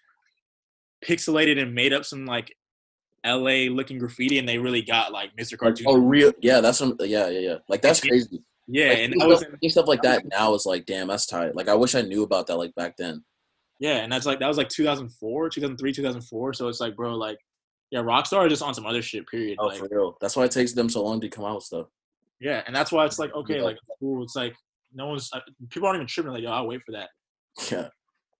pixelated 1.04 1.60
and 1.60 1.74
made 1.74 1.92
up 1.92 2.04
some 2.04 2.26
like 2.26 2.54
la 3.24 3.68
looking 3.74 3.98
graffiti 3.98 4.38
and 4.38 4.48
they 4.48 4.58
really 4.58 4.82
got 4.82 5.12
like 5.12 5.34
mr 5.36 5.56
cartoon 5.58 5.86
oh, 5.88 5.98
real? 5.98 6.32
Yeah, 6.40 6.60
that's 6.60 6.78
some. 6.78 6.96
Yeah, 7.00 7.28
yeah, 7.28 7.38
yeah. 7.40 7.56
Like 7.68 7.82
that's 7.82 8.02
Yeah. 8.04 8.10
crazy. 8.10 8.42
yeah 8.68 8.88
Like, 8.88 8.98
and 8.98 9.22
i 9.22 9.26
was 9.26 9.40
stuff, 9.40 9.52
seeing 9.60 9.70
stuff 9.70 9.88
like 9.88 10.02
that 10.02 10.22
now 10.30 10.54
is 10.54 10.64
like, 10.66 10.86
damn, 10.86 11.08
that's 11.08 11.26
tight. 11.26 11.54
Like 11.54 11.68
I 11.68 11.74
wish 11.74 11.94
I 11.94 12.02
knew 12.02 12.22
about 12.22 12.46
that 12.46 12.56
like 12.56 12.74
back 12.74 12.96
then. 12.96 13.22
yeah 13.78 13.96
and 13.98 14.12
that's 14.12 14.26
like 14.26 14.38
that 14.40 14.48
was 14.48 14.56
like 14.58 14.68
2004 14.68 15.48
2003 15.50 15.92
2004 15.92 16.52
so 16.54 16.68
it's 16.68 16.80
like 16.80 16.94
bro 16.96 17.14
like 17.14 17.38
yeah 17.90 18.00
rockstar 18.00 18.46
is 18.46 18.50
just 18.52 18.62
on 18.62 18.74
some 18.74 18.86
other 18.86 19.02
shit 19.02 19.26
period 19.26 19.56
Oh, 19.60 19.66
like 19.66 19.78
for 19.78 19.88
real. 19.90 20.16
That's 20.20 20.36
why 20.36 20.44
it 20.44 20.50
takes 20.52 20.72
them 20.72 20.88
so 20.88 21.02
long 21.04 21.20
to 21.20 21.28
come 21.28 21.44
out 21.44 21.56
with 21.56 21.64
stuff. 21.64 21.86
yeah 22.40 22.62
and 22.66 22.74
that's 22.76 22.92
why 22.92 23.04
it's 23.06 23.18
like 23.18 23.34
okay 23.34 23.56
Yeah. 23.56 23.64
like 23.64 23.76
it's 23.76 23.98
cool 24.00 24.22
it's 24.22 24.36
like 24.36 24.54
no 24.94 25.06
one's 25.08 25.30
uh, 25.32 25.40
people 25.70 25.86
aren't 25.88 25.96
even 25.98 26.06
tripping 26.06 26.32
like 26.32 26.42
yo 26.42 26.50
i'll 26.50 26.66
wait 26.66 26.82
for 26.86 26.92
that 26.92 27.10
Yeah. 27.70 27.88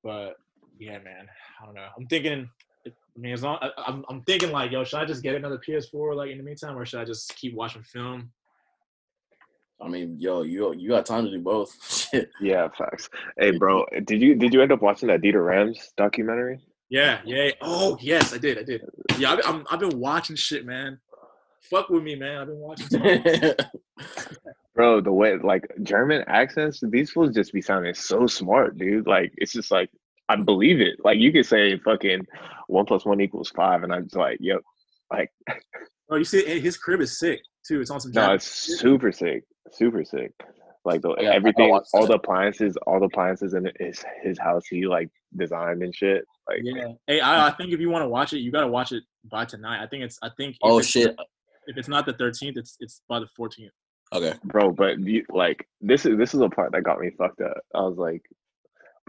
But 0.02 0.36
yeah, 0.78 0.98
man, 0.98 1.27
I 1.61 1.66
don't 1.66 1.74
know. 1.74 1.86
I'm 1.98 2.07
thinking. 2.07 2.48
I 3.16 3.20
mean, 3.20 3.32
as 3.32 3.43
long 3.43 3.59
I, 3.61 3.70
I'm, 3.87 4.05
I'm 4.09 4.23
thinking 4.23 4.53
like, 4.53 4.70
yo, 4.70 4.85
should 4.85 5.01
I 5.01 5.05
just 5.05 5.23
get 5.23 5.35
another 5.35 5.61
PS4 5.66 6.15
like 6.15 6.31
in 6.31 6.39
the 6.39 6.45
meantime, 6.45 6.77
or 6.77 6.87
should 6.87 7.01
I 7.01 7.05
just 7.05 7.35
keep 7.37 7.55
watching 7.55 7.82
film? 7.82 8.31
I 9.82 9.89
mean, 9.89 10.16
yo, 10.19 10.43
you 10.43 10.74
you 10.74 10.91
got 10.91 11.07
time 11.07 11.24
to 11.24 11.31
do 11.31 11.41
both. 11.41 11.74
Shit. 12.11 12.31
Yeah, 12.41 12.69
facts. 12.77 13.09
Hey, 13.39 13.53
bro, 13.53 13.87
did 14.05 14.20
you 14.20 14.35
did 14.35 14.53
you 14.53 14.62
end 14.62 14.73
up 14.73 14.82
watching 14.82 15.09
that 15.09 15.23
Dieter 15.23 15.45
Rams 15.45 15.93
documentary? 15.97 16.61
Yeah, 16.91 17.20
yeah. 17.24 17.51
Oh, 17.61 17.97
yes, 18.01 18.35
I 18.35 18.39
did, 18.39 18.59
I 18.59 18.65
did. 18.65 18.82
Yeah, 19.16 19.32
I've, 19.32 19.41
I'm, 19.47 19.65
I've 19.70 19.78
been 19.78 19.99
watching 20.01 20.35
shit, 20.35 20.66
man. 20.66 20.99
Fuck 21.70 21.89
with 21.89 22.03
me, 22.03 22.16
man. 22.16 22.39
I've 22.39 22.47
been 22.49 22.59
watching. 22.59 22.89
Bro, 24.74 25.03
the 25.03 25.12
way 25.12 25.37
like 25.37 25.70
German 25.82 26.24
accents, 26.27 26.82
these 26.82 27.11
fools 27.11 27.35
just 27.35 27.53
be 27.53 27.62
sounding 27.62 27.95
so 27.95 28.27
smart, 28.27 28.77
dude. 28.77 29.07
Like 29.07 29.32
it's 29.37 29.53
just 29.53 29.70
like 29.70 29.91
I 30.31 30.36
believe 30.36 30.81
it. 30.81 30.97
Like 31.05 31.19
you 31.19 31.32
could 31.32 31.47
say 31.47 31.77
fucking 31.78 32.27
one 32.69 32.86
plus 32.86 33.05
one 33.05 33.20
equals 33.20 33.51
five, 33.51 33.82
and 33.82 33.93
I'm 33.93 34.05
just 34.05 34.16
like, 34.16 34.39
yep. 34.40 34.61
Like 35.12 35.31
oh, 36.11 36.16
you 36.16 36.24
see, 36.24 36.61
his 36.61 36.77
crib 36.77 37.01
is 37.01 37.19
sick 37.19 37.40
too. 37.66 37.81
It's 37.81 37.90
on 37.90 38.01
some. 38.01 38.12
no, 38.12 38.35
it's 38.35 38.47
super 38.47 39.11
sick, 39.11 39.44
super 39.73 40.05
sick. 40.05 40.32
Like 40.85 41.02
the 41.02 41.11
I 41.11 41.15
gotta- 41.15 41.20
I 41.20 41.24
gotta 41.24 41.36
everything, 41.36 41.81
all 41.94 42.07
the 42.07 42.15
appliances, 42.15 42.77
all 42.86 43.01
the 43.01 43.07
appliances 43.07 43.55
in 43.55 43.70
his 43.81 44.05
his 44.23 44.39
house, 44.39 44.62
he 44.70 44.86
like 44.86 45.09
designed 45.36 45.82
and 45.82 45.94
shit. 45.94 46.24
Like 46.48 46.61
Yeah. 46.62 46.93
Hey, 47.07 47.20
I, 47.20 47.48
I 47.48 47.51
think 47.51 47.73
if 47.73 47.81
you 47.81 47.90
want 47.90 48.02
to 48.05 48.09
watch 48.09 48.32
it, 48.32 48.39
you 48.39 48.52
gotta 48.52 48.69
watch 48.69 48.93
it 48.93 49.02
by 49.31 49.44
tonight. 49.44 49.82
I 49.82 49.86
think 49.89 50.05
it's. 50.05 50.19
I 50.23 50.31
think. 50.36 50.57
oh 50.62 50.78
it's- 50.78 50.90
shit. 50.90 51.16
If 51.66 51.77
it's 51.77 51.89
not 51.89 52.07
the 52.07 52.15
13th, 52.15 52.57
it's 52.57 52.77
it's 52.81 53.02
by 53.09 53.19
the 53.20 53.28
14th. 53.39 53.69
Okay. 54.12 54.35
bro 54.43 54.73
but 54.73 54.98
you, 54.98 55.24
like 55.31 55.65
this 55.81 56.05
is 56.05 56.19
this 56.19 56.35
is 56.35 56.40
a 56.40 56.48
part 56.48 56.73
that 56.73 56.82
got 56.82 56.98
me 56.98 57.11
fucked 57.16 57.40
up 57.43 57.57
i 57.77 57.81
was 57.81 57.97
like 57.97 58.23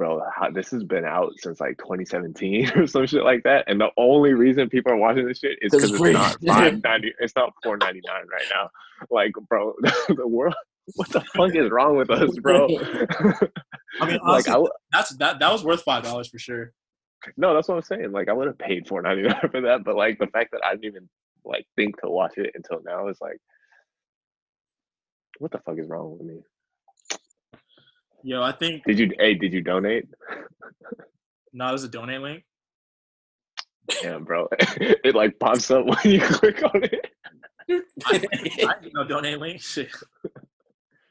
bro 0.01 0.19
how, 0.35 0.49
this 0.49 0.71
has 0.71 0.83
been 0.83 1.05
out 1.05 1.31
since 1.37 1.59
like 1.59 1.77
2017 1.77 2.71
or 2.75 2.87
some 2.87 3.05
shit 3.05 3.23
like 3.23 3.43
that 3.43 3.63
and 3.67 3.79
the 3.79 3.89
only 3.97 4.33
reason 4.33 4.67
people 4.67 4.91
are 4.91 4.95
watching 4.97 5.27
this 5.27 5.37
shit 5.37 5.59
is 5.61 5.71
'Cause 5.71 5.91
because 5.91 6.01
it's 6.01 6.01
it's 6.01 6.13
not 6.13 6.39
free. 6.39 6.47
590 6.49 7.13
it's 7.19 7.35
not 7.35 7.53
499 7.63 8.11
right 8.31 8.45
now 8.51 8.69
like 9.11 9.31
bro 9.47 9.73
the 10.09 10.27
world 10.27 10.55
what 10.95 11.07
the 11.09 11.21
fuck 11.21 11.53
is 11.55 11.69
wrong 11.69 11.97
with 11.97 12.09
us 12.09 12.35
bro 12.39 12.65
I 14.01 14.07
mean, 14.07 14.19
like 14.25 14.47
I, 14.47 14.53
w- 14.53 14.71
that's 14.91 15.11
that 15.17 15.37
that 15.39 15.51
was 15.51 15.63
worth 15.63 15.83
five 15.83 16.03
dollars 16.03 16.27
for 16.29 16.39
sure. 16.39 16.71
no 17.37 17.53
that's 17.53 17.67
what 17.67 17.75
i'm 17.75 17.83
saying 17.83 18.11
like 18.11 18.27
i 18.27 18.33
would 18.33 18.47
have 18.47 18.57
paid 18.57 18.87
499 18.87 19.51
for 19.51 19.61
that 19.61 19.83
but 19.83 19.95
like 19.95 20.17
the 20.17 20.25
fact 20.27 20.49
that 20.53 20.61
i 20.65 20.71
didn't 20.71 20.85
even 20.85 21.09
like 21.45 21.67
think 21.75 22.01
to 22.01 22.09
watch 22.09 22.33
it 22.37 22.51
until 22.55 22.81
now 22.83 23.07
is 23.07 23.17
like 23.21 23.37
what 25.37 25.51
the 25.51 25.59
fuck 25.59 25.77
is 25.77 25.87
wrong 25.87 26.11
with 26.17 26.21
me 26.27 26.41
Yo, 28.23 28.41
I 28.41 28.51
think 28.51 28.83
did 28.85 28.99
you 28.99 29.11
hey 29.19 29.33
did 29.33 29.53
you 29.53 29.61
donate 29.61 30.07
no, 31.53 31.67
there's 31.69 31.83
a 31.83 31.89
donate 31.89 32.21
link. 32.21 32.43
Damn, 34.01 34.23
bro. 34.23 34.47
It 35.03 35.15
like 35.15 35.37
pops 35.39 35.69
up 35.71 35.85
when 35.85 35.97
you 36.13 36.21
click 36.21 36.63
on 36.63 36.83
it. 36.83 37.07
I, 38.05 38.23
I 38.67 38.75
know 38.93 39.03
donate 39.05 39.39
link. 39.39 39.61
Shit. 39.61 39.89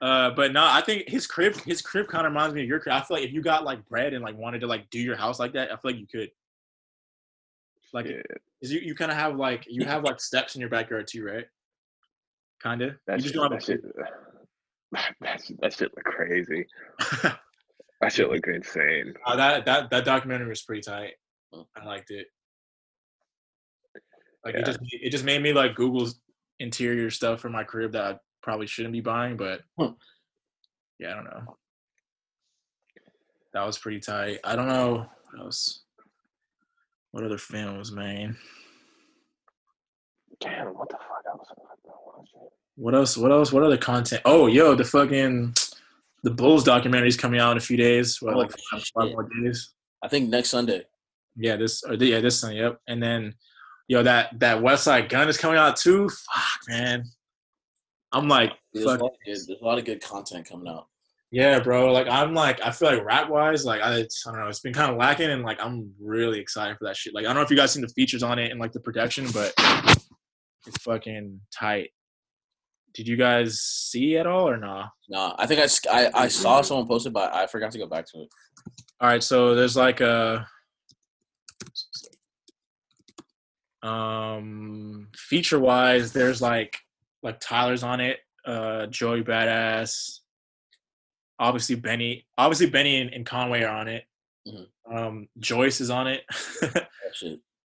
Uh, 0.01 0.31
but 0.31 0.53
no, 0.53 0.65
I 0.65 0.81
think 0.81 1.09
his 1.09 1.27
crib, 1.27 1.57
his 1.57 1.83
crib 1.83 2.09
kind 2.09 2.27
of 2.27 2.33
reminds 2.33 2.55
me 2.55 2.63
of 2.63 2.69
your 2.69 2.81
crib. 2.81 2.95
I 2.95 3.01
feel 3.01 3.19
like 3.19 3.27
if 3.27 3.33
you 3.33 3.43
got 3.43 3.65
like 3.65 3.87
bread 3.89 4.15
and 4.15 4.25
like 4.25 4.39
wanted 4.39 4.61
to 4.61 4.67
like 4.67 4.89
do 4.91 4.99
your 4.99 5.17
house 5.17 5.39
like 5.39 5.53
that, 5.53 5.71
I 5.71 5.77
feel 5.77 5.91
like 5.93 6.01
you 6.01 6.07
could. 6.07 6.31
Like, 7.93 8.07
Yeah, 8.07 8.23
you 8.61 8.79
you 8.81 8.95
kind 8.95 9.11
of 9.11 9.17
have 9.17 9.37
like 9.37 9.67
you 9.69 9.85
have 9.85 10.05
like 10.05 10.21
steps 10.21 10.55
in 10.55 10.61
your 10.61 10.71
backyard 10.71 11.07
too, 11.07 11.25
right? 11.25 11.45
Kind 12.63 12.83
of. 12.83 12.95
that 13.07 13.19
You 13.19 13.25
shit, 13.25 13.33
just 13.33 13.35
don't 13.35 13.53
have 13.53 13.63
shit, 13.63 13.83
that 15.21 15.73
shit 15.73 15.91
look 15.97 16.05
crazy. 16.05 16.67
That 18.01 18.15
shit 18.15 18.31
look 18.31 18.47
insane. 18.47 19.13
Uh, 19.27 19.37
that 19.37 19.67
that 19.67 19.91
that 19.91 20.07
documentary 20.07 20.49
was 20.49 20.63
pretty 20.63 20.81
tight. 20.81 21.13
I 21.77 21.85
liked 21.85 22.11
it. 22.11 22.29
Like 24.43 24.55
Yeah. 24.55 24.61
it 24.61 24.65
just 24.65 24.79
it 24.91 25.11
just 25.11 25.25
made 25.25 25.43
me 25.43 25.53
like 25.53 25.75
Google's 25.75 26.19
interior 26.61 27.11
stuff 27.11 27.41
for 27.41 27.51
my 27.51 27.63
crib 27.63 27.93
that 27.93 28.05
I 28.15 28.19
probably 28.43 28.67
shouldn't 28.67 28.95
be 28.95 29.03
buying, 29.03 29.37
but 29.37 29.61
Huh. 29.79 29.93
yeah, 30.99 31.11
I 31.13 31.15
don't 31.15 31.25
know. 31.25 31.59
That 33.53 33.67
was 33.67 33.77
pretty 33.77 34.01
tight. 34.01 34.39
I 34.45 34.57
don't 34.57 34.69
know 34.69 35.07
what 35.33 35.45
else. 35.45 35.85
What 37.11 37.25
other 37.25 37.37
films, 37.37 37.93
man? 37.93 38.35
Damn, 40.41 40.69
what 40.69 40.89
the 40.89 40.97
fuck 40.97 41.25
else? 41.29 41.49
am 41.51 41.65
I 41.67 41.75
gonna 41.85 41.99
watch? 42.07 42.29
What 42.81 42.95
else? 42.95 43.15
What 43.17 43.31
else? 43.31 43.53
What 43.53 43.63
other 43.63 43.77
content? 43.77 44.23
Oh, 44.25 44.47
yo, 44.47 44.75
the 44.75 44.85
fucking 44.85 45.55
the 46.23 46.31
Bulls 46.31 46.65
documentary 46.65 47.09
is 47.09 47.17
coming 47.17 47.39
out 47.39 47.53
in 47.53 47.59
a 47.59 47.61
few 47.61 47.77
days. 47.77 48.23
What, 48.23 48.35
Oh, 48.35 48.39
like 48.39 48.53
five, 48.71 48.83
five 48.99 49.13
more 49.13 49.29
days? 49.43 49.75
I 50.03 50.09
think 50.09 50.31
next 50.31 50.49
Sunday. 50.49 50.85
Yeah, 51.37 51.57
this 51.57 51.83
or 51.83 51.97
the, 51.99 52.07
yeah, 52.07 52.21
this 52.21 52.43
one, 52.43 52.55
yep. 52.57 52.79
And 52.89 53.03
then 53.03 53.35
yo, 53.87 54.03
that 54.03 54.39
that 54.41 54.59
Westside 54.63 55.11
Gunn 55.11 55.29
is 55.29 55.37
coming 55.37 55.59
out 55.59 55.77
too. 55.77 56.09
Fuck, 56.09 56.61
man. 56.69 57.05
I'm 58.13 58.29
like, 58.29 58.53
There's 58.73 58.87
a, 58.87 58.89
lot 58.89 58.95
of 58.95 59.01
good, 59.01 59.11
there's 59.27 59.49
a 59.49 59.65
lot 59.65 59.79
of 59.79 59.85
good 59.85 60.01
content 60.03 60.49
coming 60.49 60.67
out. 60.67 60.87
yeah, 61.31 61.61
bro. 61.61 61.93
Like 61.93 62.09
I'm 62.09 62.33
like, 62.35 62.61
I 62.63 62.71
feel 62.71 62.93
like 62.93 63.05
rap 63.05 63.29
wise, 63.29 63.65
like 63.67 63.83
I, 63.83 63.99
I 63.99 64.07
don't 64.25 64.37
know, 64.41 64.49
it's 64.49 64.61
been 64.61 64.73
kind 64.73 64.91
of 64.91 64.97
lacking, 64.97 65.31
and 65.31 65.43
like 65.43 65.59
I'm 65.63 65.93
really 66.01 66.41
excited 66.41 66.79
for 66.79 66.87
that 66.87 66.97
shit. 66.97 67.15
Like 67.15 67.25
I 67.25 67.29
don't 67.29 67.37
know 67.37 67.43
if 67.43 67.51
you 67.51 67.57
guys 67.57 67.73
seen 67.73 67.83
the 67.83 67.89
features 67.89 68.23
on 68.23 68.39
it 68.39 68.51
and 68.51 68.59
like 68.59 68.73
the 68.73 68.81
production, 68.81 69.27
but 69.33 69.53
it's 70.67 70.83
fucking 70.83 71.41
tight. 71.55 71.91
Did 72.95 73.07
you 73.09 73.17
guys 73.17 73.61
see 73.61 74.17
at 74.17 74.27
all 74.27 74.49
or 74.49 74.57
nah? 74.57 74.89
Nah, 75.09 75.35
I 75.39 75.47
think 75.47 75.61
I, 75.61 75.67
I 76.07 76.11
I 76.25 76.29
saw 76.29 76.61
someone 76.63 76.87
posted, 76.87 77.13
but 77.13 77.33
I 77.35 77.47
forgot 77.47 77.71
to 77.73 77.79
go 77.79 77.87
back 77.87 78.07
to 78.13 78.23
it. 78.23 78.29
All 79.01 79.09
right, 79.09 79.23
so 79.23 79.55
there's 79.55 79.77
like 79.77 80.01
a 80.01 80.47
um 83.83 85.09
feature 85.17 85.59
wise, 85.59 86.13
there's 86.13 86.43
like 86.43 86.77
like 87.23 87.41
Tyler's 87.41 87.83
on 87.83 88.01
it, 88.01 88.19
uh 88.45 88.87
Joey 88.87 89.23
Badass, 89.23 90.19
obviously 91.39 91.77
Benny, 91.77 92.27
obviously 92.37 92.69
Benny 92.69 93.01
and, 93.01 93.13
and 93.13 93.25
Conway 93.25 93.63
are 93.63 93.75
on 93.75 93.89
it. 93.89 94.05
Mhm. 94.47 94.67
Um 94.93 95.29
Joyce 95.39 95.81
is 95.81 95.91
on 95.91 96.07
it. 96.09 96.25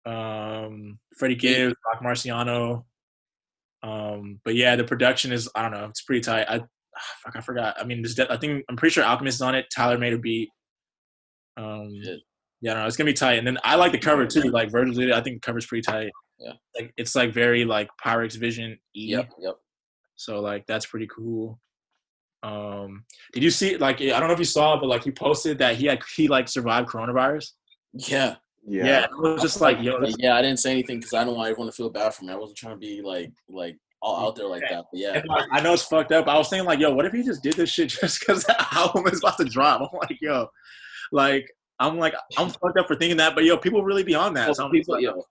Um 0.04 0.98
Freddie 1.16 1.36
Gibbs, 1.36 1.76
Rock 1.86 2.02
Marciano. 2.02 2.84
Um, 3.82 4.40
but 4.44 4.54
yeah, 4.54 4.76
the 4.76 4.84
production 4.84 5.32
is 5.32 5.48
I 5.54 5.62
don't 5.62 5.72
know, 5.72 5.86
it's 5.86 6.02
pretty 6.02 6.20
tight. 6.20 6.46
I 6.48 6.58
fuck, 7.24 7.36
I 7.36 7.40
forgot. 7.40 7.80
I 7.80 7.84
mean, 7.84 8.02
de- 8.02 8.32
I 8.32 8.36
think 8.36 8.64
I'm 8.68 8.76
pretty 8.76 8.92
sure 8.92 9.04
Alchemist 9.04 9.36
is 9.36 9.42
on 9.42 9.54
it. 9.54 9.66
Tyler 9.74 9.98
made 9.98 10.12
a 10.12 10.18
beat. 10.18 10.48
Um, 11.56 11.90
Shit. 12.04 12.20
yeah, 12.60 12.74
no, 12.74 12.86
it's 12.86 12.96
gonna 12.96 13.10
be 13.10 13.14
tight. 13.14 13.38
And 13.38 13.46
then 13.46 13.58
I 13.64 13.76
like 13.76 13.92
the 13.92 13.98
cover 13.98 14.26
too. 14.26 14.42
Like 14.42 14.70
Virgil 14.70 14.94
did 14.94 15.08
it. 15.10 15.14
I 15.14 15.20
think 15.20 15.36
the 15.36 15.46
cover's 15.46 15.66
pretty 15.66 15.82
tight. 15.82 16.10
Yeah. 16.38 16.52
like 16.74 16.92
it's 16.96 17.14
like 17.14 17.32
very 17.32 17.64
like 17.64 17.88
Pyrex 18.04 18.36
Vision. 18.36 18.78
Yep, 18.94 19.30
yep. 19.40 19.54
So 20.16 20.40
like 20.40 20.66
that's 20.66 20.86
pretty 20.86 21.08
cool. 21.14 21.58
Um, 22.42 23.04
did 23.32 23.42
you 23.44 23.50
see 23.50 23.76
like 23.76 24.00
I 24.00 24.18
don't 24.18 24.26
know 24.26 24.32
if 24.32 24.38
you 24.38 24.44
saw, 24.44 24.78
but 24.78 24.86
like 24.86 25.04
he 25.04 25.10
posted 25.12 25.58
that 25.58 25.76
he 25.76 25.86
had 25.86 26.00
he 26.16 26.28
like 26.28 26.48
survived 26.48 26.88
coronavirus. 26.88 27.50
Yeah, 27.92 28.36
Yeah. 28.64 28.84
Yeah, 28.84 29.04
it 29.04 29.10
was 29.18 29.42
just 29.42 29.60
like, 29.60 29.82
yo, 29.82 30.00
this, 30.00 30.14
yeah, 30.18 30.36
I 30.36 30.42
didn't 30.42 30.58
say 30.58 30.70
anything 30.70 30.98
because 30.98 31.14
I 31.14 31.24
don't 31.24 31.36
want 31.36 31.50
everyone 31.50 31.66
to 31.66 31.72
feel 31.72 31.90
bad 31.90 32.14
for 32.14 32.24
me. 32.24 32.32
I 32.32 32.36
wasn't 32.36 32.58
trying 32.58 32.74
to 32.74 32.78
be 32.78 33.02
like 33.02 33.32
like 33.48 33.76
all 34.00 34.28
out 34.28 34.36
there 34.36 34.46
like 34.46 34.62
that. 34.70 34.84
But 34.92 35.00
yeah, 35.00 35.22
I 35.50 35.60
know 35.60 35.72
it's 35.72 35.82
fucked 35.82 36.12
up. 36.12 36.28
I 36.28 36.36
was 36.36 36.48
thinking 36.48 36.66
like, 36.66 36.78
yo, 36.78 36.94
what 36.94 37.04
if 37.04 37.12
he 37.12 37.22
just 37.22 37.42
did 37.42 37.54
this 37.54 37.70
shit 37.70 37.88
just 38.00 38.20
because 38.20 38.44
the 38.44 38.74
album 38.74 39.06
is 39.08 39.18
about 39.18 39.38
to 39.38 39.44
drop? 39.44 39.80
I'm 39.80 39.98
like, 39.98 40.18
yo, 40.20 40.46
like, 41.10 41.48
I'm 41.78 41.98
like, 41.98 42.14
I'm 42.38 42.48
fucked 42.50 42.78
up 42.78 42.86
for 42.86 42.96
thinking 42.96 43.16
that, 43.16 43.34
but 43.34 43.44
yo, 43.44 43.56
people 43.56 43.82
really 43.82 44.04
be 44.04 44.14
on 44.14 44.34
that. 44.34 44.54
So 44.54 44.68
people, 44.68 44.94
like, 44.94 45.02
yo, 45.02 45.24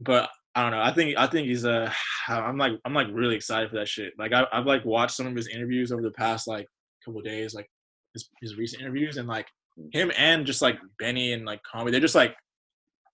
but 0.00 0.28
I 0.54 0.62
don't 0.62 0.70
know. 0.70 0.80
I 0.80 0.92
think 0.92 1.16
I 1.16 1.26
think 1.26 1.48
he's 1.48 1.64
uh 1.64 1.90
I'm 2.28 2.56
like 2.56 2.72
I'm 2.84 2.94
like 2.94 3.08
really 3.12 3.36
excited 3.36 3.70
for 3.70 3.76
that 3.76 3.88
shit. 3.88 4.14
Like 4.18 4.32
I, 4.32 4.46
I've 4.52 4.66
like 4.66 4.84
watched 4.84 5.16
some 5.16 5.26
of 5.26 5.34
his 5.34 5.48
interviews 5.48 5.92
over 5.92 6.02
the 6.02 6.10
past 6.10 6.46
like 6.46 6.66
couple 7.04 7.20
days, 7.20 7.54
like 7.54 7.70
his 8.14 8.28
his 8.40 8.56
recent 8.56 8.82
interviews, 8.82 9.18
and 9.18 9.28
like 9.28 9.46
him 9.92 10.10
and 10.16 10.46
just 10.46 10.62
like 10.62 10.78
Benny 10.98 11.32
and 11.32 11.44
like 11.44 11.62
Conway, 11.62 11.90
they're 11.90 12.00
just 12.00 12.14
like 12.14 12.36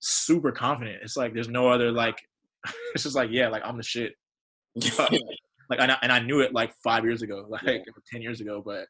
super 0.01 0.53
confident. 0.53 0.99
It's 1.03 1.17
like 1.17 1.35
there's 1.35 1.49
no 1.49 1.69
other 1.69 1.91
like 1.93 2.17
it's 2.95 3.05
just 3.05 3.17
like 3.17 3.31
yeah, 3.31 3.49
like 3.49 3.63
I'm 3.65 3.77
the 3.77 3.83
shit. 3.83 4.15
like 4.77 5.81
and 5.81 5.93
I, 5.93 5.99
and 6.03 6.13
I 6.13 6.19
knew 6.21 6.41
it 6.41 6.53
like 6.53 6.73
five 6.83 7.05
years 7.05 7.23
ago, 7.23 7.47
like 7.49 7.63
Yeah. 7.65 7.79
ten 8.11 8.23
years 8.23 8.41
ago, 8.41 8.63
but 8.65 8.87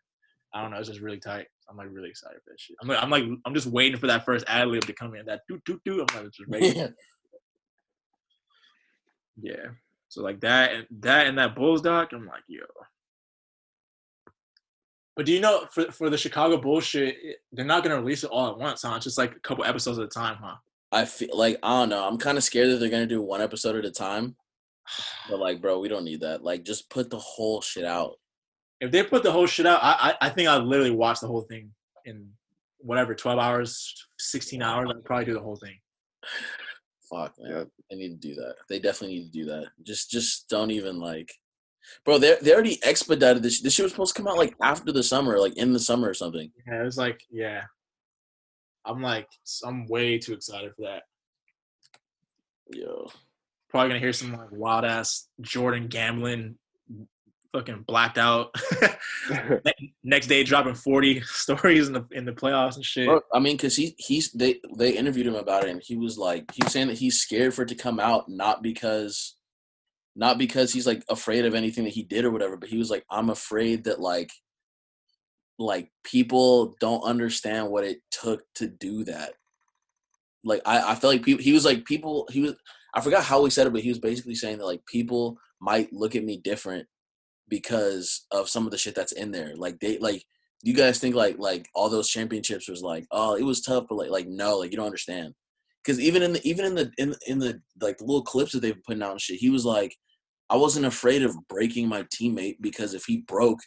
I 0.54 0.60
don't 0.62 0.70
know. 0.70 0.78
It's 0.78 0.88
just 0.88 1.00
really 1.00 1.18
tight. 1.18 1.46
I'm 1.70 1.76
like 1.76 1.88
really 1.90 2.10
excited 2.10 2.38
for 2.44 2.50
that 2.50 2.60
shit. 2.60 2.76
I'm 2.82 2.88
like 2.88 3.02
I'm 3.02 3.10
like 3.10 3.24
I'm 3.46 3.54
just 3.54 3.66
waiting 3.68 3.98
for 3.98 4.06
that 4.08 4.24
first 4.24 4.44
ad 4.48 4.68
lib 4.68 4.84
to 4.84 4.92
come 4.92 5.14
in. 5.14 5.24
That 5.26 5.40
doo 5.48 5.60
doo 5.64 5.80
doo. 5.84 6.04
I'm 6.08 6.16
like 6.16 6.32
just 6.32 6.48
ready. 6.48 6.68
yeah. 6.68 6.88
Yeah. 9.40 9.66
So 10.08 10.22
like 10.22 10.40
that 10.40 10.72
and 10.74 10.86
that 11.00 11.26
and 11.26 11.38
that 11.38 11.54
Bulls 11.56 11.80
doc, 11.80 12.10
I'm 12.12 12.26
like, 12.26 12.42
yo. 12.48 12.60
But 15.16 15.26
do 15.26 15.32
you 15.32 15.40
know 15.40 15.66
for 15.70 15.90
for 15.92 16.10
the 16.10 16.18
Chicago 16.18 16.56
bullshit, 16.56 17.16
eh, 17.24 17.32
they're 17.52 17.64
not 17.64 17.82
gonna 17.82 18.00
release 18.00 18.24
it 18.24 18.30
all 18.30 18.50
at 18.50 18.58
once, 18.58 18.82
huh? 18.82 18.94
It's 18.96 19.04
just 19.04 19.18
like 19.18 19.34
a 19.36 19.40
couple 19.40 19.64
episodes 19.64 19.98
at 19.98 20.04
a 20.04 20.08
time, 20.08 20.36
huh? 20.42 20.56
I 20.90 21.04
feel 21.04 21.36
like 21.36 21.58
I 21.62 21.80
don't 21.80 21.90
know. 21.90 22.06
I'm 22.06 22.18
kind 22.18 22.38
of 22.38 22.44
scared 22.44 22.70
that 22.70 22.78
they're 22.78 22.88
gonna 22.88 23.06
do 23.06 23.22
one 23.22 23.42
episode 23.42 23.76
at 23.76 23.84
a 23.84 23.90
time. 23.90 24.36
But 25.28 25.38
like, 25.38 25.60
bro, 25.60 25.78
we 25.78 25.88
don't 25.88 26.04
need 26.04 26.20
that. 26.22 26.42
Like, 26.42 26.64
just 26.64 26.90
put 26.90 27.08
the 27.08 27.18
whole 27.18 27.60
shit 27.60 27.84
out. 27.84 28.18
If 28.80 28.90
they 28.90 29.02
put 29.04 29.22
the 29.22 29.30
whole 29.30 29.46
shit 29.46 29.66
out, 29.66 29.80
I 29.82 30.16
I, 30.20 30.26
I 30.26 30.28
think 30.30 30.48
I'd 30.48 30.64
literally 30.64 30.90
watch 30.90 31.20
the 31.20 31.28
whole 31.28 31.42
thing 31.42 31.70
in 32.04 32.28
whatever, 32.78 33.14
twelve 33.14 33.38
hours, 33.38 33.94
sixteen 34.18 34.62
hours. 34.62 34.90
I'd 34.90 35.04
probably 35.04 35.26
do 35.26 35.34
the 35.34 35.40
whole 35.40 35.56
thing. 35.56 35.78
Fuck, 37.08 37.34
man. 37.38 37.52
Yeah. 37.52 37.64
They 37.90 37.96
need 37.96 38.20
to 38.20 38.28
do 38.28 38.34
that. 38.36 38.54
They 38.68 38.78
definitely 38.78 39.18
need 39.18 39.32
to 39.32 39.38
do 39.38 39.44
that. 39.44 39.66
Just, 39.82 40.10
just 40.10 40.48
don't 40.48 40.70
even 40.70 40.98
like, 40.98 41.30
bro. 42.04 42.18
They 42.18 42.36
they 42.40 42.52
already 42.52 42.78
expedited 42.82 43.42
this. 43.42 43.60
This 43.60 43.74
shit 43.74 43.84
was 43.84 43.92
supposed 43.92 44.16
to 44.16 44.22
come 44.22 44.30
out 44.30 44.38
like 44.38 44.54
after 44.60 44.92
the 44.92 45.02
summer, 45.02 45.38
like 45.38 45.56
in 45.56 45.72
the 45.72 45.80
summer 45.80 46.08
or 46.08 46.14
something. 46.14 46.50
Yeah, 46.66 46.82
it 46.82 46.84
was 46.84 46.98
like, 46.98 47.20
yeah. 47.30 47.62
I'm 48.84 49.00
like, 49.00 49.28
I'm 49.64 49.86
way 49.86 50.18
too 50.18 50.32
excited 50.32 50.72
for 50.74 50.82
that. 50.82 51.02
Yo, 52.72 53.08
Probably 53.72 53.88
gonna 53.88 54.00
hear 54.00 54.12
some 54.12 54.32
like 54.32 54.52
wild 54.52 54.84
ass 54.84 55.28
Jordan 55.40 55.86
gambling, 55.86 56.56
fucking 57.54 57.84
blacked 57.86 58.18
out. 58.18 58.54
Next 60.04 60.26
day, 60.26 60.44
dropping 60.44 60.74
forty 60.74 61.20
stories 61.24 61.86
in 61.86 61.94
the 61.94 62.06
in 62.10 62.26
the 62.26 62.32
playoffs 62.32 62.76
and 62.76 62.84
shit. 62.84 63.06
Bro, 63.06 63.22
I 63.32 63.38
mean, 63.38 63.56
cause 63.56 63.74
he 63.74 63.94
he's 63.96 64.30
they 64.32 64.60
they 64.76 64.90
interviewed 64.90 65.26
him 65.26 65.36
about 65.36 65.64
it, 65.64 65.70
and 65.70 65.82
he 65.82 65.96
was 65.96 66.18
like, 66.18 66.52
he 66.52 66.62
was 66.62 66.70
saying 66.70 66.88
that 66.88 66.98
he's 66.98 67.20
scared 67.20 67.54
for 67.54 67.62
it 67.62 67.68
to 67.68 67.74
come 67.74 67.98
out, 67.98 68.28
not 68.28 68.62
because, 68.62 69.36
not 70.14 70.38
because 70.38 70.72
he's 70.72 70.86
like 70.86 71.04
afraid 71.08 71.44
of 71.44 71.54
anything 71.54 71.84
that 71.84 71.94
he 71.94 72.02
did 72.02 72.24
or 72.24 72.30
whatever, 72.30 72.56
but 72.56 72.68
he 72.68 72.76
was 72.76 72.90
like, 72.90 73.04
I'm 73.10 73.30
afraid 73.30 73.84
that 73.84 74.00
like, 74.00 74.30
like 75.58 75.90
people 76.04 76.74
don't 76.80 77.02
understand 77.02 77.70
what 77.70 77.84
it 77.84 77.98
took 78.10 78.42
to 78.56 78.66
do 78.66 79.04
that. 79.04 79.34
Like 80.44 80.62
I 80.66 80.92
I 80.92 80.94
feel 80.96 81.10
like 81.10 81.22
people 81.22 81.42
he 81.42 81.52
was 81.52 81.64
like 81.64 81.84
people 81.84 82.28
he 82.30 82.40
was 82.40 82.54
I 82.94 83.00
forgot 83.00 83.24
how 83.24 83.44
he 83.44 83.50
said 83.50 83.66
it, 83.66 83.72
but 83.72 83.82
he 83.82 83.88
was 83.88 83.98
basically 83.98 84.34
saying 84.34 84.58
that 84.58 84.66
like 84.66 84.84
people 84.86 85.38
might 85.60 85.92
look 85.92 86.16
at 86.16 86.24
me 86.24 86.38
different 86.38 86.86
because 87.48 88.26
of 88.30 88.48
some 88.48 88.66
of 88.66 88.72
the 88.72 88.78
shit 88.78 88.94
that's 88.94 89.12
in 89.12 89.30
there. 89.30 89.54
Like 89.56 89.78
they 89.78 89.98
like 89.98 90.24
you 90.62 90.74
guys 90.74 90.98
think 90.98 91.14
like 91.14 91.38
like 91.38 91.68
all 91.74 91.88
those 91.88 92.08
championships 92.08 92.68
was 92.68 92.82
like 92.82 93.06
oh 93.10 93.34
it 93.34 93.42
was 93.42 93.60
tough 93.60 93.86
but 93.88 93.96
like 93.96 94.10
like 94.10 94.26
no 94.28 94.58
like 94.58 94.70
you 94.70 94.76
don't 94.76 94.86
understand 94.86 95.34
because 95.84 96.00
even 96.00 96.22
in 96.22 96.32
the 96.32 96.48
even 96.48 96.64
in 96.64 96.74
the 96.74 96.90
in 96.98 97.14
in 97.26 97.38
the 97.38 97.60
like 97.80 97.98
the 97.98 98.04
little 98.04 98.22
clips 98.22 98.52
that 98.52 98.60
they've 98.60 98.82
putting 98.84 99.02
out 99.02 99.12
and 99.12 99.20
shit 99.20 99.38
he 99.38 99.50
was 99.50 99.64
like 99.64 99.96
I 100.50 100.56
wasn't 100.56 100.86
afraid 100.86 101.22
of 101.22 101.36
breaking 101.48 101.88
my 101.88 102.04
teammate 102.04 102.56
because 102.60 102.94
if 102.94 103.04
he 103.06 103.24
broke 103.26 103.60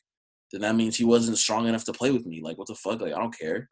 then 0.52 0.62
that 0.62 0.76
means 0.76 0.96
he 0.96 1.04
wasn't 1.04 1.38
strong 1.38 1.68
enough 1.68 1.86
to 1.86 1.94
play 1.94 2.12
with 2.12 2.26
me 2.26 2.42
like 2.42 2.58
what 2.58 2.68
the 2.68 2.76
fuck 2.76 3.02
like 3.02 3.14
I 3.14 3.20
don't 3.20 3.38
care 3.38 3.68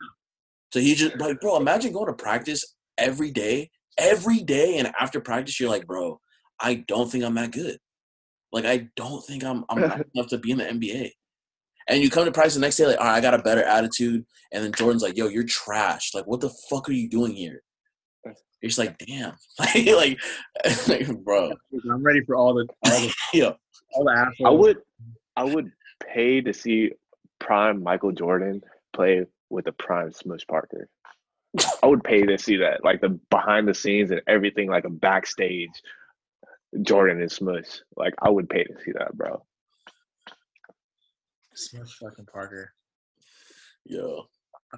so 0.74 0.80
he 0.80 0.96
just 0.96 1.18
like 1.20 1.40
bro 1.40 1.58
imagine 1.58 1.94
going 1.94 2.08
to 2.08 2.14
practice 2.14 2.76
every 2.98 3.32
day 3.32 3.70
every 3.98 4.40
day 4.40 4.78
and 4.78 4.92
after 5.00 5.22
practice 5.22 5.60
you're 5.60 5.70
like 5.70 5.88
bro 5.88 6.20
I 6.60 6.84
don't 6.88 7.12
think 7.12 7.24
I'm 7.24 7.36
that 7.36 7.52
good 7.52 7.78
like 8.52 8.66
I 8.66 8.90
don't 8.96 9.24
think 9.26 9.44
I'm 9.44 9.64
I'm 9.70 9.84
enough 10.16 10.28
to 10.30 10.38
be 10.38 10.52
in 10.52 10.58
the 10.58 10.66
NBA 10.66 11.12
and 11.88 12.02
you 12.02 12.10
come 12.10 12.26
to 12.26 12.32
practice 12.32 12.56
the 12.56 12.62
next 12.62 12.78
day, 12.78 12.86
like, 12.86 13.00
all 13.00 13.06
right, 13.06 13.18
I 13.18 13.22
got 13.22 13.34
a 13.34 13.40
better 13.40 13.64
attitude. 13.64 14.26
And 14.52 14.64
then 14.64 14.72
Jordan's 14.72 15.04
like, 15.04 15.18
yo, 15.18 15.28
you're 15.28 15.44
trash. 15.44 16.14
Like, 16.14 16.26
what 16.26 16.40
the 16.40 16.54
fuck 16.70 16.88
are 16.88 16.94
you 16.94 17.10
doing 17.10 17.34
here? 17.34 17.62
You're 18.64 18.70
just 18.70 18.80
like, 18.80 18.98
damn. 18.98 19.34
like, 19.60 20.18
like, 20.88 21.24
bro. 21.26 21.52
I'm 21.92 22.02
ready 22.02 22.22
for 22.24 22.38
all 22.38 22.54
the 22.54 22.66
all 22.86 22.92
the 23.02 23.14
Yeah. 23.34 23.52
all 23.94 24.06
the 24.06 24.12
assholes. 24.14 24.48
I 24.48 24.50
would 24.52 24.78
I 25.36 25.44
would 25.44 25.70
pay 26.02 26.40
to 26.40 26.54
see 26.54 26.94
prime 27.40 27.84
Michael 27.84 28.14
Jordan 28.14 28.62
play 28.94 29.26
with 29.50 29.66
the 29.66 29.74
prime 29.74 30.14
Smush 30.14 30.48
Parker. 30.48 30.88
I 31.84 31.88
would 31.88 32.06
pay 32.06 32.22
to 32.22 32.38
see 32.38 32.56
that, 32.58 32.86
like 32.86 33.02
the 33.02 33.20
behind 33.30 33.68
the 33.68 33.74
scenes 33.74 34.12
and 34.12 34.22
everything, 34.28 34.70
like 34.70 34.86
a 34.86 34.90
backstage 34.90 35.70
Jordan 36.84 37.20
and 37.20 37.30
Smush. 37.32 37.82
Like 37.98 38.14
I 38.22 38.30
would 38.30 38.48
pay 38.50 38.64
to 38.64 38.74
see 38.86 38.94
that, 38.94 39.14
bro. 39.14 39.44
Smush 41.54 41.98
fucking 41.98 42.28
Parker. 42.32 42.72
Yo. 43.84 44.24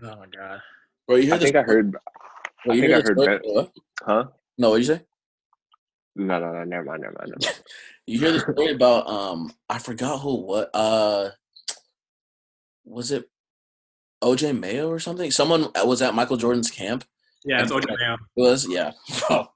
Oh 0.02 0.16
my 0.18 0.26
god. 0.36 0.60
Bro, 1.08 1.18
you 1.18 1.24
hear 1.26 1.36
I 1.36 1.38
this? 1.38 1.52
think 1.52 1.56
I 1.56 1.62
heard. 1.62 1.96
Bro, 2.66 2.74
I 2.74 2.76
you 2.76 2.82
think 2.82 2.94
I 2.94 2.96
heard. 2.98 3.06
story- 3.20 3.28
Ben, 3.28 3.40
what? 3.54 3.72
huh? 4.04 4.24
No, 4.58 4.70
what'd 4.72 4.86
you 4.88 4.96
say? 4.96 5.02
No, 6.16 6.40
no, 6.40 6.52
no. 6.54 6.64
Never 6.64 6.84
mind. 6.86 7.02
Never 7.02 7.16
mind. 7.20 7.34
Never 7.38 7.54
mind. 7.54 7.62
You 8.08 8.20
hear 8.20 8.32
the 8.34 8.40
story 8.40 8.72
about 8.72 9.08
um 9.10 9.52
I 9.68 9.80
forgot 9.80 10.20
who 10.20 10.36
what 10.46 10.70
uh 10.76 11.32
was 12.84 13.12
it 13.12 13.30
OJ 14.24 14.58
Mayo 14.60 14.90
or 14.90 15.00
something? 15.00 15.32
Someone 15.32 15.70
was 15.84 16.04
at 16.04 16.14
Michael 16.14 16.38
Jordan's 16.38 16.70
camp. 16.70 17.04
Yeah, 17.44 17.64
it's 17.64 17.72
OJ 17.72 17.86
Mayo. 17.88 18.14
It 18.14 18.20
was, 18.36 18.68
yeah. 18.70 18.92
Bro. 19.28 19.48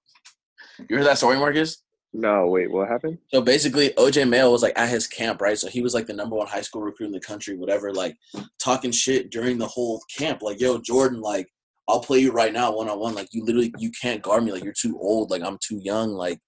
You 0.90 0.98
heard 0.98 1.06
that 1.06 1.18
story, 1.20 1.38
Marcus? 1.38 1.84
No, 2.12 2.48
wait. 2.48 2.72
What 2.72 2.88
happened? 2.88 3.20
So 3.32 3.40
basically, 3.42 3.90
OJ 3.92 4.28
Mayo 4.28 4.50
was 4.52 4.64
like 4.64 4.74
at 4.78 4.90
his 4.90 5.06
camp, 5.08 5.42
right? 5.42 5.58
So 5.58 5.68
he 5.68 5.82
was 5.84 5.94
like 5.94 6.08
the 6.08 6.14
number 6.14 6.36
one 6.36 6.48
high 6.48 6.62
school 6.62 6.82
recruit 6.82 7.08
in 7.08 7.12
the 7.12 7.20
country, 7.20 7.56
whatever, 7.56 7.94
like 7.94 8.18
talking 8.60 8.90
shit 8.92 9.30
during 9.30 9.60
the 9.60 9.68
whole 9.68 10.02
camp. 10.18 10.42
Like, 10.42 10.60
yo, 10.60 10.80
Jordan, 10.80 11.22
like, 11.22 11.48
I'll 11.90 12.00
play 12.00 12.20
you 12.20 12.32
right 12.32 12.54
now 12.54 12.76
one 12.76 12.88
on 12.88 13.00
one. 13.00 13.16
Like, 13.16 13.30
you 13.32 13.44
literally 13.44 13.74
you 13.78 13.92
can't 14.00 14.22
guard 14.22 14.44
me. 14.44 14.52
Like, 14.52 14.64
you're 14.64 14.74
too 14.74 14.98
old. 15.00 15.32
Like, 15.32 15.42
I'm 15.42 15.58
too 15.58 15.80
young. 15.84 16.12
Like, 16.12 16.40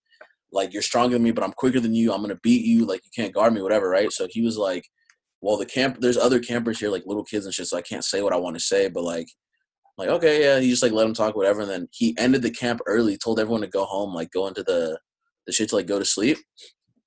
like 0.51 0.73
you're 0.73 0.81
stronger 0.81 1.15
than 1.15 1.23
me, 1.23 1.31
but 1.31 1.43
I'm 1.43 1.53
quicker 1.53 1.79
than 1.79 1.95
you. 1.95 2.13
I'm 2.13 2.21
gonna 2.21 2.39
beat 2.43 2.65
you. 2.65 2.85
Like, 2.85 3.01
you 3.03 3.11
can't 3.15 3.33
guard 3.33 3.53
me, 3.53 3.61
whatever, 3.61 3.89
right? 3.89 4.11
So 4.11 4.27
he 4.29 4.41
was 4.41 4.57
like, 4.57 4.85
well, 5.41 5.57
the 5.57 5.65
camp, 5.65 5.97
there's 5.99 6.17
other 6.17 6.39
campers 6.39 6.79
here, 6.79 6.89
like 6.89 7.03
little 7.05 7.23
kids 7.23 7.45
and 7.45 7.53
shit. 7.53 7.67
So 7.67 7.77
I 7.77 7.81
can't 7.81 8.05
say 8.05 8.21
what 8.21 8.33
I 8.33 8.37
want 8.37 8.55
to 8.55 8.63
say, 8.63 8.89
but 8.89 9.03
like, 9.03 9.27
like 9.97 10.09
okay, 10.09 10.41
yeah. 10.43 10.59
He 10.59 10.69
just 10.69 10.83
like 10.83 10.91
let 10.91 11.07
him 11.07 11.13
talk, 11.13 11.35
whatever. 11.35 11.61
And 11.61 11.69
then 11.69 11.87
he 11.91 12.15
ended 12.17 12.43
the 12.43 12.51
camp 12.51 12.79
early, 12.85 13.17
told 13.17 13.39
everyone 13.39 13.61
to 13.61 13.67
go 13.67 13.85
home, 13.85 14.13
like 14.13 14.31
go 14.31 14.47
into 14.47 14.63
the 14.63 14.99
the 15.47 15.51
shit 15.51 15.69
to 15.69 15.75
like 15.75 15.87
go 15.87 15.99
to 15.99 16.05
sleep. 16.05 16.37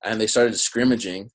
And 0.04 0.20
they 0.20 0.26
started 0.26 0.56
scrimmaging. 0.58 1.30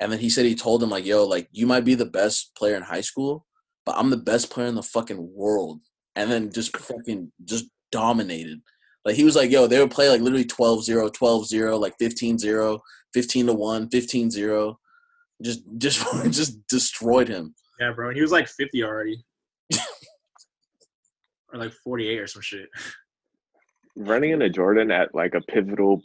And 0.00 0.10
then 0.10 0.18
he 0.18 0.30
said 0.30 0.44
he 0.44 0.54
told 0.54 0.82
him 0.82 0.90
like, 0.90 1.04
yo, 1.04 1.24
like 1.24 1.48
you 1.52 1.66
might 1.66 1.84
be 1.84 1.94
the 1.94 2.06
best 2.06 2.54
player 2.56 2.76
in 2.76 2.82
high 2.82 3.00
school, 3.00 3.46
but 3.84 3.96
I'm 3.96 4.10
the 4.10 4.16
best 4.16 4.50
player 4.50 4.66
in 4.66 4.74
the 4.74 4.82
fucking 4.82 5.30
world. 5.34 5.80
And 6.16 6.30
then 6.30 6.52
just 6.52 6.76
fucking 6.76 7.32
just 7.44 7.66
dominated. 7.90 8.60
Like 9.04 9.16
he 9.16 9.24
was 9.24 9.36
like, 9.36 9.50
yo, 9.50 9.66
they 9.66 9.80
would 9.80 9.90
play 9.90 10.08
like 10.08 10.20
literally 10.20 10.44
12-0, 10.44 11.10
12-0, 11.12 11.80
like 11.80 11.98
15-0, 12.00 12.80
15 13.12 13.46
to 13.46 13.52
1, 13.52 13.88
15-0. 13.90 14.76
Just 15.42 15.62
just 15.78 16.24
just 16.30 16.66
destroyed 16.68 17.28
him. 17.28 17.54
Yeah, 17.80 17.92
bro. 17.92 18.08
And 18.08 18.16
he 18.16 18.22
was 18.22 18.32
like 18.32 18.48
50 18.48 18.84
already. 18.84 19.24
or 21.52 21.58
like 21.58 21.72
48 21.84 22.18
or 22.18 22.26
some 22.26 22.42
shit. 22.42 22.68
Running 23.96 24.30
into 24.30 24.48
Jordan 24.48 24.90
at 24.90 25.14
like 25.14 25.34
a 25.34 25.40
pivotal 25.40 26.02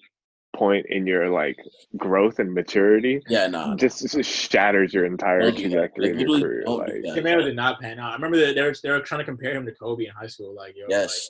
point 0.55 0.85
in 0.89 1.05
your 1.07 1.29
like 1.29 1.57
growth 1.97 2.39
and 2.39 2.53
maturity 2.53 3.21
Yeah, 3.27 3.47
nah. 3.47 3.75
just, 3.75 4.01
just 4.11 4.29
shatters 4.29 4.93
your 4.93 5.05
entire 5.05 5.41
Don't 5.41 5.55
do 5.55 5.69
that. 5.69 5.93
trajectory 5.95 6.05
Like, 6.13 6.13
in 6.13 6.19
your 6.29 6.39
career. 6.39 6.63
Oh, 6.67 6.75
like, 6.75 6.87
that. 7.03 7.15
OJ 7.17 7.23
Mayo 7.23 7.41
did 7.41 7.55
not 7.55 7.79
pan 7.79 7.99
out. 7.99 8.11
I 8.11 8.13
remember 8.15 8.37
that 8.37 8.55
they 8.55 8.61
were, 8.61 8.73
they 8.83 8.89
were 8.89 8.99
trying 8.99 9.19
to 9.19 9.25
compare 9.25 9.53
him 9.55 9.65
to 9.65 9.71
Kobe 9.73 10.05
in 10.05 10.11
high 10.11 10.27
school. 10.27 10.53
Like, 10.55 10.75
yo, 10.75 10.85
Yes. 10.89 11.29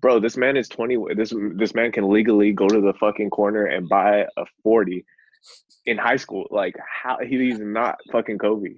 bro, 0.00 0.20
this 0.20 0.36
man 0.36 0.56
is 0.56 0.68
twenty. 0.68 0.96
This 1.16 1.32
this 1.56 1.74
man 1.74 1.90
can 1.92 2.08
legally 2.10 2.52
go 2.52 2.68
to 2.68 2.80
the 2.80 2.92
fucking 3.00 3.30
corner 3.30 3.66
and 3.66 3.88
buy 3.88 4.20
a 4.36 4.44
forty 4.62 5.04
in 5.84 5.98
high 5.98 6.16
school. 6.16 6.46
Like, 6.50 6.76
how 7.02 7.18
he's 7.18 7.58
not 7.58 7.96
fucking 8.12 8.38
Kobe. 8.38 8.74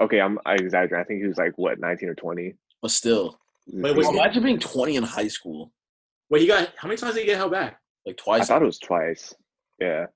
Okay, 0.00 0.20
I'm 0.20 0.38
I 0.46 0.54
exaggerate. 0.54 1.00
I 1.00 1.04
think 1.04 1.20
he 1.22 1.26
was 1.26 1.38
like 1.38 1.52
what, 1.56 1.80
19 1.80 2.08
or 2.10 2.14
20. 2.14 2.54
But 2.80 2.90
still, 2.92 3.38
Wait, 3.66 3.96
wait, 3.96 4.06
imagine 4.06 4.42
being 4.44 4.58
20 4.60 4.96
in 4.96 5.02
high 5.02 5.26
school, 5.28 5.72
Wait, 6.30 6.42
he 6.42 6.46
got 6.46 6.72
how 6.76 6.88
many 6.88 6.98
times 6.98 7.14
did 7.14 7.20
he 7.20 7.26
get 7.26 7.36
held 7.36 7.52
back? 7.52 7.80
like 8.08 8.16
twice. 8.16 8.42
I 8.42 8.44
thought 8.46 8.62
it 8.62 8.66
was 8.66 8.78
twice. 8.78 9.34
Yeah. 9.80 10.06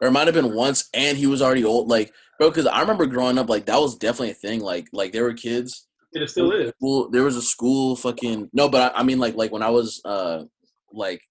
or 0.00 0.08
it 0.08 0.10
might 0.12 0.26
have 0.26 0.34
been 0.34 0.54
once, 0.54 0.88
and 0.94 1.16
he 1.16 1.26
was 1.26 1.42
already 1.42 1.64
old. 1.64 1.88
Like, 1.88 2.12
bro, 2.38 2.50
because 2.50 2.66
I 2.66 2.80
remember 2.80 3.06
growing 3.06 3.38
up, 3.38 3.48
like 3.48 3.66
that 3.66 3.80
was 3.80 3.96
definitely 3.96 4.30
a 4.30 4.34
thing. 4.34 4.60
Like, 4.60 4.86
like 4.92 5.12
there 5.12 5.24
were 5.24 5.34
kids. 5.34 5.88
It 6.12 6.28
still 6.28 6.52
is. 6.52 6.70
School, 6.78 7.10
there 7.10 7.22
was 7.22 7.36
a 7.36 7.42
school 7.42 7.96
fucking 7.96 8.50
no, 8.52 8.68
but 8.68 8.94
I, 8.94 9.00
I 9.00 9.02
mean, 9.02 9.18
like, 9.18 9.34
like 9.34 9.50
when 9.50 9.62
I 9.62 9.70
was, 9.70 10.00
uh, 10.04 10.44
like, 10.92 11.22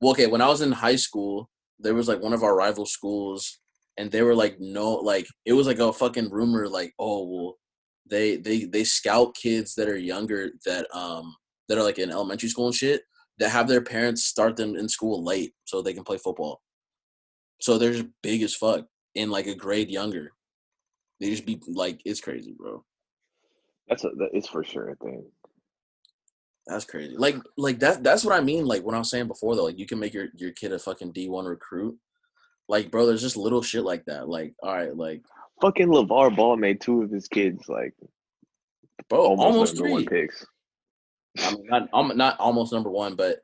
well, 0.00 0.12
okay, 0.12 0.28
when 0.28 0.40
I 0.40 0.46
was 0.46 0.60
in 0.60 0.70
high 0.70 0.94
school, 0.96 1.50
there 1.80 1.94
was 1.94 2.06
like 2.06 2.22
one 2.22 2.32
of 2.32 2.44
our 2.44 2.54
rival 2.54 2.86
schools, 2.86 3.58
and 3.96 4.12
they 4.12 4.22
were 4.22 4.34
like, 4.36 4.58
no, 4.60 4.92
like 4.92 5.26
it 5.44 5.54
was 5.54 5.66
like 5.66 5.80
a 5.80 5.92
fucking 5.92 6.30
rumor, 6.30 6.68
like, 6.68 6.94
oh, 7.00 7.26
well, 7.26 7.58
they 8.08 8.36
they 8.36 8.64
they 8.64 8.84
scout 8.84 9.34
kids 9.34 9.74
that 9.74 9.88
are 9.88 9.98
younger 9.98 10.50
that 10.64 10.86
um 10.94 11.34
that 11.68 11.78
are 11.78 11.84
like 11.84 11.98
in 11.98 12.10
elementary 12.10 12.48
school 12.48 12.66
and 12.66 12.74
shit 12.74 13.02
that 13.38 13.50
have 13.50 13.68
their 13.68 13.82
parents 13.82 14.24
start 14.24 14.56
them 14.56 14.76
in 14.76 14.88
school 14.88 15.22
late 15.24 15.52
so 15.64 15.80
they 15.80 15.92
can 15.92 16.04
play 16.04 16.18
football. 16.18 16.60
So 17.60 17.78
they're 17.78 17.92
just 17.92 18.06
big 18.22 18.42
as 18.42 18.54
fuck 18.54 18.86
in 19.14 19.30
like 19.30 19.46
a 19.46 19.54
grade 19.54 19.90
younger. 19.90 20.32
They 21.20 21.30
just 21.30 21.46
be 21.46 21.60
like, 21.66 22.00
it's 22.04 22.20
crazy, 22.20 22.54
bro. 22.56 22.84
That's 23.88 24.04
a, 24.04 24.10
that 24.18 24.30
is 24.32 24.46
for 24.46 24.64
sure 24.64 24.90
a 24.90 24.96
thing. 24.96 25.24
That's 26.66 26.84
crazy. 26.84 27.16
Like, 27.16 27.36
like 27.56 27.78
that. 27.80 28.02
That's 28.04 28.24
what 28.24 28.36
I 28.36 28.42
mean. 28.42 28.66
Like 28.66 28.84
what 28.84 28.94
I 28.94 28.98
was 28.98 29.10
saying 29.10 29.26
before, 29.26 29.56
though. 29.56 29.64
Like 29.64 29.78
you 29.78 29.86
can 29.86 29.98
make 29.98 30.12
your 30.12 30.28
your 30.36 30.50
kid 30.52 30.72
a 30.72 30.78
fucking 30.78 31.12
D 31.12 31.28
one 31.28 31.46
recruit. 31.46 31.96
Like, 32.68 32.90
bro, 32.90 33.06
there's 33.06 33.22
just 33.22 33.38
little 33.38 33.62
shit 33.62 33.84
like 33.84 34.04
that. 34.04 34.28
Like, 34.28 34.54
all 34.62 34.74
right, 34.74 34.94
like, 34.94 35.22
Fucking 35.60 35.88
LeVar 35.88 36.36
Ball 36.36 36.56
made 36.56 36.80
two 36.80 37.02
of 37.02 37.10
his 37.10 37.26
kids 37.26 37.68
like 37.68 37.92
bro, 39.08 39.20
almost, 39.20 39.76
almost, 39.76 39.76
three. 39.76 40.06
picks. 40.06 40.46
I 41.40 41.52
mean, 41.52 41.66
not, 41.68 42.16
not 42.16 42.38
almost 42.40 42.72
number 42.72 42.90
one, 42.90 43.14
but 43.14 43.38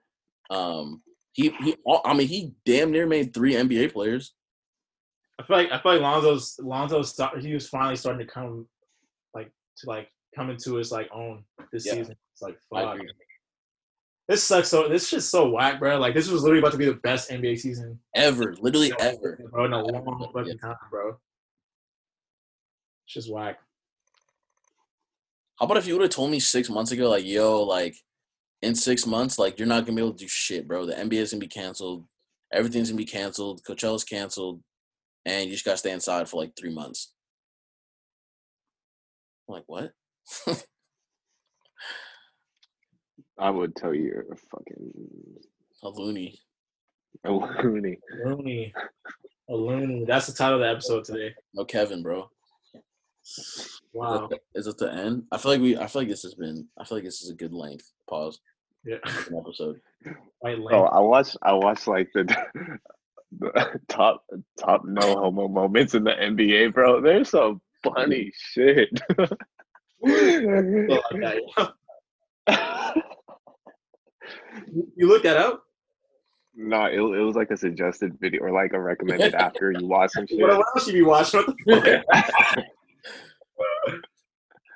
um, 0.50 1.02
he 1.32 1.50
he. 1.62 1.76
I 2.04 2.14
mean, 2.14 2.28
he 2.28 2.52
damn 2.64 2.90
near 2.90 3.06
made 3.06 3.32
three 3.34 3.54
NBA 3.54 3.92
players. 3.92 4.34
I 5.40 5.42
feel 5.44 5.56
like 5.56 5.72
I 5.72 5.80
feel 5.80 5.92
like 5.92 6.00
Lonzo's 6.02 6.56
Lonzo's 6.60 7.18
he 7.40 7.54
was 7.54 7.68
finally 7.68 7.96
starting 7.96 8.24
to 8.26 8.32
come 8.32 8.66
like 9.34 9.50
to 9.78 9.88
like 9.88 10.08
come 10.34 10.50
into 10.50 10.74
his 10.76 10.92
like 10.92 11.08
own 11.12 11.44
this 11.72 11.86
Yeah. 11.86 11.94
season. 11.94 12.16
It's 12.32 12.42
like 12.42 12.56
fuck. 12.72 12.98
This 14.28 14.42
sucks 14.42 14.68
so 14.68 14.88
this 14.88 15.08
shit's 15.08 15.28
so 15.28 15.50
whack, 15.50 15.78
bro. 15.80 15.98
Like 15.98 16.14
this 16.14 16.28
was 16.30 16.42
literally 16.42 16.60
about 16.60 16.72
to 16.72 16.78
be 16.78 16.86
the 16.86 16.94
best 16.94 17.30
NBA 17.30 17.58
season, 17.58 17.98
Ever, 18.14 18.54
literally 18.60 18.92
ever. 18.98 19.38
bro, 19.50 19.64
in 19.66 19.72
a 19.72 19.82
long 19.82 20.18
Yeah. 20.20 20.26
fucking 20.32 20.58
time, 20.58 20.76
bro. 20.90 21.18
It's 23.06 23.14
just 23.14 23.30
whack. 23.32 23.58
How 25.58 25.66
about 25.66 25.76
if 25.76 25.86
you 25.86 25.94
would 25.94 26.02
have 26.02 26.10
told 26.10 26.30
me 26.30 26.40
six 26.40 26.68
months 26.68 26.90
ago, 26.92 27.08
like, 27.08 27.24
yo, 27.24 27.62
like, 27.62 27.96
in 28.62 28.74
six 28.74 29.06
months, 29.06 29.38
like, 29.38 29.58
you're 29.58 29.68
not 29.68 29.84
gonna 29.86 29.96
be 29.96 30.02
able 30.02 30.12
to 30.12 30.18
do 30.24 30.28
shit, 30.28 30.66
bro. 30.66 30.84
The 30.86 30.94
NBA 30.98 31.20
is 31.20 31.30
gonna 31.32 31.40
be 31.40 31.46
canceled. 31.48 32.06
Everything's 32.52 32.90
gonna 32.90 32.96
be 32.98 33.04
canceled. 33.04 33.62
Coachella's 33.64 34.04
canceled, 34.04 34.62
and 35.24 35.46
you 35.46 35.52
just 35.52 35.64
gotta 35.64 35.76
stay 35.78 35.92
inside 35.92 36.28
for 36.28 36.40
like 36.40 36.52
three 36.58 36.72
months. 36.74 37.12
I'm 39.48 39.54
like, 39.54 39.64
what? 39.66 39.92
I 43.38 43.50
would 43.50 43.74
tell 43.76 43.92
you 43.94 44.02
you're 44.04 44.20
a 44.32 44.36
fucking 44.36 44.92
A 45.82 45.88
loony. 45.88 46.38
a 47.24 47.32
loony. 47.32 47.98
loony, 48.24 48.72
A 49.50 49.54
loony. 49.54 50.04
That's 50.04 50.26
the 50.28 50.32
title 50.32 50.54
of 50.54 50.60
the 50.60 50.70
episode 50.70 51.04
today. 51.04 51.34
No 51.52 51.64
Kevin, 51.64 52.02
bro. 52.02 52.28
Wow. 53.92 54.28
Is 54.54 54.66
it 54.66 54.76
the 54.78 54.92
end? 54.92 55.24
I 55.32 55.38
feel 55.38 55.52
like 55.52 55.60
we. 55.60 55.76
I 55.78 55.86
feel 55.86 56.02
like 56.02 56.08
this 56.08 56.22
has 56.24 56.34
been. 56.34 56.66
I 56.78 56.84
feel 56.84 56.98
like 56.98 57.04
this 57.04 57.22
is 57.22 57.30
a 57.30 57.34
good 57.34 57.52
length. 57.52 57.90
Pause. 58.08 58.40
Yeah. 58.84 58.96
An 59.04 59.36
episode. 59.38 59.80
White 60.40 60.56
Bro, 60.62 60.80
lane. 60.82 60.88
I 60.92 61.00
watched 61.00 61.36
I 61.42 61.52
watched 61.54 61.86
like 61.86 62.10
the, 62.12 62.24
the 63.40 63.80
top 63.88 64.24
top 64.58 64.84
no 64.84 65.00
homo 65.16 65.48
moments 65.48 65.94
in 65.94 66.04
the 66.04 66.10
NBA, 66.12 66.74
bro. 66.74 67.00
There's 67.00 67.30
some 67.30 67.60
funny 67.82 68.30
shit. 68.36 68.90
You- 70.02 71.00
You 74.96 75.08
looked 75.08 75.24
that 75.24 75.36
up? 75.36 75.62
no, 76.56 76.84
it, 76.84 76.94
it 77.00 77.22
was 77.22 77.34
like 77.34 77.50
a 77.50 77.56
suggested 77.56 78.16
video 78.20 78.42
or 78.42 78.52
like 78.52 78.72
a 78.74 78.80
recommended 78.80 79.34
after 79.46 79.72
you 79.72 79.86
watch 79.86 80.12
some 80.12 80.26
shit. 80.26 80.38
What, 80.40 80.56
what 80.56 80.66
else 80.76 80.86
you 80.86 80.92
be 80.92 81.02
watching? 81.02 81.40
What 81.64 81.82
the 81.84 82.04
fuck? 82.12 82.64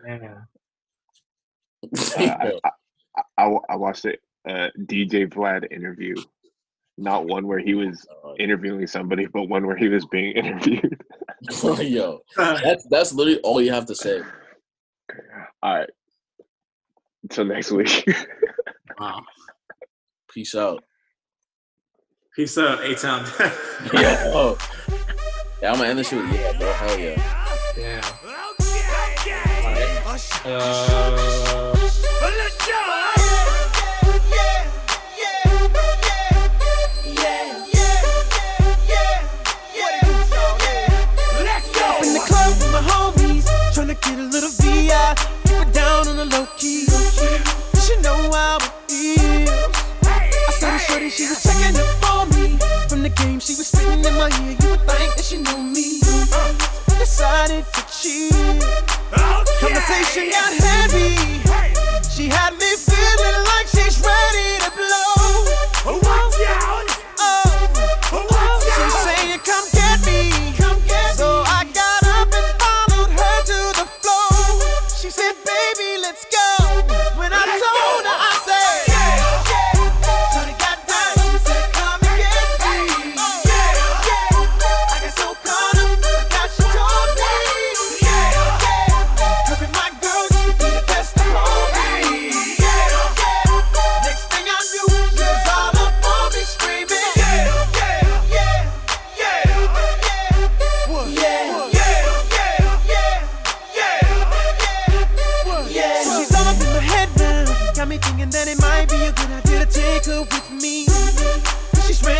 Man. 0.05 0.47
I, 2.17 2.53
I, 2.65 2.71
I, 3.37 3.57
I 3.69 3.77
watched 3.77 4.05
it 4.05 4.21
uh, 4.49 4.69
DJ 4.79 5.29
Vlad 5.29 5.71
interview, 5.73 6.15
not 6.97 7.27
one 7.27 7.47
where 7.47 7.59
he 7.59 7.75
was 7.75 8.07
interviewing 8.39 8.87
somebody, 8.87 9.27
but 9.27 9.45
one 9.45 9.67
where 9.67 9.77
he 9.77 9.89
was 9.89 10.07
being 10.07 10.33
interviewed. 10.37 11.01
Yo, 11.81 12.21
that's 12.37 12.87
that's 12.91 13.13
literally 13.13 13.41
all 13.41 13.61
you 13.61 13.73
have 13.73 13.87
to 13.87 13.95
say. 13.95 14.23
All 15.63 15.75
right, 15.75 15.91
till 17.31 17.45
next 17.45 17.71
week. 17.71 18.05
Wow. 18.99 19.23
Peace 20.29 20.57
out. 20.57 20.83
Peace 22.35 22.59
out, 22.59 22.83
A 22.83 22.97
Town. 22.97 23.25
Yeah. 23.95 24.33
Oh. 24.35 24.59
Yeah, 25.63 25.71
I'm 25.71 25.79
gonna 25.79 25.91
end 25.91 26.01
this 26.01 26.09
shit 26.09 26.21
with 26.21 26.35
yeah, 26.35 26.59
bro. 26.59 26.73
Hell 26.73 26.99
yeah. 26.99 27.73
Damn. 27.77 28.18
Get 44.01 44.19
a 44.19 44.23
little 44.23 44.51
VI. 44.51 45.15
Down 45.73 46.09
on 46.09 46.17
the. 46.17 46.29
I 50.01 50.53
saw 50.53 50.71
the 50.71 50.79
shorty, 50.79 51.11
she 51.11 51.29
was 51.29 51.43
checking 51.43 51.75
me. 51.75 52.59
From 52.89 53.03
the 53.03 53.09
game, 53.11 53.41
she 53.41 53.55
was 53.55 53.67
spitting 53.67 54.05
in 54.05 54.15
my 54.15 54.31
ear. 54.43 54.57
You 54.61 54.71
would 54.71 54.81
think 54.81 55.17
that 55.17 55.25
she 55.25 55.39
knew 55.39 55.59
me. 55.63 56.78
Decided 56.99 57.65
to 57.73 57.83
chill. 57.89 58.61
Conversation 59.61 60.31
got 60.31 60.53
heavy. 60.53 61.15
She 62.11 62.29
had 62.29 62.53
me 62.55 62.77
feeling 62.77 63.45
like 63.47 63.67
she's 63.69 64.01
ready 64.01 64.59
to 64.65 64.71
blow. 64.77 65.08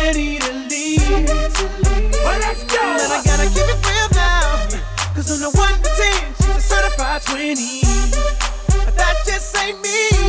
Ready 0.09 0.39
to 0.39 0.51
leave. 0.69 1.07
Well, 1.07 2.39
let's 2.39 2.63
go. 2.63 2.81
And 2.81 3.13
I 3.13 3.21
gotta 3.23 3.47
keep 3.53 3.69
it 3.69 3.79
real 3.85 4.09
now. 4.15 4.65
Cause 5.13 5.29
on 5.31 5.39
the 5.39 5.51
1 5.55 5.73
to 5.83 5.89
10, 5.89 6.33
she's 6.37 6.55
a 6.55 6.61
certified 6.61 7.21
20. 7.21 7.81
But 8.85 8.95
that 8.95 9.15
just 9.25 9.55
ain't 9.57 9.79
me. 9.81 10.28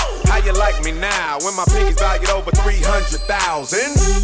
How 0.31 0.37
you 0.37 0.53
like 0.53 0.81
me 0.81 0.93
now 0.93 1.39
when 1.41 1.53
my 1.57 1.65
pinky's 1.65 1.99
valued 1.99 2.29
over 2.29 2.51
300,000? 2.51 3.77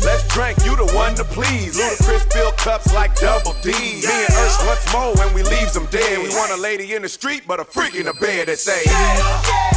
Let's 0.05 0.25
drink, 0.33 0.57
you 0.63 0.73
the 0.77 0.89
one 0.95 1.15
to 1.15 1.25
please. 1.25 1.77
Ludacris 1.77 2.31
fill 2.31 2.53
cups 2.53 2.93
like 2.93 3.13
double 3.15 3.51
D. 3.61 3.71
Me 3.71 4.07
and 4.07 4.33
Ush 4.39 4.65
once 4.65 4.93
more 4.93 5.13
when 5.15 5.33
we 5.33 5.43
leaves 5.43 5.73
them 5.73 5.85
dead. 5.91 6.23
We 6.23 6.29
want 6.29 6.53
a 6.53 6.61
lady 6.61 6.93
in 6.95 7.01
the 7.01 7.09
street, 7.09 7.43
but 7.45 7.59
a 7.59 7.65
freak 7.65 7.95
in 7.95 8.05
the 8.05 8.13
bed 8.13 8.47
that 8.47 8.57
say, 8.57 8.83
Take 8.85 9.76